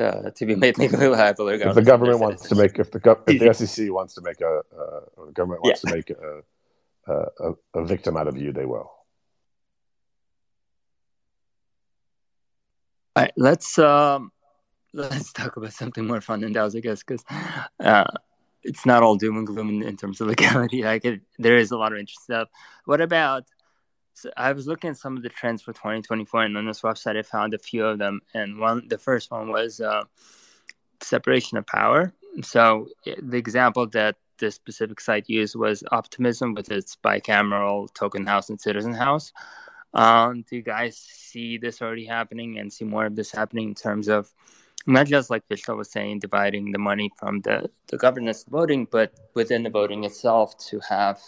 uh, 0.05 0.30
to 0.30 0.47
be 0.47 0.55
made 0.55 0.78
legally 0.84 1.09
liable. 1.09 1.49
If 1.49 1.74
the 1.74 1.82
government 1.82 2.20
wants 2.20 2.49
to 2.49 2.55
make, 2.55 2.78
if 2.78 2.91
the 2.91 3.01
gov- 3.01 3.22
if 3.26 3.41
the 3.41 3.53
SEC 3.66 3.91
wants 3.91 4.14
to 4.14 4.22
make 4.22 4.41
a, 4.41 4.61
uh, 4.82 5.01
or 5.16 5.26
the 5.26 5.32
government 5.32 5.62
wants 5.64 5.82
yeah. 5.82 5.91
to 5.91 5.97
make 5.97 6.11
a, 6.11 6.43
a, 7.47 7.53
a 7.80 7.84
victim 7.84 8.16
out 8.16 8.28
of 8.28 8.36
you, 8.36 8.53
they 8.53 8.66
will. 8.66 8.91
All 13.19 13.25
right, 13.25 13.33
let's 13.37 13.81
um, 13.81 14.31
let's 14.95 15.33
talk 15.33 15.57
about 15.57 15.73
something 15.73 16.07
more 16.07 16.21
fun 16.21 16.41
than 16.41 16.55
DAOs, 16.55 16.77
I 16.77 16.79
guess, 16.79 17.03
because 17.03 17.25
uh, 17.81 18.05
it's 18.62 18.87
not 18.87 19.03
all 19.03 19.16
doom 19.16 19.39
and 19.39 19.47
gloom 19.47 19.71
in, 19.71 19.83
in 19.83 19.97
terms 19.97 20.21
of 20.21 20.29
legality. 20.29 20.85
Like 20.85 21.05
it, 21.05 21.23
there 21.37 21.57
is 21.57 21.73
a 21.73 21.77
lot 21.77 21.93
of 21.93 21.99
interesting 21.99 22.23
stuff. 22.23 22.49
What 22.85 23.01
about? 23.01 23.43
So 24.14 24.31
I 24.37 24.53
was 24.53 24.69
looking 24.69 24.91
at 24.91 24.99
some 24.99 25.16
of 25.16 25.25
the 25.25 25.31
trends 25.31 25.62
for 25.62 25.73
2024, 25.73 26.45
and 26.45 26.57
on 26.57 26.66
this 26.66 26.83
website, 26.83 27.16
I 27.16 27.23
found 27.23 27.55
a 27.55 27.59
few 27.59 27.85
of 27.85 27.99
them. 27.99 28.21
And 28.35 28.61
one, 28.61 28.87
the 28.87 28.99
first 28.99 29.33
one 29.33 29.51
was 29.51 29.81
uh, 29.81 30.05
separation 31.01 31.59
of 31.59 31.66
power. 31.66 32.12
So 32.45 32.87
the 33.05 33.37
example 33.37 33.89
that 33.89 34.14
this 34.39 34.55
specific 34.55 35.01
site 35.01 35.29
used 35.29 35.57
was 35.57 35.83
Optimism 35.91 36.55
with 36.55 36.71
its 36.71 36.97
bicameral 37.05 37.93
token 37.95 38.27
house 38.27 38.49
and 38.49 38.61
citizen 38.61 38.95
house. 38.95 39.33
Um, 39.95 40.45
do 40.49 40.57
you 40.57 40.62
guys 40.62 40.97
see 40.99 41.59
this 41.59 41.80
already 41.80 42.05
happening 42.05 42.59
and 42.59 42.72
see 42.72 42.84
more 42.84 43.07
of 43.07 43.16
this 43.16 43.32
happening 43.32 43.68
in 43.68 43.74
terms 43.74 44.09
of 44.09 44.32
not 44.86 45.07
just 45.07 45.30
like 45.30 45.47
Vishal 45.49 45.76
was 45.76 45.91
saying, 45.91 46.20
dividing 46.20 46.72
the 46.72 46.78
money 46.78 47.11
from 47.18 47.41
the, 47.41 47.70
the 47.89 47.99
governance 47.99 48.45
voting, 48.49 48.86
but 48.91 49.12
within 49.34 49.62
the 49.62 49.70
voting 49.70 50.05
itself 50.05 50.57
to 50.68 50.80
have, 50.89 51.20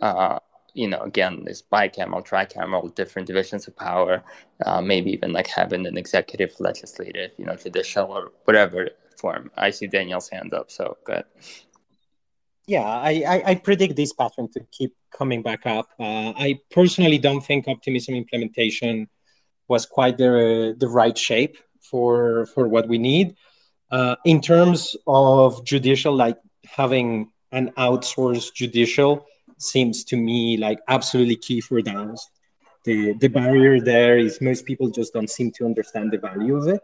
uh, 0.00 0.38
you 0.74 0.88
know, 0.88 1.00
again, 1.00 1.42
this 1.44 1.62
bicameral, 1.62 2.26
tricameral, 2.26 2.94
different 2.94 3.26
divisions 3.26 3.66
of 3.66 3.76
power, 3.76 4.22
uh, 4.64 4.80
maybe 4.80 5.10
even 5.10 5.32
like 5.32 5.48
having 5.48 5.86
an 5.86 5.96
executive, 5.96 6.54
legislative, 6.60 7.32
you 7.38 7.44
know, 7.44 7.56
judicial 7.56 8.06
or 8.06 8.32
whatever 8.44 8.88
form. 9.16 9.50
I 9.56 9.70
see 9.70 9.88
Daniel's 9.88 10.28
hand 10.28 10.54
up, 10.54 10.70
so 10.70 10.96
good 11.04 11.24
yeah, 12.68 12.84
I, 12.84 13.24
I, 13.26 13.42
I, 13.46 13.54
predict 13.54 13.96
this 13.96 14.12
pattern 14.12 14.48
to 14.52 14.60
keep 14.70 14.94
coming 15.10 15.42
back 15.42 15.64
up. 15.64 15.88
Uh, 15.98 16.34
I 16.36 16.60
personally 16.70 17.16
don't 17.16 17.40
think 17.40 17.66
optimism 17.66 18.14
implementation 18.14 19.08
was 19.68 19.86
quite 19.86 20.18
the 20.18 20.76
the 20.78 20.86
right 20.86 21.16
shape 21.16 21.56
for 21.80 22.44
for 22.54 22.68
what 22.68 22.86
we 22.86 22.98
need. 22.98 23.36
Uh, 23.90 24.16
in 24.26 24.42
terms 24.42 24.96
of 25.06 25.64
judicial, 25.64 26.14
like 26.14 26.36
having 26.66 27.30
an 27.52 27.72
outsourced 27.78 28.52
judicial 28.52 29.24
seems 29.56 30.04
to 30.04 30.16
me 30.16 30.58
like 30.58 30.78
absolutely 30.88 31.36
key 31.36 31.62
for 31.62 31.80
DAOs. 31.80 32.20
The 32.84 33.14
the 33.14 33.28
barrier 33.28 33.80
there 33.80 34.18
is 34.18 34.42
most 34.42 34.66
people 34.66 34.90
just 34.90 35.14
don't 35.14 35.30
seem 35.30 35.52
to 35.52 35.64
understand 35.64 36.12
the 36.12 36.18
value 36.18 36.54
of 36.54 36.68
it 36.68 36.82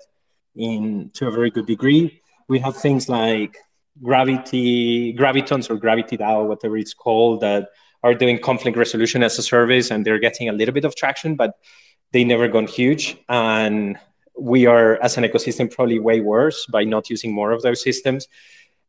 in 0.56 1.10
to 1.12 1.28
a 1.28 1.30
very 1.30 1.50
good 1.50 1.66
degree. 1.66 2.22
We 2.48 2.58
have 2.60 2.74
things 2.74 3.06
like 3.06 3.58
Gravity, 4.02 5.14
Gravitons 5.14 5.70
or 5.70 5.76
Gravity 5.76 6.16
DAO, 6.16 6.46
whatever 6.46 6.76
it's 6.76 6.94
called, 6.94 7.40
that 7.40 7.68
are 8.02 8.14
doing 8.14 8.38
conflict 8.38 8.76
resolution 8.76 9.22
as 9.22 9.38
a 9.38 9.42
service 9.42 9.90
and 9.90 10.04
they're 10.04 10.18
getting 10.18 10.48
a 10.48 10.52
little 10.52 10.74
bit 10.74 10.84
of 10.84 10.94
traction, 10.94 11.36
but 11.36 11.58
they 12.12 12.24
never 12.24 12.48
gone 12.48 12.66
huge. 12.66 13.16
And 13.28 13.98
we 14.38 14.66
are, 14.66 15.02
as 15.02 15.16
an 15.16 15.24
ecosystem, 15.24 15.72
probably 15.72 15.98
way 15.98 16.20
worse 16.20 16.66
by 16.66 16.84
not 16.84 17.08
using 17.08 17.32
more 17.32 17.52
of 17.52 17.62
those 17.62 17.82
systems. 17.82 18.28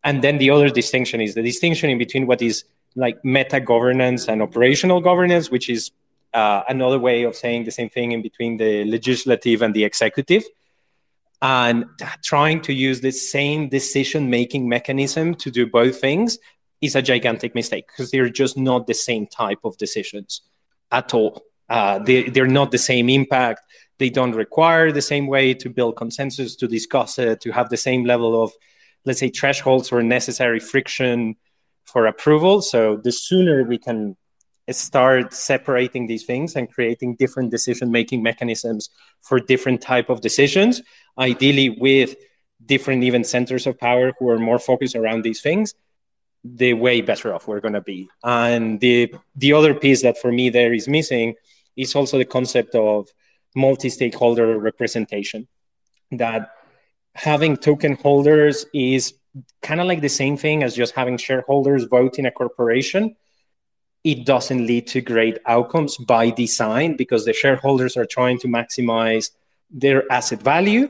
And 0.04 0.24
then 0.24 0.38
the 0.38 0.50
other 0.50 0.70
distinction 0.70 1.22
is 1.22 1.34
the 1.34 1.42
distinction 1.42 1.90
in 1.90 1.98
between 1.98 2.28
what 2.28 2.42
is 2.42 2.66
like 2.96 3.24
meta 3.24 3.60
governance 3.60 4.28
and 4.28 4.42
operational 4.42 5.02
governance, 5.02 5.50
which 5.50 5.70
is 5.70 5.92
uh, 6.34 6.64
another 6.68 7.00
way 7.00 7.24
of 7.24 7.36
saying 7.36 7.64
the 7.64 7.72
same 7.72 7.90
thing 7.90 8.12
in 8.12 8.22
between 8.22 8.58
the 8.58 8.84
legislative 8.86 9.62
and 9.62 9.74
the 9.74 9.84
executive. 9.84 10.44
And 11.42 11.86
trying 12.24 12.62
to 12.62 12.74
use 12.74 13.02
the 13.02 13.12
same 13.12 13.70
decision 13.70 14.30
making 14.30 14.68
mechanism 14.70 15.36
to 15.36 15.52
do 15.52 15.68
both 15.68 16.00
things 16.00 16.38
is 16.82 16.96
a 16.96 17.02
gigantic 17.02 17.56
mistake 17.56 17.86
because 17.88 18.12
they're 18.12 18.30
just 18.30 18.58
not 18.58 18.88
the 18.88 18.94
same 18.94 19.28
type 19.28 19.60
of 19.64 19.78
decisions 19.78 20.42
at 20.92 21.14
all. 21.14 21.44
Uh, 21.70 22.00
they, 22.00 22.24
they're 22.30 22.48
not 22.48 22.72
the 22.72 22.78
same 22.78 23.10
impact. 23.10 23.62
They 23.98 24.10
don't 24.10 24.34
require 24.34 24.92
the 24.92 25.02
same 25.02 25.28
way 25.28 25.54
to 25.56 25.70
build 25.70 25.96
consensus, 25.96 26.56
to 26.58 26.68
discuss 26.68 27.18
it, 27.18 27.42
to 27.42 27.52
have 27.52 27.70
the 27.70 27.78
same 27.78 28.06
level 28.06 28.42
of, 28.42 28.52
let's 29.06 29.20
say, 29.20 29.30
thresholds 29.30 29.92
or 29.92 30.04
necessary 30.04 30.60
friction 30.60 31.36
for 31.86 32.06
approval. 32.06 32.62
So 32.62 32.98
the 32.98 33.12
sooner 33.12 33.64
we 33.64 33.78
can 33.78 34.18
start 34.72 35.34
separating 35.34 36.08
these 36.08 36.26
things 36.26 36.56
and 36.56 36.72
creating 36.72 37.16
different 37.16 37.52
decision 37.52 37.92
making 37.92 38.24
mechanisms 38.24 38.90
for 39.22 39.40
different 39.40 39.82
type 39.82 40.10
of 40.10 40.22
decisions 40.22 40.82
ideally 41.18 41.70
with 41.70 42.16
different 42.66 43.04
even 43.04 43.24
centers 43.24 43.68
of 43.68 43.80
power 43.80 44.14
who 44.20 44.30
are 44.30 44.40
more 44.40 44.60
focused 44.60 44.96
around 44.96 45.24
these 45.24 45.42
things 45.42 45.74
the 46.46 46.74
way 46.74 47.02
better 47.02 47.34
off 47.34 47.48
we're 47.48 47.60
going 47.60 47.74
to 47.74 47.82
be. 47.82 48.08
And 48.24 48.80
the 48.80 49.14
the 49.36 49.54
other 49.54 49.74
piece 49.74 50.04
that 50.04 50.20
for 50.20 50.32
me 50.32 50.50
there 50.50 50.74
is 50.74 50.88
missing 50.88 51.36
is 51.76 51.96
also 51.96 52.18
the 52.18 52.26
concept 52.26 52.76
of 52.76 53.10
multi-stakeholder 53.56 54.60
representation 54.60 55.48
that 56.12 56.52
having 57.16 57.58
token 57.58 57.96
holders 57.96 58.66
is 58.74 59.14
kind 59.62 59.82
of 59.82 59.88
like 59.88 60.02
the 60.02 60.10
same 60.10 60.38
thing 60.38 60.64
as 60.64 60.76
just 60.76 60.94
having 60.94 61.18
shareholders 61.18 61.86
vote 61.86 62.20
in 62.20 62.26
a 62.26 62.32
corporation. 62.32 63.16
It 64.04 64.26
doesn't 64.26 64.68
lead 64.68 64.88
to 64.88 65.02
great 65.02 65.40
outcomes 65.46 65.98
by 65.98 66.30
design 66.30 66.96
because 66.96 67.26
the 67.26 67.34
shareholders 67.34 67.98
are 67.98 68.06
trying 68.06 68.40
to 68.40 68.48
maximize 68.48 69.32
their 69.72 70.10
asset 70.12 70.42
value 70.42 70.90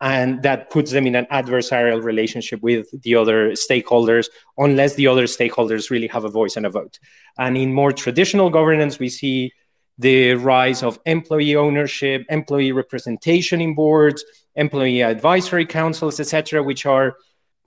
and 0.00 0.42
that 0.42 0.70
puts 0.70 0.90
them 0.90 1.06
in 1.06 1.14
an 1.14 1.26
adversarial 1.30 2.02
relationship 2.02 2.60
with 2.60 2.86
the 3.02 3.14
other 3.14 3.52
stakeholders 3.52 4.26
unless 4.58 4.94
the 4.94 5.06
other 5.06 5.24
stakeholders 5.24 5.90
really 5.90 6.08
have 6.08 6.24
a 6.24 6.28
voice 6.28 6.56
and 6.56 6.66
a 6.66 6.70
vote 6.70 6.98
and 7.38 7.56
in 7.56 7.72
more 7.72 7.92
traditional 7.92 8.50
governance 8.50 8.98
we 8.98 9.08
see 9.08 9.52
the 9.98 10.34
rise 10.34 10.82
of 10.82 10.98
employee 11.06 11.54
ownership 11.54 12.24
employee 12.30 12.72
representation 12.72 13.60
in 13.60 13.74
boards 13.74 14.24
employee 14.56 15.02
advisory 15.02 15.66
councils 15.66 16.18
etc 16.18 16.62
which 16.62 16.86
are 16.86 17.14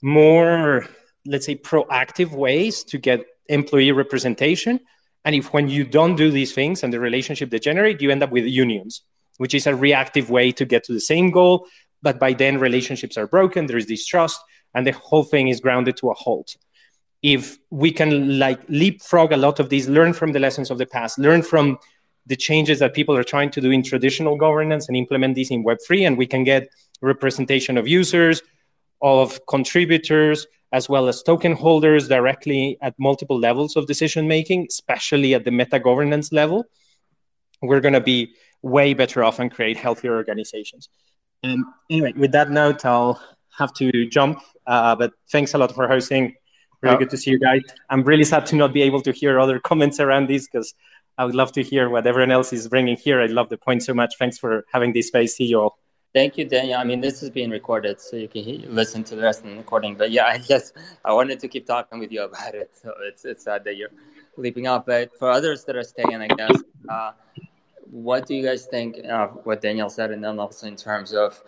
more 0.01 0.87
let's 1.25 1.45
say 1.45 1.55
proactive 1.55 2.31
ways 2.31 2.83
to 2.83 2.97
get 2.97 3.25
employee 3.49 3.91
representation. 3.91 4.79
And 5.23 5.35
if 5.35 5.53
when 5.53 5.67
you 5.67 5.83
don't 5.83 6.15
do 6.15 6.29
these 6.31 6.53
things 6.53 6.83
and 6.83 6.93
the 6.93 6.99
relationship 6.99 7.49
they 7.49 7.59
generate, 7.59 8.01
you 8.01 8.11
end 8.11 8.23
up 8.23 8.31
with 8.31 8.45
unions, 8.45 9.01
which 9.37 9.53
is 9.53 9.67
a 9.67 9.75
reactive 9.75 10.29
way 10.29 10.51
to 10.51 10.65
get 10.65 10.83
to 10.85 10.93
the 10.93 10.99
same 10.99 11.31
goal. 11.31 11.67
But 12.01 12.19
by 12.19 12.33
then, 12.33 12.59
relationships 12.59 13.17
are 13.17 13.27
broken, 13.27 13.65
there 13.65 13.77
is 13.77 13.85
distrust, 13.85 14.39
and 14.73 14.85
the 14.85 14.91
whole 14.91 15.23
thing 15.23 15.47
is 15.47 15.59
grounded 15.59 15.97
to 15.97 16.09
a 16.09 16.13
halt. 16.13 16.55
If 17.21 17.57
we 17.71 17.91
can 17.91 18.37
like 18.37 18.61
leapfrog 18.69 19.31
a 19.31 19.37
lot 19.37 19.59
of 19.59 19.69
these, 19.69 19.89
learn 19.89 20.13
from 20.13 20.31
the 20.31 20.39
lessons 20.39 20.69
of 20.69 20.77
the 20.77 20.85
past, 20.85 21.17
learn 21.17 21.41
from 21.41 21.79
the 22.27 22.35
changes 22.35 22.79
that 22.79 22.93
people 22.93 23.15
are 23.15 23.23
trying 23.23 23.51
to 23.51 23.61
do 23.61 23.71
in 23.71 23.83
traditional 23.83 24.35
governance 24.35 24.87
and 24.87 24.97
implement 24.97 25.35
these 25.35 25.51
in 25.51 25.63
Web3, 25.63 26.07
and 26.07 26.17
we 26.17 26.27
can 26.27 26.43
get 26.43 26.69
representation 27.01 27.77
of 27.77 27.87
users, 27.87 28.41
of 29.01 29.39
contributors, 29.47 30.47
as 30.71 30.89
well 30.89 31.07
as 31.07 31.23
token 31.23 31.53
holders 31.53 32.07
directly 32.07 32.77
at 32.81 32.93
multiple 32.99 33.39
levels 33.39 33.75
of 33.75 33.87
decision 33.87 34.27
making, 34.27 34.67
especially 34.69 35.33
at 35.33 35.45
the 35.45 35.51
meta 35.51 35.79
governance 35.79 36.31
level, 36.31 36.65
we're 37.61 37.79
going 37.79 37.93
to 37.93 38.01
be 38.01 38.33
way 38.61 38.93
better 38.93 39.23
off 39.23 39.39
and 39.39 39.51
create 39.51 39.77
healthier 39.77 40.15
organizations. 40.15 40.89
Um, 41.43 41.73
anyway, 41.89 42.13
with 42.13 42.31
that 42.31 42.49
note, 42.49 42.85
I'll 42.85 43.21
have 43.57 43.73
to 43.75 44.07
jump. 44.07 44.41
Uh, 44.65 44.95
but 44.95 45.13
thanks 45.31 45.53
a 45.53 45.57
lot 45.57 45.73
for 45.73 45.87
hosting. 45.87 46.35
Really 46.81 46.95
oh. 46.95 46.99
good 46.99 47.09
to 47.11 47.17
see 47.17 47.31
you 47.31 47.39
guys. 47.39 47.61
I'm 47.89 48.03
really 48.03 48.23
sad 48.23 48.45
to 48.47 48.55
not 48.55 48.73
be 48.73 48.81
able 48.81 49.01
to 49.01 49.11
hear 49.11 49.39
other 49.39 49.59
comments 49.69 49.99
around 49.99 50.27
this 50.27 50.47
because 50.47 50.73
I 51.17 51.25
would 51.25 51.35
love 51.35 51.51
to 51.53 51.63
hear 51.63 51.89
what 51.89 52.05
everyone 52.05 52.31
else 52.31 52.51
is 52.51 52.67
bringing 52.67 52.97
here. 52.97 53.21
I 53.21 53.27
love 53.27 53.49
the 53.49 53.57
point 53.57 53.83
so 53.83 53.93
much. 53.93 54.15
Thanks 54.19 54.37
for 54.37 54.65
having 54.71 54.93
this 54.93 55.07
space. 55.07 55.35
See 55.35 55.45
you 55.45 55.61
all. 55.61 55.79
Thank 56.13 56.37
you, 56.37 56.45
Daniel. 56.45 56.79
I 56.79 56.85
mean, 56.85 57.01
this 57.01 57.21
is 57.23 57.29
being 57.29 57.49
recorded, 57.49 57.99
so 57.99 58.15
you 58.15 58.29
can 58.29 58.73
listen 58.73 59.03
to 59.03 59.17
the 59.17 59.21
rest 59.21 59.43
of 59.43 59.49
the 59.49 59.57
recording. 59.57 59.95
But 59.95 60.11
yeah, 60.11 60.25
I 60.33 60.37
just 60.37 60.73
I 61.03 61.13
wanted 61.13 61.39
to 61.41 61.47
keep 61.47 61.65
talking 61.65 61.99
with 61.99 62.11
you 62.11 62.23
about 62.23 62.55
it. 62.55 62.71
So 62.81 62.93
it's 63.01 63.25
it's 63.25 63.43
sad 63.43 63.63
that 63.65 63.75
you're 63.75 63.91
leaping 64.37 64.67
off. 64.67 64.85
But 64.85 65.17
for 65.17 65.29
others 65.29 65.65
that 65.65 65.75
are 65.75 65.83
staying, 65.83 66.21
I 66.21 66.27
guess, 66.27 66.57
uh, 66.89 67.11
what 67.89 68.25
do 68.25 68.35
you 68.35 68.43
guys 68.43 68.65
think 68.65 68.97
of 69.05 69.39
what 69.45 69.61
Daniel 69.61 69.89
said, 69.89 70.11
and 70.11 70.23
then 70.23 70.39
also 70.39 70.67
in 70.67 70.75
terms 70.75 71.13
of 71.13 71.41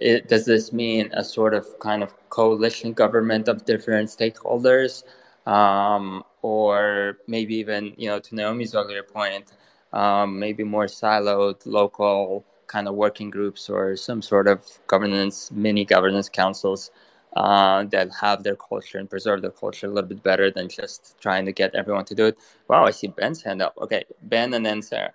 it, 0.00 0.28
does 0.28 0.44
this 0.46 0.72
mean 0.72 1.10
a 1.12 1.24
sort 1.24 1.54
of 1.54 1.78
kind 1.78 2.02
of 2.02 2.14
coalition 2.30 2.92
government 2.92 3.48
of 3.48 3.64
different 3.64 4.08
stakeholders, 4.08 5.04
um, 5.46 6.24
or 6.42 7.18
maybe 7.26 7.54
even 7.56 7.94
you 7.96 8.08
know 8.08 8.18
to 8.20 8.34
Naomi's 8.34 8.74
earlier 8.74 9.02
point, 9.02 9.52
um, 9.92 10.38
maybe 10.38 10.64
more 10.64 10.86
siloed 10.86 11.60
local 11.66 12.44
kind 12.66 12.88
of 12.88 12.94
working 12.94 13.30
groups 13.30 13.68
or 13.68 13.96
some 13.96 14.22
sort 14.22 14.48
of 14.48 14.66
governance, 14.86 15.50
mini 15.52 15.84
governance 15.84 16.28
councils 16.28 16.90
uh, 17.36 17.84
that 17.84 18.10
have 18.20 18.42
their 18.42 18.56
culture 18.56 18.98
and 18.98 19.08
preserve 19.10 19.42
their 19.42 19.50
culture 19.50 19.86
a 19.86 19.90
little 19.90 20.08
bit 20.08 20.22
better 20.22 20.50
than 20.50 20.68
just 20.68 21.14
trying 21.20 21.44
to 21.44 21.52
get 21.52 21.74
everyone 21.74 22.04
to 22.04 22.14
do 22.14 22.26
it. 22.26 22.38
Wow, 22.68 22.84
I 22.86 22.90
see 22.90 23.08
Ben's 23.08 23.42
hand 23.42 23.62
up. 23.62 23.74
Okay, 23.80 24.04
Ben 24.22 24.54
and 24.54 24.64
then 24.64 24.82
Sarah. 24.82 25.12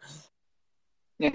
Yeah, 1.20 1.32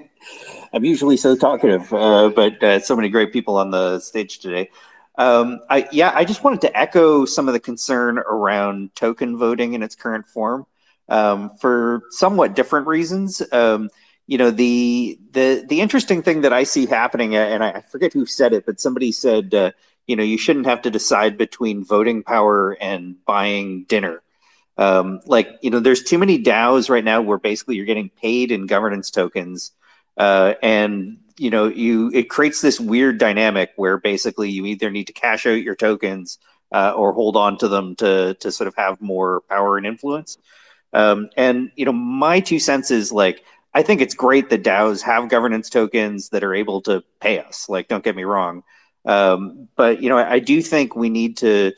I'm 0.72 0.84
usually 0.84 1.16
so 1.16 1.36
talkative, 1.36 1.92
uh, 1.92 2.30
but 2.34 2.62
uh, 2.62 2.80
so 2.80 2.94
many 2.94 3.08
great 3.08 3.32
people 3.32 3.56
on 3.56 3.70
the 3.70 3.98
stage 4.00 4.38
today. 4.38 4.70
Um, 5.18 5.60
I, 5.68 5.88
yeah, 5.92 6.12
I 6.14 6.24
just 6.24 6.44
wanted 6.44 6.60
to 6.62 6.78
echo 6.78 7.24
some 7.24 7.48
of 7.48 7.54
the 7.54 7.60
concern 7.60 8.18
around 8.18 8.94
token 8.94 9.36
voting 9.38 9.74
in 9.74 9.82
its 9.82 9.94
current 9.94 10.28
form 10.28 10.66
um, 11.08 11.50
for 11.60 12.02
somewhat 12.10 12.54
different 12.54 12.86
reasons. 12.86 13.42
Um, 13.52 13.90
you 14.28 14.38
know 14.38 14.50
the 14.50 15.18
the 15.32 15.64
the 15.68 15.80
interesting 15.80 16.22
thing 16.22 16.42
that 16.42 16.52
I 16.52 16.64
see 16.64 16.86
happening, 16.86 17.36
uh, 17.36 17.40
and 17.40 17.64
I 17.64 17.80
forget 17.80 18.12
who 18.12 18.24
said 18.24 18.52
it, 18.52 18.64
but 18.64 18.80
somebody 18.80 19.12
said, 19.12 19.52
uh, 19.54 19.72
you 20.06 20.16
know, 20.16 20.22
you 20.22 20.38
shouldn't 20.38 20.66
have 20.66 20.82
to 20.82 20.90
decide 20.90 21.36
between 21.36 21.84
voting 21.84 22.22
power 22.22 22.76
and 22.80 23.16
buying 23.26 23.84
dinner. 23.84 24.22
Um, 24.82 25.20
like 25.26 25.58
you 25.62 25.70
know, 25.70 25.78
there's 25.78 26.02
too 26.02 26.18
many 26.18 26.42
DAOs 26.42 26.90
right 26.90 27.04
now 27.04 27.22
where 27.22 27.38
basically 27.38 27.76
you're 27.76 27.86
getting 27.86 28.10
paid 28.10 28.50
in 28.50 28.66
governance 28.66 29.10
tokens, 29.10 29.70
uh, 30.16 30.54
and 30.62 31.18
you 31.38 31.50
know, 31.50 31.68
you 31.68 32.10
it 32.12 32.28
creates 32.28 32.60
this 32.60 32.80
weird 32.80 33.18
dynamic 33.18 33.70
where 33.76 33.98
basically 33.98 34.50
you 34.50 34.66
either 34.66 34.90
need 34.90 35.06
to 35.06 35.12
cash 35.12 35.46
out 35.46 35.62
your 35.62 35.76
tokens 35.76 36.38
uh, 36.72 36.92
or 36.96 37.12
hold 37.12 37.36
on 37.36 37.58
to 37.58 37.68
them 37.68 37.94
to 37.96 38.34
to 38.40 38.50
sort 38.50 38.66
of 38.66 38.74
have 38.76 39.00
more 39.00 39.42
power 39.48 39.76
and 39.76 39.86
influence. 39.86 40.36
Um, 40.92 41.30
and 41.36 41.70
you 41.76 41.84
know, 41.84 41.92
my 41.92 42.40
two 42.40 42.58
cents 42.58 42.90
is 42.90 43.12
like 43.12 43.44
I 43.74 43.82
think 43.82 44.00
it's 44.00 44.14
great 44.14 44.50
that 44.50 44.64
DAOs 44.64 45.02
have 45.02 45.28
governance 45.28 45.70
tokens 45.70 46.30
that 46.30 46.42
are 46.42 46.54
able 46.54 46.82
to 46.82 47.02
pay 47.20 47.38
us. 47.38 47.68
Like, 47.68 47.88
don't 47.88 48.04
get 48.04 48.16
me 48.16 48.24
wrong. 48.24 48.64
Um, 49.04 49.68
but, 49.76 50.02
you 50.02 50.08
know, 50.08 50.18
I, 50.18 50.34
I, 50.34 50.38
do 50.38 50.62
think 50.62 50.94
we 50.94 51.08
need 51.08 51.38
to 51.38 51.72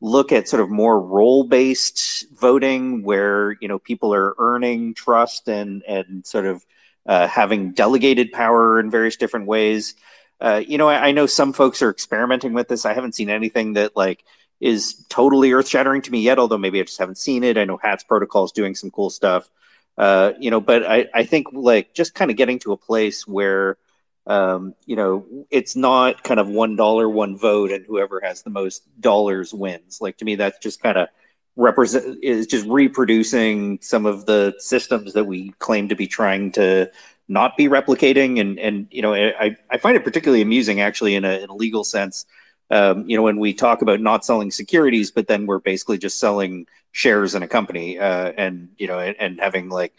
look 0.00 0.32
at 0.32 0.48
sort 0.48 0.62
of 0.62 0.70
more 0.70 1.00
role 1.00 1.44
based 1.44 2.26
voting 2.32 3.02
where, 3.02 3.56
you 3.60 3.68
know, 3.68 3.78
people 3.78 4.14
are 4.14 4.34
earning 4.38 4.94
trust 4.94 5.48
and, 5.48 5.82
and 5.82 6.26
sort 6.26 6.46
of 6.46 6.64
uh, 7.06 7.26
having 7.26 7.72
delegated 7.72 8.32
power 8.32 8.80
in 8.80 8.90
various 8.90 9.16
different 9.16 9.46
ways. 9.46 9.94
Uh, 10.40 10.62
you 10.66 10.78
know, 10.78 10.88
I, 10.88 11.08
I 11.08 11.12
know 11.12 11.26
some 11.26 11.52
folks 11.52 11.82
are 11.82 11.90
experimenting 11.90 12.54
with 12.54 12.68
this. 12.68 12.86
I 12.86 12.94
haven't 12.94 13.14
seen 13.14 13.28
anything 13.28 13.74
that 13.74 13.94
like 13.94 14.24
is 14.58 15.04
totally 15.08 15.52
earth 15.52 15.68
shattering 15.68 16.02
to 16.02 16.10
me 16.10 16.20
yet, 16.20 16.38
although 16.38 16.58
maybe 16.58 16.80
I 16.80 16.84
just 16.84 16.98
haven't 16.98 17.18
seen 17.18 17.44
it. 17.44 17.58
I 17.58 17.64
know 17.64 17.76
Hats 17.76 18.04
Protocol 18.04 18.44
is 18.44 18.52
doing 18.52 18.74
some 18.74 18.90
cool 18.90 19.10
stuff. 19.10 19.50
Uh, 19.98 20.32
you 20.38 20.50
know, 20.50 20.60
but 20.60 20.86
I, 20.86 21.08
I 21.12 21.24
think 21.24 21.48
like 21.52 21.92
just 21.92 22.14
kind 22.14 22.30
of 22.30 22.36
getting 22.38 22.58
to 22.60 22.72
a 22.72 22.76
place 22.76 23.26
where 23.26 23.76
um, 24.26 24.74
you 24.86 24.96
know, 24.96 25.26
it's 25.50 25.74
not 25.76 26.22
kind 26.22 26.40
of 26.40 26.48
one 26.48 26.76
dollar, 26.76 27.08
one 27.08 27.36
vote, 27.36 27.72
and 27.72 27.84
whoever 27.86 28.20
has 28.20 28.42
the 28.42 28.50
most 28.50 28.82
dollars 29.00 29.52
wins. 29.52 29.98
Like 30.00 30.18
to 30.18 30.24
me, 30.24 30.34
that's 30.36 30.58
just 30.58 30.82
kind 30.82 30.98
of 30.98 31.08
represent 31.56 32.22
is 32.22 32.46
just 32.46 32.66
reproducing 32.66 33.78
some 33.82 34.06
of 34.06 34.26
the 34.26 34.54
systems 34.58 35.12
that 35.14 35.24
we 35.24 35.50
claim 35.58 35.88
to 35.88 35.94
be 35.94 36.06
trying 36.06 36.52
to 36.52 36.90
not 37.28 37.56
be 37.56 37.68
replicating. 37.68 38.40
And 38.40 38.58
and 38.58 38.86
you 38.90 39.02
know, 39.02 39.14
I 39.14 39.56
I 39.70 39.78
find 39.78 39.96
it 39.96 40.04
particularly 40.04 40.42
amusing 40.42 40.80
actually 40.80 41.14
in 41.14 41.24
a, 41.24 41.42
in 41.42 41.50
a 41.50 41.54
legal 41.54 41.84
sense. 41.84 42.26
Um, 42.70 43.08
you 43.08 43.16
know, 43.16 43.22
when 43.22 43.38
we 43.38 43.52
talk 43.52 43.82
about 43.82 44.00
not 44.00 44.24
selling 44.24 44.52
securities, 44.52 45.10
but 45.10 45.26
then 45.26 45.46
we're 45.46 45.58
basically 45.58 45.98
just 45.98 46.20
selling 46.20 46.66
shares 46.92 47.34
in 47.34 47.42
a 47.42 47.48
company, 47.48 47.98
uh, 47.98 48.32
and 48.36 48.68
you 48.78 48.86
know, 48.86 48.98
and, 49.00 49.16
and 49.18 49.40
having 49.40 49.70
like 49.70 49.92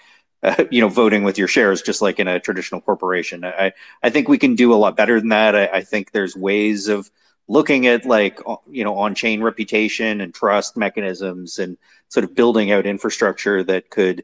uh, 0.43 0.65
you 0.71 0.81
know, 0.81 0.87
voting 0.87 1.23
with 1.23 1.37
your 1.37 1.47
shares, 1.47 1.81
just 1.81 2.01
like 2.01 2.19
in 2.19 2.27
a 2.27 2.39
traditional 2.39 2.81
corporation. 2.81 3.43
I, 3.43 3.73
I 4.01 4.09
think 4.09 4.27
we 4.27 4.37
can 4.37 4.55
do 4.55 4.73
a 4.73 4.75
lot 4.75 4.97
better 4.97 5.19
than 5.19 5.29
that. 5.29 5.55
I, 5.55 5.67
I 5.67 5.81
think 5.81 6.11
there's 6.11 6.35
ways 6.35 6.87
of 6.87 7.09
looking 7.47 7.87
at 7.87 8.05
like, 8.05 8.39
you 8.69 8.83
know, 8.83 8.97
on 8.97 9.15
chain 9.15 9.41
reputation 9.41 10.21
and 10.21 10.33
trust 10.33 10.77
mechanisms 10.77 11.59
and 11.59 11.77
sort 12.09 12.23
of 12.23 12.35
building 12.35 12.71
out 12.71 12.85
infrastructure 12.85 13.63
that 13.63 13.89
could, 13.89 14.23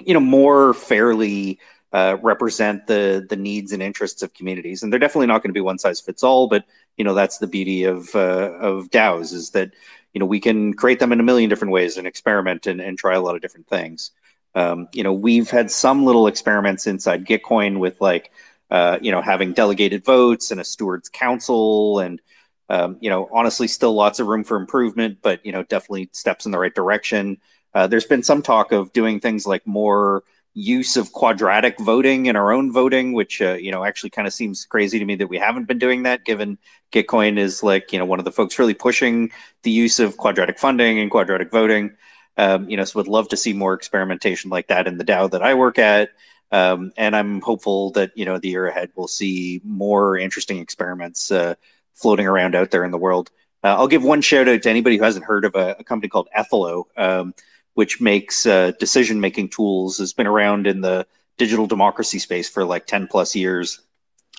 you 0.00 0.14
know, 0.14 0.20
more 0.20 0.74
fairly 0.74 1.58
uh, 1.92 2.16
represent 2.22 2.86
the 2.86 3.24
the 3.28 3.36
needs 3.36 3.72
and 3.72 3.82
interests 3.82 4.22
of 4.22 4.32
communities. 4.34 4.82
And 4.82 4.90
they're 4.90 4.98
definitely 4.98 5.26
not 5.26 5.42
going 5.42 5.50
to 5.50 5.54
be 5.54 5.60
one 5.60 5.78
size 5.78 6.00
fits 6.00 6.22
all, 6.22 6.48
but 6.48 6.64
you 6.96 7.04
know, 7.04 7.14
that's 7.14 7.38
the 7.38 7.46
beauty 7.46 7.84
of 7.84 8.14
uh, 8.14 8.52
of 8.58 8.90
DAOs 8.90 9.32
is 9.32 9.50
that 9.50 9.72
you 10.14 10.18
know 10.18 10.26
we 10.26 10.40
can 10.40 10.74
create 10.74 11.00
them 11.00 11.12
in 11.12 11.20
a 11.20 11.22
million 11.22 11.50
different 11.50 11.72
ways 11.72 11.96
and 11.96 12.06
experiment 12.06 12.66
and, 12.66 12.80
and 12.80 12.98
try 12.98 13.14
a 13.14 13.20
lot 13.20 13.34
of 13.34 13.42
different 13.42 13.66
things. 13.66 14.10
Um, 14.54 14.88
you 14.92 15.02
know, 15.02 15.12
we've 15.12 15.50
had 15.50 15.70
some 15.70 16.04
little 16.04 16.26
experiments 16.26 16.86
inside 16.86 17.26
Gitcoin 17.26 17.78
with 17.78 18.00
like, 18.00 18.30
uh, 18.70 18.98
you 19.00 19.10
know, 19.10 19.22
having 19.22 19.52
delegated 19.52 20.04
votes 20.04 20.50
and 20.50 20.60
a 20.60 20.64
stewards 20.64 21.08
council, 21.08 22.00
and 22.00 22.20
um, 22.68 22.96
you 23.00 23.10
know, 23.10 23.28
honestly, 23.32 23.68
still 23.68 23.92
lots 23.92 24.18
of 24.18 24.26
room 24.26 24.44
for 24.44 24.56
improvement, 24.56 25.18
but 25.22 25.44
you 25.44 25.52
know, 25.52 25.62
definitely 25.64 26.08
steps 26.12 26.46
in 26.46 26.52
the 26.52 26.58
right 26.58 26.74
direction. 26.74 27.38
Uh, 27.74 27.86
there's 27.86 28.06
been 28.06 28.22
some 28.22 28.42
talk 28.42 28.72
of 28.72 28.92
doing 28.92 29.20
things 29.20 29.46
like 29.46 29.66
more 29.66 30.22
use 30.54 30.96
of 30.96 31.12
quadratic 31.12 31.78
voting 31.78 32.26
in 32.26 32.36
our 32.36 32.52
own 32.52 32.72
voting, 32.72 33.12
which 33.12 33.40
uh, 33.40 33.54
you 33.54 33.70
know 33.70 33.84
actually 33.84 34.10
kind 34.10 34.26
of 34.26 34.34
seems 34.34 34.64
crazy 34.66 34.98
to 34.98 35.04
me 35.04 35.14
that 35.16 35.28
we 35.28 35.38
haven't 35.38 35.66
been 35.66 35.78
doing 35.78 36.02
that, 36.02 36.24
given 36.24 36.58
Gitcoin 36.92 37.38
is 37.38 37.62
like 37.62 37.92
you 37.92 37.98
know 37.98 38.04
one 38.04 38.18
of 38.18 38.24
the 38.24 38.32
folks 38.32 38.58
really 38.58 38.74
pushing 38.74 39.30
the 39.62 39.70
use 39.70 39.98
of 39.98 40.16
quadratic 40.16 40.58
funding 40.58 40.98
and 40.98 41.10
quadratic 41.10 41.50
voting. 41.50 41.96
Um, 42.36 42.68
you 42.68 42.76
know, 42.76 42.84
so 42.84 42.98
would 42.98 43.08
love 43.08 43.28
to 43.28 43.36
see 43.36 43.52
more 43.52 43.74
experimentation 43.74 44.50
like 44.50 44.68
that 44.68 44.86
in 44.86 44.96
the 44.96 45.04
DAO 45.04 45.30
that 45.30 45.42
I 45.42 45.54
work 45.54 45.78
at. 45.78 46.10
Um, 46.52 46.92
and 46.96 47.16
I'm 47.16 47.40
hopeful 47.40 47.90
that 47.92 48.12
you 48.14 48.26
know 48.26 48.38
the 48.38 48.50
year 48.50 48.66
ahead 48.66 48.90
we'll 48.94 49.08
see 49.08 49.60
more 49.64 50.18
interesting 50.18 50.58
experiments 50.58 51.30
uh, 51.30 51.54
floating 51.94 52.26
around 52.26 52.54
out 52.54 52.70
there 52.70 52.84
in 52.84 52.90
the 52.90 52.98
world. 52.98 53.30
Uh, 53.64 53.76
I'll 53.76 53.88
give 53.88 54.04
one 54.04 54.20
shout 54.20 54.48
out 54.48 54.62
to 54.62 54.70
anybody 54.70 54.98
who 54.98 55.04
hasn't 55.04 55.24
heard 55.24 55.44
of 55.44 55.54
a, 55.54 55.76
a 55.78 55.84
company 55.84 56.08
called 56.08 56.28
Ethelo, 56.36 56.84
um, 56.96 57.34
which 57.74 58.00
makes 58.00 58.44
uh, 58.44 58.72
decision 58.78 59.20
making 59.20 59.48
tools. 59.48 59.96
Has 59.98 60.12
been 60.12 60.26
around 60.26 60.66
in 60.66 60.82
the 60.82 61.06
digital 61.38 61.66
democracy 61.66 62.18
space 62.18 62.48
for 62.48 62.64
like 62.64 62.86
10 62.86 63.06
plus 63.06 63.34
years, 63.34 63.80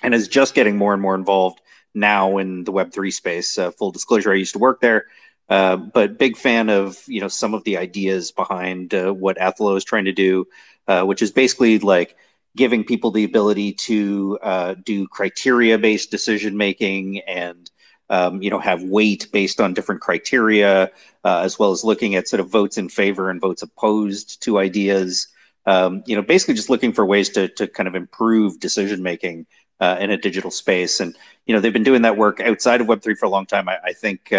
and 0.03 0.13
is 0.13 0.27
just 0.27 0.53
getting 0.53 0.77
more 0.77 0.93
and 0.93 1.01
more 1.01 1.15
involved 1.15 1.61
now 1.95 2.37
in 2.37 2.63
the 2.63 2.71
Web 2.71 2.93
three 2.93 3.11
space. 3.11 3.57
Uh, 3.57 3.71
full 3.71 3.91
disclosure, 3.91 4.31
I 4.31 4.35
used 4.35 4.53
to 4.53 4.59
work 4.59 4.81
there. 4.81 5.07
Uh, 5.53 5.75
but 5.75 6.17
big 6.17 6.35
fan 6.35 6.67
of 6.67 7.03
you 7.05 7.21
know 7.21 7.27
some 7.27 7.53
of 7.53 7.63
the 7.63 7.77
ideas 7.77 8.31
behind 8.31 8.91
uh, 8.91 9.13
what 9.13 9.37
Ethelo 9.37 9.77
is 9.77 9.83
trying 9.83 10.05
to 10.05 10.11
do, 10.11 10.47
uh, 10.87 11.03
which 11.03 11.21
is 11.21 11.31
basically 11.31 11.77
like 11.77 12.17
giving 12.55 12.83
people 12.83 13.11
the 13.11 13.23
ability 13.23 13.71
to 13.71 14.39
uh, 14.41 14.73
do 14.83 15.07
criteria 15.07 15.77
based 15.77 16.09
decision 16.09 16.57
making 16.57 17.19
and 17.27 17.69
um, 18.09 18.41
you 18.41 18.49
know 18.49 18.57
have 18.57 18.81
weight 18.81 19.27
based 19.31 19.61
on 19.61 19.75
different 19.75 20.01
criteria, 20.01 20.89
uh, 21.23 21.41
as 21.41 21.59
well 21.59 21.69
as 21.69 21.83
looking 21.83 22.15
at 22.15 22.27
sort 22.27 22.39
of 22.39 22.49
votes 22.49 22.79
in 22.79 22.89
favor 22.89 23.29
and 23.29 23.39
votes 23.39 23.61
opposed 23.61 24.41
to 24.41 24.57
ideas. 24.57 25.27
Um, 25.67 26.01
you 26.07 26.15
know, 26.15 26.23
basically 26.23 26.55
just 26.55 26.71
looking 26.71 26.93
for 26.93 27.05
ways 27.05 27.29
to 27.29 27.47
to 27.49 27.67
kind 27.67 27.87
of 27.87 27.93
improve 27.93 28.59
decision 28.59 29.03
making 29.03 29.45
in 29.79 30.09
a 30.09 30.17
digital 30.17 30.49
space. 30.49 30.99
And 30.99 31.15
you 31.45 31.53
know, 31.53 31.61
they've 31.61 31.71
been 31.71 31.83
doing 31.83 32.01
that 32.01 32.17
work 32.17 32.39
outside 32.39 32.81
of 32.81 32.87
Web 32.87 33.03
three 33.03 33.13
for 33.13 33.27
a 33.27 33.29
long 33.29 33.45
time. 33.45 33.69
I, 33.69 33.77
I 33.83 33.93
think 33.93 34.33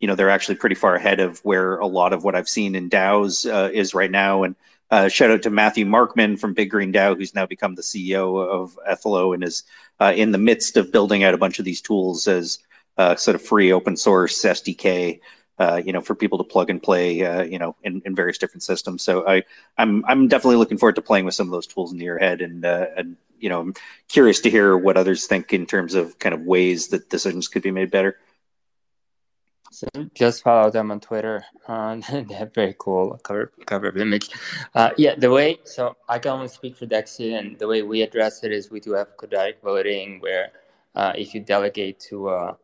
you 0.00 0.08
know 0.08 0.14
they're 0.14 0.30
actually 0.30 0.54
pretty 0.56 0.74
far 0.74 0.94
ahead 0.94 1.20
of 1.20 1.38
where 1.40 1.76
a 1.78 1.86
lot 1.86 2.12
of 2.12 2.24
what 2.24 2.34
I've 2.34 2.48
seen 2.48 2.74
in 2.74 2.90
DAOs 2.90 3.50
uh, 3.50 3.70
is 3.70 3.94
right 3.94 4.10
now. 4.10 4.42
And 4.42 4.56
uh, 4.90 5.08
shout 5.08 5.30
out 5.30 5.42
to 5.42 5.50
Matthew 5.50 5.84
Markman 5.84 6.38
from 6.38 6.54
Big 6.54 6.70
Green 6.70 6.92
DAO, 6.92 7.16
who's 7.16 7.34
now 7.34 7.46
become 7.46 7.74
the 7.74 7.82
CEO 7.82 8.44
of 8.44 8.78
Ethelo 8.90 9.34
and 9.34 9.44
is 9.44 9.62
uh, 10.00 10.12
in 10.16 10.32
the 10.32 10.38
midst 10.38 10.76
of 10.76 10.90
building 10.90 11.22
out 11.22 11.34
a 11.34 11.38
bunch 11.38 11.58
of 11.58 11.64
these 11.64 11.80
tools 11.80 12.26
as 12.26 12.58
uh, 12.96 13.14
sort 13.14 13.34
of 13.34 13.42
free 13.42 13.72
open 13.72 13.96
source 13.96 14.42
SDK. 14.42 15.20
Uh, 15.58 15.82
you 15.84 15.92
know, 15.92 16.00
for 16.00 16.14
people 16.14 16.38
to 16.38 16.44
plug 16.44 16.70
and 16.70 16.82
play, 16.82 17.22
uh, 17.22 17.42
you 17.42 17.58
know, 17.58 17.76
in, 17.82 18.00
in 18.06 18.14
various 18.14 18.38
different 18.38 18.62
systems. 18.62 19.02
So 19.02 19.28
I, 19.28 19.42
I'm, 19.76 20.02
I'm 20.06 20.26
definitely 20.26 20.56
looking 20.56 20.78
forward 20.78 20.94
to 20.94 21.02
playing 21.02 21.26
with 21.26 21.34
some 21.34 21.48
of 21.48 21.50
those 21.50 21.66
tools 21.66 21.92
in 21.92 21.98
the 21.98 22.04
year 22.04 22.16
ahead, 22.16 22.40
and 22.40 22.64
and 22.64 23.14
you 23.38 23.48
know, 23.48 23.60
I'm 23.60 23.74
curious 24.08 24.40
to 24.40 24.50
hear 24.50 24.76
what 24.76 24.96
others 24.96 25.26
think 25.26 25.52
in 25.52 25.66
terms 25.66 25.94
of 25.94 26.18
kind 26.18 26.34
of 26.34 26.42
ways 26.42 26.88
that 26.88 27.10
decisions 27.10 27.46
could 27.48 27.62
be 27.62 27.70
made 27.70 27.90
better. 27.90 28.16
So 29.80 29.88
just 30.14 30.42
follow 30.42 30.70
them 30.70 30.90
on 30.90 31.00
Twitter. 31.00 31.44
Uh, 31.70 32.00
they 32.10 32.34
have 32.34 32.52
very 32.52 32.74
cool 32.80 33.16
cover 33.22 33.52
cover 33.64 33.96
image. 33.96 34.28
Uh, 34.74 34.90
yeah, 34.98 35.14
the 35.14 35.30
way 35.30 35.58
so 35.62 35.96
I 36.08 36.18
can 36.18 36.32
only 36.32 36.48
speak 36.48 36.76
for 36.76 36.86
DeXe, 36.86 37.38
and 37.38 37.56
the 37.60 37.68
way 37.68 37.82
we 37.82 38.02
address 38.02 38.42
it 38.42 38.50
is 38.50 38.72
we 38.72 38.80
do 38.80 38.92
have 38.94 39.16
quadratic 39.16 39.60
voting, 39.62 40.18
where 40.18 40.50
uh, 40.96 41.12
if 41.14 41.32
you 41.32 41.40
delegate 41.40 42.00
to 42.10 42.30
a 42.30 42.36
uh, 42.36 42.54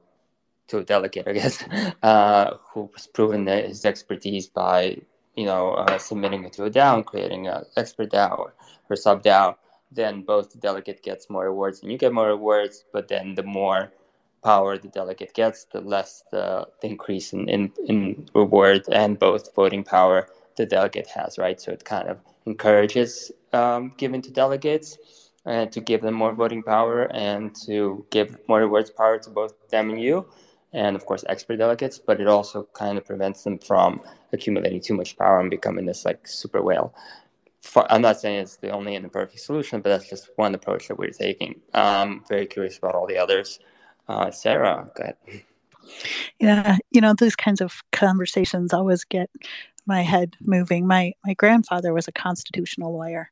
to 0.69 0.79
a 0.79 0.85
delegate, 0.85 1.29
I 1.29 1.35
guess, 1.35 1.63
uh, 2.03 2.57
who's 2.71 3.07
proven 3.07 3.47
his 3.47 3.85
expertise 3.85 4.49
by 4.49 4.99
you 5.37 5.47
know 5.47 5.75
uh, 5.75 5.99
submitting 5.99 6.43
it 6.45 6.53
to 6.55 6.65
a 6.65 6.71
DAO, 6.71 6.97
and 6.97 7.07
creating 7.07 7.47
an 7.47 7.63
expert 7.77 8.11
DAO 8.11 8.37
or, 8.37 8.55
or 8.91 8.97
sub 8.97 9.23
DAO, 9.23 9.55
then 9.93 10.23
both 10.23 10.51
the 10.51 10.59
delegate 10.59 11.01
gets 11.05 11.31
more 11.31 11.45
rewards 11.45 11.83
and 11.83 11.93
you 11.93 11.99
get 11.99 12.13
more 12.13 12.27
rewards, 12.27 12.85
but 12.93 13.07
then 13.07 13.37
the 13.37 13.45
more 13.45 13.93
power 14.43 14.79
the 14.79 14.89
delegate 14.89 15.35
gets, 15.35 15.65
the 15.65 15.81
less 15.81 16.25
the, 16.31 16.67
the 16.81 16.89
increase 16.89 17.33
in, 17.33 17.49
in, 17.49 17.73
in 17.87 18.29
reward 18.35 18.83
and 18.93 19.19
both 19.19 19.55
voting 19.55 19.85
power 19.85 20.29
the 20.57 20.67
delegate 20.67 21.09
has, 21.09 21.39
right? 21.39 21.61
So 21.61 21.73
it 21.73 21.85
kind 21.85 22.09
of 22.09 22.19
encourages 22.47 23.31
um, 23.53 23.93
giving 23.97 24.23
to 24.23 24.31
delegates 24.31 24.99
and 25.45 25.71
to 25.73 25.81
give 25.81 26.03
them 26.03 26.15
more 26.15 26.33
voting 26.33 26.63
power 26.63 27.05
and 27.13 27.55
to 27.67 28.05
give 28.11 28.37
more 28.49 28.61
rewards 28.61 28.91
power 28.91 29.19
to 29.19 29.31
both 29.31 29.55
them 29.69 29.91
and 29.91 30.01
you, 30.01 30.27
and 30.73 30.97
of 30.97 31.07
course 31.07 31.25
expert 31.29 31.57
delegates. 31.57 31.99
But 31.99 32.21
it 32.21 32.27
also 32.27 32.69
kind 32.73 32.99
of 32.99 33.05
prevents 33.05 33.45
them 33.45 33.59
from 33.59 34.01
accumulating 34.33 34.81
too 34.81 34.95
much 34.95 35.17
power 35.17 35.41
and 35.41 35.51
becoming 35.51 35.87
this 35.87 36.05
like 36.05 36.27
super 36.27 36.63
whale. 36.63 36.95
I'm 37.91 38.03
not 38.03 38.21
saying 38.21 38.41
it's 38.41 38.57
the 38.57 38.71
only 38.71 38.95
and 38.95 39.05
the 39.05 39.09
perfect 39.09 39.41
solution, 39.41 39.81
but 39.81 39.91
that's 39.91 40.09
just 40.09 40.31
one 40.37 40.55
approach 40.55 40.89
that 40.89 40.99
we're 40.99 41.11
taking. 41.11 41.61
I'm 41.75 42.23
very 42.29 42.47
curious 42.47 42.79
about 42.79 42.95
all 42.95 43.07
the 43.07 43.19
others. 43.19 43.59
Uh, 44.09 44.31
Sarah, 44.31 44.91
go 44.95 45.03
ahead. 45.03 45.16
Yeah, 46.41 46.77
you 46.91 47.01
know, 47.01 47.15
those 47.15 47.37
kinds 47.37 47.61
of 47.61 47.83
conversations 47.93 48.73
always 48.73 49.05
get 49.05 49.31
my 49.87 50.03
head 50.03 50.37
moving. 50.41 50.87
My 50.87 51.12
my 51.24 51.35
grandfather 51.35 51.93
was 51.93 52.09
a 52.09 52.12
constitutional 52.12 52.93
lawyer, 52.93 53.31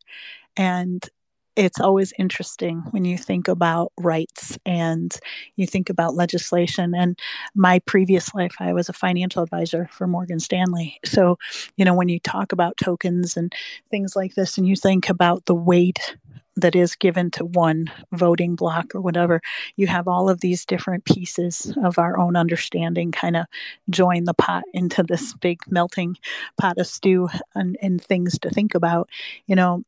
and 0.56 1.08
it's 1.56 1.80
always 1.80 2.12
interesting 2.18 2.78
when 2.90 3.04
you 3.04 3.16
think 3.16 3.46
about 3.46 3.92
rights 3.98 4.58
and 4.66 5.16
you 5.56 5.66
think 5.66 5.88
about 5.88 6.14
legislation. 6.14 6.94
And 6.94 7.18
my 7.54 7.78
previous 7.80 8.34
life, 8.34 8.56
I 8.58 8.72
was 8.72 8.88
a 8.88 8.92
financial 8.92 9.42
advisor 9.42 9.88
for 9.92 10.06
Morgan 10.06 10.40
Stanley. 10.40 10.98
So, 11.04 11.38
you 11.76 11.84
know, 11.84 11.94
when 11.94 12.08
you 12.08 12.18
talk 12.18 12.50
about 12.50 12.76
tokens 12.76 13.36
and 13.36 13.52
things 13.90 14.16
like 14.16 14.34
this, 14.34 14.58
and 14.58 14.66
you 14.66 14.74
think 14.74 15.08
about 15.08 15.46
the 15.46 15.54
weight 15.54 16.16
that 16.56 16.76
is 16.76 16.94
given 16.94 17.30
to 17.32 17.44
one 17.44 17.90
voting 18.12 18.54
block 18.54 18.94
or 18.94 19.00
whatever, 19.00 19.40
you 19.76 19.86
have 19.86 20.06
all 20.08 20.28
of 20.28 20.40
these 20.40 20.64
different 20.64 21.04
pieces 21.04 21.76
of 21.82 21.98
our 21.98 22.18
own 22.18 22.36
understanding 22.36 23.12
kind 23.12 23.36
of 23.36 23.46
join 23.90 24.24
the 24.24 24.34
pot 24.34 24.64
into 24.72 25.02
this 25.02 25.34
big 25.34 25.60
melting 25.68 26.16
pot 26.60 26.78
of 26.78 26.86
stew 26.86 27.28
and, 27.54 27.76
and 27.82 28.02
things 28.02 28.38
to 28.38 28.50
think 28.50 28.74
about. 28.74 29.08
You 29.46 29.56
know, 29.56 29.82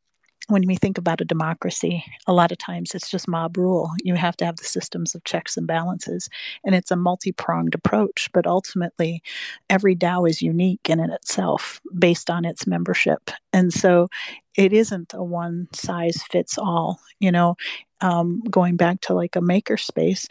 when 0.49 0.67
we 0.67 0.77
think 0.77 0.97
about 0.97 1.21
a 1.21 1.25
democracy, 1.25 2.05
a 2.27 2.33
lot 2.33 2.53
of 2.53 2.59
times 2.59 2.95
it's 2.95 3.11
just 3.11 3.27
mob 3.27 3.57
rule. 3.57 3.91
You 4.05 4.15
have 4.15 4.37
to 4.39 4.45
have 4.45 4.57
the 4.57 4.65
systems 4.65 5.15
of 5.15 5.25
checks 5.25 5.57
and 5.57 5.67
balances, 5.67 6.29
and 6.65 6.75
it's 6.75 6.91
a 6.91 6.97
multi 6.97 7.33
pronged 7.33 7.75
approach. 7.75 8.31
But 8.33 8.47
ultimately, 8.47 9.23
every 9.69 9.97
DAO 9.97 10.29
is 10.29 10.43
unique 10.43 10.89
in 10.89 11.01
and 11.01 11.13
itself 11.13 11.81
based 11.99 12.31
on 12.31 12.45
its 12.45 12.67
membership. 12.67 13.31
And 13.53 13.73
so 13.73 14.09
it 14.57 14.73
isn't 14.73 15.15
a 15.15 15.23
one 15.23 15.69
size 15.73 16.23
fits 16.31 16.59
all. 16.59 17.01
You 17.19 17.33
know, 17.33 17.57
um, 18.01 18.43
going 18.51 18.77
back 18.77 19.01
to 19.03 19.15
like 19.15 19.37
a 19.37 19.41
makerspace, 19.41 20.27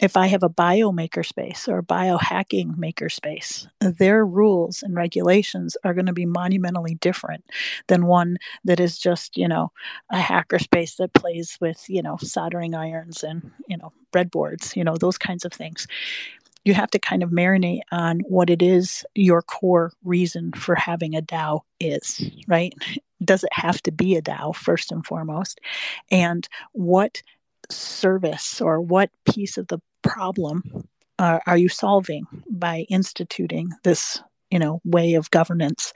if 0.00 0.16
I 0.16 0.26
have 0.26 0.42
a 0.42 0.48
biomaker 0.48 1.24
space 1.24 1.68
or 1.68 1.78
a 1.78 1.82
biohacking 1.82 2.76
makerspace, 2.76 3.66
their 3.80 4.26
rules 4.26 4.82
and 4.82 4.94
regulations 4.96 5.76
are 5.84 5.94
going 5.94 6.06
to 6.06 6.12
be 6.12 6.26
monumentally 6.26 6.96
different 6.96 7.44
than 7.86 8.06
one 8.06 8.36
that 8.64 8.80
is 8.80 8.98
just, 8.98 9.36
you 9.36 9.46
know, 9.46 9.70
a 10.10 10.18
hacker 10.18 10.58
space 10.58 10.96
that 10.96 11.14
plays 11.14 11.56
with, 11.60 11.84
you 11.88 12.02
know, 12.02 12.16
soldering 12.20 12.74
irons 12.74 13.22
and, 13.22 13.50
you 13.68 13.76
know, 13.76 13.92
breadboards, 14.12 14.74
you 14.74 14.82
know, 14.84 14.96
those 14.96 15.18
kinds 15.18 15.44
of 15.44 15.52
things. 15.52 15.86
You 16.64 16.74
have 16.74 16.90
to 16.92 16.98
kind 16.98 17.22
of 17.22 17.30
marinate 17.30 17.82
on 17.92 18.20
what 18.20 18.48
it 18.50 18.62
is 18.62 19.04
your 19.14 19.42
core 19.42 19.92
reason 20.02 20.52
for 20.52 20.74
having 20.74 21.14
a 21.14 21.20
DAO 21.20 21.60
is, 21.78 22.24
right? 22.48 22.72
Does 23.22 23.44
it 23.44 23.52
have 23.52 23.82
to 23.82 23.92
be 23.92 24.16
a 24.16 24.22
DAO 24.22 24.56
first 24.56 24.90
and 24.90 25.04
foremost? 25.04 25.60
And 26.10 26.48
what 26.72 27.22
service 27.74 28.60
or 28.60 28.80
what 28.80 29.10
piece 29.30 29.56
of 29.58 29.68
the 29.68 29.78
problem 30.02 30.62
uh, 31.18 31.38
are 31.46 31.56
you 31.56 31.68
solving 31.68 32.26
by 32.50 32.86
instituting 32.88 33.70
this 33.84 34.20
you 34.50 34.58
know 34.58 34.80
way 34.84 35.14
of 35.14 35.30
governance 35.30 35.92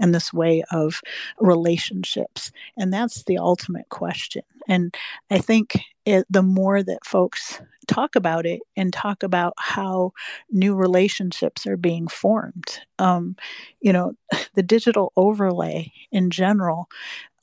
and 0.00 0.14
this 0.14 0.32
way 0.32 0.62
of 0.72 1.00
relationships? 1.38 2.50
And 2.76 2.92
that's 2.92 3.24
the 3.24 3.38
ultimate 3.38 3.88
question. 3.88 4.42
And 4.68 4.94
i 5.30 5.38
think 5.38 5.80
it, 6.06 6.26
the 6.30 6.42
more 6.42 6.82
that 6.82 7.04
folks 7.04 7.60
talk 7.86 8.16
about 8.16 8.46
it 8.46 8.60
and 8.76 8.92
talk 8.92 9.22
about 9.22 9.54
how 9.58 10.12
new 10.50 10.74
relationships 10.74 11.66
are 11.66 11.76
being 11.76 12.08
formed 12.08 12.80
um, 12.98 13.36
you 13.80 13.92
know 13.92 14.12
the 14.54 14.62
digital 14.62 15.12
overlay 15.16 15.92
in 16.12 16.30
general 16.30 16.88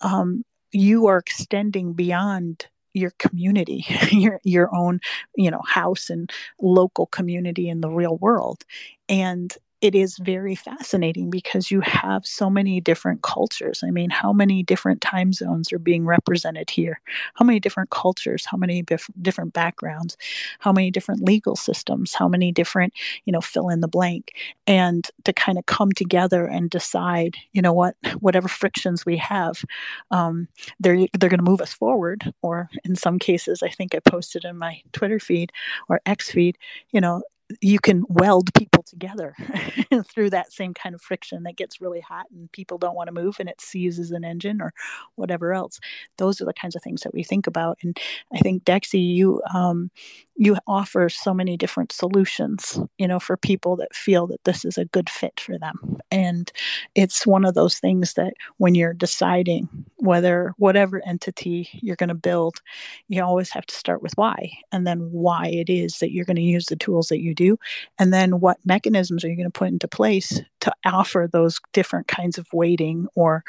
um, 0.02 0.44
you 0.72 1.08
are 1.08 1.18
extending 1.18 1.94
beyond 1.94 2.68
your 2.98 3.12
community 3.20 3.86
your 4.12 4.40
your 4.44 4.74
own 4.76 5.00
you 5.36 5.52
know 5.52 5.62
house 5.68 6.10
and 6.10 6.32
local 6.62 7.06
community 7.08 7.70
in 7.70 7.82
the 7.82 7.90
real 7.90 8.18
world. 8.18 8.64
And 9.10 9.54
it 9.80 9.94
is 9.94 10.18
very 10.18 10.56
fascinating 10.56 11.30
because 11.30 11.70
you 11.70 11.82
have 11.82 12.26
so 12.26 12.50
many 12.50 12.82
different 12.82 13.22
cultures. 13.22 13.84
I 13.86 13.92
mean, 13.92 14.10
how 14.10 14.34
many 14.34 14.64
different 14.64 15.02
time 15.02 15.34
zones 15.34 15.72
are 15.72 15.78
being 15.78 16.04
represented 16.04 16.72
here? 16.72 17.00
How 17.36 17.46
many 17.46 17.60
different 17.60 17.92
cultures? 17.92 18.44
How 18.46 18.58
many 18.58 18.82
bif- 18.82 19.10
different 19.22 19.54
backgrounds? 19.54 20.18
How 20.60 20.72
many 20.72 20.90
different 20.90 21.22
legal 21.24 21.56
systems? 21.56 22.16
How 22.16 22.28
many 22.28 22.52
different, 22.52 22.94
you 23.26 23.32
know, 23.32 23.42
fill 23.42 23.70
in 23.70 23.82
the 23.82 23.88
blank? 23.88 24.32
And 24.66 25.08
to 25.26 25.34
kind 25.34 25.60
of 25.60 25.68
come 25.68 25.92
together 25.92 26.48
and 26.48 26.72
decide, 26.72 27.36
you 27.52 27.62
know 27.62 27.74
what, 27.74 27.96
whatever 28.20 28.48
frictions 28.48 29.06
we 29.06 29.18
have, 29.18 29.64
um, 30.10 30.48
they're 30.80 31.06
they're 31.20 31.30
going 31.30 31.44
to 31.44 31.50
move 31.50 31.62
us 31.62 31.74
forward. 31.74 32.34
Or 32.42 32.68
in 32.84 32.96
some 32.96 33.20
cases, 33.20 33.62
I 33.62 33.70
think 33.70 33.94
I 33.94 34.00
posted 34.00 34.44
in 34.44 34.58
my 34.58 34.82
Twitter 34.92 35.20
feed 35.20 35.52
or 35.88 36.02
X 36.08 36.32
feed, 36.32 36.58
you 36.92 37.00
know, 37.00 37.22
you 37.62 37.80
can 37.80 38.04
weld 38.10 38.54
people 38.54 38.84
together 38.84 39.36
through 40.14 40.30
that 40.30 40.52
same 40.52 40.74
kind 40.74 40.94
of 40.94 41.02
friction 41.02 41.44
that 41.44 41.56
gets 41.56 41.80
really 41.82 42.02
hot 42.02 42.26
and 42.32 42.52
people 42.52 42.78
don't 42.78 42.96
want 42.96 43.08
to 43.08 43.14
move 43.14 43.38
and 43.40 43.50
it 43.50 43.62
seizes 43.62 44.12
an 44.12 44.24
engine 44.24 44.62
or 44.62 44.74
whatever 45.16 45.54
else. 45.54 45.80
Those 46.18 46.42
are 46.42 46.46
the 46.46 46.54
kinds 46.54 46.76
of 46.76 46.84
things 46.84 47.02
that 47.02 47.14
we 47.14 47.24
think 47.24 47.48
about 47.48 47.78
and 47.84 47.98
i 48.34 48.40
think 48.40 48.64
DeXe 48.64 48.94
you 49.16 49.42
um, 49.54 49.92
you 50.38 50.56
offer 50.68 51.10
so 51.10 51.34
many 51.34 51.58
different 51.58 51.92
solutions 51.92 52.80
you 52.98 53.08
know 53.08 53.20
for 53.20 53.36
people 53.36 53.76
that 53.76 53.94
feel 53.96 54.28
that 54.28 54.44
this 54.44 54.64
is 54.64 54.78
a 54.78 54.86
good 54.86 55.10
fit 55.10 55.40
for 55.40 55.58
them. 55.58 55.98
And 56.12 56.52
it's 56.96 57.26
one 57.26 57.46
of 57.46 57.54
those 57.54 57.80
things 57.80 58.14
that 58.14 58.34
when 58.58 58.76
you're 58.76 58.94
deciding 58.94 59.68
whether 59.98 60.54
whatever 60.58 61.02
entity 61.06 61.70
you're 61.74 61.96
going 61.96 62.10
to 62.10 62.16
build 62.16 62.62
you 63.08 63.24
always 63.24 63.50
have 63.50 63.66
to 63.66 63.76
start 63.76 64.02
with 64.02 64.14
why 64.16 64.52
and 64.72 64.86
then 64.86 65.00
why 65.12 65.48
it 65.48 65.70
is 65.70 66.00
that 66.00 66.12
you're 66.12 66.26
going 66.26 66.36
to 66.36 66.42
use 66.42 66.68
the 66.68 66.76
tools 66.76 67.08
that 67.08 67.22
you 67.22 67.34
do 67.34 67.58
and 68.00 68.14
then 68.14 68.40
what 68.40 68.58
mechanisms 68.66 69.24
are 69.24 69.30
you 69.30 69.36
going 69.36 69.52
to 69.52 69.60
put 69.60 69.70
into 69.70 69.88
place 69.88 70.42
to 70.60 70.72
offer 70.86 71.28
those 71.32 71.60
different 71.74 72.08
kinds 72.08 72.38
of 72.38 72.48
weighting 72.54 73.08
or 73.16 73.44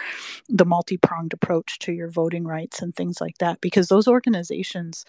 the 0.49 0.65
multi-pronged 0.65 1.33
approach 1.33 1.79
to 1.79 1.93
your 1.93 2.11
voting 2.11 2.45
rights 2.45 2.81
and 2.81 2.95
things 2.95 3.21
like 3.21 3.39
that 3.39 3.61
because 3.61 3.89
those 3.89 4.09
organizations 4.09 5.05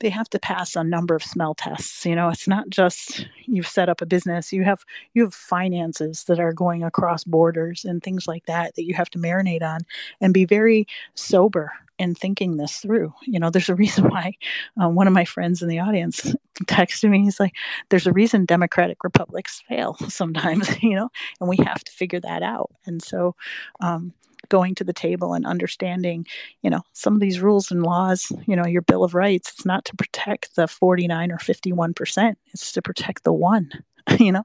they 0.00 0.10
have 0.10 0.28
to 0.30 0.38
pass 0.38 0.76
a 0.76 0.84
number 0.84 1.14
of 1.14 1.22
smell 1.22 1.54
tests 1.54 2.04
you 2.04 2.14
know? 2.14 2.28
It's 2.28 2.48
not 2.48 2.68
just 2.70 3.26
you've 3.46 3.68
set 3.68 3.88
up 3.88 4.00
a 4.00 4.06
business 4.06 4.52
you 4.52 4.64
have 4.64 4.84
you 5.14 5.22
have 5.22 5.34
finances 5.34 6.24
that 6.24 6.40
are 6.40 6.52
going 6.52 6.82
across 6.82 7.24
borders 7.24 7.84
and 7.84 8.02
things 8.02 8.26
like 8.26 8.46
that 8.46 8.74
that 8.74 8.84
you 8.84 8.94
have 8.94 9.10
to 9.10 9.18
marinate 9.18 9.62
on 9.62 9.80
and 10.20 10.34
be 10.34 10.44
very 10.44 10.86
sober 11.14 11.72
in 12.00 12.14
thinking 12.14 12.56
this 12.56 12.78
through. 12.78 13.12
You 13.24 13.38
know 13.38 13.50
there's 13.50 13.68
a 13.68 13.74
reason 13.74 14.08
why 14.08 14.32
um, 14.80 14.94
one 14.94 15.06
of 15.06 15.12
my 15.12 15.26
friends 15.26 15.62
in 15.62 15.68
the 15.68 15.78
audience 15.78 16.34
texted 16.64 17.10
me. 17.10 17.22
He's 17.22 17.38
like 17.38 17.54
there's 17.90 18.06
a 18.06 18.12
reason 18.12 18.46
democratic 18.46 19.04
republics 19.04 19.62
fail 19.68 19.96
sometimes 20.08 20.68
you 20.82 20.96
know? 20.96 21.10
And 21.40 21.48
we 21.48 21.58
have 21.58 21.84
to 21.84 21.92
figure 21.92 22.20
that 22.20 22.42
out. 22.42 22.70
And 22.86 23.02
so 23.02 23.36
um, 23.80 24.14
going 24.48 24.74
to 24.76 24.84
the 24.84 24.92
table 24.92 25.34
and 25.34 25.46
understanding, 25.46 26.26
you 26.62 26.70
know, 26.70 26.82
some 26.92 27.14
of 27.14 27.20
these 27.20 27.40
rules 27.40 27.70
and 27.70 27.82
laws, 27.82 28.32
you 28.46 28.56
know, 28.56 28.66
your 28.66 28.82
Bill 28.82 29.04
of 29.04 29.14
Rights, 29.14 29.52
it's 29.52 29.66
not 29.66 29.84
to 29.86 29.96
protect 29.96 30.56
the 30.56 30.66
49 30.66 31.32
or 31.32 31.38
51%, 31.38 32.34
it's 32.52 32.72
to 32.72 32.82
protect 32.82 33.24
the 33.24 33.32
one, 33.32 33.70
you 34.18 34.32
know, 34.32 34.44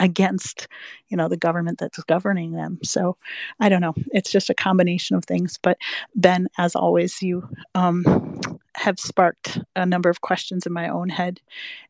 against, 0.00 0.68
you 1.08 1.16
know, 1.16 1.28
the 1.28 1.36
government 1.36 1.78
that's 1.78 2.02
governing 2.04 2.52
them. 2.52 2.78
So 2.82 3.16
I 3.60 3.68
don't 3.68 3.80
know. 3.80 3.94
It's 4.12 4.30
just 4.30 4.50
a 4.50 4.54
combination 4.54 5.16
of 5.16 5.24
things. 5.24 5.58
But 5.62 5.78
Ben, 6.14 6.48
as 6.58 6.74
always, 6.74 7.22
you 7.22 7.48
um, 7.74 8.58
have 8.76 8.98
sparked 8.98 9.58
a 9.74 9.86
number 9.86 10.10
of 10.10 10.20
questions 10.20 10.66
in 10.66 10.72
my 10.72 10.88
own 10.88 11.08
head. 11.08 11.40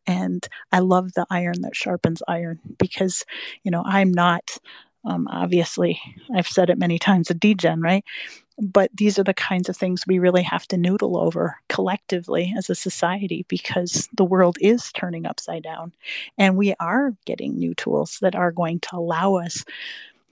And 0.07 0.47
I 0.73 0.79
love 0.79 1.13
the 1.13 1.27
iron 1.31 1.63
that 1.63 1.75
sharpens 1.75 2.23
iron 2.29 2.61
because, 2.79 3.25
you 3.65 3.71
know, 3.71 3.83
I'm 3.85 4.13
not 4.13 4.59
um, 5.07 5.29
obviously, 5.29 6.01
I've 6.35 6.49
said 6.49 6.69
it 6.69 6.79
many 6.79 6.99
times 6.99 7.31
a 7.31 7.35
degen, 7.35 7.81
right? 7.81 8.05
But 8.59 8.91
these 8.95 9.19
are 9.19 9.25
the 9.25 9.35
kinds 9.35 9.69
of 9.69 9.77
things 9.77 10.05
we 10.07 10.19
really 10.19 10.43
have 10.43 10.67
to 10.69 10.77
noodle 10.77 11.19
over 11.19 11.57
collectively 11.69 12.55
as 12.57 12.71
a 12.71 12.75
society 12.75 13.45
because 13.49 14.09
the 14.15 14.25
world 14.25 14.57
is 14.61 14.91
turning 14.93 15.27
upside 15.27 15.63
down. 15.63 15.93
And 16.39 16.57
we 16.57 16.75
are 16.81 17.15
getting 17.27 17.59
new 17.59 17.75
tools 17.75 18.19
that 18.23 18.35
are 18.35 18.53
going 18.53 18.81
to 18.81 18.97
allow 18.97 19.37
us 19.37 19.65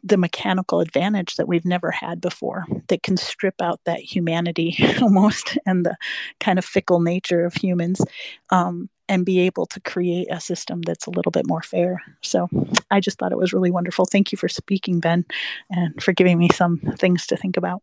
the 0.05 0.19
mechanical 0.19 0.81
advantage 0.81 1.37
that 1.37 1.49
we've 1.49 1.65
never 1.65 1.91
had 1.91 2.21
before 2.21 2.67
that 2.89 3.03
can 3.03 3.17
strip 3.17 3.61
out 3.61 3.81
that 3.87 4.01
humanity 4.01 4.77
almost 5.03 5.59
and 5.67 5.85
the 5.85 5.97
kind 6.41 6.59
of 6.59 6.65
fickle 6.65 7.01
nature 7.01 7.45
of 7.45 7.55
humans 7.55 8.03
um, 8.51 8.91
and 9.09 9.25
be 9.25 9.41
able 9.41 9.65
to 9.65 9.81
create 9.81 10.29
a 10.31 10.41
system 10.41 10.83
that's 10.83 11.07
a 11.07 11.11
little 11.11 11.33
bit 11.33 11.49
more 11.49 11.63
fair. 11.63 12.03
So 12.21 12.49
I 12.91 13.01
just 13.01 13.19
thought 13.19 13.33
it 13.33 13.39
was 13.39 13.55
really 13.55 13.71
wonderful. 13.71 14.05
Thank 14.05 14.31
you 14.31 14.37
for 14.37 14.49
speaking, 14.49 15.01
Ben, 15.01 15.25
and 15.71 16.01
for 16.03 16.13
giving 16.13 16.39
me 16.39 16.51
some 16.53 16.79
things 16.99 17.27
to 17.29 17.37
think 17.37 17.57
about. 17.57 17.83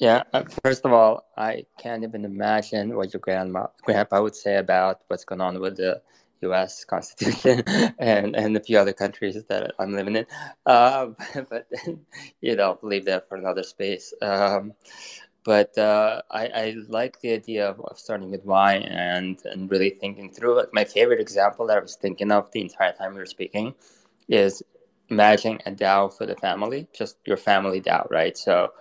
Yeah, 0.00 0.24
uh, 0.32 0.42
first 0.64 0.84
of 0.84 0.92
all, 0.92 1.24
I 1.36 1.66
can't 1.78 2.02
even 2.02 2.24
imagine 2.24 2.96
what 2.96 3.12
your 3.12 3.20
grandma, 3.20 3.68
grandpa 3.84 4.22
would 4.22 4.34
say 4.34 4.56
about 4.56 5.02
what's 5.06 5.24
going 5.24 5.40
on 5.40 5.60
with 5.60 5.76
the 5.76 6.02
U.S. 6.48 6.84
Constitution 6.84 7.62
and 7.98 8.34
and 8.36 8.56
a 8.56 8.60
few 8.60 8.78
other 8.78 8.92
countries 8.92 9.42
that 9.48 9.72
I'm 9.78 9.92
living 9.94 10.16
in. 10.16 10.26
Uh, 10.66 11.08
but 11.50 11.68
you 12.40 12.56
know, 12.56 12.78
leave 12.82 13.04
that 13.06 13.28
for 13.28 13.36
another 13.36 13.62
space. 13.62 14.12
Um, 14.22 14.74
but 15.44 15.76
uh, 15.76 16.22
I, 16.30 16.46
I, 16.46 16.74
like 16.88 17.20
the 17.20 17.32
idea 17.32 17.68
of, 17.68 17.78
of, 17.80 17.98
starting 17.98 18.30
with 18.30 18.44
why 18.44 18.76
and 18.76 19.38
and 19.44 19.70
really 19.70 19.90
thinking 19.90 20.32
through 20.32 20.60
it. 20.60 20.70
My 20.72 20.84
favorite 20.84 21.20
example 21.20 21.66
that 21.66 21.76
I 21.76 21.80
was 21.80 21.96
thinking 21.96 22.32
of 22.32 22.50
the 22.52 22.62
entire 22.62 22.92
time 22.92 23.12
we 23.12 23.18
were 23.18 23.26
speaking 23.26 23.74
is 24.28 24.62
imagining 25.08 25.60
a 25.66 25.70
DAO 25.70 26.16
for 26.16 26.24
the 26.26 26.36
family, 26.36 26.88
just 26.94 27.18
your 27.26 27.36
family 27.36 27.80
DAO, 27.80 28.10
right? 28.10 28.36
So 28.38 28.72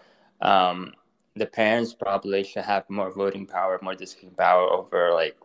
um, 0.42 0.94
the 1.36 1.46
parents 1.46 1.94
probably 1.94 2.44
should 2.44 2.64
have 2.64 2.90
more 2.90 3.12
voting 3.12 3.46
power, 3.46 3.80
more 3.82 3.96
decision 3.96 4.32
power 4.32 4.70
over 4.70 5.14
like, 5.14 5.38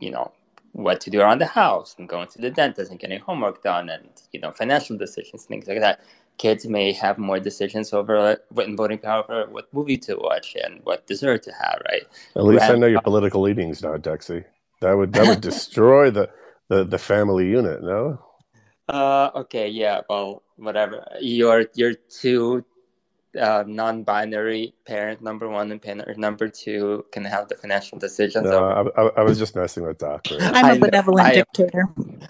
you 0.00 0.10
know, 0.10 0.32
what 0.74 1.00
to 1.00 1.10
do 1.10 1.20
around 1.20 1.40
the 1.40 1.46
house 1.46 1.96
and 1.98 2.08
going 2.08 2.28
to 2.28 2.38
the 2.38 2.50
dentist 2.50 2.90
and 2.90 3.00
getting 3.00 3.18
homework 3.20 3.62
done 3.62 3.88
and 3.88 4.08
you 4.32 4.40
know 4.40 4.50
financial 4.50 4.96
decisions, 4.96 5.44
things 5.44 5.66
like 5.66 5.80
that 5.80 6.00
kids 6.38 6.66
may 6.66 6.92
have 6.92 7.18
more 7.18 7.38
decisions 7.38 7.92
over 7.92 8.36
what 8.50 8.68
voting 8.76 8.98
power 8.98 9.22
for 9.24 9.46
what 9.50 9.72
movie 9.72 9.96
to 9.96 10.16
watch 10.16 10.56
and 10.62 10.80
what 10.84 11.06
dessert 11.06 11.42
to 11.42 11.52
have, 11.52 11.80
right? 11.88 12.02
At 12.36 12.44
least 12.44 12.64
I 12.64 12.74
know 12.74 12.86
your 12.86 13.00
political 13.02 13.42
leanings 13.42 13.82
now, 13.82 13.96
DeXe. 13.96 14.44
That 14.80 14.94
would 14.94 15.12
that 15.12 15.26
would 15.26 15.40
destroy 15.40 16.10
the, 16.10 16.30
the 16.68 16.84
the 16.84 16.98
family 16.98 17.48
unit, 17.48 17.82
no? 17.82 18.20
Uh 18.88 19.30
okay, 19.34 19.68
yeah, 19.68 20.00
well, 20.10 20.42
whatever. 20.56 21.06
you're 21.20 21.66
you're 21.74 21.94
two 21.94 22.64
uh, 23.38 23.64
non-binary 23.66 24.74
parent 24.86 25.22
number 25.22 25.48
one 25.48 25.72
and 25.72 25.80
parent 25.80 26.18
number 26.18 26.48
two 26.48 27.04
can 27.12 27.24
have 27.24 27.48
the 27.48 27.54
financial 27.54 27.98
decisions. 27.98 28.44
No, 28.44 28.92
I, 28.96 29.02
I, 29.02 29.10
I, 29.16 29.22
was 29.22 29.38
just 29.38 29.56
messing 29.56 29.84
with 29.84 29.98
Doc. 29.98 30.26
I'm 30.40 30.76
a 30.76 30.78
benevolent 30.78 31.28
I, 31.28 31.34
dictator. 31.34 31.84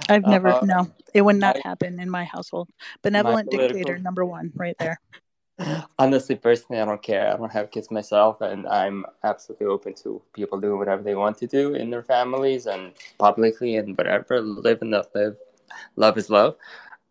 I've 0.09 0.27
never 0.27 0.49
uh, 0.49 0.61
no, 0.63 0.91
it 1.13 1.23
would 1.23 1.37
not 1.37 1.59
happen 1.63 2.01
in 2.01 2.11
my 2.11 2.25
household. 2.25 2.69
Benevolent 3.03 3.51
political, 3.51 3.79
dictator 3.79 3.99
number 3.99 4.25
one, 4.25 4.53
right 4.55 4.77
there. 4.79 5.01
Honestly, 5.99 6.35
personally, 6.35 6.81
I 6.81 6.85
don't 6.85 7.03
care. 7.03 7.33
I 7.33 7.37
don't 7.37 7.53
have 7.53 7.71
kids 7.71 7.91
myself, 7.91 8.41
and 8.41 8.67
I'm 8.67 9.07
absolutely 9.23 9.67
open 9.67 9.95
to 10.03 10.21
people 10.33 10.61
doing 10.61 10.79
whatever 10.79 11.03
they 11.03 11.15
want 11.15 11.39
to 11.39 11.47
do 11.47 11.75
in 11.75 11.91
their 11.91 12.03
families 12.03 12.67
and 12.67 12.93
publicly 13.19 13.77
and 13.77 13.97
whatever. 13.97 14.41
Live 14.41 14.83
and 14.83 14.91
let 14.91 15.15
live. 15.15 15.37
Love 15.97 16.19
is 16.19 16.31
love. 16.31 16.57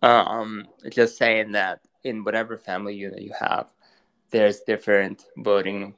Um, 0.01 0.67
just 0.91 1.17
saying 1.17 1.53
that 1.53 1.79
in 2.03 2.23
whatever 2.23 2.57
family 2.57 2.95
unit 2.95 3.21
you 3.21 3.33
have, 3.39 3.72
there's 4.33 4.61
different 4.61 5.25
voting 5.37 5.95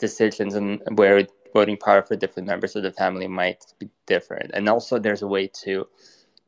decisions 0.00 0.54
and 0.56 0.82
where 0.96 1.28
voting 1.54 1.78
power 1.78 2.02
for 2.02 2.16
different 2.16 2.48
members 2.48 2.76
of 2.76 2.84
the 2.84 2.92
family 2.92 3.28
might 3.28 3.64
be 3.80 3.90
different. 4.06 4.52
And 4.54 4.68
also, 4.68 4.98
there's 5.00 5.22
a 5.22 5.28
way 5.28 5.48
to 5.64 5.88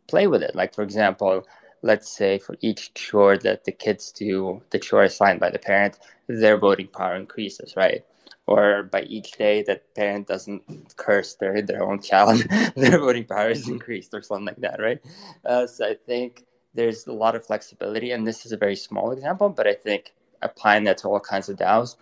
play 0.09 0.29
with 0.29 0.43
it. 0.43 0.57
Like, 0.57 0.75
for 0.75 0.83
example, 0.83 1.47
let's 1.83 2.11
say 2.11 2.39
for 2.39 2.57
each 2.63 2.95
chore 2.95 3.39
that 3.39 3.65
the 3.65 3.73
kids 3.73 4.13
do, 4.13 4.63
the 4.71 4.81
chore 4.81 5.05
assigned 5.05 5.41
by 5.41 5.51
the 5.51 5.61
parent, 5.61 5.99
their 6.29 6.59
voting 6.59 6.89
power 6.89 7.17
increases, 7.17 7.75
right? 7.77 8.05
Or 8.49 8.85
by 8.85 9.03
each 9.03 9.33
day 9.33 9.63
that 9.65 9.95
parent 9.95 10.29
doesn't 10.29 10.97
curse 10.97 11.37
their, 11.37 11.63
their 11.63 11.85
own 11.85 12.03
child, 12.03 12.45
their 12.77 13.01
voting 13.01 13.27
power 13.27 13.51
is 13.51 13.69
increased 13.69 14.15
or 14.15 14.23
something 14.23 14.47
like 14.47 14.63
that, 14.63 14.81
right? 14.81 15.01
Uh, 15.47 15.69
so 15.69 15.87
I 15.87 15.95
think 15.95 16.47
there's 16.75 17.07
a 17.09 17.15
lot 17.15 17.37
of 17.37 17.47
flexibility, 17.47 18.13
and 18.13 18.27
this 18.27 18.47
is 18.47 18.53
a 18.53 18.59
very 18.59 18.77
small 18.77 19.13
example, 19.13 19.51
but 19.51 19.69
I 19.69 19.75
think 19.75 20.15
applying 20.43 20.85
that 20.85 20.99
to 20.99 21.09
all 21.09 21.21
kinds 21.21 21.49
of 21.49 21.57
DAOs, 21.57 21.97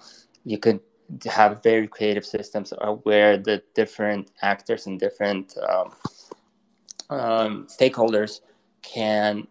you 0.45 0.59
could 0.59 0.81
have 1.27 1.63
very 1.63 1.87
creative 1.87 2.25
systems 2.25 2.73
where 3.03 3.37
the 3.37 3.63
different 3.75 4.31
actors 4.43 4.87
and 4.87 4.99
different 4.99 5.55
um, 5.69 5.93
um, 7.11 7.67
stakeholders 7.69 8.41
can 8.83 9.47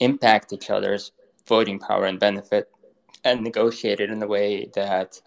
impact 0.00 0.52
each 0.52 0.70
other's 0.70 1.12
voting 1.46 1.78
power 1.78 2.06
and 2.06 2.18
benefit 2.18 2.68
and 3.24 3.42
negotiate 3.42 4.00
it 4.00 4.10
in 4.10 4.22
a 4.22 4.26
way 4.26 4.70
that 4.74 5.20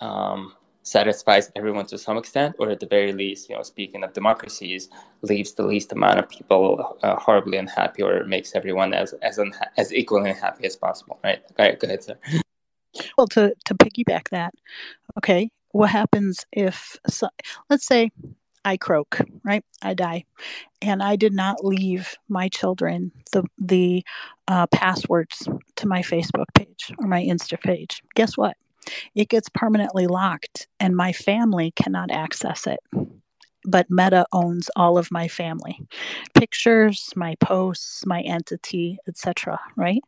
um, 0.00 0.54
satisfies 0.82 1.50
everyone 1.54 1.86
to 1.86 1.98
some 1.98 2.18
extent, 2.18 2.56
or 2.58 2.70
at 2.70 2.80
the 2.80 2.86
very 2.86 3.12
least, 3.12 3.48
you 3.48 3.56
know, 3.56 3.62
speaking 3.62 4.02
of 4.04 4.12
democracies, 4.12 4.88
leaves 5.22 5.52
the 5.52 5.62
least 5.62 5.92
amount 5.92 6.18
of 6.18 6.28
people 6.28 6.98
uh, 7.02 7.16
horribly 7.16 7.58
unhappy, 7.58 8.02
or 8.02 8.24
makes 8.24 8.54
everyone 8.54 8.92
as 8.92 9.14
as 9.22 9.38
unha- 9.38 9.70
as 9.76 9.92
equally 9.92 10.30
unhappy 10.30 10.66
as 10.66 10.76
possible. 10.76 11.18
Right? 11.22 11.40
Right, 11.58 11.78
go 11.78 11.86
ahead, 11.86 12.04
sir. 12.04 12.16
Well, 13.16 13.26
to 13.28 13.54
to 13.64 13.74
piggyback 13.74 14.28
that, 14.30 14.54
okay, 15.18 15.50
what 15.70 15.90
happens 15.90 16.44
if, 16.52 16.98
so, 17.08 17.28
let's 17.70 17.86
say, 17.86 18.10
I 18.64 18.76
croak, 18.76 19.18
right? 19.44 19.64
I 19.82 19.94
die, 19.94 20.24
and 20.80 21.02
I 21.02 21.16
did 21.16 21.32
not 21.32 21.64
leave 21.64 22.14
my 22.28 22.48
children 22.48 23.10
the 23.32 23.44
the 23.58 24.04
uh, 24.46 24.66
passwords 24.68 25.48
to 25.76 25.86
my 25.88 26.02
Facebook 26.02 26.46
page 26.54 26.92
or 26.98 27.06
my 27.06 27.22
Insta 27.22 27.60
page. 27.60 28.02
Guess 28.14 28.36
what? 28.36 28.56
It 29.14 29.28
gets 29.28 29.48
permanently 29.48 30.06
locked, 30.06 30.68
and 30.80 30.96
my 30.96 31.12
family 31.12 31.72
cannot 31.72 32.10
access 32.10 32.66
it. 32.66 32.80
But 33.64 33.86
Meta 33.90 34.26
owns 34.32 34.70
all 34.74 34.98
of 34.98 35.12
my 35.12 35.28
family 35.28 35.78
pictures, 36.34 37.12
my 37.14 37.36
posts, 37.36 38.04
my 38.04 38.20
entity, 38.22 38.98
etc. 39.06 39.60
Right? 39.76 40.02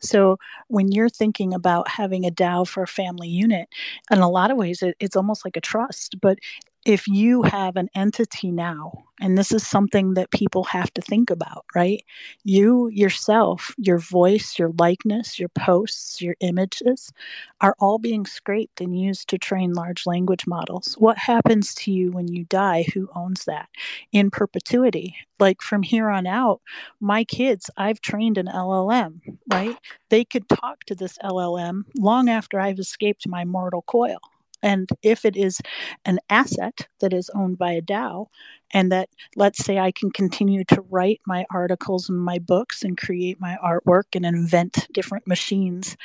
So 0.00 0.38
when 0.68 0.90
you're 0.90 1.08
thinking 1.08 1.54
about 1.54 1.88
having 1.88 2.24
a 2.26 2.30
DAO 2.30 2.66
for 2.66 2.82
a 2.82 2.88
family 2.88 3.28
unit, 3.28 3.68
in 4.10 4.18
a 4.18 4.28
lot 4.28 4.50
of 4.50 4.56
ways, 4.56 4.82
it, 4.82 4.96
it's 4.98 5.16
almost 5.16 5.44
like 5.44 5.56
a 5.56 5.60
trust, 5.60 6.16
but 6.20 6.38
if 6.86 7.06
you 7.06 7.42
have 7.42 7.76
an 7.76 7.88
entity 7.94 8.50
now, 8.50 8.92
and 9.20 9.36
this 9.36 9.52
is 9.52 9.66
something 9.66 10.14
that 10.14 10.30
people 10.30 10.64
have 10.64 10.92
to 10.94 11.02
think 11.02 11.30
about, 11.30 11.66
right? 11.74 12.02
You 12.42 12.88
yourself, 12.88 13.74
your 13.76 13.98
voice, 13.98 14.58
your 14.58 14.72
likeness, 14.78 15.38
your 15.38 15.50
posts, 15.50 16.22
your 16.22 16.36
images 16.40 17.12
are 17.60 17.76
all 17.80 17.98
being 17.98 18.24
scraped 18.24 18.80
and 18.80 18.98
used 18.98 19.28
to 19.28 19.38
train 19.38 19.74
large 19.74 20.06
language 20.06 20.46
models. 20.46 20.94
What 20.98 21.18
happens 21.18 21.74
to 21.74 21.92
you 21.92 22.12
when 22.12 22.28
you 22.28 22.44
die? 22.44 22.86
Who 22.94 23.10
owns 23.14 23.44
that 23.44 23.68
in 24.10 24.30
perpetuity? 24.30 25.16
Like 25.38 25.60
from 25.60 25.82
here 25.82 26.08
on 26.08 26.26
out, 26.26 26.62
my 26.98 27.24
kids, 27.24 27.70
I've 27.76 28.00
trained 28.00 28.38
an 28.38 28.46
LLM, 28.46 29.20
right? 29.52 29.76
They 30.08 30.24
could 30.24 30.48
talk 30.48 30.84
to 30.84 30.94
this 30.94 31.18
LLM 31.18 31.82
long 31.96 32.30
after 32.30 32.58
I've 32.58 32.78
escaped 32.78 33.28
my 33.28 33.44
mortal 33.44 33.82
coil 33.82 34.18
and 34.62 34.88
if 35.02 35.24
it 35.24 35.36
is 35.36 35.60
an 36.04 36.18
asset 36.28 36.88
that 37.00 37.12
is 37.12 37.30
owned 37.34 37.58
by 37.58 37.72
a 37.72 37.82
DAO, 37.82 38.26
and 38.72 38.92
that 38.92 39.08
let's 39.36 39.64
say 39.64 39.78
I 39.78 39.90
can 39.90 40.10
continue 40.10 40.64
to 40.64 40.82
write 40.90 41.20
my 41.26 41.44
articles 41.50 42.08
and 42.08 42.18
my 42.18 42.38
books 42.38 42.82
and 42.82 42.96
create 42.96 43.40
my 43.40 43.56
artwork 43.64 44.14
and 44.14 44.24
invent 44.24 44.86
different 44.92 45.26
machines 45.26 45.96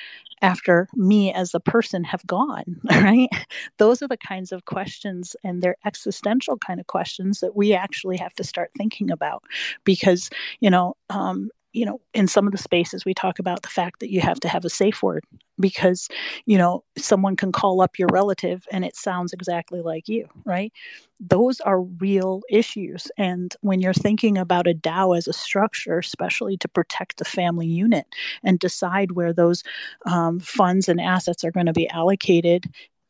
after 0.42 0.88
me 0.96 1.34
as 1.34 1.54
a 1.54 1.60
person 1.60 2.04
have 2.04 2.26
gone, 2.28 2.80
right? 2.92 3.30
Those 3.78 4.02
are 4.02 4.08
the 4.08 4.18
kinds 4.18 4.52
of 4.52 4.66
questions 4.66 5.36
and 5.44 5.62
they're 5.62 5.78
existential 5.86 6.58
kind 6.58 6.80
of 6.80 6.88
questions 6.88 7.40
that 7.40 7.56
we 7.56 7.74
actually 7.74 8.18
have 8.18 8.34
to 8.34 8.44
start 8.44 8.72
thinking 8.78 9.12
about 9.12 9.44
because, 9.84 10.30
you 10.60 10.70
know, 10.70 10.96
um, 11.10 11.50
you 11.76 11.86
know, 11.86 12.00
in 12.14 12.26
some 12.26 12.48
of 12.48 12.54
the 12.54 12.58
spaces 12.58 13.04
we 13.04 13.14
talk 13.14 13.38
about 13.38 13.62
the 13.62 13.68
fact 13.68 14.00
that 14.00 14.10
you 14.10 14.22
have 14.22 14.40
to 14.40 14.48
have 14.48 14.64
a 14.64 14.70
safe 14.70 15.04
word 15.04 15.26
because, 15.60 16.08
you 16.46 16.58
know, 16.58 16.86
someone 16.98 17.36
can 17.36 17.52
call 17.52 17.82
up 17.82 18.00
your 18.00 18.08
relative 18.14 18.66
and 18.72 18.86
it 18.86 18.96
sounds 18.96 19.34
exactly 19.34 19.82
like 19.82 20.08
you, 20.08 20.26
right? 20.46 20.72
Those 21.20 21.60
are 21.60 21.82
real 21.82 22.44
issues. 22.50 23.12
And 23.18 23.54
when 23.60 23.82
you're 23.82 23.94
thinking 23.94 24.38
about 24.38 24.68
a 24.68 24.74
DAO 24.74 25.18
as 25.18 25.28
a 25.28 25.34
structure, 25.34 26.00
especially 26.00 26.56
to 26.58 26.68
protect 26.70 27.18
the 27.18 27.26
family 27.26 27.68
unit 27.68 28.06
and 28.42 28.58
decide 28.58 29.12
where 29.12 29.34
those 29.34 29.62
um, 30.06 30.40
funds 30.40 30.88
and 30.88 31.02
assets 31.02 31.44
are 31.44 31.52
going 31.52 31.66
to 31.66 31.74
be 31.74 31.90
allocated, 31.90 32.66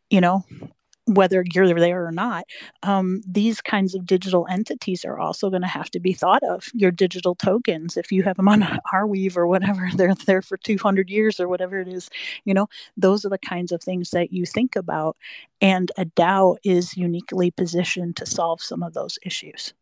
you 0.09 0.21
know, 0.21 0.43
whether 1.07 1.43
you're 1.53 1.73
there 1.73 2.05
or 2.05 2.11
not, 2.11 2.45
um, 2.83 3.21
these 3.27 3.61
kinds 3.61 3.93
of 3.95 4.05
digital 4.05 4.47
entities 4.49 5.05
are 5.05 5.19
also 5.19 5.49
going 5.49 5.61
to 5.61 5.67
have 5.67 5.89
to 5.91 5.99
be 5.99 6.13
thought 6.13 6.43
of. 6.43 6.65
Your 6.73 6.91
digital 6.91 7.35
tokens, 7.35 7.97
if 7.97 8.11
you 8.11 8.23
have 8.23 8.37
them 8.37 8.47
on 8.47 8.61
Arweave 8.93 9.37
or 9.37 9.47
whatever, 9.47 9.89
they're 9.95 10.15
there 10.25 10.41
for 10.41 10.57
200 10.57 11.09
years 11.09 11.39
or 11.39 11.47
whatever 11.47 11.79
it 11.79 11.87
is, 11.87 12.09
you 12.43 12.53
know, 12.53 12.67
those 12.97 13.25
are 13.25 13.29
the 13.29 13.37
kinds 13.37 13.71
of 13.71 13.81
things 13.81 14.11
that 14.11 14.31
you 14.33 14.45
think 14.45 14.75
about. 14.75 15.17
And 15.61 15.91
a 15.97 16.05
DAO 16.05 16.57
is 16.63 16.97
uniquely 16.97 17.51
positioned 17.51 18.15
to 18.17 18.25
solve 18.25 18.61
some 18.61 18.83
of 18.83 18.93
those 18.93 19.17
issues. 19.23 19.73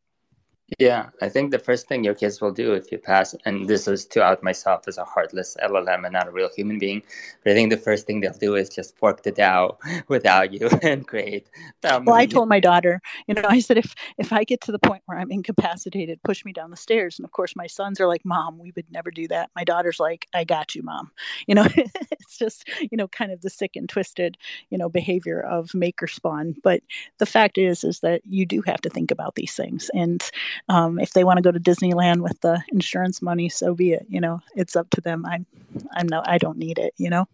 Yeah, 0.80 1.10
I 1.22 1.30
think 1.30 1.52
the 1.52 1.60
first 1.60 1.88
thing 1.88 2.04
your 2.04 2.14
kids 2.14 2.42
will 2.42 2.52
do 2.52 2.74
if 2.74 2.92
you 2.92 2.98
pass, 2.98 3.36
and 3.46 3.68
this 3.68 3.88
is 3.88 4.06
to 4.08 4.24
out 4.24 4.44
myself 4.44 4.88
as 4.88 4.98
a 4.98 5.06
heartless 5.06 5.58
LLM 5.64 6.06
and 6.06 6.14
not 6.14 6.28
a 6.28 6.32
real 6.32 6.50
human 6.56 6.80
being, 6.80 7.02
but 7.44 7.52
I 7.52 7.56
think 7.56 7.70
the 7.70 7.78
first 7.78 8.06
thing 8.08 8.22
they'll 8.22 8.34
do 8.34 8.56
is 8.56 8.70
just 8.70 8.98
fork 8.98 9.24
the 9.24 9.32
DAO 9.32 9.78
without 10.08 10.54
you 10.54 10.70
and 10.82 11.08
create. 11.08 11.50
Well, 11.84 12.16
I 12.16 12.26
told 12.26 12.50
my 12.50 12.60
daughter, 12.60 13.02
you 13.28 13.34
know, 13.34 13.44
I 13.46 13.60
said 13.60 13.78
if 13.78 13.94
if 14.18 14.32
I 14.34 14.44
get 14.44 14.62
to 14.62 14.72
the 14.72 14.80
point 14.80 15.04
where 15.06 15.18
I'm 15.18 15.32
incapacitated, 15.32 16.22
push 16.24 16.46
me 16.46 16.54
down 16.54 16.72
the 16.72 16.78
stairs. 16.78 17.18
And 17.20 17.26
of 17.26 17.32
course, 17.32 17.56
my 17.56 17.68
sons 17.68 18.00
are 18.00 18.08
like, 18.08 18.26
"Mom, 18.26 18.58
we 18.60 18.72
would 18.76 18.90
never 18.92 19.12
do 19.12 19.28
that." 19.28 19.50
My 19.56 19.64
daughter's 19.64 20.00
like, 20.00 20.28
"I 20.34 20.44
got 20.44 20.76
you, 20.76 20.84
mom." 20.84 21.12
You 21.46 21.56
know, 21.56 21.68
it's 21.76 22.38
just 22.38 22.68
you 22.80 22.98
know 22.98 23.08
kind 23.08 23.32
of 23.32 23.42
the 23.42 23.50
sick 23.50 23.76
and 23.76 23.88
twisted 23.90 24.38
you 24.70 24.78
know 24.78 24.88
behavior 24.88 25.42
of 25.42 25.74
maker 25.74 26.08
spawn. 26.08 26.56
But 26.64 26.82
the 27.18 27.26
fact 27.26 27.58
is, 27.58 27.84
is 27.84 28.00
that 28.00 28.22
you 28.26 28.46
do 28.46 28.62
have 28.66 28.82
to 28.82 28.90
think 28.90 29.12
about 29.12 29.36
these 29.36 29.54
things 29.54 29.92
and 29.94 30.24
um, 30.70 31.00
if 31.00 31.14
they 31.14 31.24
want 31.24 31.38
to 31.38 31.44
go 31.44 31.52
to 31.52 31.60
Disneyland 31.60 32.22
with 32.22 32.40
the 32.42 32.62
insurance 32.70 33.22
money, 33.22 33.50
so 33.50 33.74
be 33.74 33.94
it. 33.94 34.06
You 34.10 34.22
know, 34.22 34.42
it's 34.56 34.76
up 34.76 34.90
to 34.92 35.02
them. 35.02 35.26
I'm, 35.26 35.46
I'm 35.94 36.08
no, 36.08 36.22
I 36.26 36.38
don't 36.38 36.58
need 36.58 36.80
it. 36.80 36.94
You 36.98 37.10
know. 37.10 37.28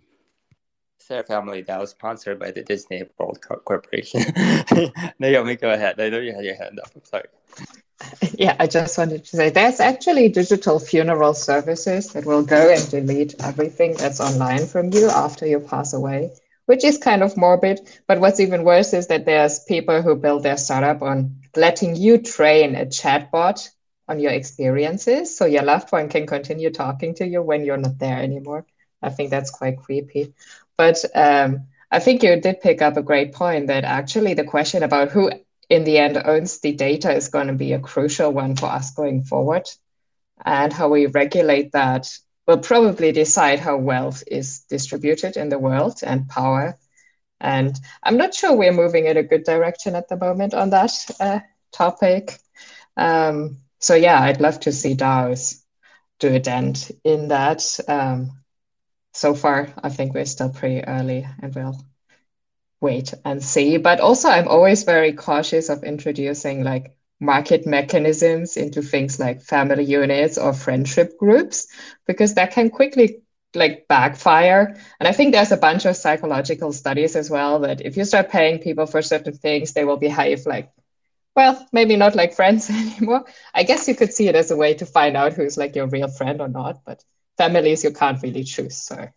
Sarah 0.98 1.24
Family 1.24 1.62
that 1.64 1.80
was 1.80 1.90
sponsored 1.90 2.38
by 2.40 2.52
the 2.52 2.62
Disney 2.62 3.04
World 3.18 3.40
Corporation. 3.42 4.22
Naomi, 5.20 5.56
go 5.56 5.72
ahead. 5.72 6.00
I 6.00 6.10
know 6.10 6.20
you 6.20 6.36
had 6.36 6.46
your 6.46 6.56
hand 6.56 6.80
up. 6.80 6.92
I'm 6.96 7.04
sorry. 7.04 7.26
Yeah, 8.38 8.56
I 8.60 8.68
just 8.68 8.98
wanted 8.98 9.26
to 9.26 9.36
say 9.36 9.50
there's 9.50 9.82
actually 9.82 10.30
digital 10.30 10.80
funeral 10.80 11.34
services 11.34 12.14
that 12.14 12.26
will 12.26 12.44
go 12.44 12.72
and 12.72 12.90
delete 12.90 13.36
everything 13.44 13.96
that's 13.96 14.22
online 14.22 14.68
from 14.68 14.94
you 14.94 15.10
after 15.10 15.46
you 15.46 15.60
pass 15.60 15.92
away 15.94 16.32
which 16.70 16.84
is 16.84 17.00
kind 17.00 17.24
of 17.24 17.36
morbid. 17.36 17.80
But 18.06 18.20
what's 18.20 18.40
even 18.40 18.64
worse 18.64 18.94
is 18.94 19.08
that 19.08 19.26
there's 19.26 19.64
people 19.64 20.04
who 20.04 20.16
build 20.16 20.44
their 20.44 20.56
startup 20.56 21.02
on 21.02 21.42
letting 21.56 21.96
you 21.96 22.20
train 22.20 22.76
a 22.76 22.86
chatbot 22.86 23.68
on 24.08 24.20
your 24.20 24.32
experiences 24.32 25.36
so 25.36 25.48
your 25.48 25.64
loved 25.64 25.92
one 25.92 26.10
can 26.10 26.28
continue 26.28 26.70
talking 26.70 27.16
to 27.16 27.28
you 27.28 27.42
when 27.42 27.66
you're 27.66 27.78
not 27.78 27.98
there 27.98 28.20
anymore. 28.20 28.68
I 29.02 29.10
think 29.10 29.32
that's 29.32 29.50
quite 29.50 29.80
creepy. 29.80 30.36
But 30.78 31.04
um, 31.16 31.66
I 31.90 31.98
think 31.98 32.22
you 32.22 32.40
did 32.40 32.62
pick 32.62 32.84
up 32.84 32.98
a 32.98 33.02
great 33.02 33.34
point 33.34 33.66
that 33.66 33.84
actually 33.84 34.36
the 34.36 34.44
question 34.44 34.84
about 34.84 35.10
who 35.10 35.32
in 35.70 35.86
the 35.86 35.98
end 35.98 36.22
owns 36.24 36.60
the 36.60 36.74
data 36.74 37.12
is 37.12 37.30
going 37.30 37.48
to 37.48 37.54
be 37.54 37.74
a 37.74 37.80
crucial 37.80 38.32
one 38.32 38.56
for 38.56 38.68
us 38.68 38.92
going 38.92 39.24
forward 39.24 39.68
and 40.46 40.72
how 40.72 40.90
we 40.90 41.08
regulate 41.08 41.72
that 41.72 42.16
will 42.50 42.58
probably 42.58 43.12
decide 43.12 43.60
how 43.60 43.78
wealth 43.78 44.24
is 44.26 44.62
distributed 44.62 45.38
in 45.38 45.50
the 45.50 45.60
world 45.60 46.00
and 46.02 46.28
power. 46.28 46.76
And 47.40 47.80
I'm 48.02 48.18
not 48.18 48.34
sure 48.34 48.56
we're 48.56 48.74
moving 48.74 49.06
in 49.06 49.18
a 49.18 49.24
good 49.24 49.44
direction 49.44 49.96
at 49.96 50.10
the 50.10 50.18
moment 50.18 50.56
on 50.56 50.72
that 50.72 50.92
uh, 51.20 51.42
topic. 51.72 52.40
Um, 52.98 53.60
so 53.78 53.94
yeah, 53.94 54.20
I'd 54.20 54.42
love 54.42 54.60
to 54.62 54.72
see 54.72 54.96
DAOs 54.96 55.62
do 56.18 56.34
a 56.34 56.40
dent 56.40 56.90
in 57.04 57.28
that. 57.28 57.80
Um, 57.88 58.32
so 59.14 59.36
far, 59.36 59.72
I 59.84 59.90
think 59.90 60.16
we're 60.16 60.26
still 60.26 60.50
pretty 60.50 60.84
early 60.84 61.28
and 61.44 61.54
we'll 61.54 61.80
wait 62.82 63.14
and 63.26 63.44
see. 63.44 63.78
But 63.78 64.00
also, 64.00 64.28
I'm 64.28 64.48
always 64.48 64.82
very 64.82 65.14
cautious 65.14 65.70
of 65.70 65.84
introducing 65.84 66.64
like 66.64 66.98
market 67.20 67.66
mechanisms 67.66 68.58
into 68.58 68.82
things 68.82 69.20
like 69.20 69.42
family 69.42 69.84
units 69.84 70.38
or 70.38 70.54
friendship 70.54 71.18
groups 71.18 71.68
because 72.08 72.36
that 72.36 72.52
can 72.52 72.70
quickly 72.70 73.22
like 73.56 73.88
backfire. 73.88 74.76
And 75.00 75.08
I 75.08 75.12
think 75.12 75.34
there's 75.34 75.52
a 75.52 75.58
bunch 75.58 75.86
of 75.86 75.96
psychological 75.98 76.72
studies 76.72 77.16
as 77.16 77.30
well 77.30 77.60
that 77.60 77.82
if 77.82 77.98
you 77.98 78.06
start 78.06 78.30
paying 78.30 78.60
people 78.60 78.86
for 78.86 79.02
certain 79.02 79.34
things, 79.34 79.74
they 79.74 79.86
will 79.86 79.98
behave 79.98 80.46
like, 80.46 80.72
well, 81.36 81.68
maybe 81.72 81.96
not 81.96 82.16
like 82.16 82.34
friends 82.34 82.70
anymore. 82.70 83.26
I 83.54 83.64
guess 83.64 83.88
you 83.88 83.96
could 83.96 84.14
see 84.14 84.28
it 84.28 84.36
as 84.36 84.52
a 84.52 84.58
way 84.58 84.74
to 84.76 84.86
find 84.86 85.18
out 85.18 85.34
who's 85.34 85.58
like 85.58 85.76
your 85.76 85.88
real 85.88 86.08
friend 86.10 86.42
or 86.42 86.48
not, 86.48 86.84
but 86.86 87.04
families 87.38 87.84
you 87.84 87.92
can't 87.92 88.22
really 88.22 88.44
choose. 88.44 88.78
So, 88.78 89.08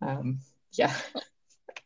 um, 0.00 0.40
yeah. 0.72 0.94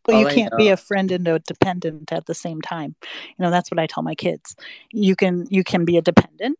Well, 0.07 0.19
you 0.19 0.27
can't 0.27 0.57
be 0.57 0.69
a 0.69 0.77
friend 0.77 1.11
and 1.13 1.27
a 1.29 1.39
dependent 1.39 2.13
at 2.13 2.27
the 2.27 2.35
same 2.35 2.61
time. 2.61 2.95
You 3.03 3.45
know, 3.45 3.51
that's 3.51 3.71
what 3.71 3.79
I 3.79 3.87
tell 3.87 4.03
my 4.03 4.15
kids. 4.15 4.57
You 4.93 5.15
can 5.17 5.47
you 5.51 5.65
can 5.65 5.85
be 5.85 5.97
a 5.97 6.03
dependent, 6.03 6.59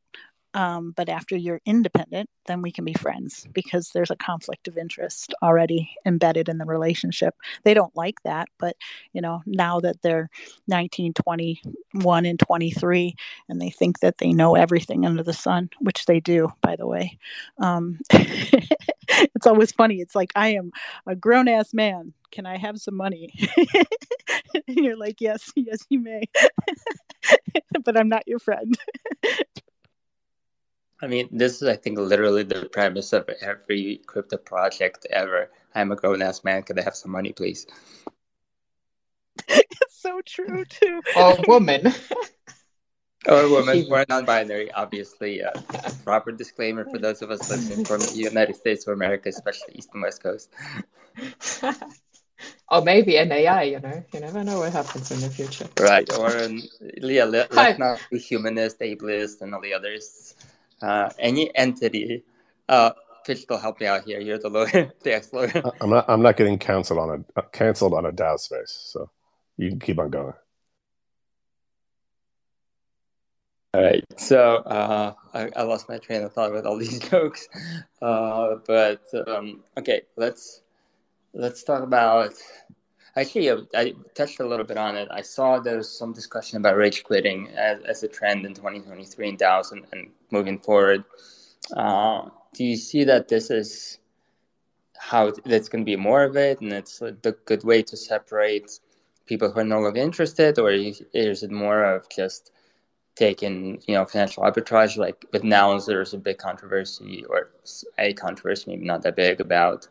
um, 0.55 0.93
but 0.97 1.09
after 1.09 1.37
you're 1.37 1.61
independent, 1.65 2.29
then 2.47 2.61
we 2.61 2.71
can 2.71 2.85
be 2.85 2.93
friends 2.93 3.47
because 3.53 3.91
there's 3.91 4.11
a 4.11 4.17
conflict 4.17 4.69
of 4.69 4.77
interest 4.77 5.33
already 5.43 5.91
embedded 6.05 6.49
in 6.49 6.59
the 6.59 6.67
relationship. 6.67 7.35
They 7.65 7.73
don't 7.75 7.95
like 7.97 8.23
that, 8.25 8.49
but 8.59 8.77
you 9.13 9.23
know, 9.23 9.43
now 9.47 9.81
that 9.81 10.03
they're 10.03 10.29
19, 10.69 11.15
21, 11.15 12.27
and 12.27 12.39
23, 12.39 13.15
and 13.49 13.61
they 13.61 13.71
think 13.71 14.01
that 14.01 14.19
they 14.19 14.33
know 14.33 14.55
everything 14.55 15.07
under 15.07 15.23
the 15.23 15.33
sun, 15.33 15.71
which 15.81 16.05
they 16.05 16.21
do, 16.21 16.53
by 16.61 16.77
the 16.77 16.87
way. 16.87 17.19
Um, 17.59 17.99
it's 19.35 19.47
always 19.47 19.73
funny. 19.73 19.97
It's 19.97 20.15
like, 20.15 20.33
I 20.35 20.49
am 20.49 20.73
a 21.07 21.15
grown 21.15 21.49
ass 21.49 21.75
man. 21.75 22.13
Can 22.31 22.47
I 22.47 22.57
have 22.57 22.79
some 22.79 22.97
money? 22.97 23.33
and 24.55 24.77
you're 24.77 24.97
like, 24.97 25.21
yes, 25.21 25.51
yes, 25.55 25.81
you 25.91 26.01
may. 26.01 26.23
but 27.85 27.97
I'm 27.97 28.09
not 28.09 28.27
your 28.27 28.39
friend. 28.39 28.77
I 31.03 31.09
mean, 31.09 31.29
this 31.33 31.61
is, 31.61 31.69
I 31.69 31.77
think, 31.77 31.99
literally 31.99 32.45
the 32.45 32.67
premise 32.67 33.13
of 33.13 33.29
every 33.41 34.01
crypto 34.07 34.37
project 34.37 35.07
ever. 35.11 35.51
I'm 35.75 35.91
a 35.91 35.97
grown 35.97 36.23
ass 36.23 36.45
man. 36.45 36.63
Can 36.63 36.79
I 36.79 36.83
have 36.83 36.95
some 36.95 37.11
money, 37.11 37.33
please? 37.33 37.67
it's 39.49 40.01
so 40.01 40.21
true, 40.25 40.65
too. 40.65 41.03
Or 41.17 41.37
woman. 41.49 41.93
Or 43.29 43.49
woman, 43.51 43.87
or 43.91 44.05
non 44.09 44.25
binary, 44.25 44.71
obviously. 44.73 45.43
Uh, 45.43 45.53
proper 46.05 46.33
disclaimer 46.33 46.85
for 46.85 46.99
those 46.99 47.23
of 47.23 47.31
us 47.31 47.49
listening 47.51 47.85
from 47.85 48.01
the 48.01 48.13
United 48.15 48.57
States 48.57 48.87
of 48.87 48.95
America, 48.95 49.29
especially 49.29 49.75
East 49.75 49.91
and 49.95 50.03
West 50.03 50.23
Coast. 50.23 50.51
or 52.71 52.83
maybe 52.83 53.17
an 53.17 53.31
AI, 53.31 53.63
you 53.63 53.81
know, 53.81 54.05
you 54.13 54.21
never 54.21 54.43
know 54.43 54.61
what 54.61 54.73
happens 54.73 55.11
in 55.11 55.21
the 55.21 55.31
future. 55.31 55.69
Right, 55.81 56.11
or 56.19 56.37
an, 56.37 56.63
yeah, 57.01 57.25
let, 57.25 57.53
us 57.57 57.79
not 57.79 58.01
be 58.11 58.19
humanist, 58.19 58.81
ableist, 58.81 59.43
and 59.43 59.55
all 59.55 59.61
the 59.61 59.75
others 59.75 60.35
uh, 60.83 61.11
any 61.19 61.55
entity. 61.57 62.25
Uh, 62.69 62.91
Pitch 63.25 63.45
will 63.49 63.59
help 63.59 63.81
me 63.81 63.87
out 63.87 64.05
here. 64.05 64.21
You're 64.21 64.39
the 64.39 64.49
lawyer, 64.49 64.93
the 65.03 65.15
ex 65.15 65.33
lawyer. 65.33 65.63
I'm 65.81 65.91
not. 65.91 66.05
I'm 66.09 66.23
not 66.23 66.37
getting 66.37 66.59
canceled 66.59 66.99
on 66.99 67.25
a 67.37 67.41
uh, 67.41 67.43
canceled 67.53 67.95
on 67.95 68.05
a 68.05 68.13
DAO 68.13 68.39
space. 68.39 68.77
So 68.91 69.11
you 69.57 69.69
can 69.71 69.79
keep 69.79 70.01
on 70.01 70.11
going. 70.11 70.35
All 73.75 73.83
right. 73.83 74.05
So 74.19 74.57
uh, 74.57 75.15
I, 75.33 75.49
I, 75.57 75.63
lost 75.63 75.89
my 75.89 75.97
train 75.97 76.23
of 76.23 76.35
thought 76.35 76.53
with 76.53 76.67
all 76.67 76.77
these 76.85 76.99
jokes, 76.99 77.49
uh, 78.03 78.57
but 78.67 79.03
um, 79.27 79.63
okay. 79.79 80.03
Let's 80.17 80.61
let's 81.33 81.63
talk 81.63 81.83
about. 81.83 82.35
Actually, 83.17 83.51
I 83.75 83.95
touched 84.15 84.41
a 84.41 84.47
little 84.47 84.67
bit 84.67 84.77
on 84.77 84.97
it. 84.97 85.09
I 85.11 85.23
saw 85.23 85.59
there 85.59 85.79
was 85.79 85.91
some 85.91 86.13
discussion 86.13 86.59
about 86.59 86.77
rage 86.77 87.03
quitting 87.03 87.49
as, 87.57 87.83
as 87.85 88.03
a 88.03 88.09
trend 88.09 88.45
in 88.45 88.55
2023 88.55 89.29
in 89.29 89.37
DAOs 89.37 89.73
and, 89.73 89.85
and 89.93 90.11
moving 90.31 90.59
forward. 90.59 91.05
Uh, 91.75 92.29
do 92.55 92.65
you 92.65 92.77
see 92.77 93.05
that 93.05 93.29
this 93.29 93.51
is 93.51 93.99
how 94.99 95.33
that's 95.47 95.69
going 95.71 95.83
to 95.83 95.91
be 95.91 95.97
more 95.97 96.25
of 96.25 96.37
it, 96.37 96.61
and 96.61 96.73
it's 96.75 96.99
the 96.99 97.37
good 97.47 97.65
way 97.65 97.83
to 97.83 97.97
separate 97.97 98.81
people 99.25 99.51
who 99.51 99.61
are 99.61 99.65
no 99.65 99.81
longer 99.81 100.01
interested, 100.01 100.59
or 100.59 100.71
is 100.71 101.43
it 101.43 101.51
more 101.51 101.85
of 101.85 102.07
just 102.11 102.53
taking 103.17 103.83
you 103.87 103.95
know 103.95 104.05
financial 104.05 104.43
arbitrage? 104.43 104.97
Like 104.97 105.25
with 105.33 105.45
nouns, 105.45 105.87
there's 105.87 106.15
a 106.15 106.19
big 106.19 106.39
controversy, 106.39 107.25
or 107.29 107.51
a 107.99 108.13
controversy, 108.15 108.71
maybe 108.71 108.85
not 108.85 109.03
that 109.03 109.17
big, 109.17 109.41
about 109.41 109.87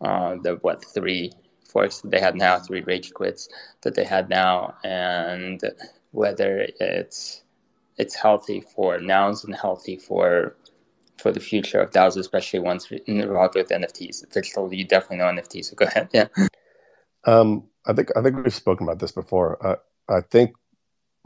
uh, 0.00 0.36
the 0.42 0.56
what 0.62 0.84
three 0.84 1.32
forks 1.64 2.00
that 2.00 2.10
they 2.10 2.20
had 2.20 2.36
now, 2.36 2.58
three 2.58 2.82
rage 2.82 3.12
quits 3.12 3.48
that 3.82 3.94
they 3.94 4.04
had 4.04 4.28
now, 4.28 4.74
and 4.84 5.62
whether 6.12 6.66
it's 6.80 7.42
it's 7.98 8.14
healthy 8.14 8.60
for 8.60 8.98
nouns 8.98 9.44
and 9.44 9.54
healthy 9.54 9.96
for 9.96 10.56
for 11.18 11.32
the 11.32 11.40
future 11.40 11.80
of 11.80 11.90
DAOs, 11.90 12.16
especially 12.16 12.60
once 12.60 12.90
involved 13.06 13.54
with 13.54 13.68
NFTs. 13.68 14.30
Digital, 14.30 14.72
you 14.72 14.84
definitely 14.84 15.18
know 15.18 15.24
NFTs. 15.24 15.66
So 15.66 15.74
go 15.74 15.86
ahead. 15.86 16.08
Yeah. 16.12 16.28
Um, 17.24 17.64
I 17.86 17.92
think 17.92 18.10
I 18.16 18.22
think 18.22 18.36
we've 18.36 18.54
spoken 18.54 18.86
about 18.86 18.98
this 18.98 19.12
before. 19.12 19.64
Uh, 19.66 19.76
I 20.08 20.20
think 20.20 20.54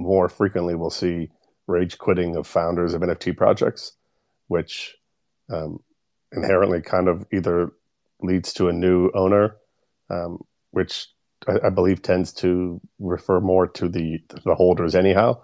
more 0.00 0.28
frequently 0.28 0.74
we'll 0.74 0.90
see 0.90 1.30
rage 1.66 1.98
quitting 1.98 2.34
of 2.34 2.46
founders 2.46 2.94
of 2.94 3.02
NFT 3.02 3.36
projects, 3.36 3.92
which 4.48 4.96
um, 5.50 5.80
inherently 6.32 6.80
kind 6.80 7.08
of 7.08 7.26
either 7.32 7.72
leads 8.22 8.52
to 8.54 8.68
a 8.68 8.72
new 8.72 9.10
owner, 9.14 9.56
um, 10.08 10.42
which 10.70 11.06
I, 11.46 11.66
I, 11.66 11.70
believe 11.70 12.02
tends 12.02 12.32
to 12.34 12.80
refer 12.98 13.40
more 13.40 13.66
to 13.68 13.88
the 13.88 14.22
the 14.44 14.54
holders 14.54 14.94
anyhow, 14.94 15.40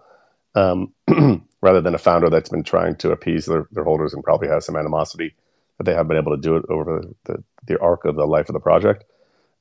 um, 0.55 0.93
rather 1.61 1.81
than 1.81 1.95
a 1.95 1.99
founder 1.99 2.31
that's 2.31 2.49
been 2.49 2.65
trying 2.65 2.97
to 2.97 3.13
appease 3.13 3.47
their, 3.47 3.69
their 3.71 3.85
holders 3.85 4.15
and 4.15 4.25
probably 4.25 4.49
has 4.49 4.65
some 4.65 4.77
animosity 4.77 5.35
that 5.79 5.85
they 5.85 5.95
have 5.95 6.09
been 6.09 6.17
able 6.17 6.35
to 6.35 6.41
do 6.41 6.57
it 6.57 6.65
over 6.69 7.03
the, 7.25 7.43
the 7.67 7.79
arc 7.81 8.05
of 8.05 8.17
the 8.17 8.27
life 8.27 8.49
of 8.49 8.55
the 8.55 8.61
project. 8.61 9.05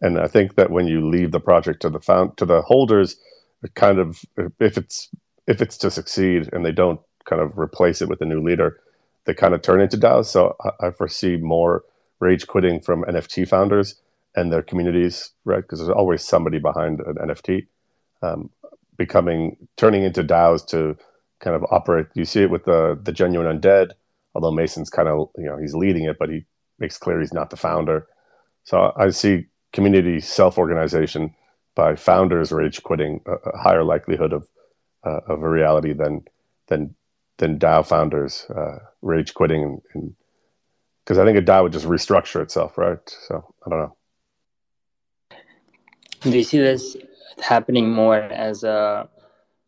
And 0.02 0.20
I 0.20 0.28
think 0.28 0.56
that 0.56 0.72
when 0.72 0.88
you 0.88 1.08
leave 1.08 1.32
the 1.32 1.40
project 1.40 1.82
to 1.82 1.90
the 1.90 2.00
found 2.00 2.38
to 2.38 2.46
the 2.46 2.62
holders, 2.62 3.18
kind 3.74 4.00
of 4.00 4.22
if 4.60 4.78
it's 4.78 5.10
if 5.48 5.62
it's 5.62 5.78
to 5.78 5.92
succeed 5.92 6.50
and 6.54 6.66
they 6.66 6.72
don't 6.72 7.00
kind 7.26 7.42
of 7.42 7.58
replace 7.58 8.02
it 8.02 8.10
with 8.10 8.22
a 8.22 8.26
new 8.26 8.42
leader, 8.42 8.80
they 9.26 9.34
kind 9.34 9.54
of 9.54 9.62
turn 9.62 9.82
into 9.82 9.98
DAOs. 9.98 10.26
So 10.26 10.56
I, 10.64 10.88
I 10.88 10.92
foresee 10.92 11.38
more 11.38 11.84
rage 12.20 12.48
quitting 12.48 12.80
from 12.80 13.04
NFT 13.04 13.48
founders 13.48 13.96
and 14.36 14.52
their 14.52 14.62
communities, 14.62 15.32
right? 15.44 15.62
Because 15.62 15.80
there's 15.80 15.90
always 15.90 16.24
somebody 16.24 16.60
behind 16.60 17.00
an 17.02 17.16
NFT. 17.16 17.68
Um, 18.22 18.50
becoming 18.98 19.58
turning 19.78 20.04
into 20.04 20.24
DAOs 20.24 20.66
to 20.68 20.98
kind 21.40 21.56
of 21.56 21.66
operate. 21.72 22.08
You 22.14 22.26
see 22.26 22.44
it 22.44 22.50
with 22.50 22.66
the 22.66 23.00
the 23.02 23.12
genuine 23.12 23.60
undead, 23.60 23.92
although 24.34 24.52
Mason's 24.52 24.90
kind 24.90 25.08
of 25.08 25.30
you 25.38 25.46
know 25.46 25.58
he's 25.58 25.76
leading 25.76 26.06
it, 26.06 26.18
but 26.18 26.30
he 26.30 26.46
makes 26.80 26.98
clear 26.98 27.20
he's 27.20 27.34
not 27.34 27.50
the 27.50 27.58
founder. 27.58 28.08
So 28.64 28.94
I 28.98 29.10
see 29.10 29.46
community 29.74 30.20
self 30.20 30.58
organization 30.58 31.36
by 31.76 31.96
founders 31.96 32.52
rage 32.52 32.82
quitting 32.84 33.22
a, 33.26 33.34
a 33.50 33.58
higher 33.58 33.84
likelihood 33.84 34.34
of 34.34 34.48
uh, 35.06 35.20
of 35.28 35.44
a 35.44 35.50
reality 35.50 35.94
than 35.94 36.24
than 36.68 36.96
than 37.38 37.60
DAO 37.60 37.86
founders 37.86 38.46
uh, 38.50 38.80
rage 39.02 39.34
quitting 39.34 39.82
and 39.94 40.16
because 41.04 41.20
I 41.20 41.26
think 41.26 41.38
a 41.38 41.42
DAO 41.42 41.64
would 41.64 41.72
just 41.72 41.86
restructure 41.86 42.42
itself, 42.42 42.78
right? 42.78 42.98
So 43.28 43.54
I 43.66 43.70
don't 43.70 43.80
know. 43.80 43.96
Do 46.22 46.32
you 46.32 46.44
see 46.44 46.58
this 46.58 46.98
happening 47.40 47.92
more 47.92 48.18
as 48.18 48.64
a 48.64 49.08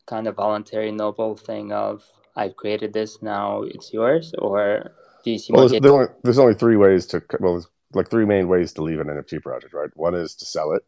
kind 0.08 0.28
of 0.28 0.36
voluntary 0.36 0.92
noble 0.92 1.36
thing 1.36 1.72
of 1.72 2.04
I've 2.36 2.56
created 2.56 2.94
this 2.94 3.22
now 3.22 3.64
it's 3.64 3.94
yours, 3.94 4.34
or 4.40 4.92
do 5.24 5.32
you 5.32 5.38
see? 5.38 5.54
Well, 5.54 5.68
there's, 5.68 5.86
only, 5.86 6.08
there's 6.24 6.40
only 6.40 6.54
three 6.54 6.78
ways 6.78 7.06
to 7.08 7.22
well, 7.40 7.54
there's 7.54 7.68
like 7.94 8.10
three 8.10 8.26
main 8.26 8.48
ways 8.48 8.74
to 8.74 8.84
leave 8.84 9.00
an 9.00 9.08
NFT 9.08 9.42
project, 9.42 9.74
right? 9.74 9.90
One 9.96 10.16
is 10.16 10.36
to 10.36 10.46
sell 10.46 10.72
it, 10.72 10.84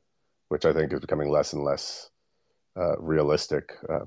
which 0.49 0.65
I 0.65 0.73
think 0.73 0.91
is 0.91 0.99
becoming 0.99 1.29
less 1.29 1.53
and 1.53 1.63
less 1.63 2.09
uh, 2.77 2.97
realistic. 2.99 3.73
Uh, 3.89 4.05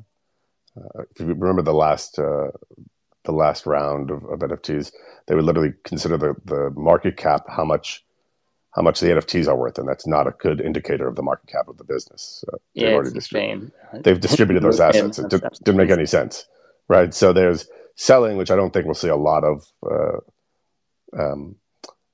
uh, 0.77 1.03
if 1.11 1.21
you 1.21 1.27
remember 1.27 1.63
the 1.63 1.75
last 1.75 2.19
uh, 2.19 2.51
the 3.25 3.33
last 3.33 3.67
round 3.67 4.11
of, 4.11 4.25
of, 4.25 4.41
NFTs, 4.41 4.93
they 5.27 5.35
would 5.35 5.45
literally 5.45 5.75
consider 5.85 6.17
the 6.17 6.35
the 6.45 6.71
market 6.77 7.17
cap 7.17 7.45
how 7.49 7.65
much 7.65 8.05
how 8.75 8.83
much 8.83 9.01
the 9.01 9.09
NFTs 9.09 9.49
are 9.49 9.57
worth, 9.57 9.79
and 9.79 9.87
that's 9.87 10.07
not 10.07 10.27
a 10.27 10.33
good 10.33 10.61
indicator 10.61 11.07
of 11.07 11.15
the 11.15 11.23
market 11.23 11.49
cap 11.49 11.69
of 11.69 11.77
the 11.77 11.85
business. 11.85 12.45
Uh, 12.49 12.57
they've 12.75 12.85
yeah, 12.85 12.95
already 12.95 13.11
distributed. 13.11 13.73
They've 14.01 14.21
distributed 14.21 14.63
those 14.63 14.81
assets. 14.89 15.19
It 15.19 15.29
did, 15.29 15.43
not 15.43 15.77
make 15.77 15.91
any 15.91 16.07
sense, 16.07 16.47
right? 16.89 17.13
So 17.13 17.33
there's 17.33 17.69
selling, 17.97 18.37
which 18.37 18.51
I 18.51 18.57
don't 18.57 18.73
think 18.73 18.87
we'll 18.87 18.95
see 18.95 19.09
a 19.09 19.17
lot 19.17 19.45
of. 19.45 19.67
Uh, 19.85 20.19
um, 21.19 21.57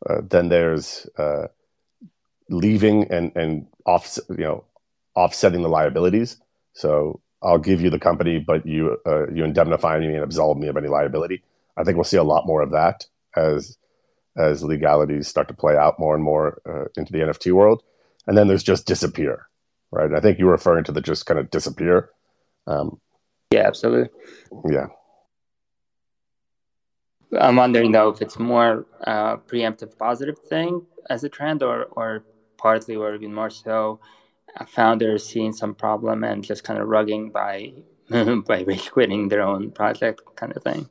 uh, 0.08 0.20
then 0.28 0.48
there's 0.48 1.06
uh, 1.16 1.46
leaving 2.50 3.04
and 3.10 3.32
and 3.36 3.66
off, 3.88 4.18
you 4.28 4.44
know, 4.44 4.64
offsetting 5.16 5.62
the 5.62 5.68
liabilities. 5.68 6.36
So 6.74 7.20
I'll 7.42 7.58
give 7.58 7.80
you 7.80 7.90
the 7.90 7.98
company, 7.98 8.38
but 8.38 8.66
you 8.66 8.98
uh, 9.06 9.30
you 9.30 9.44
indemnify 9.44 9.98
me 9.98 10.14
and 10.14 10.22
absolve 10.22 10.58
me 10.58 10.68
of 10.68 10.76
any 10.76 10.88
liability. 10.88 11.42
I 11.76 11.84
think 11.84 11.96
we'll 11.96 12.04
see 12.04 12.16
a 12.18 12.22
lot 12.34 12.46
more 12.46 12.60
of 12.60 12.72
that 12.72 13.06
as 13.34 13.78
as 14.36 14.62
legalities 14.62 15.26
start 15.26 15.48
to 15.48 15.54
play 15.54 15.76
out 15.76 15.98
more 15.98 16.14
and 16.14 16.22
more 16.22 16.60
uh, 16.68 16.84
into 16.96 17.12
the 17.12 17.20
NFT 17.20 17.52
world. 17.52 17.82
And 18.26 18.36
then 18.36 18.46
there's 18.46 18.62
just 18.62 18.86
disappear, 18.86 19.48
right? 19.90 20.12
I 20.12 20.20
think 20.20 20.38
you 20.38 20.46
were 20.46 20.52
referring 20.52 20.84
to 20.84 20.92
the 20.92 21.00
just 21.00 21.26
kind 21.26 21.40
of 21.40 21.50
disappear. 21.50 22.10
Um, 22.66 23.00
yeah, 23.50 23.66
absolutely. 23.66 24.10
Yeah. 24.70 24.88
I'm 27.40 27.56
wondering 27.56 27.92
though 27.92 28.10
if 28.10 28.20
it's 28.20 28.38
more 28.38 28.86
uh, 29.06 29.36
preemptive 29.36 29.96
positive 29.98 30.38
thing 30.38 30.82
as 31.08 31.24
a 31.24 31.28
trend, 31.28 31.62
or 31.62 31.84
or 32.00 32.24
partly, 32.58 32.96
or 32.96 33.14
even 33.14 33.32
more 33.32 33.50
so, 33.50 34.00
founders 34.66 35.26
seeing 35.26 35.52
some 35.52 35.74
problem 35.74 36.24
and 36.24 36.44
just 36.44 36.64
kind 36.64 36.80
of 36.80 36.88
rugging 36.88 37.32
by 37.32 37.72
by 38.46 38.64
quitting 38.90 39.28
their 39.28 39.42
own 39.42 39.70
project, 39.70 40.22
kind 40.36 40.56
of 40.56 40.62
thing. 40.62 40.88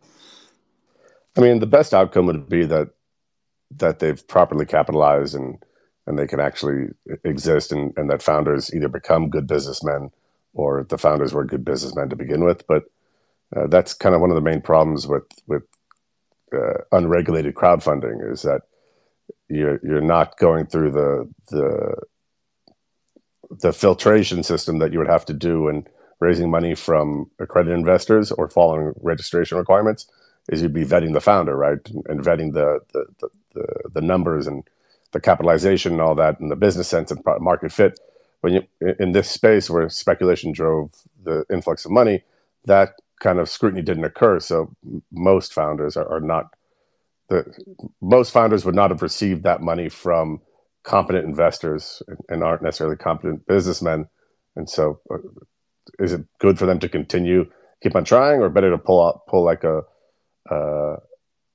I 1.36 1.42
mean, 1.42 1.60
the 1.60 1.68
best 1.68 1.94
outcome 1.94 2.26
would 2.28 2.50
be 2.50 2.66
that 2.66 2.90
that 3.78 4.00
they've 4.00 4.28
properly 4.28 4.66
capitalized 4.66 5.36
and 5.36 5.58
and 6.06 6.18
they 6.18 6.26
can 6.26 6.40
actually 6.40 6.88
exist, 7.26 7.72
and, 7.72 7.94
and 7.98 8.10
that 8.10 8.24
founders 8.24 8.74
either 8.74 8.88
become 8.88 9.30
good 9.30 9.46
businessmen 9.46 10.10
or 10.54 10.86
the 10.88 10.98
founders 10.98 11.34
were 11.34 11.44
good 11.44 11.66
businessmen 11.66 12.10
to 12.10 12.16
begin 12.16 12.46
with. 12.46 12.66
But 12.66 12.86
uh, 13.56 13.68
that's 13.68 13.94
kind 13.94 14.16
of 14.16 14.22
one 14.22 14.32
of 14.32 14.36
the 14.36 14.42
main 14.42 14.62
problems 14.62 15.06
with 15.06 15.26
with 15.48 15.64
uh, 16.54 16.80
unregulated 16.92 17.56
crowdfunding 17.56 18.32
is 18.32 18.42
that 18.44 18.62
you're 19.50 19.80
you're 19.84 20.02
not 20.02 20.38
going 20.38 20.66
through 20.66 20.92
the 20.92 21.30
the 21.50 21.96
the 23.50 23.74
filtration 23.74 24.44
system 24.44 24.80
that 24.80 24.92
you 24.92 25.00
would 25.00 25.08
have 25.08 25.26
to 25.26 25.34
do 25.34 25.68
in 25.68 25.88
raising 26.20 26.50
money 26.50 26.76
from 26.76 27.30
accredited 27.40 27.78
investors 27.78 28.32
or 28.32 28.50
following 28.50 28.94
registration 29.02 29.58
requirements 29.58 30.08
is 30.50 30.62
you'd 30.62 30.74
be 30.74 30.86
vetting 30.86 31.14
the 31.14 31.22
founder 31.22 31.56
right 31.56 31.80
and 32.08 32.22
vetting 32.22 32.54
the 32.54 32.80
the, 32.94 33.30
the, 33.54 33.68
the, 33.94 34.02
numbers 34.02 34.48
and 34.48 34.64
the 35.12 35.20
capitalization 35.20 35.94
and 35.94 36.02
all 36.02 36.16
that 36.16 36.40
and 36.40 36.52
the 36.52 36.56
business 36.56 36.88
sense 36.88 37.12
and 37.12 37.24
market 37.40 37.72
fit 37.72 38.00
when 38.42 38.54
you 38.54 38.64
in 39.00 39.14
this 39.14 39.30
space 39.30 39.70
where 39.70 39.90
speculation 39.90 40.52
drove 40.52 40.92
the 41.24 41.46
influx 41.50 41.86
of 41.86 41.92
money 41.92 42.24
that 42.66 43.00
kind 43.20 43.40
of 43.40 43.50
scrutiny 43.50 43.82
didn't 43.82 44.06
occur. 44.06 44.40
So 44.40 44.76
most 45.12 45.54
founders 45.54 45.98
are, 45.98 46.08
are 46.08 46.22
not 46.22 46.54
the 47.30 47.46
most 48.02 48.32
founders 48.32 48.66
would 48.66 48.76
not 48.76 48.92
have 48.92 49.02
received 49.02 49.44
that 49.44 49.62
money 49.62 49.90
from 49.90 50.42
competent 50.84 51.26
investors 51.26 52.02
and, 52.08 52.18
and 52.30 52.44
aren't 52.44 52.62
necessarily 52.62 52.96
competent 52.96 53.46
businessmen. 53.48 54.08
And 54.56 54.70
so, 54.70 55.00
uh, 55.12 55.18
is 56.00 56.14
it 56.14 56.26
good 56.40 56.58
for 56.58 56.66
them 56.66 56.80
to 56.80 56.90
continue 56.90 57.50
keep 57.82 57.96
on 57.96 58.04
trying, 58.04 58.42
or 58.42 58.50
better 58.50 58.72
to 58.72 58.78
pull 58.78 59.06
out 59.06 59.28
pull 59.28 59.44
like 59.44 59.64
a 59.64 59.84
uh, 60.50 60.98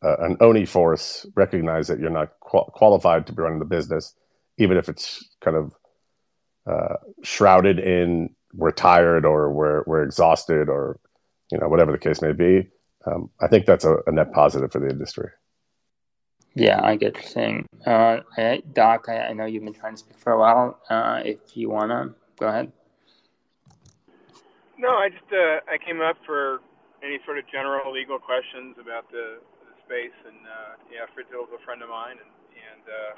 uh, 0.04 0.16
an 0.20 0.36
oni 0.40 0.64
force, 0.64 1.26
recognize 1.34 1.88
that 1.88 2.00
you're 2.00 2.10
not 2.10 2.32
qual- 2.40 2.70
qualified 2.74 3.26
to 3.26 3.32
be 3.32 3.42
running 3.42 3.58
the 3.58 3.64
business, 3.64 4.14
even 4.58 4.76
if 4.76 4.88
it's 4.88 5.24
kind 5.40 5.56
of 5.56 5.74
uh, 6.66 6.96
shrouded 7.22 7.78
in 7.78 8.34
we're 8.54 8.70
tired 8.70 9.24
or 9.24 9.50
we're 9.52 9.82
we're 9.86 10.02
exhausted 10.02 10.68
or 10.68 11.00
you 11.52 11.58
know, 11.58 11.68
whatever 11.68 11.92
the 11.92 11.98
case 11.98 12.22
may 12.22 12.32
be. 12.32 12.66
Um, 13.06 13.30
I 13.40 13.46
think 13.46 13.66
that's 13.66 13.84
a, 13.84 13.98
a, 14.06 14.12
net 14.12 14.32
positive 14.32 14.72
for 14.72 14.78
the 14.80 14.88
industry. 14.88 15.28
Yeah, 16.54 16.80
I 16.82 16.96
get 16.96 17.14
you're 17.14 17.24
saying. 17.24 17.66
Uh, 17.86 18.20
Doc, 18.72 19.06
I, 19.08 19.30
I, 19.30 19.32
know 19.32 19.46
you've 19.46 19.64
been 19.64 19.72
trying 19.72 19.94
to 19.94 19.98
speak 19.98 20.18
for 20.18 20.32
a 20.32 20.38
while. 20.38 20.78
Uh, 20.90 21.22
if 21.24 21.56
you 21.56 21.70
want 21.70 21.90
to, 21.90 22.14
go 22.38 22.48
ahead. 22.48 22.70
No, 24.76 24.90
I 24.90 25.08
just 25.08 25.32
uh, 25.32 25.64
I 25.70 25.78
came 25.78 26.00
up 26.00 26.16
for 26.26 26.60
any 27.02 27.18
sort 27.24 27.38
of 27.38 27.44
general 27.50 27.92
legal 27.92 28.18
questions 28.18 28.76
about 28.78 29.10
the, 29.10 29.40
the 29.64 29.74
space, 29.86 30.14
and 30.26 30.36
yeah, 30.92 31.08
Fritzl 31.16 31.48
is 31.48 31.52
a 31.56 31.62
friend 31.64 31.80
of 31.80 31.88
mine, 31.88 32.20
and, 32.20 32.32
and 32.52 32.84
uh, 32.84 33.14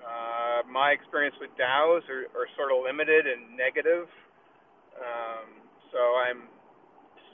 uh, 0.00 0.60
my 0.64 0.96
experience 0.96 1.36
with 1.36 1.52
DAOs 1.60 2.08
are, 2.08 2.32
are, 2.32 2.48
sort 2.56 2.72
of 2.72 2.80
limited 2.80 3.28
and 3.28 3.52
negative. 3.52 4.08
Um, 4.96 5.60
so 5.92 6.00
I'm 6.24 6.48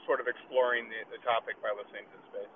sort 0.03 0.19
of 0.19 0.27
exploring 0.27 0.91
the, 0.91 1.07
the 1.15 1.19
topic 1.23 1.55
by 1.63 1.71
listening 1.71 2.03
to 2.11 2.15
the 2.19 2.25
space. 2.27 2.55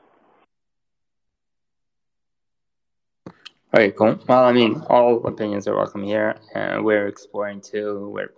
Okay, 3.73 3.91
cool. 3.91 4.19
Well, 4.27 4.43
I 4.43 4.51
mean, 4.51 4.83
all 4.89 5.25
opinions 5.25 5.65
are 5.65 5.75
welcome 5.75 6.03
here. 6.03 6.35
Uh, 6.53 6.79
we're 6.81 7.07
exploring 7.07 7.61
too. 7.61 8.11
We're 8.13 8.33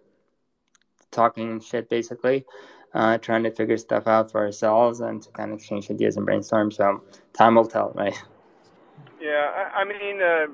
talking 1.10 1.60
shit 1.60 1.90
basically, 1.90 2.46
uh, 2.94 3.18
trying 3.18 3.42
to 3.42 3.50
figure 3.50 3.78
stuff 3.78 4.06
out 4.06 4.30
for 4.30 4.46
ourselves 4.46 5.00
and 5.00 5.24
to 5.24 5.32
kind 5.32 5.52
of 5.52 5.58
exchange 5.58 5.90
ideas 5.90 6.18
and 6.18 6.26
brainstorm. 6.28 6.70
So 6.70 7.02
time 7.34 7.56
will 7.56 7.66
tell, 7.66 7.94
right? 7.96 8.14
Yeah, 9.20 9.50
I, 9.74 9.82
I 9.82 9.86
mean, 9.86 10.22
uh, 10.22 10.54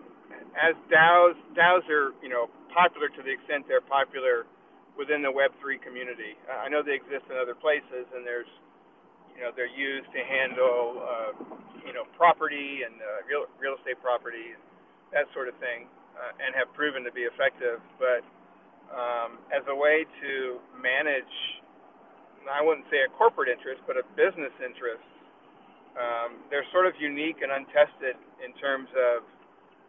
as 0.56 0.76
DAOs, 0.88 1.35
DAOs 1.57 1.84
are 1.89 2.14
you 2.23 2.30
know 2.30 2.47
popular 2.73 3.10
to 3.10 3.22
the 3.22 3.31
extent 3.31 3.65
they're 3.68 3.81
popular 3.81 4.45
within 4.97 5.22
the 5.22 5.31
Web3 5.31 5.81
community. 5.81 6.39
I 6.47 6.69
know 6.69 6.81
they 6.84 6.95
exist 6.95 7.27
in 7.30 7.35
other 7.35 7.56
places, 7.56 8.07
and 8.15 8.26
there's, 8.26 8.47
you 9.35 9.41
know, 9.41 9.51
they're 9.53 9.68
used 9.68 10.07
to 10.15 10.23
handle, 10.23 11.03
uh, 11.03 11.31
you 11.85 11.91
know, 11.91 12.03
property 12.15 12.88
and 12.88 12.95
uh, 13.01 13.27
real 13.27 13.43
real 13.60 13.76
estate 13.76 13.99
property, 14.01 14.56
that 15.11 15.26
sort 15.34 15.48
of 15.48 15.56
thing, 15.57 15.90
uh, 16.15 16.44
and 16.44 16.53
have 16.53 16.69
proven 16.73 17.03
to 17.06 17.14
be 17.14 17.26
effective. 17.26 17.81
But 17.98 18.22
um, 18.94 19.41
as 19.53 19.64
a 19.69 19.76
way 19.76 20.06
to 20.22 20.60
manage, 20.77 21.36
I 22.49 22.61
wouldn't 22.61 22.88
say 22.90 23.06
a 23.06 23.11
corporate 23.14 23.49
interest, 23.49 23.81
but 23.86 23.98
a 23.98 24.06
business 24.18 24.53
interest, 24.64 25.06
um, 25.98 26.41
they're 26.49 26.65
sort 26.72 26.86
of 26.88 26.94
unique 26.98 27.41
and 27.41 27.52
untested 27.52 28.15
in 28.41 28.53
terms 28.57 28.90
of 28.95 29.26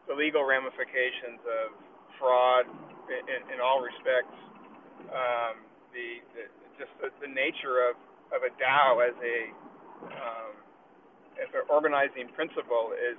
the 0.09 0.15
legal 0.17 0.43
ramifications 0.43 1.39
of 1.47 1.77
fraud 2.19 2.67
in, 3.09 3.41
in, 3.55 3.59
all 3.63 3.81
respects 3.81 4.35
um, 5.09 5.63
the, 5.95 6.21
the 6.35 6.45
just 6.79 6.93
the, 7.01 7.09
the 7.23 7.31
nature 7.31 7.85
of, 7.89 7.97
of 8.35 8.43
a 8.45 8.53
DAO 8.59 9.01
as 9.05 9.17
a 9.23 9.39
um, 10.11 10.53
as 11.41 11.49
an 11.55 11.65
organizing 11.69 12.29
principle 12.37 12.93
is 12.97 13.17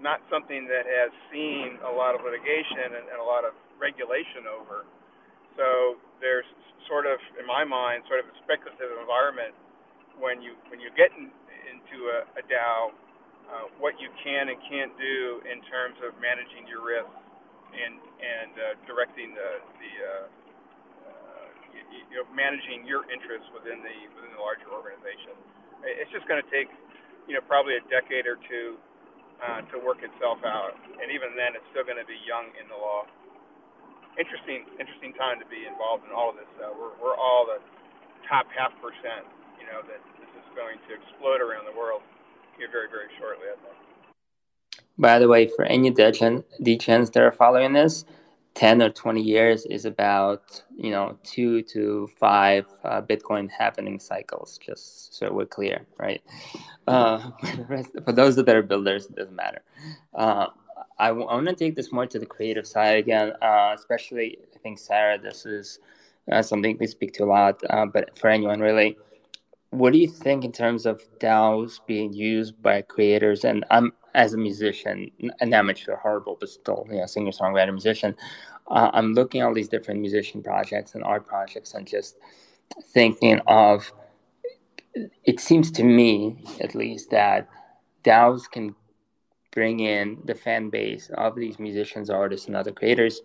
not 0.00 0.22
something 0.30 0.66
that 0.70 0.86
has 0.86 1.10
seen 1.32 1.78
a 1.84 1.92
lot 1.92 2.14
of 2.14 2.24
litigation 2.24 2.96
and, 2.96 3.06
and 3.10 3.18
a 3.20 3.26
lot 3.26 3.44
of 3.44 3.52
regulation 3.76 4.48
over. 4.48 4.86
So 5.58 6.00
there's 6.22 6.48
sort 6.88 7.04
of, 7.04 7.20
in 7.36 7.44
my 7.44 7.62
mind, 7.64 8.04
sort 8.08 8.24
of 8.24 8.30
a 8.30 8.36
speculative 8.44 8.96
environment 9.00 9.52
when 10.20 10.40
you 10.44 10.56
when 10.68 10.80
you 10.80 10.92
get 10.92 11.12
in, 11.16 11.32
into 11.72 11.96
a, 12.12 12.18
a 12.36 12.42
DAO, 12.44 12.92
uh, 13.48 13.66
what 13.80 13.96
you 13.96 14.12
can 14.20 14.52
and 14.52 14.58
can't 14.68 14.92
do 15.00 15.40
in 15.48 15.64
terms 15.72 15.96
of 16.04 16.12
managing 16.20 16.68
your 16.68 16.84
risk 16.84 17.08
and 17.72 17.96
and 18.20 18.52
uh, 18.56 18.64
directing 18.84 19.32
the 19.32 19.50
the 19.80 19.92
uh, 20.04 20.24
you 22.12 22.20
know, 22.20 22.26
managing 22.32 22.84
your 22.84 23.08
interests 23.08 23.48
within 23.52 23.80
the 23.80 23.96
within 24.16 24.32
the 24.36 24.42
larger 24.42 24.68
organization. 24.72 25.36
It's 25.84 26.12
just 26.12 26.28
going 26.30 26.38
to 26.40 26.48
take, 26.52 26.68
you 27.26 27.34
know, 27.34 27.42
probably 27.44 27.76
a 27.76 27.84
decade 27.90 28.28
or 28.28 28.38
two 28.46 28.78
uh, 29.42 29.60
to 29.74 29.76
work 29.82 30.00
itself 30.06 30.38
out, 30.46 30.78
and 31.02 31.10
even 31.10 31.34
then, 31.34 31.58
it's 31.58 31.66
still 31.74 31.82
going 31.82 31.98
to 31.98 32.06
be 32.06 32.18
young 32.22 32.54
in 32.54 32.70
the 32.70 32.78
law. 32.78 33.02
Interesting, 34.14 34.64
interesting 34.78 35.12
time 35.18 35.42
to 35.42 35.48
be 35.50 35.66
involved 35.66 36.06
in 36.06 36.12
all 36.14 36.30
of 36.30 36.36
this. 36.38 36.48
Uh, 36.60 36.70
we're 36.78 36.94
we're 37.02 37.18
all 37.18 37.44
the 37.44 37.58
top 38.28 38.46
half 38.54 38.70
percent, 38.78 39.26
you 39.58 39.66
know, 39.66 39.82
that 39.88 39.98
this 40.20 40.30
is 40.36 40.46
going 40.54 40.78
to 40.86 40.94
explode 40.94 41.40
around 41.40 41.66
the 41.66 41.74
world 41.74 42.02
here 42.56 42.68
very 42.70 42.86
very 42.86 43.10
shortly. 43.18 43.50
I 43.50 43.56
think. 43.58 43.76
By 44.98 45.18
the 45.18 45.28
way, 45.28 45.48
for 45.48 45.64
any 45.64 45.90
degens 45.90 47.12
that 47.12 47.22
are 47.22 47.32
following 47.32 47.72
this, 47.72 48.04
10 48.54 48.82
or 48.82 48.90
20 48.90 49.22
years 49.22 49.66
is 49.66 49.84
about 49.84 50.62
you 50.76 50.90
know 50.90 51.18
two 51.22 51.62
to 51.62 52.08
five 52.18 52.66
uh, 52.84 53.00
bitcoin 53.02 53.48
halving 53.50 53.98
cycles 54.00 54.58
just 54.64 55.14
so 55.16 55.32
we're 55.32 55.46
clear 55.46 55.86
right? 55.98 56.22
Uh, 56.86 57.30
for 58.04 58.12
those 58.12 58.36
that 58.36 58.48
are 58.48 58.62
builders 58.62 59.06
it 59.06 59.16
doesn't 59.16 59.36
matter. 59.36 59.62
Uh, 60.14 60.46
I, 60.98 61.08
w- 61.08 61.26
I 61.26 61.34
want 61.34 61.48
to 61.48 61.54
take 61.54 61.76
this 61.76 61.92
more 61.92 62.06
to 62.06 62.18
the 62.18 62.26
creative 62.26 62.66
side 62.66 62.98
again 62.98 63.32
uh, 63.42 63.72
especially 63.74 64.38
i 64.54 64.58
think 64.58 64.78
sarah 64.78 65.18
this 65.18 65.46
is 65.46 65.80
uh, 66.30 66.42
something 66.42 66.76
we 66.78 66.86
speak 66.86 67.12
to 67.14 67.24
a 67.24 67.26
lot 67.26 67.60
uh, 67.70 67.86
but 67.86 68.18
for 68.18 68.28
anyone 68.30 68.60
really. 68.60 68.98
What 69.70 69.94
do 69.94 69.98
you 69.98 70.08
think 70.08 70.44
in 70.44 70.52
terms 70.52 70.84
of 70.84 71.02
DAOs 71.18 71.80
being 71.86 72.12
used 72.12 72.60
by 72.62 72.82
creators? 72.82 73.44
And 73.44 73.64
I'm 73.70 73.92
as 74.14 74.34
a 74.34 74.38
musician, 74.38 75.10
an 75.40 75.54
amateur, 75.54 75.96
horrible, 75.96 76.36
but 76.38 76.48
still, 76.48 76.86
you 76.90 76.98
know, 76.98 77.06
singer, 77.06 77.30
songwriter, 77.30 77.72
musician. 77.72 78.14
Uh, 78.68 78.90
I'm 78.92 79.14
looking 79.14 79.40
at 79.40 79.46
all 79.46 79.54
these 79.54 79.68
different 79.68 80.00
musician 80.00 80.42
projects 80.42 80.94
and 80.94 81.02
art 81.04 81.26
projects, 81.26 81.74
and 81.74 81.86
just 81.86 82.16
thinking 82.92 83.40
of. 83.46 83.92
It 85.24 85.40
seems 85.40 85.70
to 85.72 85.84
me, 85.84 86.44
at 86.60 86.74
least, 86.74 87.10
that 87.10 87.48
DAOs 88.04 88.50
can 88.50 88.74
bring 89.50 89.80
in 89.80 90.18
the 90.24 90.34
fan 90.34 90.68
base 90.68 91.10
of 91.14 91.34
these 91.34 91.58
musicians, 91.58 92.10
artists, 92.10 92.46
and 92.46 92.56
other 92.56 92.72
creators 92.72 93.22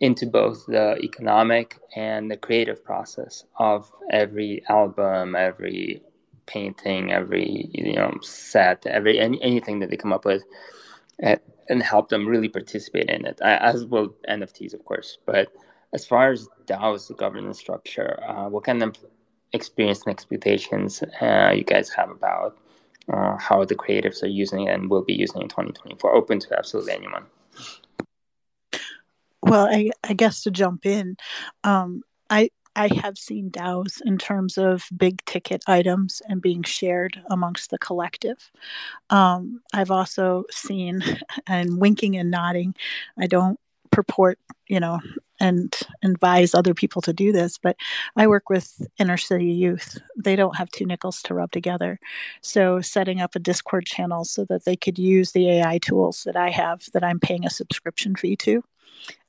into 0.00 0.26
both 0.26 0.64
the 0.66 0.96
economic 1.02 1.78
and 1.94 2.30
the 2.30 2.36
creative 2.36 2.82
process 2.82 3.44
of 3.58 3.90
every 4.10 4.62
album, 4.68 5.36
every 5.36 6.02
painting, 6.52 7.12
every 7.12 7.70
you 7.72 7.94
know 7.94 8.12
set, 8.22 8.86
every 8.86 9.18
any, 9.18 9.42
anything 9.42 9.80
that 9.80 9.90
they 9.90 9.96
come 9.96 10.12
up 10.12 10.24
with. 10.24 10.42
and 11.70 11.82
help 11.84 12.08
them 12.08 12.26
really 12.26 12.48
participate 12.48 13.08
in 13.08 13.24
it, 13.24 13.38
as 13.42 13.84
well 13.86 14.08
NFTs, 14.28 14.74
of 14.74 14.84
course. 14.84 15.18
But 15.24 15.52
as 15.92 16.04
far 16.04 16.32
as 16.32 16.48
DAO's 16.66 17.08
the 17.08 17.14
governance 17.14 17.58
structure, 17.58 18.18
uh, 18.28 18.48
what 18.48 18.64
kind 18.64 18.82
of 18.82 18.96
experience 19.52 20.02
and 20.04 20.12
expectations 20.12 21.02
uh, 21.20 21.52
you 21.54 21.64
guys 21.64 21.88
have 21.90 22.10
about 22.10 22.58
uh, 23.12 23.36
how 23.36 23.64
the 23.64 23.74
creatives 23.74 24.22
are 24.22 24.34
using 24.42 24.66
it 24.66 24.74
and 24.74 24.90
will 24.90 25.02
be 25.02 25.14
using 25.14 25.42
in 25.42 25.48
2024? 25.48 26.14
Open 26.14 26.38
to 26.40 26.58
absolutely 26.58 26.92
anyone. 26.92 27.26
Well, 29.42 29.66
I, 29.66 29.90
I 30.04 30.12
guess 30.12 30.42
to 30.42 30.50
jump 30.50 30.86
in, 30.86 31.16
um, 31.64 32.02
I 32.28 32.50
I 32.76 32.88
have 33.02 33.18
seen 33.18 33.50
DAOs 33.50 34.00
in 34.04 34.16
terms 34.18 34.56
of 34.56 34.88
big 34.96 35.24
ticket 35.24 35.62
items 35.66 36.22
and 36.28 36.40
being 36.40 36.62
shared 36.62 37.20
amongst 37.30 37.70
the 37.70 37.78
collective. 37.78 38.50
Um, 39.10 39.60
I've 39.72 39.90
also 39.90 40.44
seen, 40.50 41.02
and 41.46 41.80
winking 41.80 42.16
and 42.16 42.30
nodding, 42.30 42.74
I 43.18 43.26
don't 43.26 43.58
purport, 43.90 44.38
you 44.68 44.78
know, 44.78 45.00
and 45.40 45.74
advise 46.02 46.54
other 46.54 46.74
people 46.74 47.02
to 47.02 47.12
do 47.12 47.32
this, 47.32 47.58
but 47.58 47.76
I 48.16 48.26
work 48.26 48.48
with 48.50 48.86
inner 48.98 49.16
city 49.16 49.46
youth. 49.46 49.98
They 50.16 50.36
don't 50.36 50.56
have 50.56 50.70
two 50.70 50.86
nickels 50.86 51.22
to 51.22 51.34
rub 51.34 51.50
together. 51.50 51.98
So, 52.42 52.80
setting 52.80 53.20
up 53.20 53.34
a 53.34 53.40
Discord 53.40 53.86
channel 53.86 54.24
so 54.24 54.44
that 54.44 54.64
they 54.64 54.76
could 54.76 54.98
use 54.98 55.32
the 55.32 55.50
AI 55.50 55.78
tools 55.78 56.22
that 56.24 56.36
I 56.36 56.50
have 56.50 56.84
that 56.92 57.02
I'm 57.02 57.18
paying 57.18 57.44
a 57.44 57.50
subscription 57.50 58.14
fee 58.14 58.36
to 58.36 58.62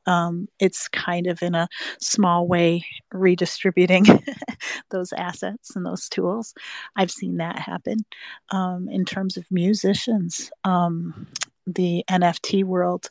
um, 0.05 0.47
it's 0.59 0.87
kind 0.87 1.27
of 1.27 1.41
in 1.41 1.55
a 1.55 1.67
small 1.99 2.47
way 2.47 2.85
redistributing 3.13 4.05
those 4.91 5.13
assets 5.13 5.75
and 5.75 5.85
those 5.85 6.09
tools. 6.09 6.53
I've 6.95 7.11
seen 7.11 7.37
that 7.37 7.59
happen 7.59 8.05
um, 8.49 8.87
in 8.89 9.05
terms 9.05 9.37
of 9.37 9.45
musicians. 9.51 10.51
Um, 10.63 11.27
the 11.67 12.03
NFT 12.09 12.63
world, 12.63 13.07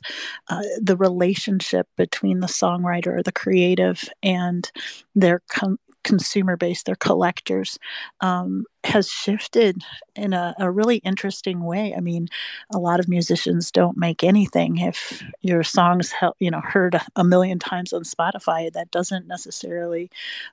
uh, 0.49 0.61
the 0.79 0.97
relationship 0.97 1.87
between 1.97 2.41
the 2.41 2.47
songwriter 2.47 3.07
or 3.07 3.23
the 3.23 3.31
creative 3.31 4.09
and 4.21 4.69
their 5.15 5.41
com- 5.49 5.79
consumer 6.03 6.57
base, 6.57 6.83
their 6.83 6.95
collectors, 6.95 7.77
um, 8.21 8.65
has 8.83 9.09
shifted 9.09 9.81
in 10.15 10.33
a, 10.33 10.55
a, 10.59 10.71
really 10.71 10.97
interesting 10.97 11.63
way. 11.63 11.93
I 11.95 11.99
mean, 11.99 12.27
a 12.73 12.79
lot 12.79 12.99
of 12.99 13.07
musicians 13.07 13.71
don't 13.71 13.97
make 13.97 14.23
anything 14.23 14.77
if 14.79 15.23
your 15.41 15.63
songs, 15.63 16.13
you 16.39 16.49
know, 16.49 16.61
heard 16.61 16.99
a, 17.15 17.23
million 17.23 17.59
times 17.59 17.93
on 17.93 18.03
Spotify. 18.03 18.71
That 18.71 18.91
doesn't 18.91 19.27
necessarily 19.27 20.09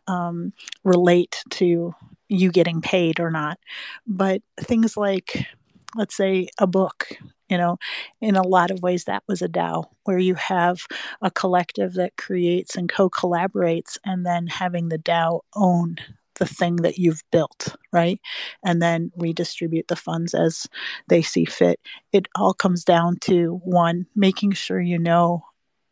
um, 0.06 0.52
relate 0.84 1.42
to 1.50 1.94
you 2.28 2.50
getting 2.50 2.80
paid 2.80 3.18
or 3.18 3.30
not. 3.30 3.58
But 4.06 4.42
things 4.60 4.96
like 4.96 5.46
let's 5.96 6.16
say 6.16 6.48
a 6.58 6.66
book 6.66 7.08
you 7.48 7.56
know 7.56 7.78
in 8.20 8.36
a 8.36 8.46
lot 8.46 8.70
of 8.70 8.82
ways 8.82 9.04
that 9.04 9.22
was 9.28 9.42
a 9.42 9.48
dao 9.48 9.84
where 10.04 10.18
you 10.18 10.34
have 10.34 10.86
a 11.22 11.30
collective 11.30 11.94
that 11.94 12.16
creates 12.16 12.76
and 12.76 12.88
co-collaborates 12.88 13.96
and 14.04 14.24
then 14.24 14.46
having 14.46 14.88
the 14.88 14.98
dao 14.98 15.40
own 15.54 15.96
the 16.38 16.46
thing 16.46 16.76
that 16.76 16.98
you've 16.98 17.22
built 17.32 17.74
right? 17.92 18.20
And 18.64 18.80
then 18.80 19.10
redistribute 19.16 19.88
the 19.88 19.96
funds 19.96 20.34
as 20.34 20.66
they 21.08 21.22
see 21.22 21.44
fit. 21.44 21.80
It 22.12 22.28
all 22.36 22.54
comes 22.54 22.84
down 22.84 23.16
to 23.22 23.60
one 23.64 24.06
making 24.14 24.52
sure 24.52 24.80
you 24.80 24.98
know 24.98 25.44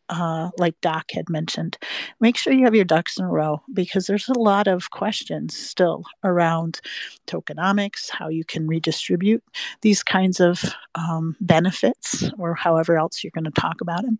uh, 0.08 0.50
like 0.58 0.80
Doc 0.80 1.06
had 1.12 1.28
mentioned, 1.28 1.78
make 2.20 2.36
sure 2.36 2.52
you 2.52 2.64
have 2.64 2.74
your 2.74 2.84
ducks 2.84 3.18
in 3.18 3.24
a 3.24 3.28
row 3.28 3.60
because 3.72 4.06
there's 4.06 4.28
a 4.28 4.38
lot 4.38 4.66
of 4.66 4.90
questions 4.90 5.56
still 5.56 6.04
around 6.22 6.80
tokenomics, 7.26 8.10
how 8.10 8.28
you 8.28 8.44
can 8.44 8.66
redistribute 8.66 9.42
these 9.82 10.02
kinds 10.02 10.40
of 10.40 10.62
um, 10.94 11.36
benefits, 11.40 12.30
or 12.38 12.54
however 12.54 12.96
else 12.98 13.22
you're 13.22 13.32
going 13.34 13.44
to 13.44 13.50
talk 13.50 13.80
about 13.80 14.02
them. 14.02 14.18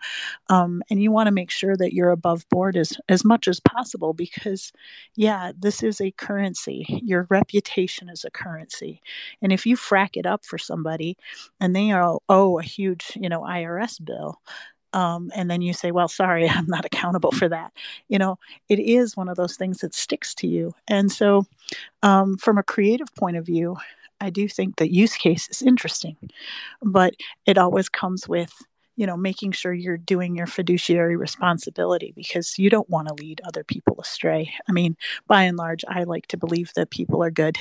Um, 0.49 0.83
and 0.91 1.03
you 1.03 1.11
want 1.13 1.29
to 1.29 1.33
make 1.33 1.51
sure 1.51 1.77
that 1.77 1.93
you're 1.93 2.11
above 2.11 2.49
board 2.49 2.77
as, 2.77 2.95
as 3.09 3.25
much 3.25 3.49
as 3.49 3.61
possible 3.61 4.13
because, 4.13 4.73
yeah, 5.15 5.53
this 5.57 5.83
is 5.83 6.01
a 6.01 6.11
currency. 6.13 6.85
Your 7.05 7.27
reputation 7.31 8.09
is 8.09 8.25
a 8.25 8.31
currency. 8.31 9.01
And 9.41 9.53
if 9.53 9.67
you 9.67 9.77
frack 9.77 10.17
it 10.17 10.27
up 10.27 10.45
for 10.45 10.59
somebody 10.59 11.17
and 11.61 11.75
they 11.75 11.93
owe, 11.93 12.21
owe 12.29 12.59
a 12.59 12.63
huge, 12.63 13.13
you 13.15 13.29
know, 13.29 13.43
IRS 13.43 14.05
bill, 14.05 14.41
um, 14.93 15.31
and 15.35 15.51
then 15.51 15.63
you 15.63 15.73
say, 15.73 15.91
well, 15.91 16.09
sorry, 16.09 16.49
I'm 16.49 16.67
not 16.67 16.85
accountable 16.85 17.33
for 17.33 17.49
that. 17.49 17.73
You 18.09 18.19
know, 18.19 18.39
it 18.69 18.79
is 18.79 19.17
one 19.17 19.29
of 19.29 19.37
those 19.37 19.57
things 19.57 19.79
that 19.79 19.95
sticks 19.95 20.35
to 20.37 20.47
you. 20.47 20.73
And 20.89 21.11
so, 21.11 21.47
um, 22.03 22.37
from 22.37 22.59
a 22.59 22.63
creative 22.63 23.15
point 23.15 23.37
of 23.37 23.47
view, 23.47 23.77
I 24.21 24.31
do 24.31 24.49
think 24.49 24.77
that 24.77 24.93
use 24.93 25.15
case 25.17 25.49
is 25.51 25.63
interesting, 25.63 26.17
but 26.83 27.15
it 27.45 27.59
always 27.59 27.89
comes 27.89 28.27
with 28.29 28.53
you 28.97 29.07
know 29.07 29.17
making 29.17 29.53
sure 29.53 29.73
you're 29.73 29.99
doing 29.99 30.35
your 30.35 30.47
fiduciary 30.47 31.17
responsibility 31.17 32.13
because 32.17 32.59
you 32.59 32.71
don't 32.71 32.89
want 32.89 33.09
to 33.09 33.15
lead 33.15 33.41
other 33.45 33.63
people 33.63 34.01
astray 34.01 34.51
i 34.69 34.73
mean 34.73 34.97
by 35.27 35.43
and 35.43 35.59
large 35.59 35.85
i 35.89 36.03
like 36.05 36.27
to 36.27 36.37
believe 36.37 36.73
that 36.75 36.91
people 36.91 37.23
are 37.23 37.31
good 37.31 37.59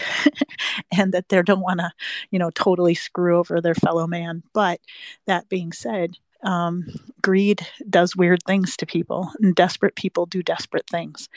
and 0.97 1.13
that 1.13 1.29
they 1.29 1.41
don't 1.41 1.61
want 1.61 1.79
to 1.79 1.91
you 2.31 2.39
know 2.39 2.49
totally 2.51 2.95
screw 2.95 3.37
over 3.37 3.61
their 3.61 3.75
fellow 3.75 4.07
man 4.07 4.43
but 4.53 4.79
that 5.27 5.47
being 5.49 5.71
said 5.71 6.17
um, 6.45 6.85
greed 7.21 7.65
does 7.89 8.15
weird 8.15 8.41
things 8.43 8.77
to 8.77 8.85
people, 8.85 9.31
and 9.41 9.55
desperate 9.55 9.95
people 9.95 10.25
do 10.25 10.41
desperate 10.41 10.87
things. 10.89 11.27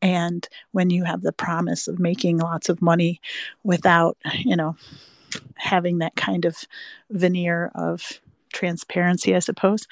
And 0.00 0.46
when 0.72 0.90
you 0.90 1.04
have 1.04 1.22
the 1.22 1.32
promise 1.32 1.88
of 1.88 1.98
making 1.98 2.38
lots 2.38 2.68
of 2.68 2.82
money 2.82 3.20
without, 3.64 4.16
you 4.34 4.54
know, 4.54 4.76
having 5.56 5.98
that 5.98 6.14
kind 6.16 6.44
of 6.44 6.64
veneer 7.10 7.72
of 7.74 8.20
transparency, 8.52 9.34
I 9.34 9.40
suppose, 9.40 9.86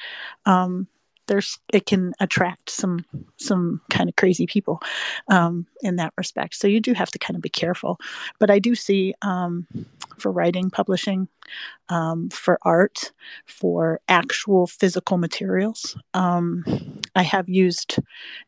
um, 0.45 0.87
there's 1.27 1.59
it 1.73 1.87
can 1.87 2.13
attract 2.21 2.71
some 2.71 3.05
some 3.37 3.81
kind 3.91 4.09
of 4.09 4.17
crazy 4.17 4.47
people 4.47 4.81
um, 5.29 5.67
in 5.81 5.97
that 5.97 6.13
respect. 6.17 6.55
So 6.55 6.69
you 6.69 6.81
do 6.81 6.93
have 6.93 7.11
to 7.11 7.19
kind 7.19 7.35
of 7.35 7.43
be 7.43 7.49
careful. 7.49 7.99
But 8.39 8.51
I 8.51 8.59
do 8.59 8.75
see 8.75 9.15
um, 9.23 9.67
for 10.19 10.31
writing, 10.31 10.71
publishing, 10.71 11.29
um, 11.89 12.29
for 12.31 12.59
art, 12.63 13.13
for 13.47 14.01
actual 14.09 14.67
physical 14.67 15.19
materials. 15.19 15.97
Um, 16.15 16.65
I 17.15 17.23
have 17.23 17.49
used 17.49 17.99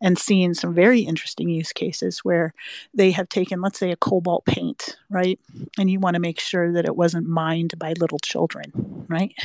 and 0.00 0.18
seen 0.18 0.54
some 0.54 0.74
very 0.74 1.00
interesting 1.00 1.48
use 1.48 1.72
cases 1.72 2.20
where 2.20 2.52
they 2.94 3.10
have 3.12 3.28
taken, 3.28 3.60
let's 3.60 3.78
say, 3.78 3.92
a 3.92 3.96
cobalt 3.96 4.44
paint, 4.44 4.96
right? 5.10 5.38
And 5.78 5.90
you 5.90 6.00
want 6.00 6.14
to 6.14 6.20
make 6.20 6.40
sure 6.40 6.72
that 6.72 6.84
it 6.84 6.96
wasn't 6.96 7.26
mined 7.28 7.78
by 7.78 7.92
little 7.94 8.18
children, 8.18 8.72
right? 9.08 9.34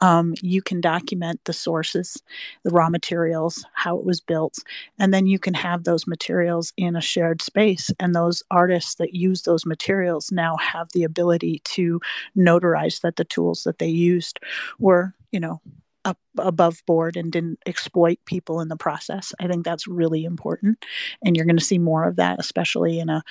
Um, 0.00 0.34
you 0.42 0.62
can 0.62 0.80
document 0.80 1.40
the 1.44 1.52
sources, 1.52 2.22
the 2.64 2.70
raw 2.70 2.88
materials, 2.90 3.64
how 3.72 3.96
it 3.98 4.04
was 4.04 4.20
built, 4.20 4.58
and 4.98 5.12
then 5.12 5.26
you 5.26 5.38
can 5.38 5.54
have 5.54 5.84
those 5.84 6.06
materials 6.06 6.72
in 6.76 6.96
a 6.96 7.00
shared 7.00 7.40
space. 7.40 7.90
And 7.98 8.14
those 8.14 8.42
artists 8.50 8.94
that 8.96 9.14
use 9.14 9.42
those 9.42 9.64
materials 9.64 10.30
now 10.30 10.56
have 10.58 10.88
the 10.92 11.04
ability 11.04 11.60
to 11.64 12.00
notarize 12.36 12.85
that 13.00 13.16
the 13.16 13.24
tools 13.24 13.64
that 13.64 13.78
they 13.78 13.88
used 13.88 14.40
were, 14.78 15.14
you 15.30 15.40
know, 15.40 15.60
up 16.06 16.18
above 16.38 16.82
board 16.86 17.16
and 17.16 17.32
didn't 17.32 17.58
exploit 17.66 18.18
people 18.26 18.60
in 18.60 18.68
the 18.68 18.76
process. 18.76 19.34
I 19.40 19.48
think 19.48 19.64
that's 19.64 19.88
really 19.88 20.24
important. 20.24 20.84
And 21.22 21.36
you're 21.36 21.44
going 21.44 21.58
to 21.58 21.64
see 21.64 21.78
more 21.78 22.04
of 22.04 22.16
that, 22.16 22.38
especially 22.38 23.00
in 23.00 23.10
a 23.10 23.24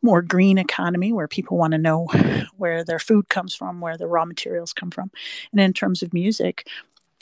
more 0.00 0.22
green 0.22 0.56
economy 0.56 1.12
where 1.12 1.26
people 1.26 1.58
want 1.58 1.72
to 1.72 1.78
know 1.78 2.06
where 2.56 2.84
their 2.84 3.00
food 3.00 3.28
comes 3.28 3.54
from, 3.54 3.80
where 3.80 3.98
the 3.98 4.06
raw 4.06 4.24
materials 4.24 4.72
come 4.72 4.92
from. 4.92 5.10
And 5.50 5.60
in 5.60 5.72
terms 5.72 6.02
of 6.02 6.14
music, 6.14 6.68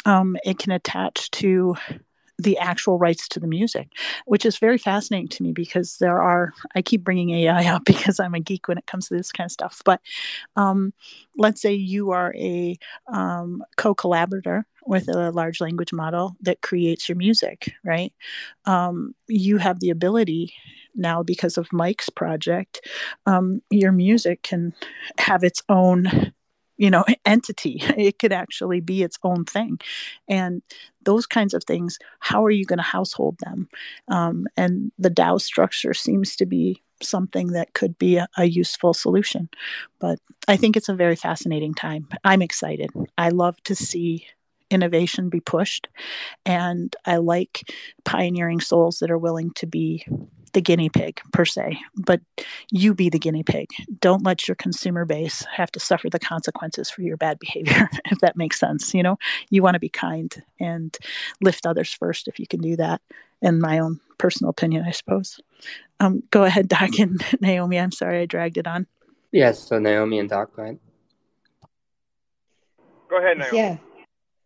um, 0.05 0.37
it 0.45 0.59
can 0.59 0.73
attach 0.73 1.31
to 1.33 1.77
the 2.39 2.57
actual 2.59 2.99
rights 2.99 3.27
to 3.29 3.41
the 3.41 3.47
music, 3.47 3.93
which 4.27 4.47
is 4.47 4.59
very 4.59 4.79
fascinating 4.79 5.29
to 5.29 5.43
me 5.43 5.53
because 5.53 5.99
there 5.99 6.23
are, 6.23 6.53
I 6.75 6.83
keep 6.83 7.03
bringing 7.03 7.31
AI 7.31 7.67
up 7.67 7.85
because 7.87 8.21
I'm 8.21 8.35
a 8.35 8.41
geek 8.41 8.69
when 8.69 8.79
it 8.79 8.87
comes 8.87 9.09
to 9.09 9.17
this 9.17 9.33
kind 9.33 9.47
of 9.47 9.53
stuff. 9.53 9.83
But 9.85 10.01
um, 10.57 10.93
let's 11.37 11.61
say 11.61 11.75
you 11.75 12.11
are 12.11 12.35
a 12.37 12.77
um, 13.13 13.63
co 13.77 13.95
collaborator 13.95 14.67
with 14.87 15.09
a 15.09 15.31
large 15.33 15.61
language 15.61 15.93
model 15.93 16.37
that 16.41 16.63
creates 16.63 17.09
your 17.09 17.17
music, 17.17 17.73
right? 17.85 18.13
Um, 18.65 19.15
you 19.29 19.59
have 19.59 19.81
the 19.81 19.91
ability 19.91 20.55
now 20.95 21.23
because 21.23 21.59
of 21.59 21.73
Mike's 21.73 22.09
project, 22.09 22.87
um, 23.27 23.63
your 23.71 23.93
music 23.93 24.43
can 24.43 24.73
have 25.19 25.45
its 25.45 25.63
own 25.69 26.33
you 26.79 26.91
know 26.91 27.05
entity. 27.27 27.83
It 27.97 28.19
could 28.19 28.33
actually 28.33 28.81
be 28.81 29.03
its 29.03 29.19
own 29.23 29.45
thing. 29.45 29.79
And 30.29 30.63
those 31.05 31.27
kinds 31.27 31.55
of 31.55 31.65
things 31.65 31.99
how 32.21 32.45
are 32.45 32.51
you 32.51 32.65
going 32.65 32.79
to 32.79 32.83
household 32.83 33.37
them? 33.41 33.69
Um, 34.09 34.47
and 34.57 34.91
the 34.99 35.11
dao 35.11 35.41
structure 35.41 35.93
seems 35.93 36.37
to 36.37 36.47
be 36.47 36.83
something 37.03 37.49
that 37.49 37.75
could 37.75 37.97
be 37.99 38.17
a, 38.17 38.27
a, 38.37 38.45
useful 38.45 38.93
solution. 38.93 39.49
But 40.01 40.19
i 40.49 40.57
think 40.57 40.77
it's 40.77 40.89
a 40.89 40.95
very 40.95 41.17
fascinating 41.17 41.75
time. 41.75 42.09
I'm 42.25 42.43
excited. 42.43 42.91
I 43.19 43.29
love 43.29 43.63
to 43.65 43.75
see 43.75 44.27
innovation 44.71 45.31
be 45.31 45.41
pushed 45.41 45.89
and 46.45 46.95
i 47.07 47.17
like 47.17 47.71
pioneering 48.05 48.61
souls 48.61 48.99
that 48.99 49.11
are 49.11 49.17
willing 49.17 49.51
to 49.55 49.67
be 49.67 50.07
the 50.53 50.61
guinea 50.61 50.89
pig 50.89 51.21
per 51.33 51.45
se, 51.45 51.79
but 51.97 52.21
you 52.71 52.95
be 52.95 53.09
the 53.09 53.19
guinea 53.19 53.43
pig. 53.43 53.69
Don't 54.01 54.25
let 54.25 54.49
your 54.49 54.55
consumer 54.55 55.05
base 55.05 55.45
have 55.53 55.71
to 55.73 55.81
suffer 55.81 56.09
the 56.11 56.19
consequences 56.19 56.91
for 56.91 57.03
your 57.03 57.17
bad 57.17 57.39
behavior, 57.39 57.89
if 58.07 58.19
that 58.21 58.37
makes 58.37 58.59
sense. 58.59 58.95
You 58.95 59.03
know, 59.03 59.19
you 59.51 59.63
want 59.63 59.75
to 59.75 59.81
be 59.81 59.89
kind 59.89 60.43
and 60.61 60.97
lift 61.41 61.67
others 61.67 61.93
first 61.93 62.29
if 62.29 62.39
you 62.39 62.47
can 62.47 62.61
do 62.61 62.77
that, 62.77 63.01
in 63.43 63.61
my 63.61 63.79
own 63.79 64.01
personal 64.19 64.51
opinion, 64.51 64.85
I 64.87 64.91
suppose. 64.91 65.41
Um, 66.01 66.23
go 66.31 66.45
ahead, 66.45 66.69
Doc 66.69 66.99
and 66.99 67.23
Naomi. 67.41 67.79
I'm 67.79 67.93
sorry 67.93 68.21
I 68.21 68.27
dragged 68.27 68.59
it 68.59 68.67
on. 68.67 68.87
Yes, 69.33 69.59
so 69.59 69.79
Naomi 69.79 70.19
and 70.19 70.29
Doc, 70.29 70.55
go 70.55 70.63
ahead. 70.63 70.79
Go 73.11 73.19
ahead, 73.19 73.39
Naomi. 73.39 73.57
Yeah. 73.57 73.77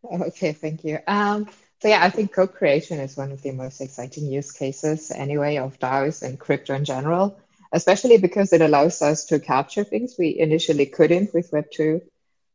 Okay, 0.04 0.52
thank 0.52 0.84
you. 0.84 0.98
Um, 1.06 1.48
so 1.82 1.88
yeah, 1.88 2.04
I 2.04 2.10
think 2.10 2.32
co-creation 2.32 3.00
is 3.00 3.16
one 3.16 3.32
of 3.32 3.42
the 3.42 3.50
most 3.50 3.80
exciting 3.80 4.30
use 4.30 4.52
cases 4.52 5.10
anyway 5.10 5.56
of 5.56 5.80
DAOs 5.80 6.22
and 6.22 6.38
crypto 6.38 6.74
in 6.74 6.84
general, 6.84 7.36
especially 7.72 8.18
because 8.18 8.52
it 8.52 8.60
allows 8.60 9.02
us 9.02 9.24
to 9.24 9.40
capture 9.40 9.82
things 9.82 10.14
we 10.16 10.38
initially 10.38 10.86
couldn't 10.86 11.34
with 11.34 11.50
Web2. 11.50 12.00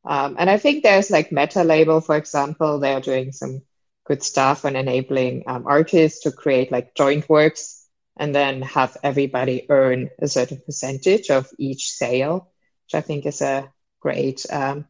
Um, 0.06 0.38
and 0.40 0.50
I 0.50 0.58
think 0.58 0.82
there's 0.82 1.12
like 1.12 1.32
Metalabel, 1.32 2.06
for 2.06 2.16
example, 2.16 2.80
they're 2.80 3.02
doing 3.02 3.34
some 3.34 3.64
good 4.06 4.24
stuff 4.24 4.64
on 4.64 4.78
enabling 4.78 5.44
um, 5.46 5.68
artists 5.68 6.22
to 6.22 6.32
create 6.32 6.72
like 6.72 6.96
joint 6.96 7.28
works 7.28 7.86
and 8.18 8.34
then 8.34 8.62
have 8.62 8.96
everybody 9.04 9.66
earn 9.68 10.10
a 10.20 10.30
certain 10.30 10.62
percentage 10.66 11.30
of 11.32 11.50
each 11.60 11.92
sale, 11.92 12.50
which 12.86 12.96
I 12.96 13.02
think 13.02 13.26
is 13.26 13.42
a 13.42 13.70
great 14.00 14.46
um, 14.50 14.86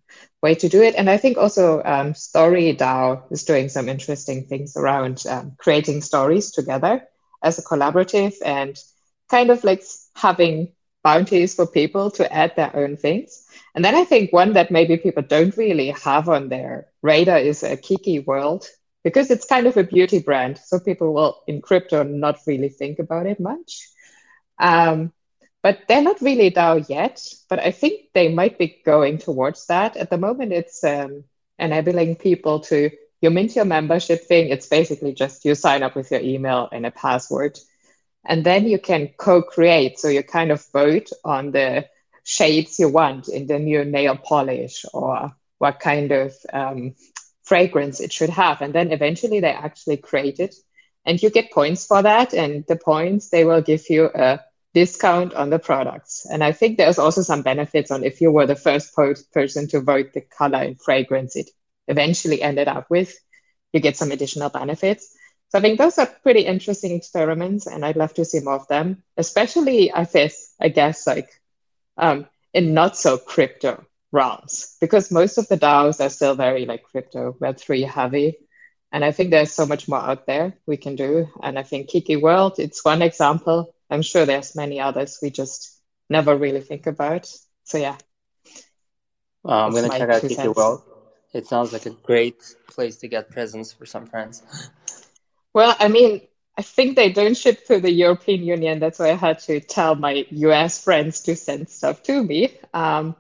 way 0.48 0.56
to 0.56 0.70
do 0.70 0.82
it. 0.82 0.96
And 0.96 1.10
I 1.10 1.18
think 1.18 1.38
also 1.38 1.82
um, 1.84 2.14
Story 2.14 2.74
DAO 2.74 3.22
is 3.32 3.44
doing 3.44 3.68
some 3.68 3.90
interesting 3.90 4.46
things 4.46 4.78
around 4.78 5.24
um, 5.30 5.52
creating 5.58 6.02
stories 6.02 6.52
together 6.52 7.04
as 7.44 7.60
a 7.60 7.64
collaborative 7.64 8.34
and 8.46 8.74
kind 9.30 9.50
of 9.52 9.64
like 9.64 9.84
having 10.16 10.72
bounties 11.04 11.54
for 11.56 11.68
people 11.68 12.12
to 12.12 12.24
add 12.32 12.56
their 12.56 12.74
own 12.82 12.96
things. 12.96 13.46
And 13.76 13.84
then 13.84 13.96
I 13.96 14.06
think 14.06 14.32
one 14.32 14.54
that 14.54 14.72
maybe 14.72 14.96
people 14.98 15.24
don't 15.24 15.58
really 15.58 15.90
have 16.06 16.30
on 16.30 16.48
their 16.48 16.88
radar 17.02 17.40
is 17.40 17.64
a 17.64 17.76
Kiki 17.76 18.20
World 18.20 18.64
because 19.04 19.30
it's 19.32 19.46
kind 19.54 19.68
of 19.68 19.76
a 19.78 19.84
beauty 19.84 20.20
brand. 20.20 20.60
So 20.64 20.80
people 20.80 21.14
will 21.14 21.44
in 21.48 21.62
crypto 21.62 22.04
not 22.04 22.40
really 22.48 22.70
think 22.70 23.00
about 23.00 23.26
it 23.26 23.40
much. 23.40 23.90
Um, 24.60 25.12
but 25.68 25.86
they're 25.90 26.02
not 26.02 26.22
really 26.22 26.50
DAO 26.50 26.88
yet. 26.88 27.22
But 27.50 27.60
I 27.60 27.72
think 27.72 28.14
they 28.14 28.34
might 28.34 28.58
be 28.58 28.82
going 28.86 29.18
towards 29.18 29.68
that. 29.68 29.98
At 29.98 30.10
the 30.10 30.18
moment, 30.18 30.54
it's 30.54 30.82
um, 30.86 31.26
enabling 31.60 32.16
people 32.16 32.62
to 32.72 32.90
you 33.20 33.30
mint 33.30 33.54
your 33.54 33.66
membership 33.66 34.22
thing. 34.24 34.48
It's 34.48 34.68
basically 34.68 35.12
just 35.12 35.44
you 35.44 35.56
sign 35.56 35.84
up 35.84 35.94
with 35.94 36.10
your 36.10 36.22
email 36.22 36.70
and 36.72 36.86
a 36.86 36.92
password, 36.92 37.60
and 38.24 38.46
then 38.46 38.66
you 38.66 38.80
can 38.80 39.10
co-create. 39.18 40.00
So 40.00 40.08
you 40.08 40.24
kind 40.24 40.52
of 40.52 40.66
vote 40.72 41.10
on 41.26 41.52
the 41.52 41.90
shades 42.24 42.80
you 42.80 42.88
want 42.88 43.28
in 43.28 43.48
the 43.48 43.60
new 43.60 43.84
nail 43.84 44.16
polish 44.16 44.86
or 44.94 45.36
what 45.58 45.82
kind 45.82 46.14
of 46.14 46.34
um, 46.54 46.96
fragrance 47.44 48.00
it 48.00 48.14
should 48.14 48.30
have, 48.30 48.62
and 48.62 48.74
then 48.74 48.94
eventually 48.94 49.42
they 49.42 49.52
actually 49.52 49.98
create 49.98 50.40
it, 50.40 50.56
and 51.04 51.22
you 51.22 51.30
get 51.30 51.52
points 51.52 51.86
for 51.86 52.02
that. 52.04 52.34
And 52.34 52.64
the 52.68 52.78
points 52.78 53.28
they 53.28 53.44
will 53.44 53.62
give 53.62 53.90
you 53.90 54.06
a 54.06 54.40
discount 54.78 55.34
on 55.34 55.50
the 55.50 55.58
products. 55.58 56.28
And 56.32 56.44
I 56.44 56.52
think 56.52 56.78
there's 56.78 57.00
also 57.00 57.24
some 57.24 57.42
benefits 57.42 57.90
on 57.90 58.04
if 58.04 58.22
you 58.22 58.32
were 58.32 58.46
the 58.46 58.56
first 58.56 58.94
person 58.94 59.68
to 59.70 59.82
vote 59.82 60.14
the 60.14 60.22
color 60.22 60.60
and 60.60 60.80
fragrance 60.80 61.36
it 61.36 61.50
eventually 61.88 62.44
ended 62.44 62.68
up 62.68 62.86
with, 62.88 63.18
you 63.74 63.80
get 63.80 63.98
some 63.98 64.12
additional 64.12 64.52
benefits. 64.52 65.16
So 65.50 65.58
I 65.58 65.62
think 65.62 65.80
those 65.80 65.98
are 65.98 66.06
pretty 66.06 66.42
interesting 66.42 66.92
experiments, 66.92 67.66
and 67.66 67.84
I'd 67.84 67.96
love 67.96 68.14
to 68.16 68.26
see 68.26 68.40
more 68.40 68.54
of 68.54 68.68
them, 68.68 69.02
especially 69.18 69.92
I 69.92 70.04
guess, 70.04 70.54
I 70.62 70.70
guess 70.70 71.08
like 71.08 71.30
um, 71.98 72.28
in 72.54 72.76
not 72.76 72.96
so 72.96 73.18
crypto 73.18 73.84
realms, 74.12 74.78
because 74.80 75.10
most 75.10 75.40
of 75.40 75.48
the 75.48 75.58
DAOs 75.58 76.06
are 76.06 76.12
still 76.12 76.36
very 76.36 76.68
like 76.68 76.84
crypto 76.84 77.34
Web3 77.42 77.90
heavy. 77.90 78.38
And 78.92 79.04
I 79.04 79.12
think 79.12 79.32
there's 79.32 79.52
so 79.52 79.66
much 79.66 79.88
more 79.88 80.00
out 80.00 80.28
there 80.28 80.54
we 80.68 80.78
can 80.78 80.96
do. 80.96 81.28
And 81.42 81.58
I 81.58 81.64
think 81.64 81.90
Kiki 81.90 82.16
World, 82.16 82.60
it's 82.60 82.86
one 82.86 83.02
example 83.02 83.74
I'm 83.90 84.02
sure 84.02 84.26
there's 84.26 84.56
many 84.56 84.80
others 84.80 85.20
we 85.22 85.30
just 85.30 85.80
never 86.10 86.36
really 86.36 86.62
think 86.62 86.88
about. 86.88 87.32
So 87.64 87.78
yeah. 87.78 87.98
Well, 89.44 89.66
I'm 89.66 89.74
gonna 89.74 89.90
check 89.90 90.10
out 90.10 90.22
Kiki 90.22 90.48
World. 90.48 90.84
It 91.34 91.46
sounds 91.48 91.74
like 91.74 91.86
a 91.86 91.92
great 91.92 92.42
place 92.68 92.98
to 92.98 93.08
get 93.08 93.30
presents 93.30 93.72
for 93.72 93.86
some 93.86 94.06
friends. 94.06 94.44
Well, 95.54 95.76
I 95.80 95.88
mean, 95.88 96.22
I 96.58 96.62
think 96.64 96.96
they 96.96 97.12
don't 97.12 97.38
ship 97.38 97.66
to 97.68 97.80
the 97.80 97.92
European 97.92 98.44
Union. 98.44 98.80
That's 98.80 99.00
why 99.00 99.12
I 99.12 99.16
had 99.16 99.40
to 99.40 99.60
tell 99.60 99.96
my 99.96 100.26
US 100.30 100.84
friends 100.84 101.22
to 101.22 101.36
send 101.36 101.70
stuff 101.70 102.02
to 102.04 102.24
me. 102.24 102.58
Um, 102.74 103.16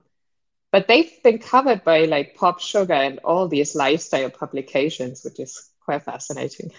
but 0.72 0.88
they've 0.88 1.12
been 1.24 1.40
covered 1.40 1.84
by 1.84 2.06
like 2.06 2.36
PopSugar 2.36 2.92
and 2.92 3.20
all 3.24 3.48
these 3.48 3.76
lifestyle 3.76 4.30
publications, 4.30 5.24
which 5.24 5.40
is 5.40 5.70
quite 5.86 6.04
fascinating. 6.04 6.72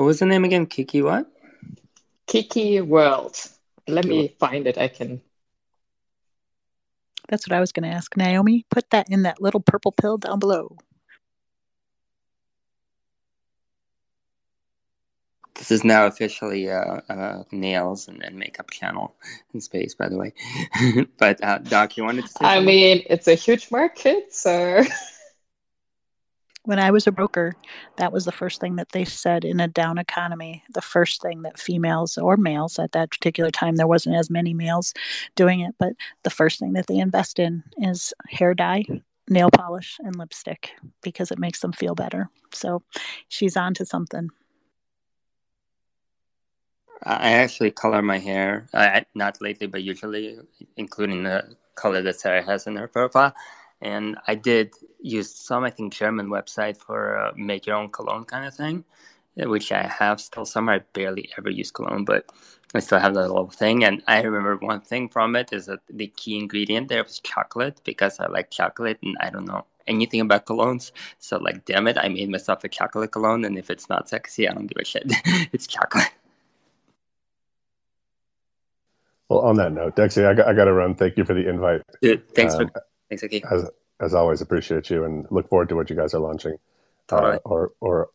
What 0.00 0.06
was 0.06 0.18
the 0.20 0.24
name 0.24 0.44
again? 0.44 0.64
Kiki 0.64 1.02
what? 1.02 1.26
Kiki 2.26 2.80
World. 2.80 3.36
Let 3.86 4.04
Kiki 4.04 4.08
me 4.08 4.20
World. 4.20 4.30
find 4.38 4.66
it. 4.66 4.78
I 4.78 4.88
can. 4.88 5.20
That's 7.28 7.46
what 7.46 7.54
I 7.54 7.60
was 7.60 7.70
going 7.70 7.82
to 7.82 7.94
ask. 7.94 8.16
Naomi, 8.16 8.64
put 8.70 8.88
that 8.88 9.10
in 9.10 9.24
that 9.24 9.42
little 9.42 9.60
purple 9.60 9.92
pill 9.92 10.16
down 10.16 10.38
below. 10.38 10.78
This 15.56 15.70
is 15.70 15.84
now 15.84 16.06
officially 16.06 16.70
uh, 16.70 17.02
uh, 17.10 17.42
nails 17.52 18.08
and, 18.08 18.24
and, 18.24 18.36
makeup 18.38 18.70
channel 18.70 19.14
in 19.52 19.60
space, 19.60 19.94
by 19.94 20.08
the 20.08 20.16
way. 20.16 20.32
but 21.18 21.44
uh, 21.44 21.58
Doc, 21.58 21.98
you 21.98 22.04
wanted 22.04 22.22
to 22.22 22.28
say? 22.28 22.46
I 22.46 22.54
something? 22.54 22.64
mean, 22.64 23.02
it's 23.10 23.28
a 23.28 23.34
huge 23.34 23.70
market, 23.70 24.34
so. 24.34 24.82
when 26.70 26.78
I 26.78 26.92
was 26.92 27.08
a 27.08 27.12
broker, 27.12 27.56
that 27.96 28.12
was 28.12 28.24
the 28.24 28.30
first 28.30 28.60
thing 28.60 28.76
that 28.76 28.90
they 28.92 29.04
said 29.04 29.44
in 29.44 29.58
a 29.58 29.66
down 29.66 29.98
economy. 29.98 30.62
The 30.72 30.80
first 30.80 31.20
thing 31.20 31.42
that 31.42 31.58
females 31.58 32.16
or 32.16 32.36
males 32.36 32.78
at 32.78 32.92
that 32.92 33.10
particular 33.10 33.50
time, 33.50 33.74
there 33.74 33.88
wasn't 33.88 34.14
as 34.14 34.30
many 34.30 34.54
males 34.54 34.94
doing 35.34 35.58
it, 35.58 35.74
but 35.80 35.94
the 36.22 36.30
first 36.30 36.60
thing 36.60 36.74
that 36.74 36.86
they 36.86 36.98
invest 36.98 37.40
in 37.40 37.64
is 37.78 38.14
hair 38.28 38.54
dye, 38.54 38.84
nail 39.28 39.50
polish, 39.50 39.96
and 39.98 40.14
lipstick 40.14 40.70
because 41.02 41.32
it 41.32 41.40
makes 41.40 41.58
them 41.58 41.72
feel 41.72 41.96
better. 41.96 42.30
So 42.54 42.84
she's 43.26 43.56
on 43.56 43.74
to 43.74 43.84
something. 43.84 44.28
I 47.02 47.32
actually 47.32 47.72
color 47.72 48.00
my 48.00 48.18
hair, 48.18 48.68
uh, 48.72 49.00
not 49.16 49.40
lately, 49.40 49.66
but 49.66 49.82
usually, 49.82 50.38
including 50.76 51.24
the 51.24 51.56
color 51.74 52.00
that 52.02 52.20
Sarah 52.20 52.44
has 52.44 52.68
in 52.68 52.76
her 52.76 52.86
profile 52.86 53.34
and 53.80 54.18
I 54.26 54.34
did 54.34 54.74
use 55.00 55.34
some, 55.34 55.64
I 55.64 55.70
think, 55.70 55.92
German 55.92 56.28
website 56.28 56.76
for 56.76 57.18
uh, 57.18 57.32
make 57.36 57.66
your 57.66 57.76
own 57.76 57.90
cologne 57.90 58.24
kind 58.24 58.46
of 58.46 58.54
thing, 58.54 58.84
uh, 59.42 59.48
which 59.48 59.72
I 59.72 59.82
have 59.86 60.20
still 60.20 60.44
some. 60.44 60.68
I 60.68 60.80
barely 60.92 61.30
ever 61.38 61.50
use 61.50 61.70
cologne, 61.70 62.04
but 62.04 62.30
I 62.74 62.80
still 62.80 62.98
have 62.98 63.14
that 63.14 63.28
little 63.28 63.50
thing. 63.50 63.84
And 63.84 64.02
I 64.06 64.22
remember 64.22 64.56
one 64.56 64.80
thing 64.80 65.08
from 65.08 65.34
it 65.34 65.52
is 65.52 65.66
that 65.66 65.80
the 65.88 66.08
key 66.08 66.38
ingredient 66.38 66.88
there 66.88 67.02
was 67.02 67.20
chocolate 67.20 67.80
because 67.84 68.20
I 68.20 68.26
like 68.26 68.50
chocolate 68.50 68.98
and 69.02 69.16
I 69.20 69.30
don't 69.30 69.46
know 69.46 69.64
anything 69.86 70.20
about 70.20 70.46
colognes. 70.46 70.92
So, 71.18 71.38
like, 71.38 71.64
damn 71.64 71.88
it, 71.88 71.96
I 71.98 72.08
made 72.08 72.30
myself 72.30 72.62
a 72.64 72.68
chocolate 72.68 73.12
cologne. 73.12 73.44
And 73.44 73.56
if 73.58 73.70
it's 73.70 73.88
not 73.88 74.08
sexy, 74.08 74.46
I 74.46 74.52
don't 74.52 74.66
give 74.66 74.80
a 74.80 74.84
shit. 74.84 75.04
it's 75.52 75.66
chocolate. 75.66 76.12
Well, 79.30 79.40
on 79.40 79.56
that 79.56 79.72
note, 79.72 79.94
DeXe, 79.94 80.26
I 80.26 80.34
got, 80.34 80.48
I 80.48 80.52
got 80.52 80.64
to 80.64 80.72
run. 80.72 80.96
Thank 80.96 81.16
you 81.16 81.24
for 81.24 81.34
the 81.34 81.48
invite. 81.48 81.82
Dude, 82.02 82.28
thanks 82.34 82.54
um, 82.54 82.68
for 82.68 82.82
Thanks, 83.10 83.22
Aki. 83.22 83.44
As, 83.50 83.68
as 84.00 84.14
always, 84.14 84.40
appreciate 84.40 84.88
you 84.88 85.04
and 85.04 85.26
look 85.30 85.50
forward 85.50 85.68
to 85.68 85.76
what 85.76 85.90
you 85.90 85.96
guys 85.96 86.14
are 86.14 86.20
launching 86.20 86.56
totally. 87.08 87.36
uh, 87.36 87.40
or 87.44 87.72
or 87.80 88.08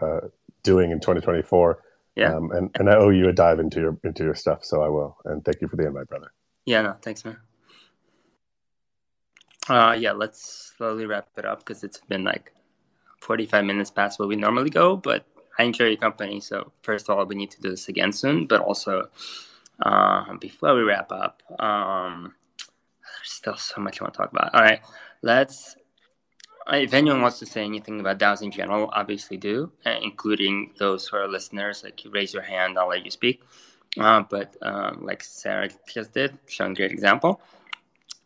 uh, 0.00 0.28
doing 0.62 0.90
in 0.90 1.00
2024. 1.00 1.82
Yeah. 2.16 2.34
Um, 2.34 2.50
and 2.50 2.70
and 2.74 2.90
I 2.90 2.96
owe 2.96 3.10
you 3.10 3.28
a 3.28 3.32
dive 3.32 3.60
into 3.60 3.80
your 3.80 3.96
into 4.04 4.24
your 4.24 4.34
stuff, 4.34 4.64
so 4.64 4.82
I 4.82 4.88
will. 4.88 5.16
And 5.24 5.44
thank 5.44 5.62
you 5.62 5.68
for 5.68 5.76
the 5.76 5.86
invite, 5.86 6.08
brother. 6.08 6.32
Yeah. 6.66 6.82
No. 6.82 6.92
Thanks, 7.00 7.24
man. 7.24 7.38
Uh, 9.68 9.96
yeah. 9.98 10.12
Let's 10.12 10.72
slowly 10.76 11.06
wrap 11.06 11.28
it 11.38 11.44
up 11.44 11.60
because 11.60 11.84
it's 11.84 11.98
been 11.98 12.24
like 12.24 12.52
45 13.20 13.64
minutes 13.64 13.90
past 13.90 14.18
where 14.18 14.28
we 14.28 14.36
normally 14.36 14.70
go, 14.70 14.96
but 14.96 15.24
I 15.58 15.64
enjoy 15.64 15.86
your 15.86 15.96
company. 15.96 16.40
So 16.40 16.72
first 16.82 17.08
of 17.08 17.16
all, 17.16 17.24
we 17.24 17.36
need 17.36 17.52
to 17.52 17.60
do 17.60 17.70
this 17.70 17.88
again 17.88 18.12
soon, 18.12 18.46
but 18.46 18.60
also 18.60 19.08
uh, 19.82 20.34
before 20.40 20.74
we 20.74 20.82
wrap 20.82 21.12
up. 21.12 21.42
Um, 21.60 22.34
there's 23.42 23.60
still 23.60 23.74
so 23.76 23.80
much 23.80 24.00
I 24.00 24.04
want 24.04 24.14
to 24.14 24.18
talk 24.18 24.32
about. 24.32 24.54
All 24.54 24.62
right, 24.62 24.80
let's. 25.22 25.76
If 26.72 26.94
anyone 26.94 27.22
wants 27.22 27.38
to 27.40 27.46
say 27.46 27.64
anything 27.64 27.98
about 27.98 28.18
DAOs 28.18 28.42
in 28.42 28.52
general, 28.52 28.90
obviously 28.92 29.36
do, 29.36 29.72
uh, 29.84 29.96
including 30.02 30.72
those 30.78 31.08
who 31.08 31.16
are 31.16 31.26
listeners. 31.26 31.82
Like, 31.82 32.04
you 32.04 32.12
raise 32.12 32.32
your 32.32 32.42
hand, 32.42 32.78
I'll 32.78 32.88
let 32.88 33.04
you 33.04 33.10
speak. 33.10 33.42
Uh, 33.98 34.22
but 34.30 34.56
um, 34.62 35.00
like 35.02 35.22
Sarah 35.24 35.68
just 35.92 36.12
did, 36.12 36.38
showing 36.46 36.74
great 36.74 36.92
example. 36.92 37.40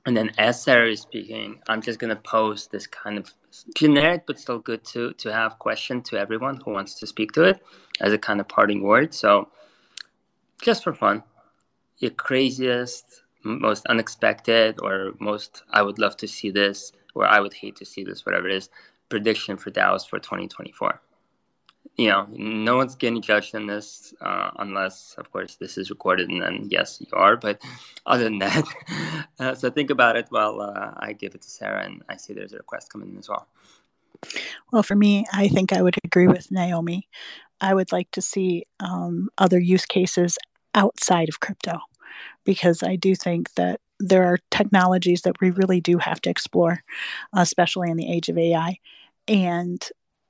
And 0.04 0.14
then 0.14 0.30
as 0.36 0.62
Sarah 0.62 0.90
is 0.90 1.00
speaking, 1.00 1.60
I'm 1.68 1.80
just 1.80 1.98
gonna 1.98 2.16
pose 2.16 2.66
this 2.66 2.86
kind 2.86 3.16
of 3.16 3.32
generic 3.74 4.24
but 4.26 4.38
still 4.38 4.58
good 4.58 4.84
to 4.84 5.12
to 5.14 5.32
have 5.32 5.58
question 5.58 6.02
to 6.02 6.18
everyone 6.18 6.60
who 6.62 6.72
wants 6.72 6.94
to 6.96 7.06
speak 7.06 7.32
to 7.32 7.44
it 7.44 7.64
as 8.00 8.12
a 8.12 8.18
kind 8.18 8.40
of 8.40 8.48
parting 8.48 8.82
word. 8.82 9.14
So 9.14 9.48
just 10.60 10.84
for 10.84 10.92
fun, 10.92 11.22
your 11.98 12.10
craziest, 12.10 13.23
most 13.44 13.86
unexpected, 13.86 14.78
or 14.82 15.12
most 15.20 15.62
I 15.70 15.82
would 15.82 15.98
love 15.98 16.16
to 16.18 16.28
see 16.28 16.50
this, 16.50 16.92
or 17.14 17.26
I 17.26 17.40
would 17.40 17.54
hate 17.54 17.76
to 17.76 17.84
see 17.84 18.04
this, 18.04 18.26
whatever 18.26 18.48
it 18.48 18.54
is, 18.54 18.70
prediction 19.08 19.56
for 19.56 19.70
DAOs 19.70 20.08
for 20.08 20.18
2024 20.18 21.00
you 21.96 22.08
know, 22.08 22.26
no 22.30 22.76
one's 22.76 22.96
getting 22.96 23.22
judged 23.22 23.54
on 23.54 23.66
this 23.66 24.14
uh, 24.20 24.50
unless, 24.58 25.14
of 25.16 25.30
course, 25.30 25.56
this 25.56 25.78
is 25.78 25.90
recorded, 25.90 26.28
and 26.28 26.42
then 26.42 26.66
yes, 26.70 27.00
you 27.00 27.06
are. 27.12 27.36
But 27.36 27.62
other 28.06 28.24
than 28.24 28.38
that, 28.38 28.64
uh, 29.38 29.54
so 29.54 29.70
think 29.70 29.90
about 29.90 30.16
it 30.16 30.26
while 30.30 30.60
uh, 30.60 30.92
I 30.96 31.12
give 31.12 31.34
it 31.34 31.42
to 31.42 31.50
Sarah, 31.50 31.84
and 31.84 32.02
I 32.08 32.16
see 32.16 32.32
there's 32.32 32.52
a 32.52 32.58
request 32.58 32.92
coming 32.92 33.10
in 33.10 33.18
as 33.18 33.28
well. 33.28 33.46
Well, 34.72 34.82
for 34.82 34.96
me, 34.96 35.24
I 35.32 35.48
think 35.48 35.72
I 35.72 35.82
would 35.82 35.96
agree 36.02 36.26
with 36.26 36.50
Naomi. 36.50 37.08
I 37.60 37.74
would 37.74 37.92
like 37.92 38.10
to 38.12 38.22
see 38.22 38.64
um, 38.80 39.28
other 39.38 39.60
use 39.60 39.86
cases 39.86 40.38
outside 40.74 41.28
of 41.28 41.40
crypto 41.40 41.78
because 42.44 42.82
I 42.82 42.96
do 42.96 43.14
think 43.14 43.54
that 43.54 43.80
there 44.00 44.24
are 44.24 44.38
technologies 44.50 45.22
that 45.22 45.40
we 45.40 45.50
really 45.50 45.80
do 45.80 45.98
have 45.98 46.20
to 46.22 46.30
explore, 46.30 46.82
especially 47.34 47.90
in 47.90 47.96
the 47.96 48.10
age 48.10 48.28
of 48.28 48.38
AI. 48.38 48.78
And 49.28 49.82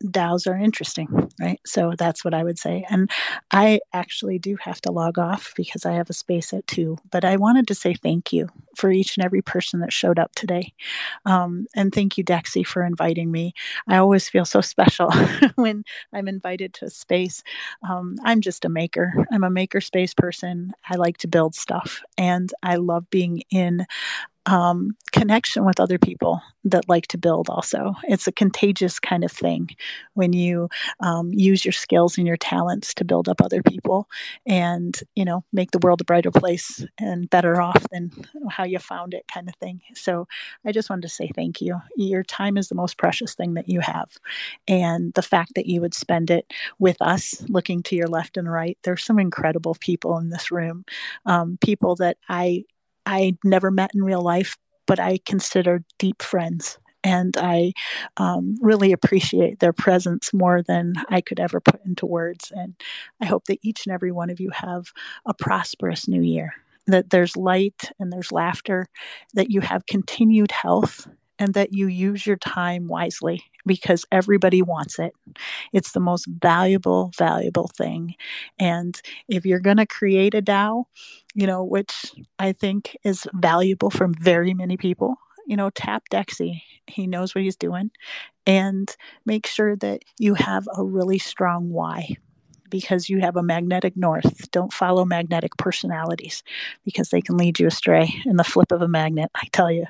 DAOs 0.04 0.46
are 0.46 0.56
interesting, 0.56 1.08
right? 1.40 1.60
So 1.66 1.94
that's 1.96 2.24
what 2.24 2.34
I 2.34 2.44
would 2.44 2.58
say. 2.58 2.84
And 2.90 3.10
I 3.50 3.80
actually 3.92 4.38
do 4.38 4.56
have 4.60 4.80
to 4.82 4.92
log 4.92 5.18
off 5.18 5.52
because 5.56 5.86
I 5.86 5.92
have 5.92 6.10
a 6.10 6.14
space 6.14 6.52
at 6.52 6.66
two. 6.66 6.98
But 7.10 7.24
I 7.24 7.36
wanted 7.36 7.66
to 7.68 7.74
say 7.74 7.94
thank 7.94 8.32
you 8.32 8.48
for 8.76 8.90
each 8.90 9.16
and 9.16 9.24
every 9.24 9.42
person 9.42 9.80
that 9.80 9.92
showed 9.92 10.18
up 10.18 10.32
today. 10.34 10.72
Um, 11.24 11.66
and 11.74 11.92
thank 11.92 12.18
you, 12.18 12.24
DeXe, 12.24 12.66
for 12.66 12.82
inviting 12.82 13.30
me. 13.30 13.54
I 13.88 13.96
always 13.96 14.28
feel 14.28 14.44
so 14.44 14.60
special 14.60 15.10
when 15.54 15.84
I'm 16.12 16.28
invited 16.28 16.74
to 16.74 16.86
a 16.86 16.90
space. 16.90 17.42
Um, 17.88 18.16
I'm 18.24 18.40
just 18.40 18.64
a 18.64 18.68
maker, 18.68 19.12
I'm 19.32 19.44
a 19.44 19.50
maker 19.50 19.80
space 19.80 20.14
person. 20.14 20.72
I 20.88 20.96
like 20.96 21.18
to 21.18 21.28
build 21.28 21.54
stuff 21.54 22.02
and 22.18 22.52
I 22.62 22.76
love 22.76 23.08
being 23.10 23.42
in 23.50 23.86
um, 24.46 24.96
connection 25.12 25.64
with 25.64 25.80
other 25.80 25.98
people 25.98 26.40
that 26.64 26.88
like 26.88 27.06
to 27.08 27.18
build 27.18 27.48
also. 27.48 27.94
It's 28.04 28.26
a 28.26 28.32
contagious 28.32 28.98
kind 28.98 29.24
of 29.24 29.30
thing 29.30 29.70
when 30.14 30.32
you 30.32 30.68
um, 31.00 31.32
use 31.32 31.64
your 31.64 31.72
skills 31.72 32.16
and 32.18 32.26
your 32.26 32.36
talents 32.36 32.94
to 32.94 33.04
build 33.04 33.28
up 33.28 33.40
other 33.42 33.62
people 33.62 34.08
and 34.46 34.98
you 35.14 35.24
know 35.24 35.44
make 35.52 35.70
the 35.70 35.78
world 35.78 36.00
a 36.00 36.04
brighter 36.04 36.30
place 36.30 36.84
and 36.98 37.28
better 37.30 37.60
off 37.60 37.84
than 37.90 38.10
how 38.50 38.64
you 38.64 38.78
found 38.78 39.14
it 39.14 39.26
kind 39.32 39.48
of 39.48 39.54
thing. 39.56 39.80
So 39.94 40.26
i 40.64 40.72
just 40.72 40.90
wanted 40.90 41.02
to 41.02 41.08
say 41.08 41.30
thank 41.34 41.60
you. 41.60 41.80
Your 41.96 42.22
time 42.22 42.56
is 42.56 42.68
the 42.68 42.74
most 42.74 42.98
precious 42.98 43.34
thing 43.34 43.54
that 43.54 43.68
you 43.68 43.80
have. 43.80 44.10
And 44.68 45.12
the 45.14 45.22
fact 45.22 45.52
that 45.54 45.66
you 45.66 45.80
would 45.80 45.94
spend 45.94 46.30
it 46.30 46.52
with 46.78 46.96
us 47.00 47.42
looking 47.48 47.82
to 47.84 47.96
your 47.96 48.08
left 48.08 48.36
and 48.36 48.50
right 48.50 48.78
there's 48.82 49.04
some 49.04 49.18
incredible 49.18 49.76
people 49.80 50.18
in 50.18 50.30
this 50.30 50.50
room 50.50 50.84
um, 51.26 51.58
people 51.60 51.96
that 51.96 52.16
i 52.28 52.64
I 53.06 53.36
never 53.44 53.70
met 53.70 53.90
in 53.94 54.02
real 54.02 54.22
life, 54.22 54.56
but 54.86 55.00
I 55.00 55.18
consider 55.24 55.84
deep 55.98 56.22
friends. 56.22 56.78
And 57.02 57.36
I 57.36 57.72
um, 58.16 58.56
really 58.62 58.92
appreciate 58.92 59.60
their 59.60 59.74
presence 59.74 60.32
more 60.32 60.62
than 60.62 60.94
I 61.10 61.20
could 61.20 61.38
ever 61.38 61.60
put 61.60 61.84
into 61.84 62.06
words. 62.06 62.50
And 62.54 62.74
I 63.20 63.26
hope 63.26 63.44
that 63.46 63.58
each 63.62 63.86
and 63.86 63.92
every 63.94 64.10
one 64.10 64.30
of 64.30 64.40
you 64.40 64.50
have 64.50 64.86
a 65.26 65.34
prosperous 65.34 66.08
new 66.08 66.22
year, 66.22 66.54
that 66.86 67.10
there's 67.10 67.36
light 67.36 67.90
and 67.98 68.10
there's 68.10 68.32
laughter, 68.32 68.86
that 69.34 69.50
you 69.50 69.60
have 69.60 69.84
continued 69.84 70.50
health 70.50 71.06
and 71.38 71.54
that 71.54 71.72
you 71.72 71.88
use 71.88 72.26
your 72.26 72.36
time 72.36 72.88
wisely 72.88 73.42
because 73.66 74.04
everybody 74.12 74.62
wants 74.62 74.98
it. 74.98 75.12
It's 75.72 75.92
the 75.92 76.00
most 76.00 76.26
valuable, 76.26 77.12
valuable 77.16 77.70
thing. 77.76 78.14
And 78.58 78.98
if 79.28 79.44
you're 79.44 79.60
going 79.60 79.78
to 79.78 79.86
create 79.86 80.34
a 80.34 80.42
DAO, 80.42 80.84
you 81.34 81.46
know, 81.46 81.62
which 81.64 82.12
I 82.38 82.52
think 82.52 82.96
is 83.04 83.26
valuable 83.34 83.90
from 83.90 84.14
very 84.14 84.54
many 84.54 84.76
people, 84.76 85.16
you 85.46 85.56
know, 85.56 85.70
tap 85.70 86.04
DeXe. 86.10 86.62
He 86.86 87.06
knows 87.06 87.34
what 87.34 87.44
he's 87.44 87.56
doing. 87.56 87.90
And 88.46 88.94
make 89.24 89.46
sure 89.46 89.74
that 89.76 90.02
you 90.18 90.34
have 90.34 90.68
a 90.76 90.84
really 90.84 91.18
strong 91.18 91.70
why 91.70 92.16
because 92.70 93.08
you 93.08 93.20
have 93.20 93.36
a 93.36 93.42
magnetic 93.42 93.96
north. 93.96 94.50
Don't 94.50 94.72
follow 94.72 95.04
magnetic 95.04 95.56
personalities 95.56 96.42
because 96.84 97.10
they 97.10 97.20
can 97.20 97.36
lead 97.36 97.60
you 97.60 97.66
astray 97.66 98.12
in 98.26 98.36
the 98.36 98.44
flip 98.44 98.72
of 98.72 98.82
a 98.82 98.88
magnet. 98.88 99.30
I 99.34 99.46
tell 99.52 99.70
you, 99.70 99.84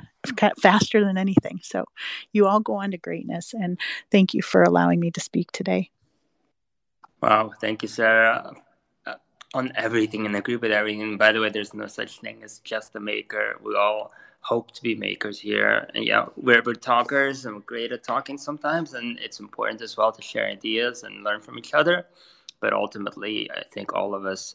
faster 0.61 1.05
than 1.05 1.19
anything. 1.19 1.61
So 1.63 1.85
you 2.33 2.47
all 2.47 2.61
go 2.61 2.75
on 2.75 2.91
to 2.91 2.99
greatness. 2.99 3.55
And 3.55 3.79
thank 4.11 4.35
you 4.35 4.43
for 4.43 4.63
allowing 4.63 5.01
me 5.01 5.11
to 5.13 5.21
speak 5.21 5.51
today. 5.53 5.91
Wow. 7.21 7.53
Thank 7.61 7.83
you, 7.83 7.89
Sarah. 7.89 8.53
On 9.55 9.73
everything 9.77 10.27
and 10.27 10.37
agree 10.37 10.57
with 10.57 10.73
everything. 10.73 11.17
By 11.17 11.33
the 11.33 11.41
way, 11.41 11.49
there's 11.49 11.75
no 11.75 11.87
such 11.87 12.21
thing 12.21 12.43
as 12.43 12.59
just 12.59 12.95
a 12.97 13.01
maker. 13.01 13.57
We 13.63 13.77
all 13.77 14.13
hope 14.41 14.73
to 14.73 14.83
be 14.83 14.95
makers 14.95 15.39
here. 15.41 15.89
And 15.95 16.05
yeah, 16.05 16.27
we're, 16.37 16.61
we're 16.63 16.75
talkers 16.75 17.47
and 17.47 17.55
we're 17.55 17.63
great 17.63 17.93
at 17.93 18.03
talking 18.03 18.37
sometimes. 18.37 18.95
And 18.95 19.19
it's 19.21 19.41
important 19.41 19.81
as 19.81 19.97
well 19.97 20.13
to 20.13 20.21
share 20.21 20.47
ideas 20.47 21.05
and 21.05 21.23
learn 21.25 21.41
from 21.41 21.59
each 21.59 21.73
other 21.73 22.07
but 22.65 22.73
ultimately, 22.73 23.51
I 23.51 23.63
think 23.63 23.93
all 23.93 24.15
of 24.15 24.25
us 24.25 24.55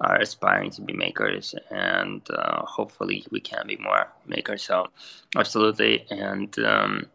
are 0.00 0.16
aspiring 0.16 0.70
to 0.70 0.80
be 0.80 0.94
makers, 0.94 1.54
and 1.70 2.22
uh, 2.30 2.64
hopefully, 2.64 3.26
we 3.30 3.40
can 3.40 3.66
be 3.66 3.76
more 3.76 4.08
makers. 4.26 4.62
So, 4.62 4.86
absolutely, 5.36 6.06
and 6.10 6.58
um, 6.60 7.06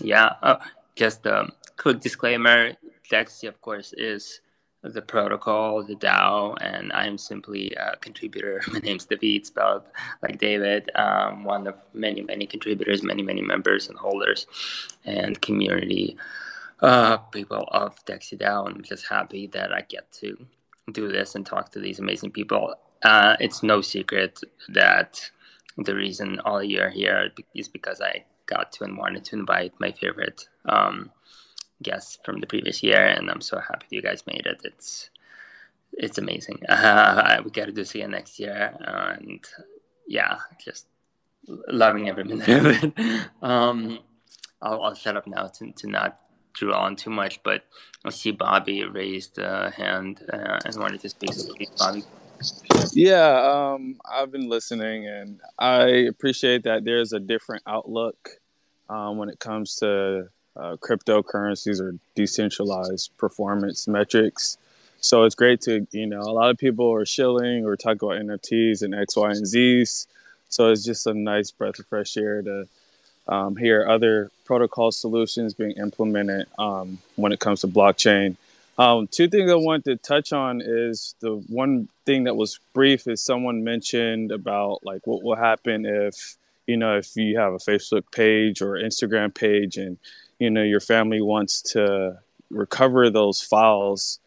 yeah, 0.00 0.34
uh, 0.42 0.56
just 0.96 1.24
a 1.26 1.52
quick 1.76 2.00
disclaimer: 2.00 2.72
DeXe, 3.12 3.46
of 3.46 3.60
course, 3.60 3.94
is 3.96 4.40
the 4.82 5.02
protocol, 5.02 5.82
the 5.84 5.94
DAO, 5.94 6.56
and 6.60 6.92
I'm 6.92 7.16
simply 7.16 7.72
a 7.72 7.96
contributor. 7.96 8.60
My 8.72 8.80
name's 8.80 9.06
David, 9.06 9.46
spelled 9.46 9.84
like 10.22 10.38
David, 10.38 10.90
um, 10.94 11.44
one 11.44 11.66
of 11.66 11.76
many, 11.94 12.22
many 12.22 12.46
contributors, 12.46 13.02
many, 13.02 13.22
many 13.22 13.42
members 13.42 13.88
and 13.88 13.96
holders, 13.96 14.46
and 15.04 15.40
community 15.40 16.16
uh, 16.80 17.16
people 17.16 17.68
of 17.70 18.04
DeXe 18.04 18.38
DAO. 18.38 18.68
I'm 18.68 18.82
just 18.82 19.06
happy 19.06 19.46
that 19.48 19.72
I 19.72 19.82
get 19.82 20.10
to 20.20 20.46
do 20.90 21.08
this 21.08 21.36
and 21.36 21.46
talk 21.46 21.70
to 21.72 21.80
these 21.80 22.00
amazing 22.00 22.32
people. 22.32 22.74
Uh, 23.02 23.36
it's 23.38 23.62
no 23.62 23.80
secret 23.80 24.40
that 24.68 25.30
the 25.78 25.94
reason 25.94 26.40
all 26.40 26.62
you 26.62 26.80
are 26.80 26.90
here 26.90 27.30
is 27.54 27.68
because 27.68 28.00
I 28.00 28.24
got 28.46 28.72
to 28.72 28.84
and 28.84 28.98
wanted 28.98 29.24
to 29.26 29.36
invite 29.36 29.72
my 29.78 29.92
favorite 29.92 30.48
um, 30.66 31.10
guests 31.82 32.18
from 32.24 32.40
the 32.40 32.46
previous 32.46 32.82
year, 32.82 33.04
and 33.04 33.30
I'm 33.30 33.40
so 33.40 33.58
happy 33.58 33.86
you 33.90 34.02
guys 34.02 34.26
made 34.26 34.46
it. 34.46 34.60
It's 34.64 35.10
it's 35.92 36.18
amazing. 36.18 36.60
Uh, 36.68 37.40
we 37.44 37.50
got 37.50 37.66
to 37.66 37.72
do 37.72 37.84
see 37.84 38.00
you 38.00 38.08
next 38.08 38.38
year, 38.38 38.74
and 38.80 39.44
yeah, 40.06 40.38
just 40.64 40.86
loving 41.68 42.08
every 42.08 42.24
minute 42.30 42.48
of 42.48 42.66
it. 42.66 42.92
Um, 43.42 43.98
I'll, 44.60 44.82
I'll 44.82 44.94
shut 44.94 45.16
up 45.16 45.26
now 45.26 45.48
to, 45.48 45.72
to 45.72 45.86
not 45.88 46.20
drew 46.54 46.72
on 46.72 46.96
too 46.96 47.10
much, 47.10 47.42
but 47.42 47.64
I 48.04 48.10
see 48.10 48.30
Bobby 48.30 48.84
raised 48.84 49.38
a 49.38 49.70
hand 49.70 50.22
uh, 50.32 50.58
and 50.64 50.76
wanted 50.76 51.00
to 51.00 51.08
speak. 51.08 51.30
Bobby. 51.78 52.04
Yeah, 52.92 53.72
um, 53.74 53.98
I've 54.10 54.32
been 54.32 54.48
listening, 54.48 55.06
and 55.06 55.40
I 55.58 55.86
appreciate 56.08 56.64
that 56.64 56.84
there's 56.84 57.12
a 57.12 57.20
different 57.20 57.62
outlook 57.66 58.30
um, 58.88 59.16
when 59.16 59.28
it 59.28 59.38
comes 59.38 59.76
to 59.76 60.28
uh, 60.56 60.76
cryptocurrencies 60.76 61.80
or 61.80 61.96
decentralized 62.14 63.10
performance 63.16 63.88
metrics. 63.88 64.58
So 65.00 65.24
it's 65.24 65.34
great 65.34 65.60
to, 65.62 65.86
you 65.90 66.06
know, 66.06 66.20
a 66.20 66.32
lot 66.32 66.50
of 66.50 66.58
people 66.58 66.92
are 66.92 67.06
shilling 67.06 67.64
or 67.64 67.76
talk 67.76 68.02
about 68.02 68.20
NFTs 68.20 68.82
and 68.82 68.94
X, 68.94 69.16
Y, 69.16 69.30
and 69.30 69.44
Zs. 69.44 70.06
So 70.48 70.70
it's 70.70 70.84
just 70.84 71.06
a 71.06 71.14
nice 71.14 71.50
breath 71.50 71.78
of 71.78 71.86
fresh 71.86 72.16
air 72.16 72.42
to 72.42 72.68
um, 73.26 73.56
hear 73.56 73.88
other 73.88 74.30
protocol 74.44 74.92
solutions 74.92 75.54
being 75.54 75.72
implemented 75.72 76.46
um, 76.58 76.98
when 77.16 77.32
it 77.32 77.40
comes 77.40 77.62
to 77.62 77.68
blockchain. 77.68 78.36
Um, 78.78 79.06
two 79.06 79.28
things 79.28 79.50
I 79.50 79.54
want 79.54 79.84
to 79.84 79.96
touch 79.96 80.32
on 80.32 80.62
is 80.64 81.14
the 81.20 81.36
one 81.48 81.88
thing 82.06 82.24
that 82.24 82.36
was 82.36 82.58
brief 82.72 83.06
is 83.06 83.22
someone 83.22 83.64
mentioned 83.64 84.32
about 84.32 84.84
like 84.84 85.06
what 85.06 85.22
will 85.22 85.36
happen 85.36 85.84
if 85.84 86.36
you 86.66 86.76
know 86.76 86.96
if 86.96 87.14
you 87.14 87.38
have 87.38 87.52
a 87.52 87.58
Facebook 87.58 88.04
page 88.12 88.62
or 88.62 88.72
Instagram 88.74 89.34
page 89.34 89.76
and 89.76 89.98
you 90.42 90.50
know 90.50 90.62
your 90.62 90.80
family 90.80 91.20
wants 91.20 91.62
to 91.62 92.18
recover 92.50 93.10
those 93.10 93.40
files. 93.40 94.18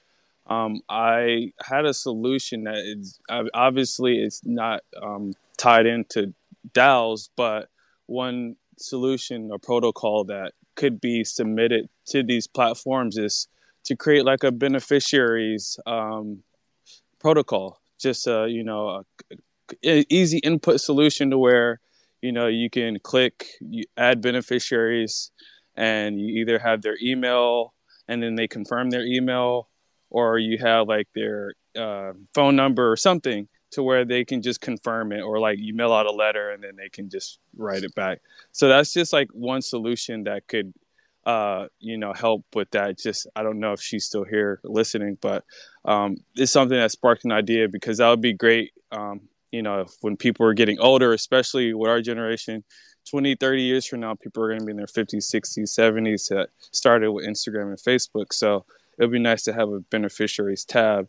Um, 0.48 0.82
I 0.88 1.52
had 1.62 1.86
a 1.86 1.94
solution 1.94 2.64
that 2.64 3.50
obviously 3.54 4.20
it's 4.20 4.42
not 4.46 4.82
um, 5.02 5.34
tied 5.58 5.86
into 5.86 6.34
DAOs, 6.74 7.30
but 7.36 7.70
one 8.06 8.56
solution 8.78 9.50
or 9.52 9.60
protocol 9.60 10.24
that 10.26 10.54
could 10.76 11.02
be 11.02 11.24
submitted 11.24 11.90
to 12.08 12.24
these 12.24 12.48
platforms 12.48 13.18
is 13.18 13.48
to 13.84 13.96
create 13.96 14.24
like 14.24 14.44
a 14.44 14.52
beneficiaries 14.52 15.80
um, 15.86 16.44
protocol, 17.20 17.82
just 18.00 18.28
a, 18.28 18.48
you 18.50 18.64
know, 18.64 19.04
a, 19.32 19.36
a 19.84 20.06
easy 20.10 20.38
input 20.40 20.80
solution 20.80 21.30
to 21.32 21.38
where 21.38 21.80
you 22.26 22.32
know, 22.32 22.48
you 22.48 22.72
can 22.72 22.98
click 23.00 23.46
you 23.62 23.84
add 23.98 24.20
beneficiaries, 24.20 25.30
and 25.76 26.20
you 26.20 26.42
either 26.42 26.60
have 26.60 26.82
their 26.82 26.98
email 27.02 27.74
and 28.08 28.22
then 28.22 28.36
they 28.36 28.48
confirm 28.48 28.90
their 28.90 29.06
email, 29.06 29.70
or 30.10 30.38
you 30.38 30.58
have 30.60 30.88
like 30.88 31.08
their 31.16 31.54
uh, 31.78 32.14
phone 32.34 32.56
number 32.56 32.92
or 32.92 32.98
something 32.98 33.48
to 33.72 33.84
where 33.84 34.06
they 34.06 34.24
can 34.24 34.42
just 34.42 34.62
confirm 34.62 35.12
it, 35.12 35.22
or 35.22 35.40
like 35.40 35.58
you 35.60 35.74
mail 35.74 35.92
out 35.92 36.06
a 36.06 36.12
letter 36.12 36.52
and 36.52 36.64
then 36.64 36.76
they 36.76 36.90
can 36.90 37.10
just 37.10 37.40
write 37.58 37.84
it 37.84 37.94
back. 37.96 38.20
So 38.52 38.68
that's 38.70 38.94
just 38.94 39.12
like 39.12 39.30
one 39.34 39.62
solution 39.62 40.24
that 40.26 40.48
could 40.48 40.74
uh, 41.26 41.66
you 41.80 41.98
know, 41.98 42.14
help 42.14 42.46
with 42.54 42.70
that. 42.72 43.00
Just 43.00 43.28
I 43.36 43.44
don't 43.44 43.60
know 43.60 43.74
if 43.74 43.82
she's 43.82 44.06
still 44.06 44.24
here 44.24 44.60
listening, 44.64 45.18
but 45.22 45.44
um, 45.84 46.18
it's 46.36 46.52
something 46.52 46.78
that 46.78 46.92
sparked 46.92 47.26
an 47.26 47.32
idea 47.32 47.68
because 47.68 47.98
that 47.98 48.10
would 48.10 48.22
be 48.22 48.34
great. 48.34 48.72
Um, 48.92 49.22
you 49.52 49.64
know, 49.64 49.86
when 50.02 50.18
people 50.18 50.46
are 50.46 50.54
getting 50.54 50.80
older, 50.80 51.14
especially 51.14 51.74
with 51.74 51.90
our 51.90 52.02
generation, 52.02 52.64
20, 53.10 53.36
30 53.36 53.62
years 53.62 53.86
from 53.86 54.02
now, 54.02 54.16
people 54.16 54.44
are 54.44 54.50
going 54.50 54.60
to 54.60 54.66
be 54.66 54.72
in 54.72 54.78
their 54.78 54.86
50s, 54.86 55.34
60s, 55.34 55.78
70s 55.78 56.30
that 56.30 56.50
started 56.72 57.12
with 57.12 57.26
Instagram 57.26 57.68
and 57.68 57.78
Facebook. 57.78 58.34
So 58.34 58.66
it 58.98 59.04
would 59.04 59.12
be 59.12 59.20
nice 59.20 59.44
to 59.44 59.54
have 59.54 59.70
a 59.70 59.80
beneficiaries 59.80 60.66
tab. 60.66 61.08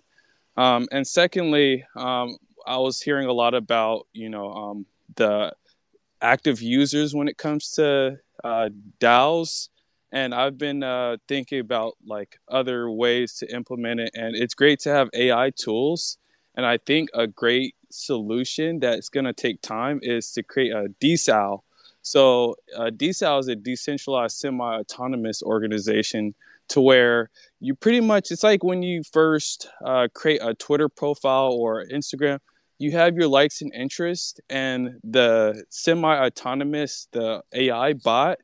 Um, 0.56 0.88
and 0.92 1.06
secondly, 1.06 1.84
um, 1.96 2.36
I 2.66 2.78
was 2.78 3.00
hearing 3.00 3.28
a 3.28 3.32
lot 3.32 3.54
about, 3.54 4.06
you 4.12 4.28
know, 4.28 4.52
um, 4.52 4.86
the 5.16 5.52
active 6.20 6.62
users 6.62 7.14
when 7.14 7.28
it 7.28 7.38
comes 7.38 7.72
to 7.72 8.18
uh, 8.42 8.68
DAOs 9.00 9.68
and 10.12 10.34
I've 10.34 10.56
been 10.56 10.82
uh, 10.82 11.16
thinking 11.28 11.60
about 11.60 11.94
like 12.06 12.38
other 12.48 12.90
ways 12.90 13.34
to 13.34 13.54
implement 13.54 14.00
it. 14.00 14.10
And 14.14 14.36
it's 14.36 14.54
great 14.54 14.80
to 14.80 14.90
have 14.90 15.10
AI 15.12 15.50
tools. 15.50 16.18
And 16.54 16.64
I 16.64 16.78
think 16.78 17.10
a 17.12 17.26
great 17.26 17.74
solution 17.90 18.78
that's 18.78 19.08
going 19.08 19.26
to 19.26 19.32
take 19.32 19.60
time 19.60 20.00
is 20.02 20.32
to 20.32 20.42
create 20.42 20.72
a 20.72 20.86
DSAO. 21.02 21.60
So 22.06 22.54
uh, 22.78 22.92
is 23.00 23.20
a 23.48 23.56
decentralized 23.56 24.36
semi-autonomous 24.36 25.42
organization 25.42 26.36
to 26.68 26.80
where 26.80 27.30
you 27.58 27.74
pretty 27.74 28.00
much 28.00 28.30
it's 28.30 28.44
like 28.44 28.62
when 28.62 28.84
you 28.84 29.02
first 29.02 29.68
uh, 29.84 30.06
create 30.14 30.40
a 30.40 30.54
Twitter 30.54 30.88
profile 30.88 31.50
or 31.50 31.84
Instagram, 31.86 32.38
you 32.78 32.92
have 32.92 33.16
your 33.16 33.26
likes 33.26 33.60
and 33.60 33.74
interests, 33.74 34.38
and 34.48 35.00
the 35.02 35.64
semi-autonomous, 35.70 37.08
the 37.10 37.42
AI 37.52 37.94
bot 37.94 38.38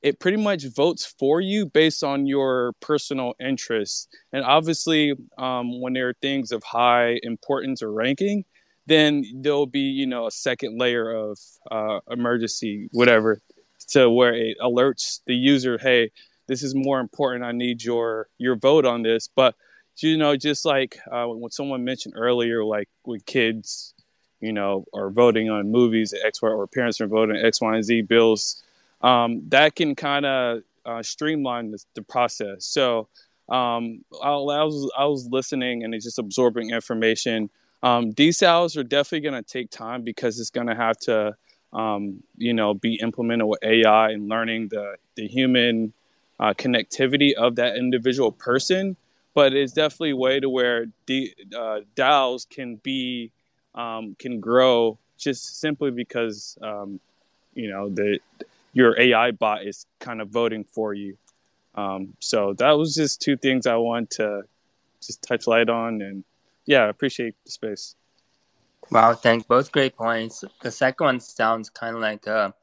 it 0.00 0.20
pretty 0.20 0.36
much 0.36 0.64
votes 0.76 1.04
for 1.18 1.40
you 1.40 1.66
based 1.66 2.04
on 2.04 2.24
your 2.24 2.72
personal 2.80 3.34
interests. 3.40 4.06
And 4.32 4.44
obviously, 4.44 5.12
um, 5.38 5.80
when 5.80 5.92
there 5.92 6.10
are 6.10 6.14
things 6.22 6.52
of 6.52 6.62
high 6.62 7.18
importance 7.24 7.82
or 7.82 7.90
ranking, 7.90 8.44
then 8.88 9.24
there'll 9.34 9.66
be, 9.66 9.80
you 9.80 10.06
know, 10.06 10.26
a 10.26 10.30
second 10.30 10.78
layer 10.78 11.10
of 11.10 11.38
uh, 11.70 12.00
emergency, 12.10 12.88
whatever, 12.92 13.40
to 13.88 14.10
where 14.10 14.34
it 14.34 14.56
alerts 14.60 15.20
the 15.26 15.34
user, 15.34 15.78
hey, 15.78 16.10
this 16.48 16.62
is 16.62 16.74
more 16.74 16.98
important. 16.98 17.44
I 17.44 17.52
need 17.52 17.84
your 17.84 18.28
your 18.38 18.56
vote 18.56 18.84
on 18.84 19.02
this. 19.02 19.28
But 19.28 19.54
you 19.98 20.16
know, 20.16 20.36
just 20.36 20.64
like 20.64 20.98
uh, 21.10 21.26
when 21.26 21.50
someone 21.50 21.84
mentioned 21.84 22.14
earlier, 22.16 22.64
like 22.64 22.88
with 23.04 23.26
kids, 23.26 23.94
you 24.40 24.52
know, 24.52 24.84
are 24.94 25.10
voting 25.10 25.50
on 25.50 25.70
movies, 25.70 26.14
X, 26.24 26.40
Y, 26.40 26.48
or 26.48 26.66
parents 26.66 27.00
are 27.00 27.06
voting 27.06 27.36
X, 27.36 27.60
Y, 27.60 27.74
and 27.74 27.84
Z 27.84 28.02
bills 28.02 28.62
um, 29.02 29.42
that 29.48 29.76
can 29.76 29.94
kind 29.94 30.26
of 30.26 30.62
uh, 30.84 31.02
streamline 31.02 31.70
the, 31.70 31.84
the, 31.94 32.02
process. 32.02 32.64
So 32.64 33.08
um, 33.48 34.04
I, 34.22 34.30
I, 34.30 34.64
was 34.64 34.90
I 34.96 35.04
was 35.04 35.28
listening 35.30 35.84
and 35.84 35.94
it's 35.94 36.04
just 36.04 36.18
absorbing 36.18 36.70
information. 36.70 37.50
Um, 37.82 38.12
DSAOs 38.12 38.76
are 38.76 38.82
definitely 38.82 39.28
going 39.30 39.42
to 39.42 39.48
take 39.48 39.70
time 39.70 40.02
because 40.02 40.40
it's 40.40 40.50
going 40.50 40.66
to 40.66 40.74
have 40.74 40.96
to, 41.00 41.36
um, 41.72 42.22
you 42.36 42.52
know, 42.52 42.74
be 42.74 42.94
implemented 42.96 43.46
with 43.46 43.60
AI 43.62 44.10
and 44.10 44.28
learning 44.28 44.68
the 44.68 44.96
the 45.14 45.28
human 45.28 45.92
uh, 46.40 46.54
connectivity 46.54 47.34
of 47.34 47.56
that 47.56 47.76
individual 47.76 48.32
person. 48.32 48.96
But 49.34 49.52
it's 49.52 49.72
definitely 49.72 50.10
a 50.10 50.16
way 50.16 50.40
to 50.40 50.48
where 50.48 50.86
D, 51.06 51.34
uh, 51.56 51.80
can 52.50 52.76
be 52.76 53.30
um, 53.74 54.16
can 54.18 54.40
grow 54.40 54.98
just 55.16 55.60
simply 55.60 55.90
because 55.90 56.58
um, 56.62 56.98
you 57.54 57.70
know 57.70 57.88
the 57.88 58.18
your 58.72 59.00
AI 59.00 59.30
bot 59.32 59.64
is 59.64 59.86
kind 60.00 60.20
of 60.20 60.28
voting 60.28 60.64
for 60.64 60.94
you. 60.94 61.16
Um, 61.74 62.14
so 62.18 62.54
that 62.54 62.72
was 62.72 62.94
just 62.94 63.20
two 63.20 63.36
things 63.36 63.66
I 63.66 63.76
want 63.76 64.10
to 64.12 64.42
just 65.00 65.22
touch 65.22 65.46
light 65.46 65.68
on, 65.68 66.02
and 66.02 66.24
yeah, 66.68 66.84
I 66.84 66.88
appreciate 66.88 67.34
the 67.44 67.50
space. 67.50 67.96
Wow, 68.90 69.14
thanks. 69.14 69.46
Both 69.46 69.72
great 69.72 69.96
points. 69.96 70.44
The 70.62 70.70
second 70.70 71.04
one 71.04 71.20
sounds 71.20 71.68
kind 71.70 71.96
of 71.96 72.02
like 72.02 72.26
a 72.26 72.54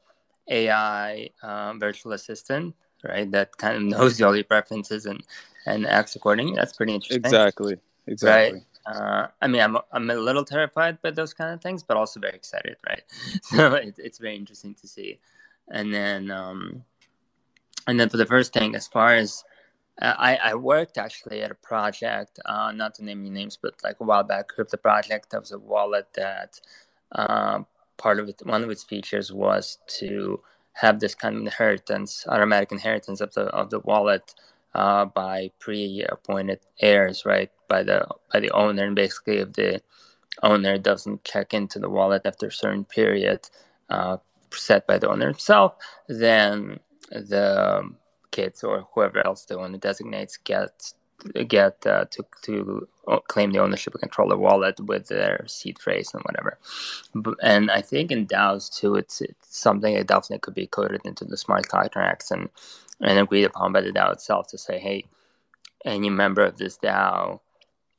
AI 0.48 1.28
um, 1.42 1.78
virtual 1.78 2.12
assistant, 2.12 2.74
right? 3.04 3.30
That 3.30 3.56
kind 3.56 3.76
of 3.76 3.82
knows 3.92 4.20
all 4.22 4.34
your 4.34 4.44
preferences 4.44 5.06
and 5.06 5.22
and 5.66 5.86
acts 5.86 6.16
accordingly. 6.16 6.54
That's 6.54 6.72
pretty 6.72 6.94
interesting. 6.94 7.24
Exactly. 7.24 7.76
Exactly. 8.06 8.60
Right? 8.86 8.96
Uh, 8.96 9.26
I 9.42 9.46
mean, 9.48 9.60
I'm 9.60 9.76
I'm 9.92 10.08
a 10.08 10.14
little 10.14 10.44
terrified 10.44 11.02
by 11.02 11.10
those 11.10 11.34
kind 11.34 11.52
of 11.52 11.60
things, 11.60 11.82
but 11.82 11.96
also 11.96 12.20
very 12.20 12.34
excited, 12.34 12.76
right? 12.88 13.02
So 13.42 13.74
it, 13.74 13.96
it's 13.98 14.18
very 14.18 14.36
interesting 14.36 14.74
to 14.76 14.88
see 14.88 15.18
and 15.68 15.92
then 15.92 16.30
um, 16.30 16.84
and 17.86 17.98
then 17.98 18.08
for 18.08 18.16
the 18.16 18.26
first 18.26 18.52
thing, 18.52 18.74
as 18.74 18.86
far 18.86 19.14
as 19.14 19.44
I, 20.00 20.36
I 20.36 20.54
worked 20.54 20.98
actually 20.98 21.42
at 21.42 21.50
a 21.50 21.54
project, 21.54 22.38
uh, 22.44 22.72
not 22.72 22.94
to 22.96 23.04
name 23.04 23.20
any 23.20 23.30
names, 23.30 23.58
but 23.60 23.74
like 23.82 23.96
a 24.00 24.04
while 24.04 24.24
back, 24.24 24.48
crypto 24.48 24.76
project. 24.76 25.30
That 25.30 25.40
was 25.40 25.52
a 25.52 25.58
wallet 25.58 26.08
that 26.14 26.60
uh, 27.12 27.60
part 27.96 28.18
of 28.20 28.28
it, 28.28 28.42
one 28.44 28.62
of 28.62 28.70
its 28.70 28.84
features 28.84 29.32
was 29.32 29.78
to 29.98 30.40
have 30.74 31.00
this 31.00 31.14
kind 31.14 31.36
of 31.36 31.42
inheritance, 31.42 32.26
automatic 32.28 32.72
inheritance 32.72 33.20
of 33.22 33.32
the 33.32 33.44
of 33.46 33.70
the 33.70 33.80
wallet 33.80 34.34
uh, 34.74 35.06
by 35.06 35.50
pre-appointed 35.58 36.60
heirs, 36.80 37.24
right? 37.24 37.50
By 37.68 37.82
the 37.82 38.06
by 38.32 38.40
the 38.40 38.50
owner, 38.50 38.84
and 38.84 38.94
basically, 38.94 39.38
if 39.38 39.54
the 39.54 39.80
owner 40.42 40.76
doesn't 40.78 41.24
check 41.24 41.54
into 41.54 41.78
the 41.78 41.88
wallet 41.88 42.22
after 42.26 42.48
a 42.48 42.52
certain 42.52 42.84
period, 42.84 43.48
uh, 43.88 44.18
set 44.52 44.86
by 44.86 44.98
the 44.98 45.08
owner 45.08 45.28
himself, 45.28 45.74
then 46.08 46.80
the 47.10 47.90
kids 48.36 48.62
or 48.62 48.86
whoever 48.92 49.18
else 49.26 49.44
the 49.44 49.58
owner 49.58 49.78
designates 49.78 50.36
get 50.52 50.92
get 51.48 51.86
uh, 51.86 52.04
to 52.12 52.20
to 52.42 52.88
claim 53.28 53.50
the 53.52 53.58
ownership 53.58 53.94
and 53.94 54.02
control 54.02 54.28
the 54.28 54.36
wallet 54.36 54.78
with 54.80 55.08
their 55.08 55.44
seed 55.46 55.78
phrase 55.78 56.10
and 56.12 56.22
whatever. 56.24 56.58
And 57.42 57.70
I 57.70 57.80
think 57.80 58.10
in 58.10 58.26
DAOs 58.26 58.64
too, 58.78 58.96
it's, 58.96 59.20
it's 59.20 59.58
something 59.58 59.94
that 59.94 60.06
definitely 60.06 60.40
could 60.40 60.54
be 60.54 60.66
coded 60.66 61.02
into 61.04 61.24
the 61.24 61.36
smart 61.36 61.68
contracts 61.68 62.30
and 62.30 62.48
and 63.00 63.18
agreed 63.18 63.44
upon 63.44 63.72
by 63.72 63.82
the 63.82 63.92
DAO 63.92 64.12
itself 64.12 64.48
to 64.48 64.58
say, 64.58 64.78
hey, 64.78 65.04
any 65.84 66.10
member 66.10 66.42
of 66.42 66.56
this 66.56 66.78
DAO 66.78 67.40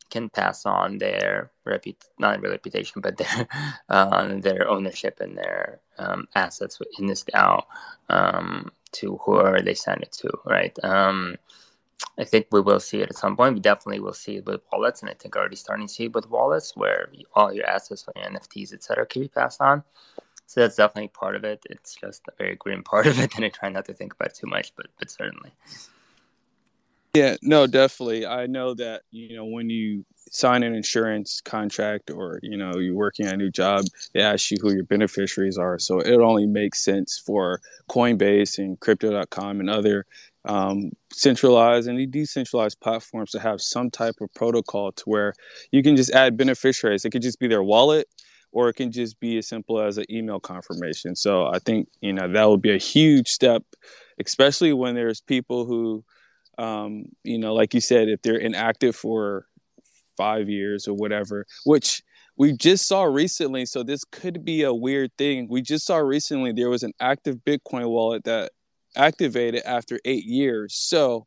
can 0.09 0.29
pass 0.29 0.65
on 0.65 0.97
their 0.97 1.51
reput 1.65 1.95
not 2.19 2.41
reputation, 2.41 3.01
but 3.01 3.17
their 3.17 3.47
uh, 3.89 4.35
their 4.47 4.69
ownership 4.69 5.19
and 5.19 5.37
their 5.37 5.79
um, 5.97 6.27
assets 6.35 6.81
in 6.99 7.07
this 7.07 7.23
DAO 7.23 7.63
um, 8.09 8.71
to 8.93 9.17
whoever 9.23 9.61
they 9.61 9.73
send 9.73 10.01
it 10.03 10.11
to, 10.13 10.29
right? 10.45 10.77
Um, 10.83 11.37
I 12.19 12.23
think 12.23 12.47
we 12.51 12.61
will 12.61 12.79
see 12.79 13.01
it 13.01 13.09
at 13.09 13.15
some 13.15 13.35
point. 13.35 13.55
We 13.55 13.59
definitely 13.59 13.99
will 13.99 14.13
see 14.13 14.37
it 14.37 14.45
with 14.45 14.61
wallets, 14.71 15.01
and 15.01 15.09
I 15.09 15.13
think 15.13 15.35
already 15.35 15.55
starting 15.55 15.87
to 15.87 15.93
see 15.93 16.05
it 16.05 16.15
with 16.15 16.29
wallets, 16.29 16.75
where 16.75 17.09
all 17.33 17.53
your 17.53 17.65
assets, 17.65 18.07
your 18.15 18.23
NFTs, 18.23 18.73
etc., 18.73 19.05
can 19.05 19.23
be 19.23 19.27
passed 19.27 19.61
on. 19.61 19.83
So 20.45 20.61
that's 20.61 20.77
definitely 20.77 21.09
part 21.09 21.35
of 21.35 21.43
it. 21.43 21.63
It's 21.69 21.95
just 21.95 22.23
a 22.27 22.31
very 22.37 22.55
grim 22.55 22.83
part 22.91 23.07
of 23.07 23.19
it, 23.19 23.35
and 23.35 23.45
I 23.45 23.49
try 23.49 23.69
not 23.69 23.85
to 23.85 23.93
think 23.93 24.13
about 24.13 24.33
too 24.33 24.47
much, 24.47 24.73
but 24.75 24.87
but 24.97 25.09
certainly. 25.11 25.51
Yeah, 27.15 27.35
no, 27.41 27.65
definitely. 27.67 28.25
I 28.25 28.45
know 28.45 28.73
that, 28.75 29.01
you 29.11 29.35
know, 29.35 29.45
when 29.45 29.69
you 29.69 30.05
sign 30.29 30.61
an 30.63 30.75
insurance 30.75 31.41
contract 31.41 32.11
or, 32.11 32.39
you 32.43 32.57
know, 32.57 32.73
you're 32.77 32.93
working 32.93 33.25
a 33.25 33.35
new 33.35 33.49
job, 33.49 33.85
they 34.13 34.21
ask 34.21 34.51
you 34.51 34.57
who 34.61 34.73
your 34.73 34.83
beneficiaries 34.83 35.57
are. 35.57 35.79
So 35.79 35.99
it 35.99 36.17
only 36.19 36.45
makes 36.45 36.83
sense 36.83 37.17
for 37.25 37.59
Coinbase 37.89 38.59
and 38.59 38.79
crypto.com 38.79 39.59
and 39.59 39.69
other 39.69 40.05
um, 40.45 40.91
centralized 41.11 41.87
and 41.87 42.11
decentralized 42.11 42.79
platforms 42.81 43.31
to 43.31 43.39
have 43.39 43.61
some 43.61 43.89
type 43.89 44.15
of 44.21 44.31
protocol 44.35 44.91
to 44.91 45.03
where 45.05 45.33
you 45.71 45.81
can 45.81 45.95
just 45.95 46.11
add 46.11 46.37
beneficiaries. 46.37 47.03
It 47.03 47.09
could 47.09 47.21
just 47.23 47.39
be 47.39 47.47
their 47.47 47.63
wallet 47.63 48.07
or 48.51 48.69
it 48.69 48.75
can 48.75 48.91
just 48.91 49.19
be 49.19 49.37
as 49.39 49.47
simple 49.47 49.81
as 49.81 49.97
an 49.97 50.05
email 50.11 50.39
confirmation. 50.39 51.15
So 51.15 51.47
I 51.47 51.59
think, 51.59 51.87
you 52.01 52.13
know, 52.13 52.31
that 52.31 52.49
would 52.49 52.61
be 52.61 52.73
a 52.73 52.77
huge 52.77 53.27
step, 53.27 53.63
especially 54.19 54.73
when 54.73 54.95
there's 54.95 55.21
people 55.21 55.65
who, 55.65 56.03
um, 56.57 57.05
you 57.23 57.37
know, 57.37 57.53
like 57.53 57.73
you 57.73 57.81
said, 57.81 58.09
if 58.09 58.21
they're 58.21 58.37
inactive 58.37 58.95
for 58.95 59.45
five 60.15 60.49
years 60.49 60.87
or 60.87 60.93
whatever, 60.93 61.45
which 61.63 62.01
we 62.37 62.53
just 62.53 62.87
saw 62.87 63.03
recently. 63.03 63.65
So 63.65 63.83
this 63.83 64.03
could 64.03 64.45
be 64.45 64.63
a 64.63 64.73
weird 64.73 65.11
thing. 65.17 65.47
We 65.49 65.61
just 65.61 65.85
saw 65.85 65.97
recently 65.97 66.51
there 66.51 66.69
was 66.69 66.83
an 66.83 66.93
active 66.99 67.37
Bitcoin 67.45 67.89
wallet 67.89 68.23
that 68.25 68.51
activated 68.95 69.63
after 69.65 69.99
eight 70.05 70.25
years. 70.25 70.75
So 70.75 71.25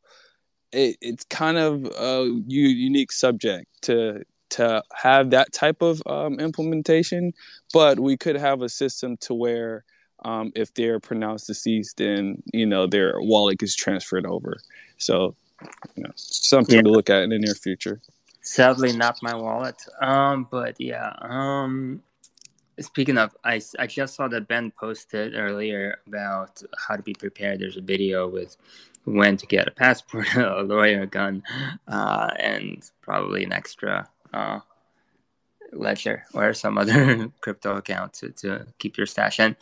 it, 0.73 0.97
it's 1.01 1.25
kind 1.25 1.59
of 1.59 1.85
a 1.87 2.43
unique 2.47 3.13
subject 3.13 3.67
to 3.83 4.23
to 4.51 4.83
have 4.93 5.31
that 5.31 5.53
type 5.53 5.81
of 5.81 6.03
um, 6.07 6.41
implementation, 6.41 7.33
but 7.73 8.01
we 8.01 8.17
could 8.17 8.35
have 8.35 8.63
a 8.63 8.69
system 8.69 9.17
to 9.19 9.33
where 9.33 9.85
um, 10.23 10.53
if 10.55 10.73
they're 10.75 11.01
pronounced 11.01 11.47
deceased, 11.47 11.99
then 11.99 12.43
you 12.53 12.67
know 12.67 12.87
their 12.87 13.21
wallet 13.21 13.59
gets 13.59 13.75
transferred 13.75 14.27
over. 14.27 14.59
So, 14.99 15.35
you 15.97 16.05
know, 16.05 16.11
something 16.15 16.77
yeah. 16.77 16.83
to 16.83 16.91
look 16.91 17.11
at 17.11 17.23
in 17.23 17.31
the 17.31 17.39
near 17.39 17.55
future. 17.55 18.01
Sadly, 18.43 18.93
not 18.93 19.19
my 19.23 19.35
wallet. 19.35 19.83
Um, 20.01 20.47
but 20.51 20.77
yeah. 20.79 21.13
Um, 21.21 22.03
speaking 22.79 23.19
of, 23.19 23.37
I 23.45 23.61
I 23.79 23.87
just 23.87 24.15
saw 24.15 24.29
that 24.29 24.49
Ben 24.49 24.73
posted 24.79 25.35
earlier 25.35 25.99
about 26.07 26.63
how 26.79 26.97
to 26.97 27.03
be 27.03 27.15
prepared. 27.15 27.61
There's 27.61 27.77
a 27.77 27.83
video 27.83 28.29
with 28.29 28.57
when 29.05 29.37
to 29.37 29.47
get 29.47 29.69
a 29.69 29.71
passport, 29.71 30.27
a 30.37 30.63
lawyer, 30.63 31.03
a 31.03 31.07
gun, 31.07 31.43
uh, 31.89 32.31
and 32.39 32.89
probably 33.01 33.45
an 33.45 33.53
extra 33.53 34.09
uh, 34.33 34.61
ledger 35.73 36.25
or 36.35 36.55
some 36.55 36.79
other 36.79 37.31
crypto 37.41 37.77
account 37.77 38.13
to, 38.15 38.31
to 38.31 38.67
keep 38.79 38.97
your 38.97 39.07
stash 39.07 39.41
in. 39.41 39.57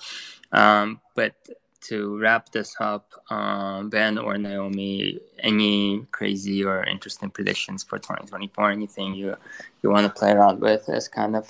Um, 0.52 1.00
but 1.14 1.34
to 1.80 2.18
wrap 2.18 2.50
this 2.50 2.74
up, 2.80 3.12
um, 3.30 3.88
Ben 3.88 4.18
or 4.18 4.36
Naomi, 4.36 5.20
any 5.38 6.04
crazy 6.10 6.64
or 6.64 6.84
interesting 6.84 7.30
predictions 7.30 7.84
for 7.84 7.98
2024? 7.98 8.70
Anything 8.70 9.14
you 9.14 9.36
you 9.82 9.90
want 9.90 10.06
to 10.06 10.12
play 10.12 10.32
around 10.32 10.60
with? 10.60 10.88
As 10.88 11.08
kind 11.08 11.36
of 11.36 11.48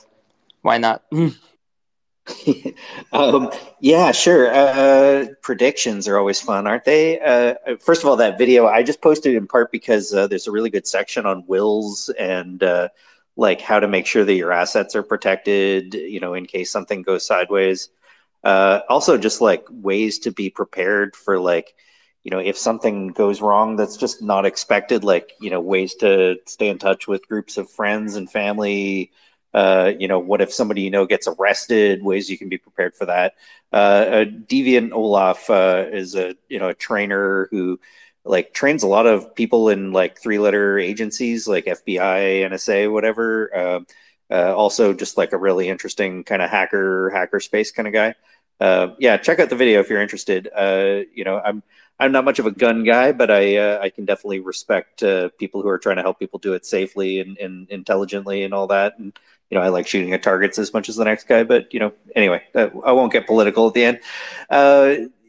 why 0.63 0.79
not? 0.79 1.03
um, 3.13 3.51
yeah, 3.81 4.13
sure. 4.13 4.53
Uh, 4.53 5.27
predictions 5.43 6.09
are 6.09 6.19
always 6.19 6.41
fun, 6.41 6.67
aren't 6.67 6.85
they? 6.85 7.21
Uh, 7.21 7.55
first 7.81 8.03
of 8.03 8.09
all, 8.09 8.17
that 8.17 8.39
video 8.39 8.67
I 8.67 8.83
just 8.83 9.01
posted 9.01 9.35
in 9.35 9.47
part 9.47 9.73
because 9.73 10.13
uh, 10.13 10.27
there's 10.27 10.47
a 10.47 10.53
really 10.53 10.71
good 10.71 10.87
section 10.87 11.27
on 11.27 11.45
wills 11.47 12.11
and 12.19 12.63
uh, 12.63 12.89
like 13.39 13.61
how 13.61 13.79
to 13.79 13.87
make 13.87 14.05
sure 14.05 14.25
that 14.25 14.35
your 14.35 14.53
assets 14.53 14.97
are 14.97 15.03
protected, 15.05 15.95
you 15.95 16.19
know, 16.19 16.35
in 16.35 16.45
case 16.45 16.73
something 16.73 17.03
goes 17.03 17.25
sideways. 17.25 17.89
Uh, 18.43 18.81
also, 18.89 19.17
just 19.17 19.41
like 19.41 19.65
ways 19.71 20.19
to 20.19 20.33
be 20.33 20.51
prepared 20.51 21.15
for 21.15 21.39
like, 21.39 21.73
you 22.25 22.33
know, 22.33 22.41
if 22.41 22.59
something 22.59 23.09
goes 23.09 23.41
wrong 23.41 23.77
that's 23.77 23.97
just 23.97 24.21
not 24.23 24.45
expected, 24.45 25.05
like, 25.05 25.33
you 25.41 25.51
know, 25.51 25.61
ways 25.61 25.95
to 25.97 26.37
stay 26.47 26.69
in 26.69 26.79
touch 26.79 27.07
with 27.07 27.29
groups 27.29 27.57
of 27.57 27.71
friends 27.71 28.17
and 28.17 28.31
family. 28.31 29.13
Uh, 29.55 29.93
you 29.99 30.09
know, 30.09 30.19
what 30.19 30.43
if 30.43 30.53
somebody 30.53 30.83
you 30.83 30.91
know 30.91 31.07
gets 31.07 31.27
arrested? 31.27 32.03
Ways 32.03 32.29
you 32.29 32.37
can 32.37 32.49
be 32.51 32.59
prepared 32.59 32.95
for 32.95 33.07
that. 33.07 33.35
Uh, 33.73 34.25
Deviant 34.47 34.91
Ollam 34.91 35.37
uh, 35.49 35.89
is 35.91 36.15
a 36.15 36.35
you 36.49 36.59
know 36.59 36.69
a 36.69 36.75
trainer 36.75 37.49
who 37.51 37.81
like 38.29 38.53
trains 38.53 38.83
a 38.83 38.89
lot 38.89 39.07
of 39.07 39.35
people 39.35 39.69
in 39.69 39.93
like 39.93 40.21
three 40.21 40.39
letter 40.39 40.79
agencies 40.79 41.49
like 41.49 41.65
FBI, 41.65 42.43
NSA, 42.49 42.93
whatever. 42.93 43.55
Uh, 43.57 43.81
uh, 44.31 44.55
also, 44.55 44.93
just 44.93 45.17
like 45.17 45.33
a 45.33 45.39
really 45.39 45.69
interesting 45.69 46.23
kind 46.25 46.43
of 46.43 46.51
hacker 46.51 47.11
hacker 47.11 47.41
space 47.41 47.73
kind 47.73 47.89
of 47.89 47.95
guy. 47.95 48.15
Uh, 48.61 48.89
yeah, 48.99 49.17
check 49.17 49.39
out 49.39 49.49
the 49.49 49.57
video 49.57 49.81
if 49.81 49.89
you're 49.89 50.03
interested. 50.03 50.49
Uh, 50.55 51.01
you 51.15 51.25
know, 51.25 51.41
I'm 51.43 51.63
I'm 51.99 52.13
not 52.13 52.25
much 52.25 52.39
of 52.39 52.47
a 52.47 52.51
gun 52.51 52.85
guy, 52.85 53.13
but 53.13 53.31
I 53.31 53.57
uh, 53.57 53.81
I 53.81 53.89
can 53.89 54.05
definitely 54.05 54.41
respect 54.41 55.03
uh, 55.03 55.31
people 55.39 55.63
who 55.63 55.69
are 55.69 55.79
trying 55.79 55.97
to 55.97 56.03
help 56.03 56.19
people 56.19 56.39
do 56.39 56.53
it 56.53 56.67
safely 56.67 57.21
and, 57.21 57.39
and 57.39 57.69
intelligently 57.71 58.45
and 58.45 58.53
all 58.53 58.67
that. 58.67 58.99
And 58.99 59.19
you 59.51 59.57
know, 59.57 59.65
I 59.65 59.69
like 59.69 59.87
shooting 59.87 60.13
at 60.13 60.23
targets 60.23 60.59
as 60.59 60.75
much 60.75 60.91
as 60.91 60.97
the 60.97 61.05
next 61.05 61.27
guy. 61.27 61.45
But 61.45 61.73
you 61.73 61.81
know, 61.81 61.93
anyway, 62.15 62.43
I 62.55 62.93
won't 62.93 63.13
get 63.13 63.27
political 63.27 63.69
at 63.69 63.75
the 63.75 63.85
end 63.85 64.01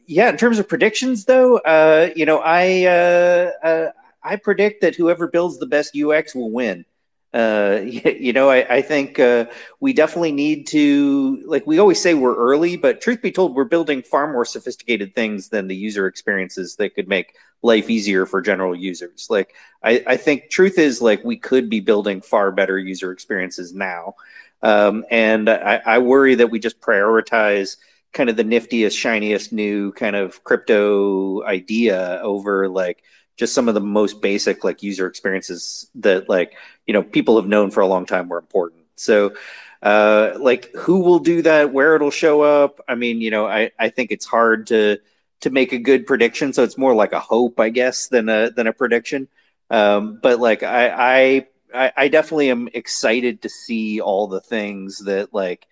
yeah, 0.10 0.30
in 0.30 0.38
terms 0.38 0.58
of 0.58 0.68
predictions, 0.68 1.26
though, 1.26 1.60
uh, 1.60 2.10
you 2.16 2.26
know, 2.26 2.40
I 2.40 2.86
uh, 2.86 3.52
uh, 3.64 3.92
I 4.24 4.38
predict 4.38 4.82
that 4.82 4.96
whoever 4.96 5.28
builds 5.28 5.60
the 5.60 5.68
best 5.68 5.96
UX 5.96 6.34
will 6.34 6.50
win. 6.50 6.84
Uh, 7.32 7.82
you 7.84 8.34
know, 8.34 8.50
I, 8.50 8.78
I 8.78 8.82
think 8.82 9.20
uh, 9.20 9.46
we 9.80 9.94
definitely 9.94 10.32
need 10.32 10.66
to, 10.68 11.44
like, 11.46 11.68
we 11.68 11.78
always 11.78 12.02
say 12.02 12.16
we're 12.16 12.36
early, 12.36 12.76
but 12.76 13.02
truth 13.02 13.22
be 13.22 13.32
told, 13.32 13.54
we're 13.56 13.66
building 13.66 14.02
far 14.02 14.34
more 14.34 14.46
sophisticated 14.46 15.14
things 15.14 15.50
than 15.50 15.68
the 15.68 15.76
user 15.76 16.08
experiences 16.08 16.76
that 16.78 16.96
could 16.96 17.08
make 17.08 17.36
life 17.62 17.88
easier 17.88 18.26
for 18.26 18.42
general 18.42 18.76
users. 18.76 19.28
Like, 19.30 19.54
I, 19.84 20.04
I 20.08 20.18
think 20.18 20.50
truth 20.50 20.80
is 20.80 21.04
like 21.04 21.24
we 21.24 21.38
could 21.38 21.70
be 21.70 21.82
building 21.82 22.22
far 22.22 22.52
better 22.52 22.80
user 22.80 23.12
experiences 23.12 23.76
now. 23.76 24.16
Um, 24.64 25.06
and 25.12 25.48
I, 25.52 25.82
I 25.86 26.00
worry 26.00 26.34
that 26.34 26.50
we 26.50 26.58
just 26.58 26.82
prioritize 26.82 27.78
kind 28.14 28.30
of 28.30 28.36
the 28.38 28.44
niftiest, 28.44 28.98
shiniest 28.98 29.52
new 29.52 29.92
kind 29.94 30.16
of 30.16 30.44
crypto 30.44 31.44
idea 31.44 32.20
over 32.24 32.68
like 32.68 33.04
just 33.38 33.54
some 33.54 33.68
of 33.68 33.74
the 33.74 33.82
most 33.82 34.22
basic 34.22 34.64
like 34.64 34.84
user 34.84 35.08
experiences 35.08 35.90
that 35.96 36.28
like 36.28 36.56
you 36.86 36.94
know 36.94 37.04
people 37.04 37.38
have 37.38 37.48
known 37.48 37.72
for 37.72 37.82
a 37.82 37.88
long 37.88 38.06
time 38.06 38.28
were 38.30 38.38
important. 38.38 38.84
So 38.96 39.34
uh 39.82 40.34
like 40.40 40.74
who 40.76 41.00
will 41.02 41.20
do 41.20 41.42
that? 41.44 41.72
Where 41.72 41.96
it'll 41.96 42.12
show 42.12 42.42
up? 42.42 42.82
I 42.88 42.96
mean 42.96 43.22
you 43.22 43.32
know 43.32 43.48
i 43.48 43.72
i 43.80 43.90
think 43.90 44.12
it's 44.12 44.26
hard 44.26 44.68
to 44.68 44.98
to 45.42 45.50
make 45.50 45.72
a 45.72 45.78
good 45.78 46.06
prediction 46.06 46.52
so 46.52 46.64
it's 46.64 46.78
more 46.78 46.94
like 46.94 47.14
a 47.14 47.20
hope 47.20 47.62
i 47.62 47.70
guess 47.70 48.10
than 48.10 48.28
a 48.30 48.52
than 48.52 48.68
a 48.68 48.74
prediction. 48.74 49.28
Um 49.70 50.20
but 50.22 50.40
like 50.40 50.64
i 50.64 51.46
i 51.74 51.92
i 51.96 52.08
definitely 52.08 52.50
am 52.50 52.68
excited 52.74 53.44
to 53.44 53.50
see 53.50 54.02
all 54.02 54.28
the 54.28 54.42
things 54.42 55.00
that 55.06 55.34
like 55.34 55.68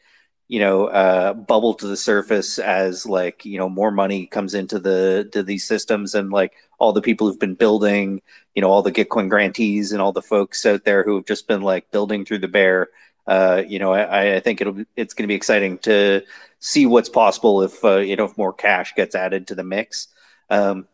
you 0.48 0.60
know 0.60 0.86
uh, 0.88 1.34
bubble 1.34 1.74
to 1.74 1.88
the 1.88 1.98
surface 1.98 2.60
as 2.60 3.06
like 3.06 3.46
you 3.46 3.58
know 3.58 3.70
more 3.70 3.92
money 3.92 4.26
comes 4.26 4.54
into 4.54 4.80
the 4.80 5.30
to 5.32 5.44
these 5.44 5.66
systems 5.66 6.16
and 6.16 6.32
like 6.32 6.54
all 6.80 6.94
the 6.94 7.02
people 7.02 7.28
who've 7.28 7.40
been 7.40 7.56
building 7.56 8.22
you 8.56 8.62
know 8.62 8.70
all 8.70 8.82
the 8.82 8.92
gitcoin 8.92 9.30
grantees 9.30 9.92
and 9.92 10.02
all 10.02 10.14
the 10.14 10.22
folks 10.22 10.66
out 10.66 10.84
there 10.86 11.04
who 11.04 11.16
have 11.16 11.26
just 11.26 11.48
been 11.48 11.62
like 11.62 11.92
building 11.92 12.24
through 12.24 12.40
the 12.40 12.48
bear 12.48 12.90
uh, 13.28 13.62
you 13.68 13.78
know 13.80 13.92
I, 13.92 14.36
I 14.36 14.40
think 14.40 14.62
it'll 14.62 14.86
it's 14.96 15.14
going 15.14 15.24
to 15.24 15.32
be 15.32 15.36
exciting 15.36 15.80
to 15.80 16.24
see 16.60 16.86
what's 16.86 17.10
possible 17.10 17.62
if 17.62 17.84
uh, 17.84 17.98
you 17.98 18.16
know 18.16 18.26
if 18.26 18.38
more 18.38 18.54
cash 18.54 18.96
gets 18.96 19.16
added 19.16 19.48
to 19.48 19.56
the 19.56 19.64
mix. 19.64 20.08
Um, 20.50 20.88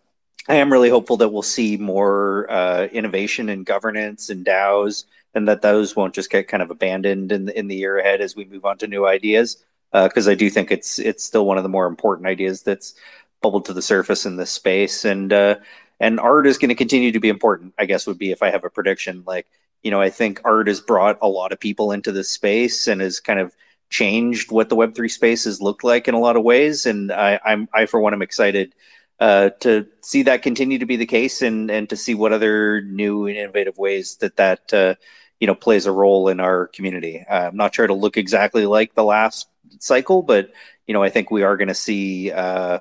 I 0.49 0.55
am 0.55 0.71
really 0.71 0.89
hopeful 0.89 1.17
that 1.17 1.29
we'll 1.29 1.41
see 1.41 1.77
more 1.77 2.51
uh, 2.51 2.85
innovation 2.85 3.47
in 3.49 3.63
governance 3.63 4.29
and 4.29 4.45
DAOs 4.45 5.05
and 5.33 5.47
that 5.47 5.61
those 5.61 5.95
won't 5.95 6.13
just 6.13 6.29
get 6.29 6.47
kind 6.47 6.63
of 6.63 6.71
abandoned 6.71 7.31
in 7.31 7.45
the, 7.45 7.57
in 7.57 7.67
the 7.67 7.75
year 7.75 7.97
ahead 7.97 8.21
as 8.21 8.35
we 8.35 8.45
move 8.45 8.65
on 8.65 8.77
to 8.79 8.87
new 8.87 9.05
ideas. 9.05 9.63
Because 9.91 10.27
uh, 10.27 10.31
I 10.31 10.35
do 10.35 10.49
think 10.49 10.71
it's 10.71 10.97
it's 10.97 11.23
still 11.23 11.45
one 11.45 11.57
of 11.57 11.63
the 11.63 11.69
more 11.69 11.85
important 11.85 12.27
ideas 12.27 12.63
that's 12.63 12.95
bubbled 13.41 13.65
to 13.65 13.73
the 13.73 13.81
surface 13.81 14.25
in 14.25 14.37
this 14.37 14.49
space, 14.49 15.05
and 15.05 15.31
uh, 15.31 15.57
and 15.99 16.19
art 16.19 16.47
is 16.47 16.57
going 16.57 16.69
to 16.69 16.75
continue 16.75 17.11
to 17.11 17.19
be 17.19 17.29
important. 17.29 17.75
I 17.77 17.85
guess 17.85 18.07
would 18.07 18.17
be 18.17 18.31
if 18.31 18.41
I 18.41 18.49
have 18.49 18.63
a 18.63 18.71
prediction. 18.71 19.23
Like 19.27 19.45
you 19.83 19.91
know, 19.91 20.01
I 20.01 20.09
think 20.09 20.41
art 20.45 20.67
has 20.67 20.81
brought 20.81 21.19
a 21.21 21.27
lot 21.27 21.51
of 21.51 21.59
people 21.59 21.91
into 21.91 22.11
this 22.11 22.29
space 22.29 22.87
and 22.87 23.01
has 23.01 23.19
kind 23.19 23.39
of 23.39 23.55
changed 23.89 24.51
what 24.51 24.69
the 24.69 24.75
Web 24.75 24.95
three 24.95 25.09
space 25.09 25.43
has 25.43 25.61
looked 25.61 25.83
like 25.83 26.07
in 26.07 26.15
a 26.15 26.19
lot 26.19 26.37
of 26.37 26.43
ways. 26.43 26.87
And 26.87 27.11
I, 27.11 27.39
I'm 27.45 27.69
I 27.71 27.85
for 27.85 27.99
one 27.99 28.13
am 28.13 28.23
excited 28.23 28.73
uh, 29.19 29.51
to 29.59 29.85
see 30.01 30.23
that 30.23 30.41
continue 30.41 30.79
to 30.79 30.85
be 30.87 30.95
the 30.95 31.05
case 31.05 31.41
and 31.41 31.69
and 31.69 31.87
to 31.89 31.95
see 31.95 32.15
what 32.15 32.33
other 32.33 32.81
new 32.81 33.27
and 33.27 33.37
innovative 33.37 33.77
ways 33.77 34.15
that 34.17 34.37
that 34.37 34.73
uh, 34.73 34.95
you 35.43 35.47
know 35.47 35.55
plays 35.55 35.87
a 35.87 35.91
role 35.91 36.29
in 36.29 36.39
our 36.39 36.67
community. 36.67 37.21
Uh, 37.29 37.49
I'm 37.49 37.57
not 37.57 37.75
sure 37.75 37.83
it'll 37.83 37.99
look 37.99 38.15
exactly 38.15 38.65
like 38.65 38.95
the 38.95 39.03
last 39.03 39.49
cycle, 39.79 40.21
but 40.23 40.53
you 40.87 40.93
know 40.93 41.03
I 41.03 41.09
think 41.09 41.31
we 41.31 41.43
are 41.43 41.57
going 41.57 41.67
to 41.67 41.73
see 41.73 42.31
uh, 42.31 42.79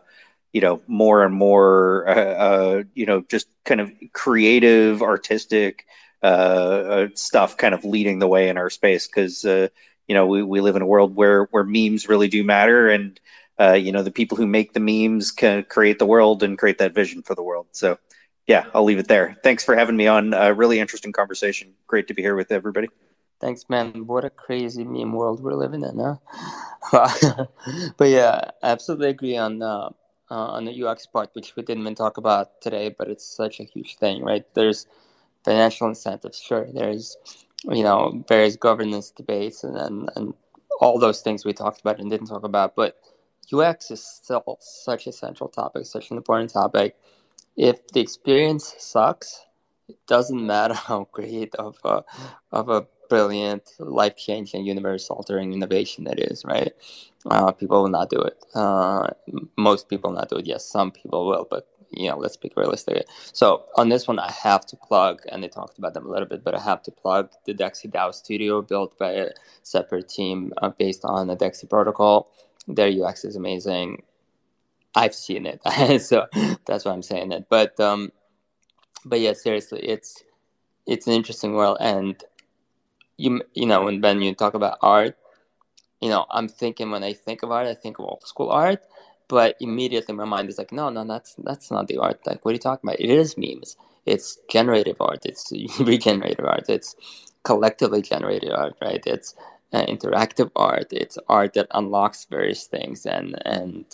you 0.52 0.60
know 0.60 0.80
more 0.86 1.24
and 1.24 1.34
more 1.34 2.09
uh, 2.09 2.14
uh 2.14 2.82
you 2.94 3.05
know 3.05 3.22
just 3.22 3.48
kind 3.64 3.80
of 3.80 3.90
creative, 4.12 5.02
artistic 5.02 5.86
uh, 6.22 6.26
uh, 6.26 7.09
stuff 7.16 7.56
kind 7.56 7.74
of 7.74 7.84
leading 7.84 8.20
the 8.20 8.28
way 8.28 8.48
in 8.48 8.56
our 8.56 8.70
space 8.70 9.09
because 9.09 9.43
you 9.43 10.14
know 10.14 10.28
we, 10.28 10.44
we 10.44 10.60
live 10.60 10.76
in 10.76 10.82
a 10.82 10.86
world 10.86 11.16
where 11.16 11.47
where 11.47 11.64
memes 11.64 12.09
really 12.09 12.28
do 12.28 12.44
matter 12.44 12.89
and. 12.89 13.18
you 13.74 13.93
know 13.93 14.05
the 14.05 14.18
people 14.20 14.36
who 14.36 14.47
make 14.47 14.72
the 14.72 14.80
memes 14.80 15.32
can 15.32 15.64
create 15.64 15.98
the 15.98 16.06
world 16.14 16.43
and 16.44 16.59
create 16.59 16.78
that 16.78 16.94
vision 16.94 17.22
for 17.22 17.34
the 17.34 17.43
world. 17.43 17.66
So 17.72 17.98
yeah, 18.47 18.66
I'll 18.74 18.85
leave 18.85 18.98
it 18.98 19.09
there. 19.09 19.36
Thanks 19.43 19.64
for 19.64 19.77
having 19.77 19.97
me 19.97 20.06
on. 20.06 20.35
A 20.35 20.52
really 20.52 20.81
interesting 20.81 21.12
conversation. 21.12 21.74
Great 21.86 22.09
to 22.09 22.14
be 22.14 22.23
here 22.23 22.35
with 22.35 22.51
everybody. 22.51 22.89
Thanks, 23.40 23.69
man. 23.69 24.06
What 24.06 24.24
a 24.24 24.31
crazy 24.31 24.85
meme 24.85 25.12
world 25.12 25.43
we're 25.43 25.55
living 25.55 25.82
in, 25.82 25.98
huh? 25.98 27.47
but 27.97 28.09
yeah, 28.09 28.40
I 28.62 28.70
absolutely 28.70 29.09
agree 29.09 29.36
on 29.36 29.62
uh, 29.62 29.90
uh, 30.31 30.35
on 30.35 30.64
the 30.64 30.85
UX 30.85 31.06
part, 31.06 31.31
which 31.35 31.55
we 31.56 31.62
didn't 31.62 31.82
even 31.82 31.94
talk 31.94 32.16
about 32.16 32.60
today, 32.60 32.94
but 32.97 33.09
it's 33.09 33.24
such 33.24 33.60
a 33.60 33.64
huge 33.64 33.97
thing, 33.97 34.23
right? 34.23 34.44
There's 34.55 34.86
financial 35.44 35.89
incentives, 35.89 36.40
sure. 36.40 36.69
There's 36.73 37.16
you 37.64 37.82
know 37.82 38.24
various 38.28 38.56
governance 38.56 39.10
debates 39.10 39.62
and, 39.62 39.77
and 39.77 40.10
and 40.16 40.35
all 40.81 40.98
those 40.98 41.20
things 41.20 41.44
we 41.44 41.52
talked 41.52 41.81
about 41.81 42.01
and 42.01 42.10
didn't 42.10 42.27
talk 42.27 42.44
about, 42.44 42.74
but 42.74 42.98
UX 43.52 43.90
is 43.90 44.05
still 44.05 44.59
such 44.60 45.06
a 45.06 45.12
central 45.12 45.48
topic, 45.48 45.86
such 45.86 46.10
an 46.10 46.16
important 46.16 46.52
topic 46.52 46.97
if 47.56 47.86
the 47.88 48.00
experience 48.00 48.74
sucks, 48.78 49.44
it 49.88 49.98
doesn't 50.06 50.46
matter 50.46 50.74
how 50.88 51.08
great 51.12 51.54
of 51.56 51.76
a 51.84 52.04
of 52.50 52.68
a 52.68 52.86
brilliant, 53.08 53.72
life 53.78 54.16
changing, 54.16 54.64
universe 54.64 55.10
altering 55.10 55.52
innovation 55.52 56.06
it 56.06 56.18
is, 56.18 56.46
right? 56.46 56.72
Uh, 57.30 57.52
people 57.52 57.82
will 57.82 57.90
not 57.90 58.08
do 58.08 58.18
it. 58.18 58.42
Uh, 58.54 59.06
most 59.58 59.90
people 59.90 60.10
will 60.10 60.18
not 60.18 60.30
do 60.30 60.36
it. 60.36 60.46
Yes, 60.46 60.64
some 60.64 60.90
people 60.90 61.26
will, 61.26 61.46
but 61.50 61.68
you 61.90 62.08
know, 62.08 62.16
let's 62.16 62.38
be 62.38 62.50
realistic. 62.56 63.06
So 63.34 63.64
on 63.76 63.90
this 63.90 64.08
one, 64.08 64.18
I 64.18 64.30
have 64.32 64.64
to 64.66 64.76
plug, 64.76 65.20
and 65.30 65.42
they 65.42 65.48
talked 65.48 65.76
about 65.76 65.92
them 65.92 66.06
a 66.06 66.10
little 66.10 66.26
bit, 66.26 66.42
but 66.42 66.54
I 66.54 66.60
have 66.60 66.82
to 66.84 66.90
plug 66.90 67.30
the 67.44 67.52
DeXe 67.52 67.90
DAO 67.92 68.14
studio 68.14 68.62
built 68.62 68.98
by 68.98 69.10
a 69.12 69.28
separate 69.62 70.08
team 70.08 70.54
uh, 70.62 70.70
based 70.70 71.04
on 71.04 71.26
the 71.26 71.36
DeXe 71.36 71.68
protocol. 71.68 72.30
Their 72.66 72.88
UX 72.88 73.26
is 73.26 73.36
amazing 73.36 74.04
I've 74.94 75.14
seen 75.14 75.47
it, 75.47 75.60
so 76.02 76.27
that's 76.66 76.85
why 76.85 76.93
I'm 76.93 77.02
saying 77.02 77.32
it. 77.32 77.47
But 77.48 77.78
um, 77.81 78.12
but 79.05 79.20
yeah, 79.20 79.32
seriously, 79.32 79.81
it's 79.81 80.23
it's 80.86 81.06
an 81.06 81.14
interesting 81.14 81.55
world, 81.55 81.78
and 81.81 82.23
you 83.16 83.43
you 83.55 83.66
know 83.66 83.85
when 83.85 84.01
Ben 84.01 84.20
you 84.20 84.35
talk 84.35 84.55
about 84.55 84.78
art, 84.82 85.16
you 86.01 86.10
know 86.10 86.27
I'm 86.31 86.48
thinking 86.48 86.90
when 86.90 87.05
I 87.05 87.12
think 87.14 87.43
of 87.43 87.51
art, 87.51 87.66
I 87.66 87.74
think 87.74 87.98
of 87.98 88.05
old 88.06 88.23
school 88.27 88.51
art, 88.51 88.82
but 89.28 89.56
immediately 89.60 90.14
my 90.14 90.24
mind 90.24 90.48
is 90.51 90.59
like, 90.59 90.73
no, 90.73 90.90
no, 90.90 91.05
that's 91.05 91.35
that's 91.39 91.70
not 91.70 91.89
the 91.89 91.98
art. 91.98 92.20
Like, 92.27 92.44
what 92.44 92.51
are 92.51 92.55
you 92.55 92.59
talking 92.60 92.89
about? 92.89 93.01
It 93.01 93.10
is 93.10 93.36
memes. 93.39 93.77
It's 94.05 94.39
generative 94.51 94.97
art. 95.01 95.24
It's 95.24 95.52
regenerative 95.81 96.44
art. 96.44 96.66
It's 96.69 96.97
collectively 97.44 98.02
generated 98.02 98.52
art, 98.52 98.77
right? 98.82 99.02
It's 99.06 99.35
uh, 99.72 99.86
interactive 99.86 100.50
art. 100.56 100.88
It's 100.92 101.18
art 101.28 101.54
that 101.54 101.68
unlocks 101.72 102.26
various 102.26 102.66
things 102.66 103.06
and 103.06 103.36
and 103.46 103.84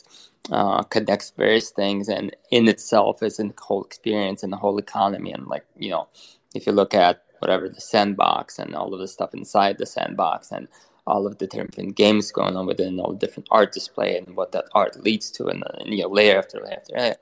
uh, 0.50 0.82
connects 0.84 1.32
various 1.36 1.70
things, 1.70 2.08
and 2.08 2.34
in 2.50 2.68
itself 2.68 3.22
is 3.22 3.40
a 3.40 3.50
whole 3.60 3.84
experience 3.84 4.42
and 4.42 4.52
the 4.52 4.56
whole 4.58 4.78
economy. 4.78 5.32
And 5.32 5.46
like 5.46 5.64
you 5.76 5.90
know, 5.90 6.08
if 6.54 6.66
you 6.66 6.72
look 6.72 6.94
at 6.94 7.22
whatever 7.40 7.68
the 7.68 7.80
sandbox 7.80 8.58
and 8.58 8.74
all 8.74 8.92
of 8.94 9.00
the 9.00 9.08
stuff 9.08 9.34
inside 9.34 9.78
the 9.78 9.86
sandbox 9.86 10.52
and 10.52 10.68
all 11.06 11.26
of 11.26 11.38
the 11.38 11.46
different 11.46 11.96
games 11.96 12.32
going 12.32 12.56
on 12.56 12.66
within 12.66 13.00
all 13.00 13.12
the 13.12 13.18
different 13.18 13.48
art 13.50 13.72
display 13.72 14.18
and 14.18 14.36
what 14.36 14.52
that 14.52 14.66
art 14.74 15.02
leads 15.02 15.30
to 15.30 15.46
and, 15.46 15.64
and 15.78 15.94
you 15.94 16.02
know 16.02 16.08
layer 16.08 16.38
after 16.38 16.60
layer 16.60 16.76
after 16.76 16.94
layer 16.96 17.16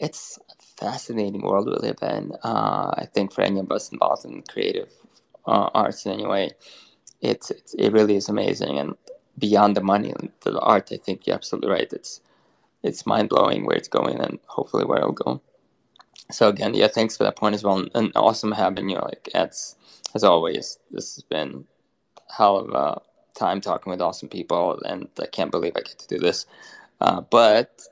it's 0.00 0.38
a 0.50 0.62
fascinating 0.84 1.42
world 1.42 1.66
we 1.66 1.74
live 1.88 1.98
in 2.02 2.32
uh, 2.44 2.92
i 2.96 3.06
think 3.14 3.32
for 3.32 3.42
any 3.42 3.60
of 3.60 3.70
us 3.72 3.90
involved 3.92 4.24
in 4.24 4.42
creative 4.42 4.92
uh, 5.46 5.70
arts 5.74 6.06
in 6.06 6.12
any 6.12 6.26
way 6.26 6.50
it's, 7.20 7.50
it's 7.50 7.74
it 7.74 7.92
really 7.92 8.16
is 8.16 8.28
amazing 8.28 8.78
and 8.78 8.96
beyond 9.38 9.76
the 9.76 9.82
money 9.82 10.12
and 10.18 10.30
the 10.42 10.58
art 10.60 10.90
i 10.92 10.96
think 10.96 11.26
you're 11.26 11.36
absolutely 11.36 11.70
right 11.70 11.92
it's 11.92 12.20
it's 12.82 13.06
mind-blowing 13.06 13.66
where 13.66 13.76
it's 13.76 13.88
going 13.88 14.20
and 14.20 14.38
hopefully 14.46 14.84
where 14.84 14.98
it'll 14.98 15.12
go 15.12 15.40
so 16.30 16.48
again, 16.48 16.74
yeah, 16.74 16.88
thanks 16.88 17.16
for 17.16 17.24
that 17.24 17.36
point 17.36 17.54
as 17.54 17.64
well, 17.64 17.86
and 17.94 18.12
awesome 18.14 18.52
having 18.52 18.88
you. 18.90 18.98
Like 18.98 19.28
as 19.34 19.76
as 20.14 20.24
always, 20.24 20.78
this 20.90 21.14
has 21.16 21.24
been 21.24 21.64
hell 22.36 22.58
of 22.58 22.70
a 22.70 23.00
time 23.38 23.60
talking 23.60 23.90
with 23.90 24.02
awesome 24.02 24.28
people, 24.28 24.80
and 24.84 25.08
I 25.20 25.26
can't 25.26 25.50
believe 25.50 25.72
I 25.76 25.80
get 25.80 25.98
to 25.98 26.08
do 26.08 26.18
this. 26.18 26.46
Uh, 27.00 27.22
but 27.22 27.82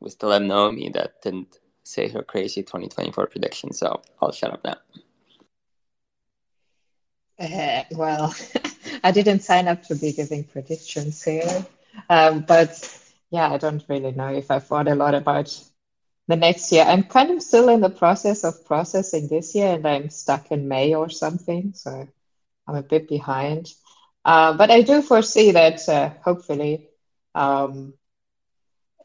we 0.00 0.10
still 0.10 0.30
have 0.30 0.42
Naomi 0.42 0.90
that 0.90 1.20
didn't 1.22 1.58
say 1.82 2.08
her 2.08 2.22
crazy 2.22 2.62
2024 2.62 3.26
prediction, 3.26 3.72
so 3.72 4.00
I'll 4.22 4.32
shut 4.32 4.52
up 4.52 4.64
now. 4.64 4.76
Uh, 7.38 7.82
well, 7.92 8.34
I 9.04 9.10
didn't 9.10 9.40
sign 9.40 9.68
up 9.68 9.82
to 9.84 9.94
be 9.96 10.12
giving 10.12 10.44
predictions 10.44 11.22
here, 11.22 11.66
um, 12.08 12.44
but 12.46 12.70
yeah, 13.30 13.50
I 13.50 13.56
don't 13.58 13.84
really 13.88 14.12
know 14.12 14.28
if 14.32 14.50
I 14.50 14.58
thought 14.60 14.88
a 14.88 14.94
lot 14.94 15.14
about 15.14 15.48
the 16.28 16.36
next 16.36 16.70
year. 16.72 16.84
I'm 16.84 17.04
kind 17.04 17.30
of 17.30 17.42
still 17.42 17.68
in 17.68 17.80
the 17.80 17.90
process 17.90 18.44
of 18.44 18.64
processing 18.64 19.28
this 19.28 19.54
year, 19.54 19.74
and 19.74 19.86
I'm 19.86 20.10
stuck 20.10 20.50
in 20.52 20.68
May 20.68 20.94
or 20.94 21.08
something, 21.10 21.72
so 21.74 22.06
I'm 22.68 22.76
a 22.76 22.82
bit 22.82 23.08
behind. 23.08 23.72
Uh, 24.24 24.56
but 24.56 24.70
I 24.70 24.82
do 24.82 25.02
foresee 25.02 25.52
that 25.52 25.88
uh, 25.88 26.10
hopefully 26.24 26.88
um, 27.34 27.94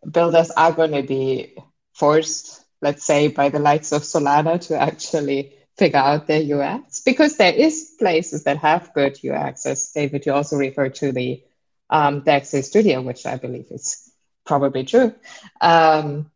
builders 0.09 0.51
are 0.51 0.71
going 0.71 0.91
to 0.91 1.03
be 1.03 1.55
forced, 1.93 2.63
let's 2.81 3.05
say, 3.05 3.27
by 3.27 3.49
the 3.49 3.59
likes 3.59 3.91
of 3.91 4.03
Solana 4.03 4.59
to 4.67 4.77
actually 4.79 5.53
figure 5.79 5.99
out 5.99 6.27
their 6.27 6.43
UX 6.43 6.99
because 6.99 7.37
there 7.37 7.53
is 7.53 7.95
places 7.97 8.43
that 8.43 8.57
have 8.57 8.93
good 8.93 9.17
UX. 9.25 9.65
As 9.65 9.91
David, 9.91 10.25
you 10.25 10.33
also 10.33 10.57
referred 10.57 10.95
to 10.95 11.13
the 11.13 11.41
um, 11.89 12.23
Studio, 12.43 13.01
which 13.01 13.25
I 13.25 13.37
believe 13.37 13.67
is 13.71 14.11
probably 14.45 14.83
true. 14.83 15.15
Um, 15.61 16.29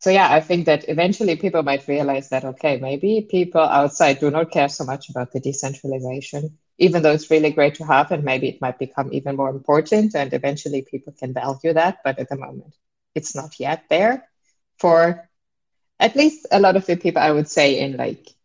so 0.00 0.10
yeah, 0.10 0.32
I 0.32 0.40
think 0.40 0.66
that 0.66 0.88
eventually 0.88 1.36
people 1.36 1.62
might 1.62 1.86
realize 1.86 2.30
that 2.30 2.44
okay, 2.44 2.78
maybe 2.78 3.26
people 3.30 3.60
outside 3.60 4.18
do 4.20 4.30
not 4.30 4.50
care 4.50 4.68
so 4.68 4.84
much 4.84 5.10
about 5.10 5.32
the 5.32 5.40
decentralization, 5.40 6.58
even 6.78 7.02
though 7.02 7.12
it's 7.12 7.30
really 7.30 7.50
great 7.50 7.74
to 7.76 7.84
have, 7.84 8.12
and 8.12 8.24
maybe 8.24 8.48
it 8.48 8.60
might 8.60 8.78
become 8.78 9.12
even 9.12 9.36
more 9.36 9.50
important, 9.50 10.14
and 10.14 10.32
eventually 10.32 10.82
people 10.82 11.12
can 11.12 11.34
value 11.34 11.72
that. 11.72 11.98
But 12.04 12.18
at 12.18 12.28
the 12.28 12.36
moment, 12.36 12.74
it's 13.14 13.34
not 13.34 13.60
yet 13.60 13.84
there 13.90 14.28
for 14.78 15.28
at 15.98 16.16
least 16.16 16.46
a 16.50 16.60
lot 16.60 16.76
of 16.76 16.86
the 16.86 16.96
people 16.96 17.22
I 17.22 17.30
would 17.30 17.48
say 17.48 17.80
in 17.80 17.96
like 17.96 18.35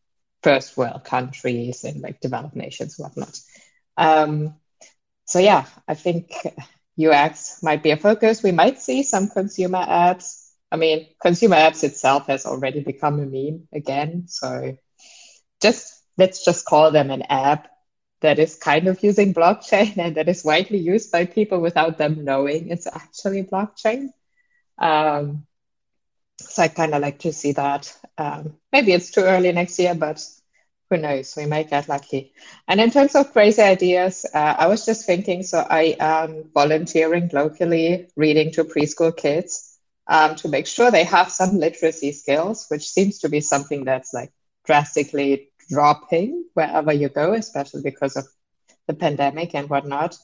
first 0.44 0.78
world 0.78 1.04
countries 1.04 1.84
and 1.84 2.02
like 2.02 2.20
developed 2.20 2.56
nations, 2.56 2.96
whatnot. 2.98 3.40
Um, 3.98 4.56
so 5.26 5.40
yeah, 5.40 5.66
I 5.88 5.94
think 5.96 6.32
UX 6.98 7.64
might 7.64 7.84
be 7.84 7.92
a 7.92 7.98
focus. 7.98 8.44
We 8.44 8.52
might 8.52 8.80
see 8.80 9.04
some 9.04 9.30
consumer 9.30 9.80
apps 9.80 10.42
I 10.72 10.78
mean, 10.78 11.08
consumer 11.22 11.58
apps 11.58 11.84
itself 11.84 12.28
has 12.28 12.46
already 12.46 12.80
become 12.80 13.20
a 13.20 13.26
meme 13.26 13.68
again. 13.74 14.28
So 14.28 14.78
just 15.62 16.02
let's 16.18 16.46
just 16.46 16.66
call 16.66 16.92
them 16.92 17.12
an 17.12 17.24
app 17.24 17.68
that 18.22 18.40
is 18.40 18.56
kind 18.56 18.88
of 18.88 19.04
using 19.04 19.34
blockchain 19.34 19.98
and 19.98 20.16
that 20.16 20.30
is 20.30 20.46
widely 20.46 20.78
used 20.78 21.12
by 21.12 21.26
people 21.26 21.60
without 21.60 21.98
them 21.98 22.24
knowing 22.24 22.70
it's 22.70 22.88
actually 22.88 23.44
blockchain. 23.44 24.08
Um, 24.78 25.46
so 26.50 26.64
I 26.64 26.68
kind 26.68 26.94
of 26.94 27.02
like 27.02 27.20
to 27.20 27.34
see 27.34 27.54
that. 27.54 27.96
Um, 28.18 28.56
maybe 28.72 28.94
it's 28.94 29.12
too 29.12 29.22
early 29.22 29.52
next 29.52 29.80
year, 29.80 29.96
but 29.96 30.24
who 30.90 30.98
knows? 30.98 31.36
We 31.36 31.46
might 31.46 31.70
get 31.70 31.88
lucky. 31.88 32.34
And 32.68 32.80
in 32.80 32.92
terms 32.92 33.16
of 33.16 33.32
crazy 33.32 33.62
ideas, 33.62 34.26
uh, 34.34 34.56
I 34.58 34.68
was 34.68 34.86
just 34.86 35.06
thinking 35.06 35.44
so 35.44 35.66
I 35.70 35.96
am 36.00 36.50
volunteering 36.54 37.30
locally, 37.34 38.08
reading 38.16 38.52
to 38.54 38.64
preschool 38.66 39.16
kids 39.16 39.78
um, 40.08 40.36
to 40.36 40.50
make 40.50 40.68
sure 40.68 40.92
they 40.92 41.04
have 41.06 41.32
some 41.32 41.58
literacy 41.58 42.12
skills, 42.12 42.66
which 42.70 42.90
seems 42.90 43.20
to 43.20 43.30
be 43.30 43.42
something 43.42 43.86
that's 43.86 44.14
like 44.14 44.32
drastically 44.66 45.50
dropping 45.70 46.46
wherever 46.54 46.92
you 46.92 47.10
go, 47.10 47.34
especially 47.34 47.82
because 47.84 48.16
of 48.18 48.26
the 48.88 48.94
pandemic 48.94 49.56
and 49.56 49.70
whatnot. 49.70 50.18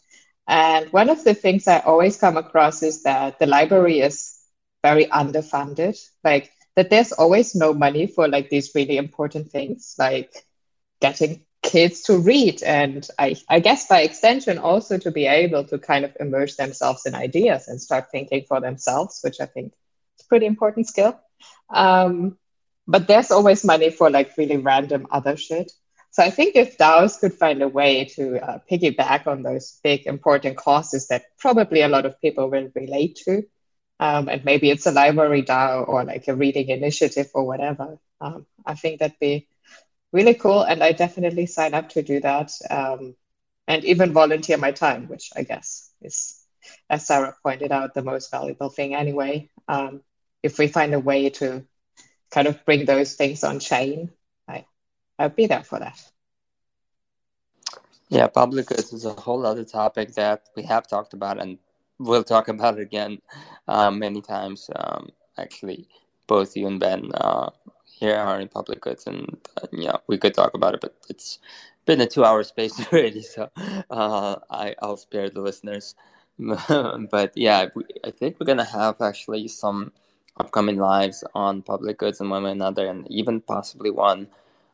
And 0.48 0.91
one 0.91 1.10
of 1.10 1.23
the 1.23 1.34
things 1.34 1.68
I 1.68 1.80
always 1.80 2.18
come 2.18 2.38
across 2.38 2.84
is 2.84 3.03
that 3.03 3.39
the 3.39 3.45
library 3.45 3.99
is 4.02 4.36
very 4.83 5.05
underfunded, 5.05 5.97
like 6.23 6.51
that 6.75 6.89
there's 6.89 7.11
always 7.11 7.55
no 7.55 7.73
money 7.73 8.07
for 8.07 8.27
like 8.27 8.49
these 8.49 8.73
really 8.75 8.97
important 8.97 9.51
things, 9.51 9.95
like 9.97 10.45
getting 11.01 11.43
kids 11.63 12.01
to 12.03 12.17
read. 12.17 12.63
And 12.63 13.07
I, 13.19 13.35
I 13.49 13.59
guess 13.59 13.87
by 13.87 14.01
extension 14.01 14.57
also 14.57 14.97
to 14.99 15.11
be 15.11 15.25
able 15.25 15.63
to 15.65 15.77
kind 15.77 16.05
of 16.05 16.15
immerse 16.19 16.55
themselves 16.55 17.05
in 17.05 17.15
ideas 17.15 17.67
and 17.67 17.81
start 17.81 18.11
thinking 18.11 18.45
for 18.47 18.61
themselves 18.61 19.19
which 19.23 19.41
i 19.41 19.45
think 19.45 19.73
is 20.19 20.25
pretty 20.27 20.45
important 20.45 20.87
skill. 20.87 21.19
Um, 21.69 22.37
but 22.87 23.07
there's 23.07 23.31
always 23.31 23.65
money 23.65 23.89
for 23.89 24.09
like 24.09 24.37
really 24.37 24.57
random 24.57 25.07
other 25.11 25.35
shit. 25.35 25.71
So 26.11 26.23
i 26.23 26.29
think 26.29 26.55
if 26.55 26.77
daos 26.77 27.19
could 27.19 27.33
find 27.33 27.61
a 27.61 27.67
way 27.67 28.05
to 28.15 28.39
uh, 28.39 28.59
piggyback 28.71 29.27
on 29.27 29.43
those 29.43 29.79
big 29.83 30.07
important 30.07 30.57
causes 30.57 31.07
that 31.07 31.25
probably 31.37 31.81
a 31.81 31.89
lot 31.89 32.05
of 32.05 32.19
people 32.21 32.49
will 32.49 32.69
relate 32.75 33.19
to 33.25 33.43
um, 33.99 34.30
and 34.30 34.45
maybe 34.45 34.69
it's 34.69 34.86
a 34.86 34.91
library 34.91 35.44
dao 35.44 35.88
or 35.88 36.03
like 36.03 36.28
a 36.28 36.36
reading 36.36 36.69
initiative 36.69 37.30
or 37.34 37.45
whatever 37.45 37.98
um, 38.22 38.45
i 38.65 38.74
think 38.74 38.99
that'd 38.99 39.19
be 39.19 39.48
really 40.11 40.34
cool. 40.34 40.61
And 40.64 40.84
I 40.84 40.91
definitely 40.91 41.45
sign 41.45 41.74
up 41.74 41.90
to 41.90 42.02
do 42.02 42.19
that 42.22 42.52
um, 42.69 43.15
and 43.68 43.84
even 43.84 44.14
volunteer 44.14 44.57
my 44.57 44.72
time, 44.72 45.07
which 45.07 45.32
I 45.36 45.44
guess 45.44 45.91
is, 46.02 46.44
as 46.90 47.06
Sarah 47.06 47.36
pointed 47.44 47.72
out, 47.72 47.94
the 47.94 48.03
most 48.03 48.32
valuable 48.32 48.69
thing 48.69 48.95
anyway. 48.95 49.49
Um, 49.68 50.02
if 50.44 50.57
we 50.57 50.68
find 50.68 50.94
a 50.94 50.99
way 50.99 51.30
to 51.41 51.65
kind 52.32 52.48
of 52.48 52.64
bring 52.65 52.86
those 52.86 53.14
things 53.14 53.44
on 53.44 53.60
chain, 53.60 54.11
I, 54.48 54.65
I'll 55.19 55.30
be 55.30 55.48
there 55.48 55.64
for 55.64 55.80
that. 55.80 55.99
Yeah, 58.10 58.28
public 58.28 58.68
goods 58.68 58.94
is 58.94 59.03
a 59.03 59.14
whole 59.14 59.45
other 59.45 59.65
topic 59.65 60.14
that 60.14 60.44
we 60.56 60.64
have 60.64 60.88
talked 60.88 61.14
about 61.14 61.41
and 61.41 61.57
we'll 61.99 62.24
talk 62.24 62.48
about 62.48 62.80
it 62.80 62.84
again 62.84 63.22
um, 63.68 63.99
many 63.99 64.22
times. 64.22 64.69
Um, 64.76 65.10
actually, 65.38 65.88
both 66.28 66.56
you 66.57 66.68
and 66.68 66.80
Ben 66.80 67.11
uh, 67.15 67.52
here 67.86 68.15
are 68.15 68.40
in 68.40 68.48
public 68.49 68.82
goods, 68.82 69.07
and 69.07 69.38
uh, 69.61 69.68
yeah, 69.72 69.98
we 70.07 70.18
could 70.18 70.34
talk 70.34 70.53
about 70.53 70.76
it, 70.76 70.82
but 70.82 70.95
it's 71.10 71.40
been 71.86 72.02
a 72.02 72.07
two-hour 72.07 72.44
space 72.44 72.80
already, 72.94 73.22
so 73.22 73.49
uh, 73.91 74.36
I 74.49 74.76
I'll 74.82 74.98
spare 74.98 75.30
the 75.30 75.41
listeners. 75.41 75.95
but 76.40 77.32
yeah, 77.36 77.68
I 78.06 78.11
think 78.11 78.38
we're 78.40 78.48
gonna 78.48 78.65
have 78.65 79.02
actually 79.02 79.48
some 79.48 79.91
upcoming 80.40 80.78
lives 80.78 81.24
on 81.36 81.64
public 81.64 81.98
goods 81.99 82.22
and 82.22 82.30
one 82.30 82.45
another, 82.45 82.88
and 82.88 83.10
even 83.11 83.41
possibly 83.41 83.91
one 83.91 84.28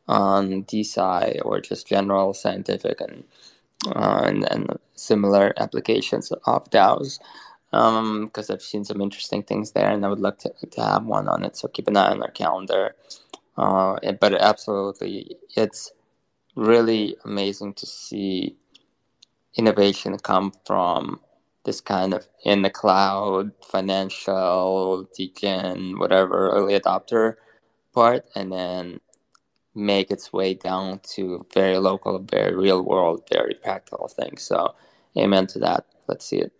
on 0.08 0.64
DeSci 0.64 1.40
or 1.44 1.60
just 1.60 1.86
general 1.86 2.34
scientific 2.34 3.00
and 3.00 3.24
uh, 3.88 4.22
and, 4.26 4.50
and 4.50 4.78
similar 4.94 5.54
applications 5.58 6.32
of 6.46 6.70
DAOs 6.70 7.18
because 7.70 8.50
um, 8.50 8.54
I've 8.54 8.62
seen 8.62 8.84
some 8.84 9.00
interesting 9.00 9.42
things 9.42 9.72
there, 9.72 9.90
and 9.90 10.06
I 10.06 10.08
would 10.08 10.20
like 10.20 10.38
to, 10.40 10.52
to 10.70 10.82
have 10.82 11.06
one 11.06 11.28
on 11.28 11.44
it. 11.44 11.56
So 11.56 11.68
keep 11.68 11.88
an 11.88 11.96
eye 11.96 12.10
on 12.12 12.22
our 12.22 12.30
calendar. 12.30 12.96
Uh, 13.56 13.98
but 14.20 14.34
absolutely, 14.34 15.36
it's 15.56 15.92
really 16.56 17.16
amazing 17.24 17.74
to 17.74 17.86
see 17.86 18.56
innovation 19.56 20.18
come 20.18 20.52
from 20.66 21.20
this 21.64 21.80
kind 21.80 22.14
of 22.14 22.26
in 22.44 22.62
the 22.62 22.70
cloud 22.70 23.52
financial 23.64 25.08
degen 25.16 25.98
whatever 25.98 26.50
early 26.50 26.78
adopter 26.78 27.34
part 27.94 28.24
and 28.34 28.52
then 28.52 29.00
make 29.74 30.10
its 30.10 30.32
way 30.32 30.54
down 30.54 31.00
to 31.00 31.44
very 31.52 31.78
local 31.78 32.18
very 32.18 32.54
real 32.54 32.82
world 32.82 33.22
very 33.32 33.54
practical 33.54 34.08
things 34.08 34.42
so 34.42 34.74
amen 35.16 35.46
to 35.46 35.58
that 35.58 35.84
let's 36.08 36.26
see 36.26 36.38
it 36.38 36.52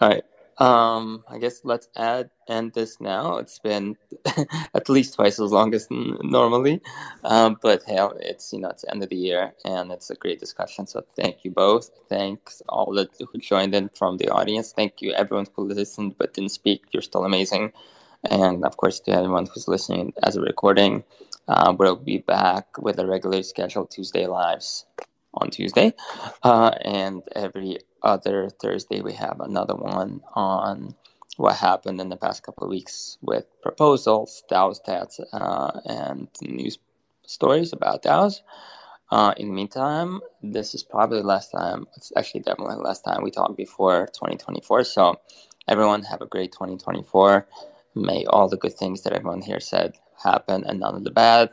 all 0.00 0.08
right 0.08 0.24
um, 0.58 1.24
I 1.28 1.38
guess 1.38 1.62
let's 1.64 1.88
add 1.96 2.30
end 2.48 2.72
this 2.74 3.00
now. 3.00 3.38
It's 3.38 3.58
been 3.58 3.96
at 4.74 4.88
least 4.88 5.14
twice 5.14 5.40
as 5.40 5.50
long 5.50 5.74
as 5.74 5.88
normally, 5.90 6.80
um, 7.24 7.56
but 7.62 7.82
hell, 7.84 8.16
it's 8.20 8.52
you 8.52 8.60
know 8.60 8.68
it's 8.68 8.82
the 8.82 8.90
end 8.92 9.02
of 9.02 9.08
the 9.08 9.16
year 9.16 9.54
and 9.64 9.90
it's 9.90 10.10
a 10.10 10.14
great 10.14 10.40
discussion. 10.40 10.86
So 10.86 11.02
thank 11.16 11.44
you 11.44 11.50
both. 11.50 11.90
Thanks 12.08 12.62
all 12.68 12.92
that 12.94 13.10
who 13.18 13.38
joined 13.38 13.74
in 13.74 13.88
from 13.90 14.18
the 14.18 14.28
audience. 14.28 14.72
Thank 14.72 15.00
you 15.00 15.12
everyone 15.12 15.46
who 15.54 15.64
listened 15.64 16.16
but 16.18 16.34
didn't 16.34 16.50
speak. 16.50 16.84
You're 16.92 17.02
still 17.02 17.24
amazing, 17.24 17.72
and 18.30 18.64
of 18.64 18.76
course 18.76 19.00
to 19.00 19.10
everyone 19.12 19.46
who's 19.46 19.68
listening 19.68 20.12
as 20.22 20.36
a 20.36 20.40
recording. 20.40 21.04
Uh, 21.48 21.74
we'll 21.76 21.96
be 21.96 22.18
back 22.18 22.78
with 22.78 22.98
a 22.98 23.06
regularly 23.06 23.42
scheduled 23.42 23.90
Tuesday 23.90 24.26
lives 24.26 24.86
on 25.34 25.50
Tuesday, 25.50 25.94
uh, 26.42 26.70
and 26.84 27.22
every 27.34 27.78
other 28.02 28.50
Thursday, 28.50 29.00
we 29.00 29.12
have 29.14 29.40
another 29.40 29.74
one 29.74 30.20
on 30.34 30.94
what 31.36 31.56
happened 31.56 32.00
in 32.00 32.08
the 32.08 32.16
past 32.16 32.42
couple 32.42 32.64
of 32.64 32.70
weeks 32.70 33.18
with 33.22 33.46
proposals, 33.62 34.42
DAO 34.50 34.78
stats, 34.78 35.20
uh, 35.32 35.80
and 35.86 36.28
news 36.42 36.78
stories 37.26 37.72
about 37.72 38.02
DAOs. 38.02 38.40
Uh, 39.10 39.34
in 39.36 39.48
the 39.48 39.54
meantime, 39.54 40.20
this 40.42 40.74
is 40.74 40.82
probably 40.82 41.20
the 41.20 41.26
last 41.26 41.50
time, 41.50 41.86
it's 41.96 42.12
actually 42.16 42.40
definitely 42.40 42.76
the 42.76 42.82
last 42.82 43.04
time 43.04 43.22
we 43.22 43.30
talk 43.30 43.56
before 43.56 44.06
2024. 44.06 44.84
So, 44.84 45.20
everyone 45.68 46.02
have 46.04 46.22
a 46.22 46.26
great 46.26 46.52
2024. 46.52 47.46
May 47.94 48.24
all 48.26 48.48
the 48.48 48.56
good 48.56 48.74
things 48.74 49.02
that 49.02 49.12
everyone 49.12 49.42
here 49.42 49.60
said 49.60 49.94
happen 50.22 50.64
and 50.64 50.80
none 50.80 50.94
of 50.96 51.04
the 51.04 51.10
bad. 51.10 51.50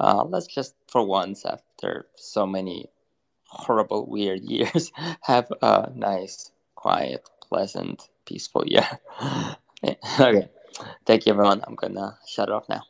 Uh, 0.00 0.24
let's 0.24 0.46
just, 0.46 0.74
for 0.88 1.04
once, 1.06 1.44
after 1.44 2.06
so 2.16 2.46
many 2.46 2.88
horrible, 3.46 4.06
weird 4.08 4.40
years 4.44 4.92
have 5.22 5.52
a 5.62 5.90
nice, 5.94 6.52
quiet, 6.76 7.28
pleasant, 7.48 8.08
peaceful 8.26 8.64
year. 8.66 8.88
okay. 10.20 10.48
Thank 11.06 11.26
you, 11.26 11.32
everyone. 11.32 11.62
I'm 11.66 11.74
going 11.76 11.94
to 11.94 12.16
shut 12.26 12.48
it 12.48 12.54
off 12.54 12.68
now. 12.68 12.82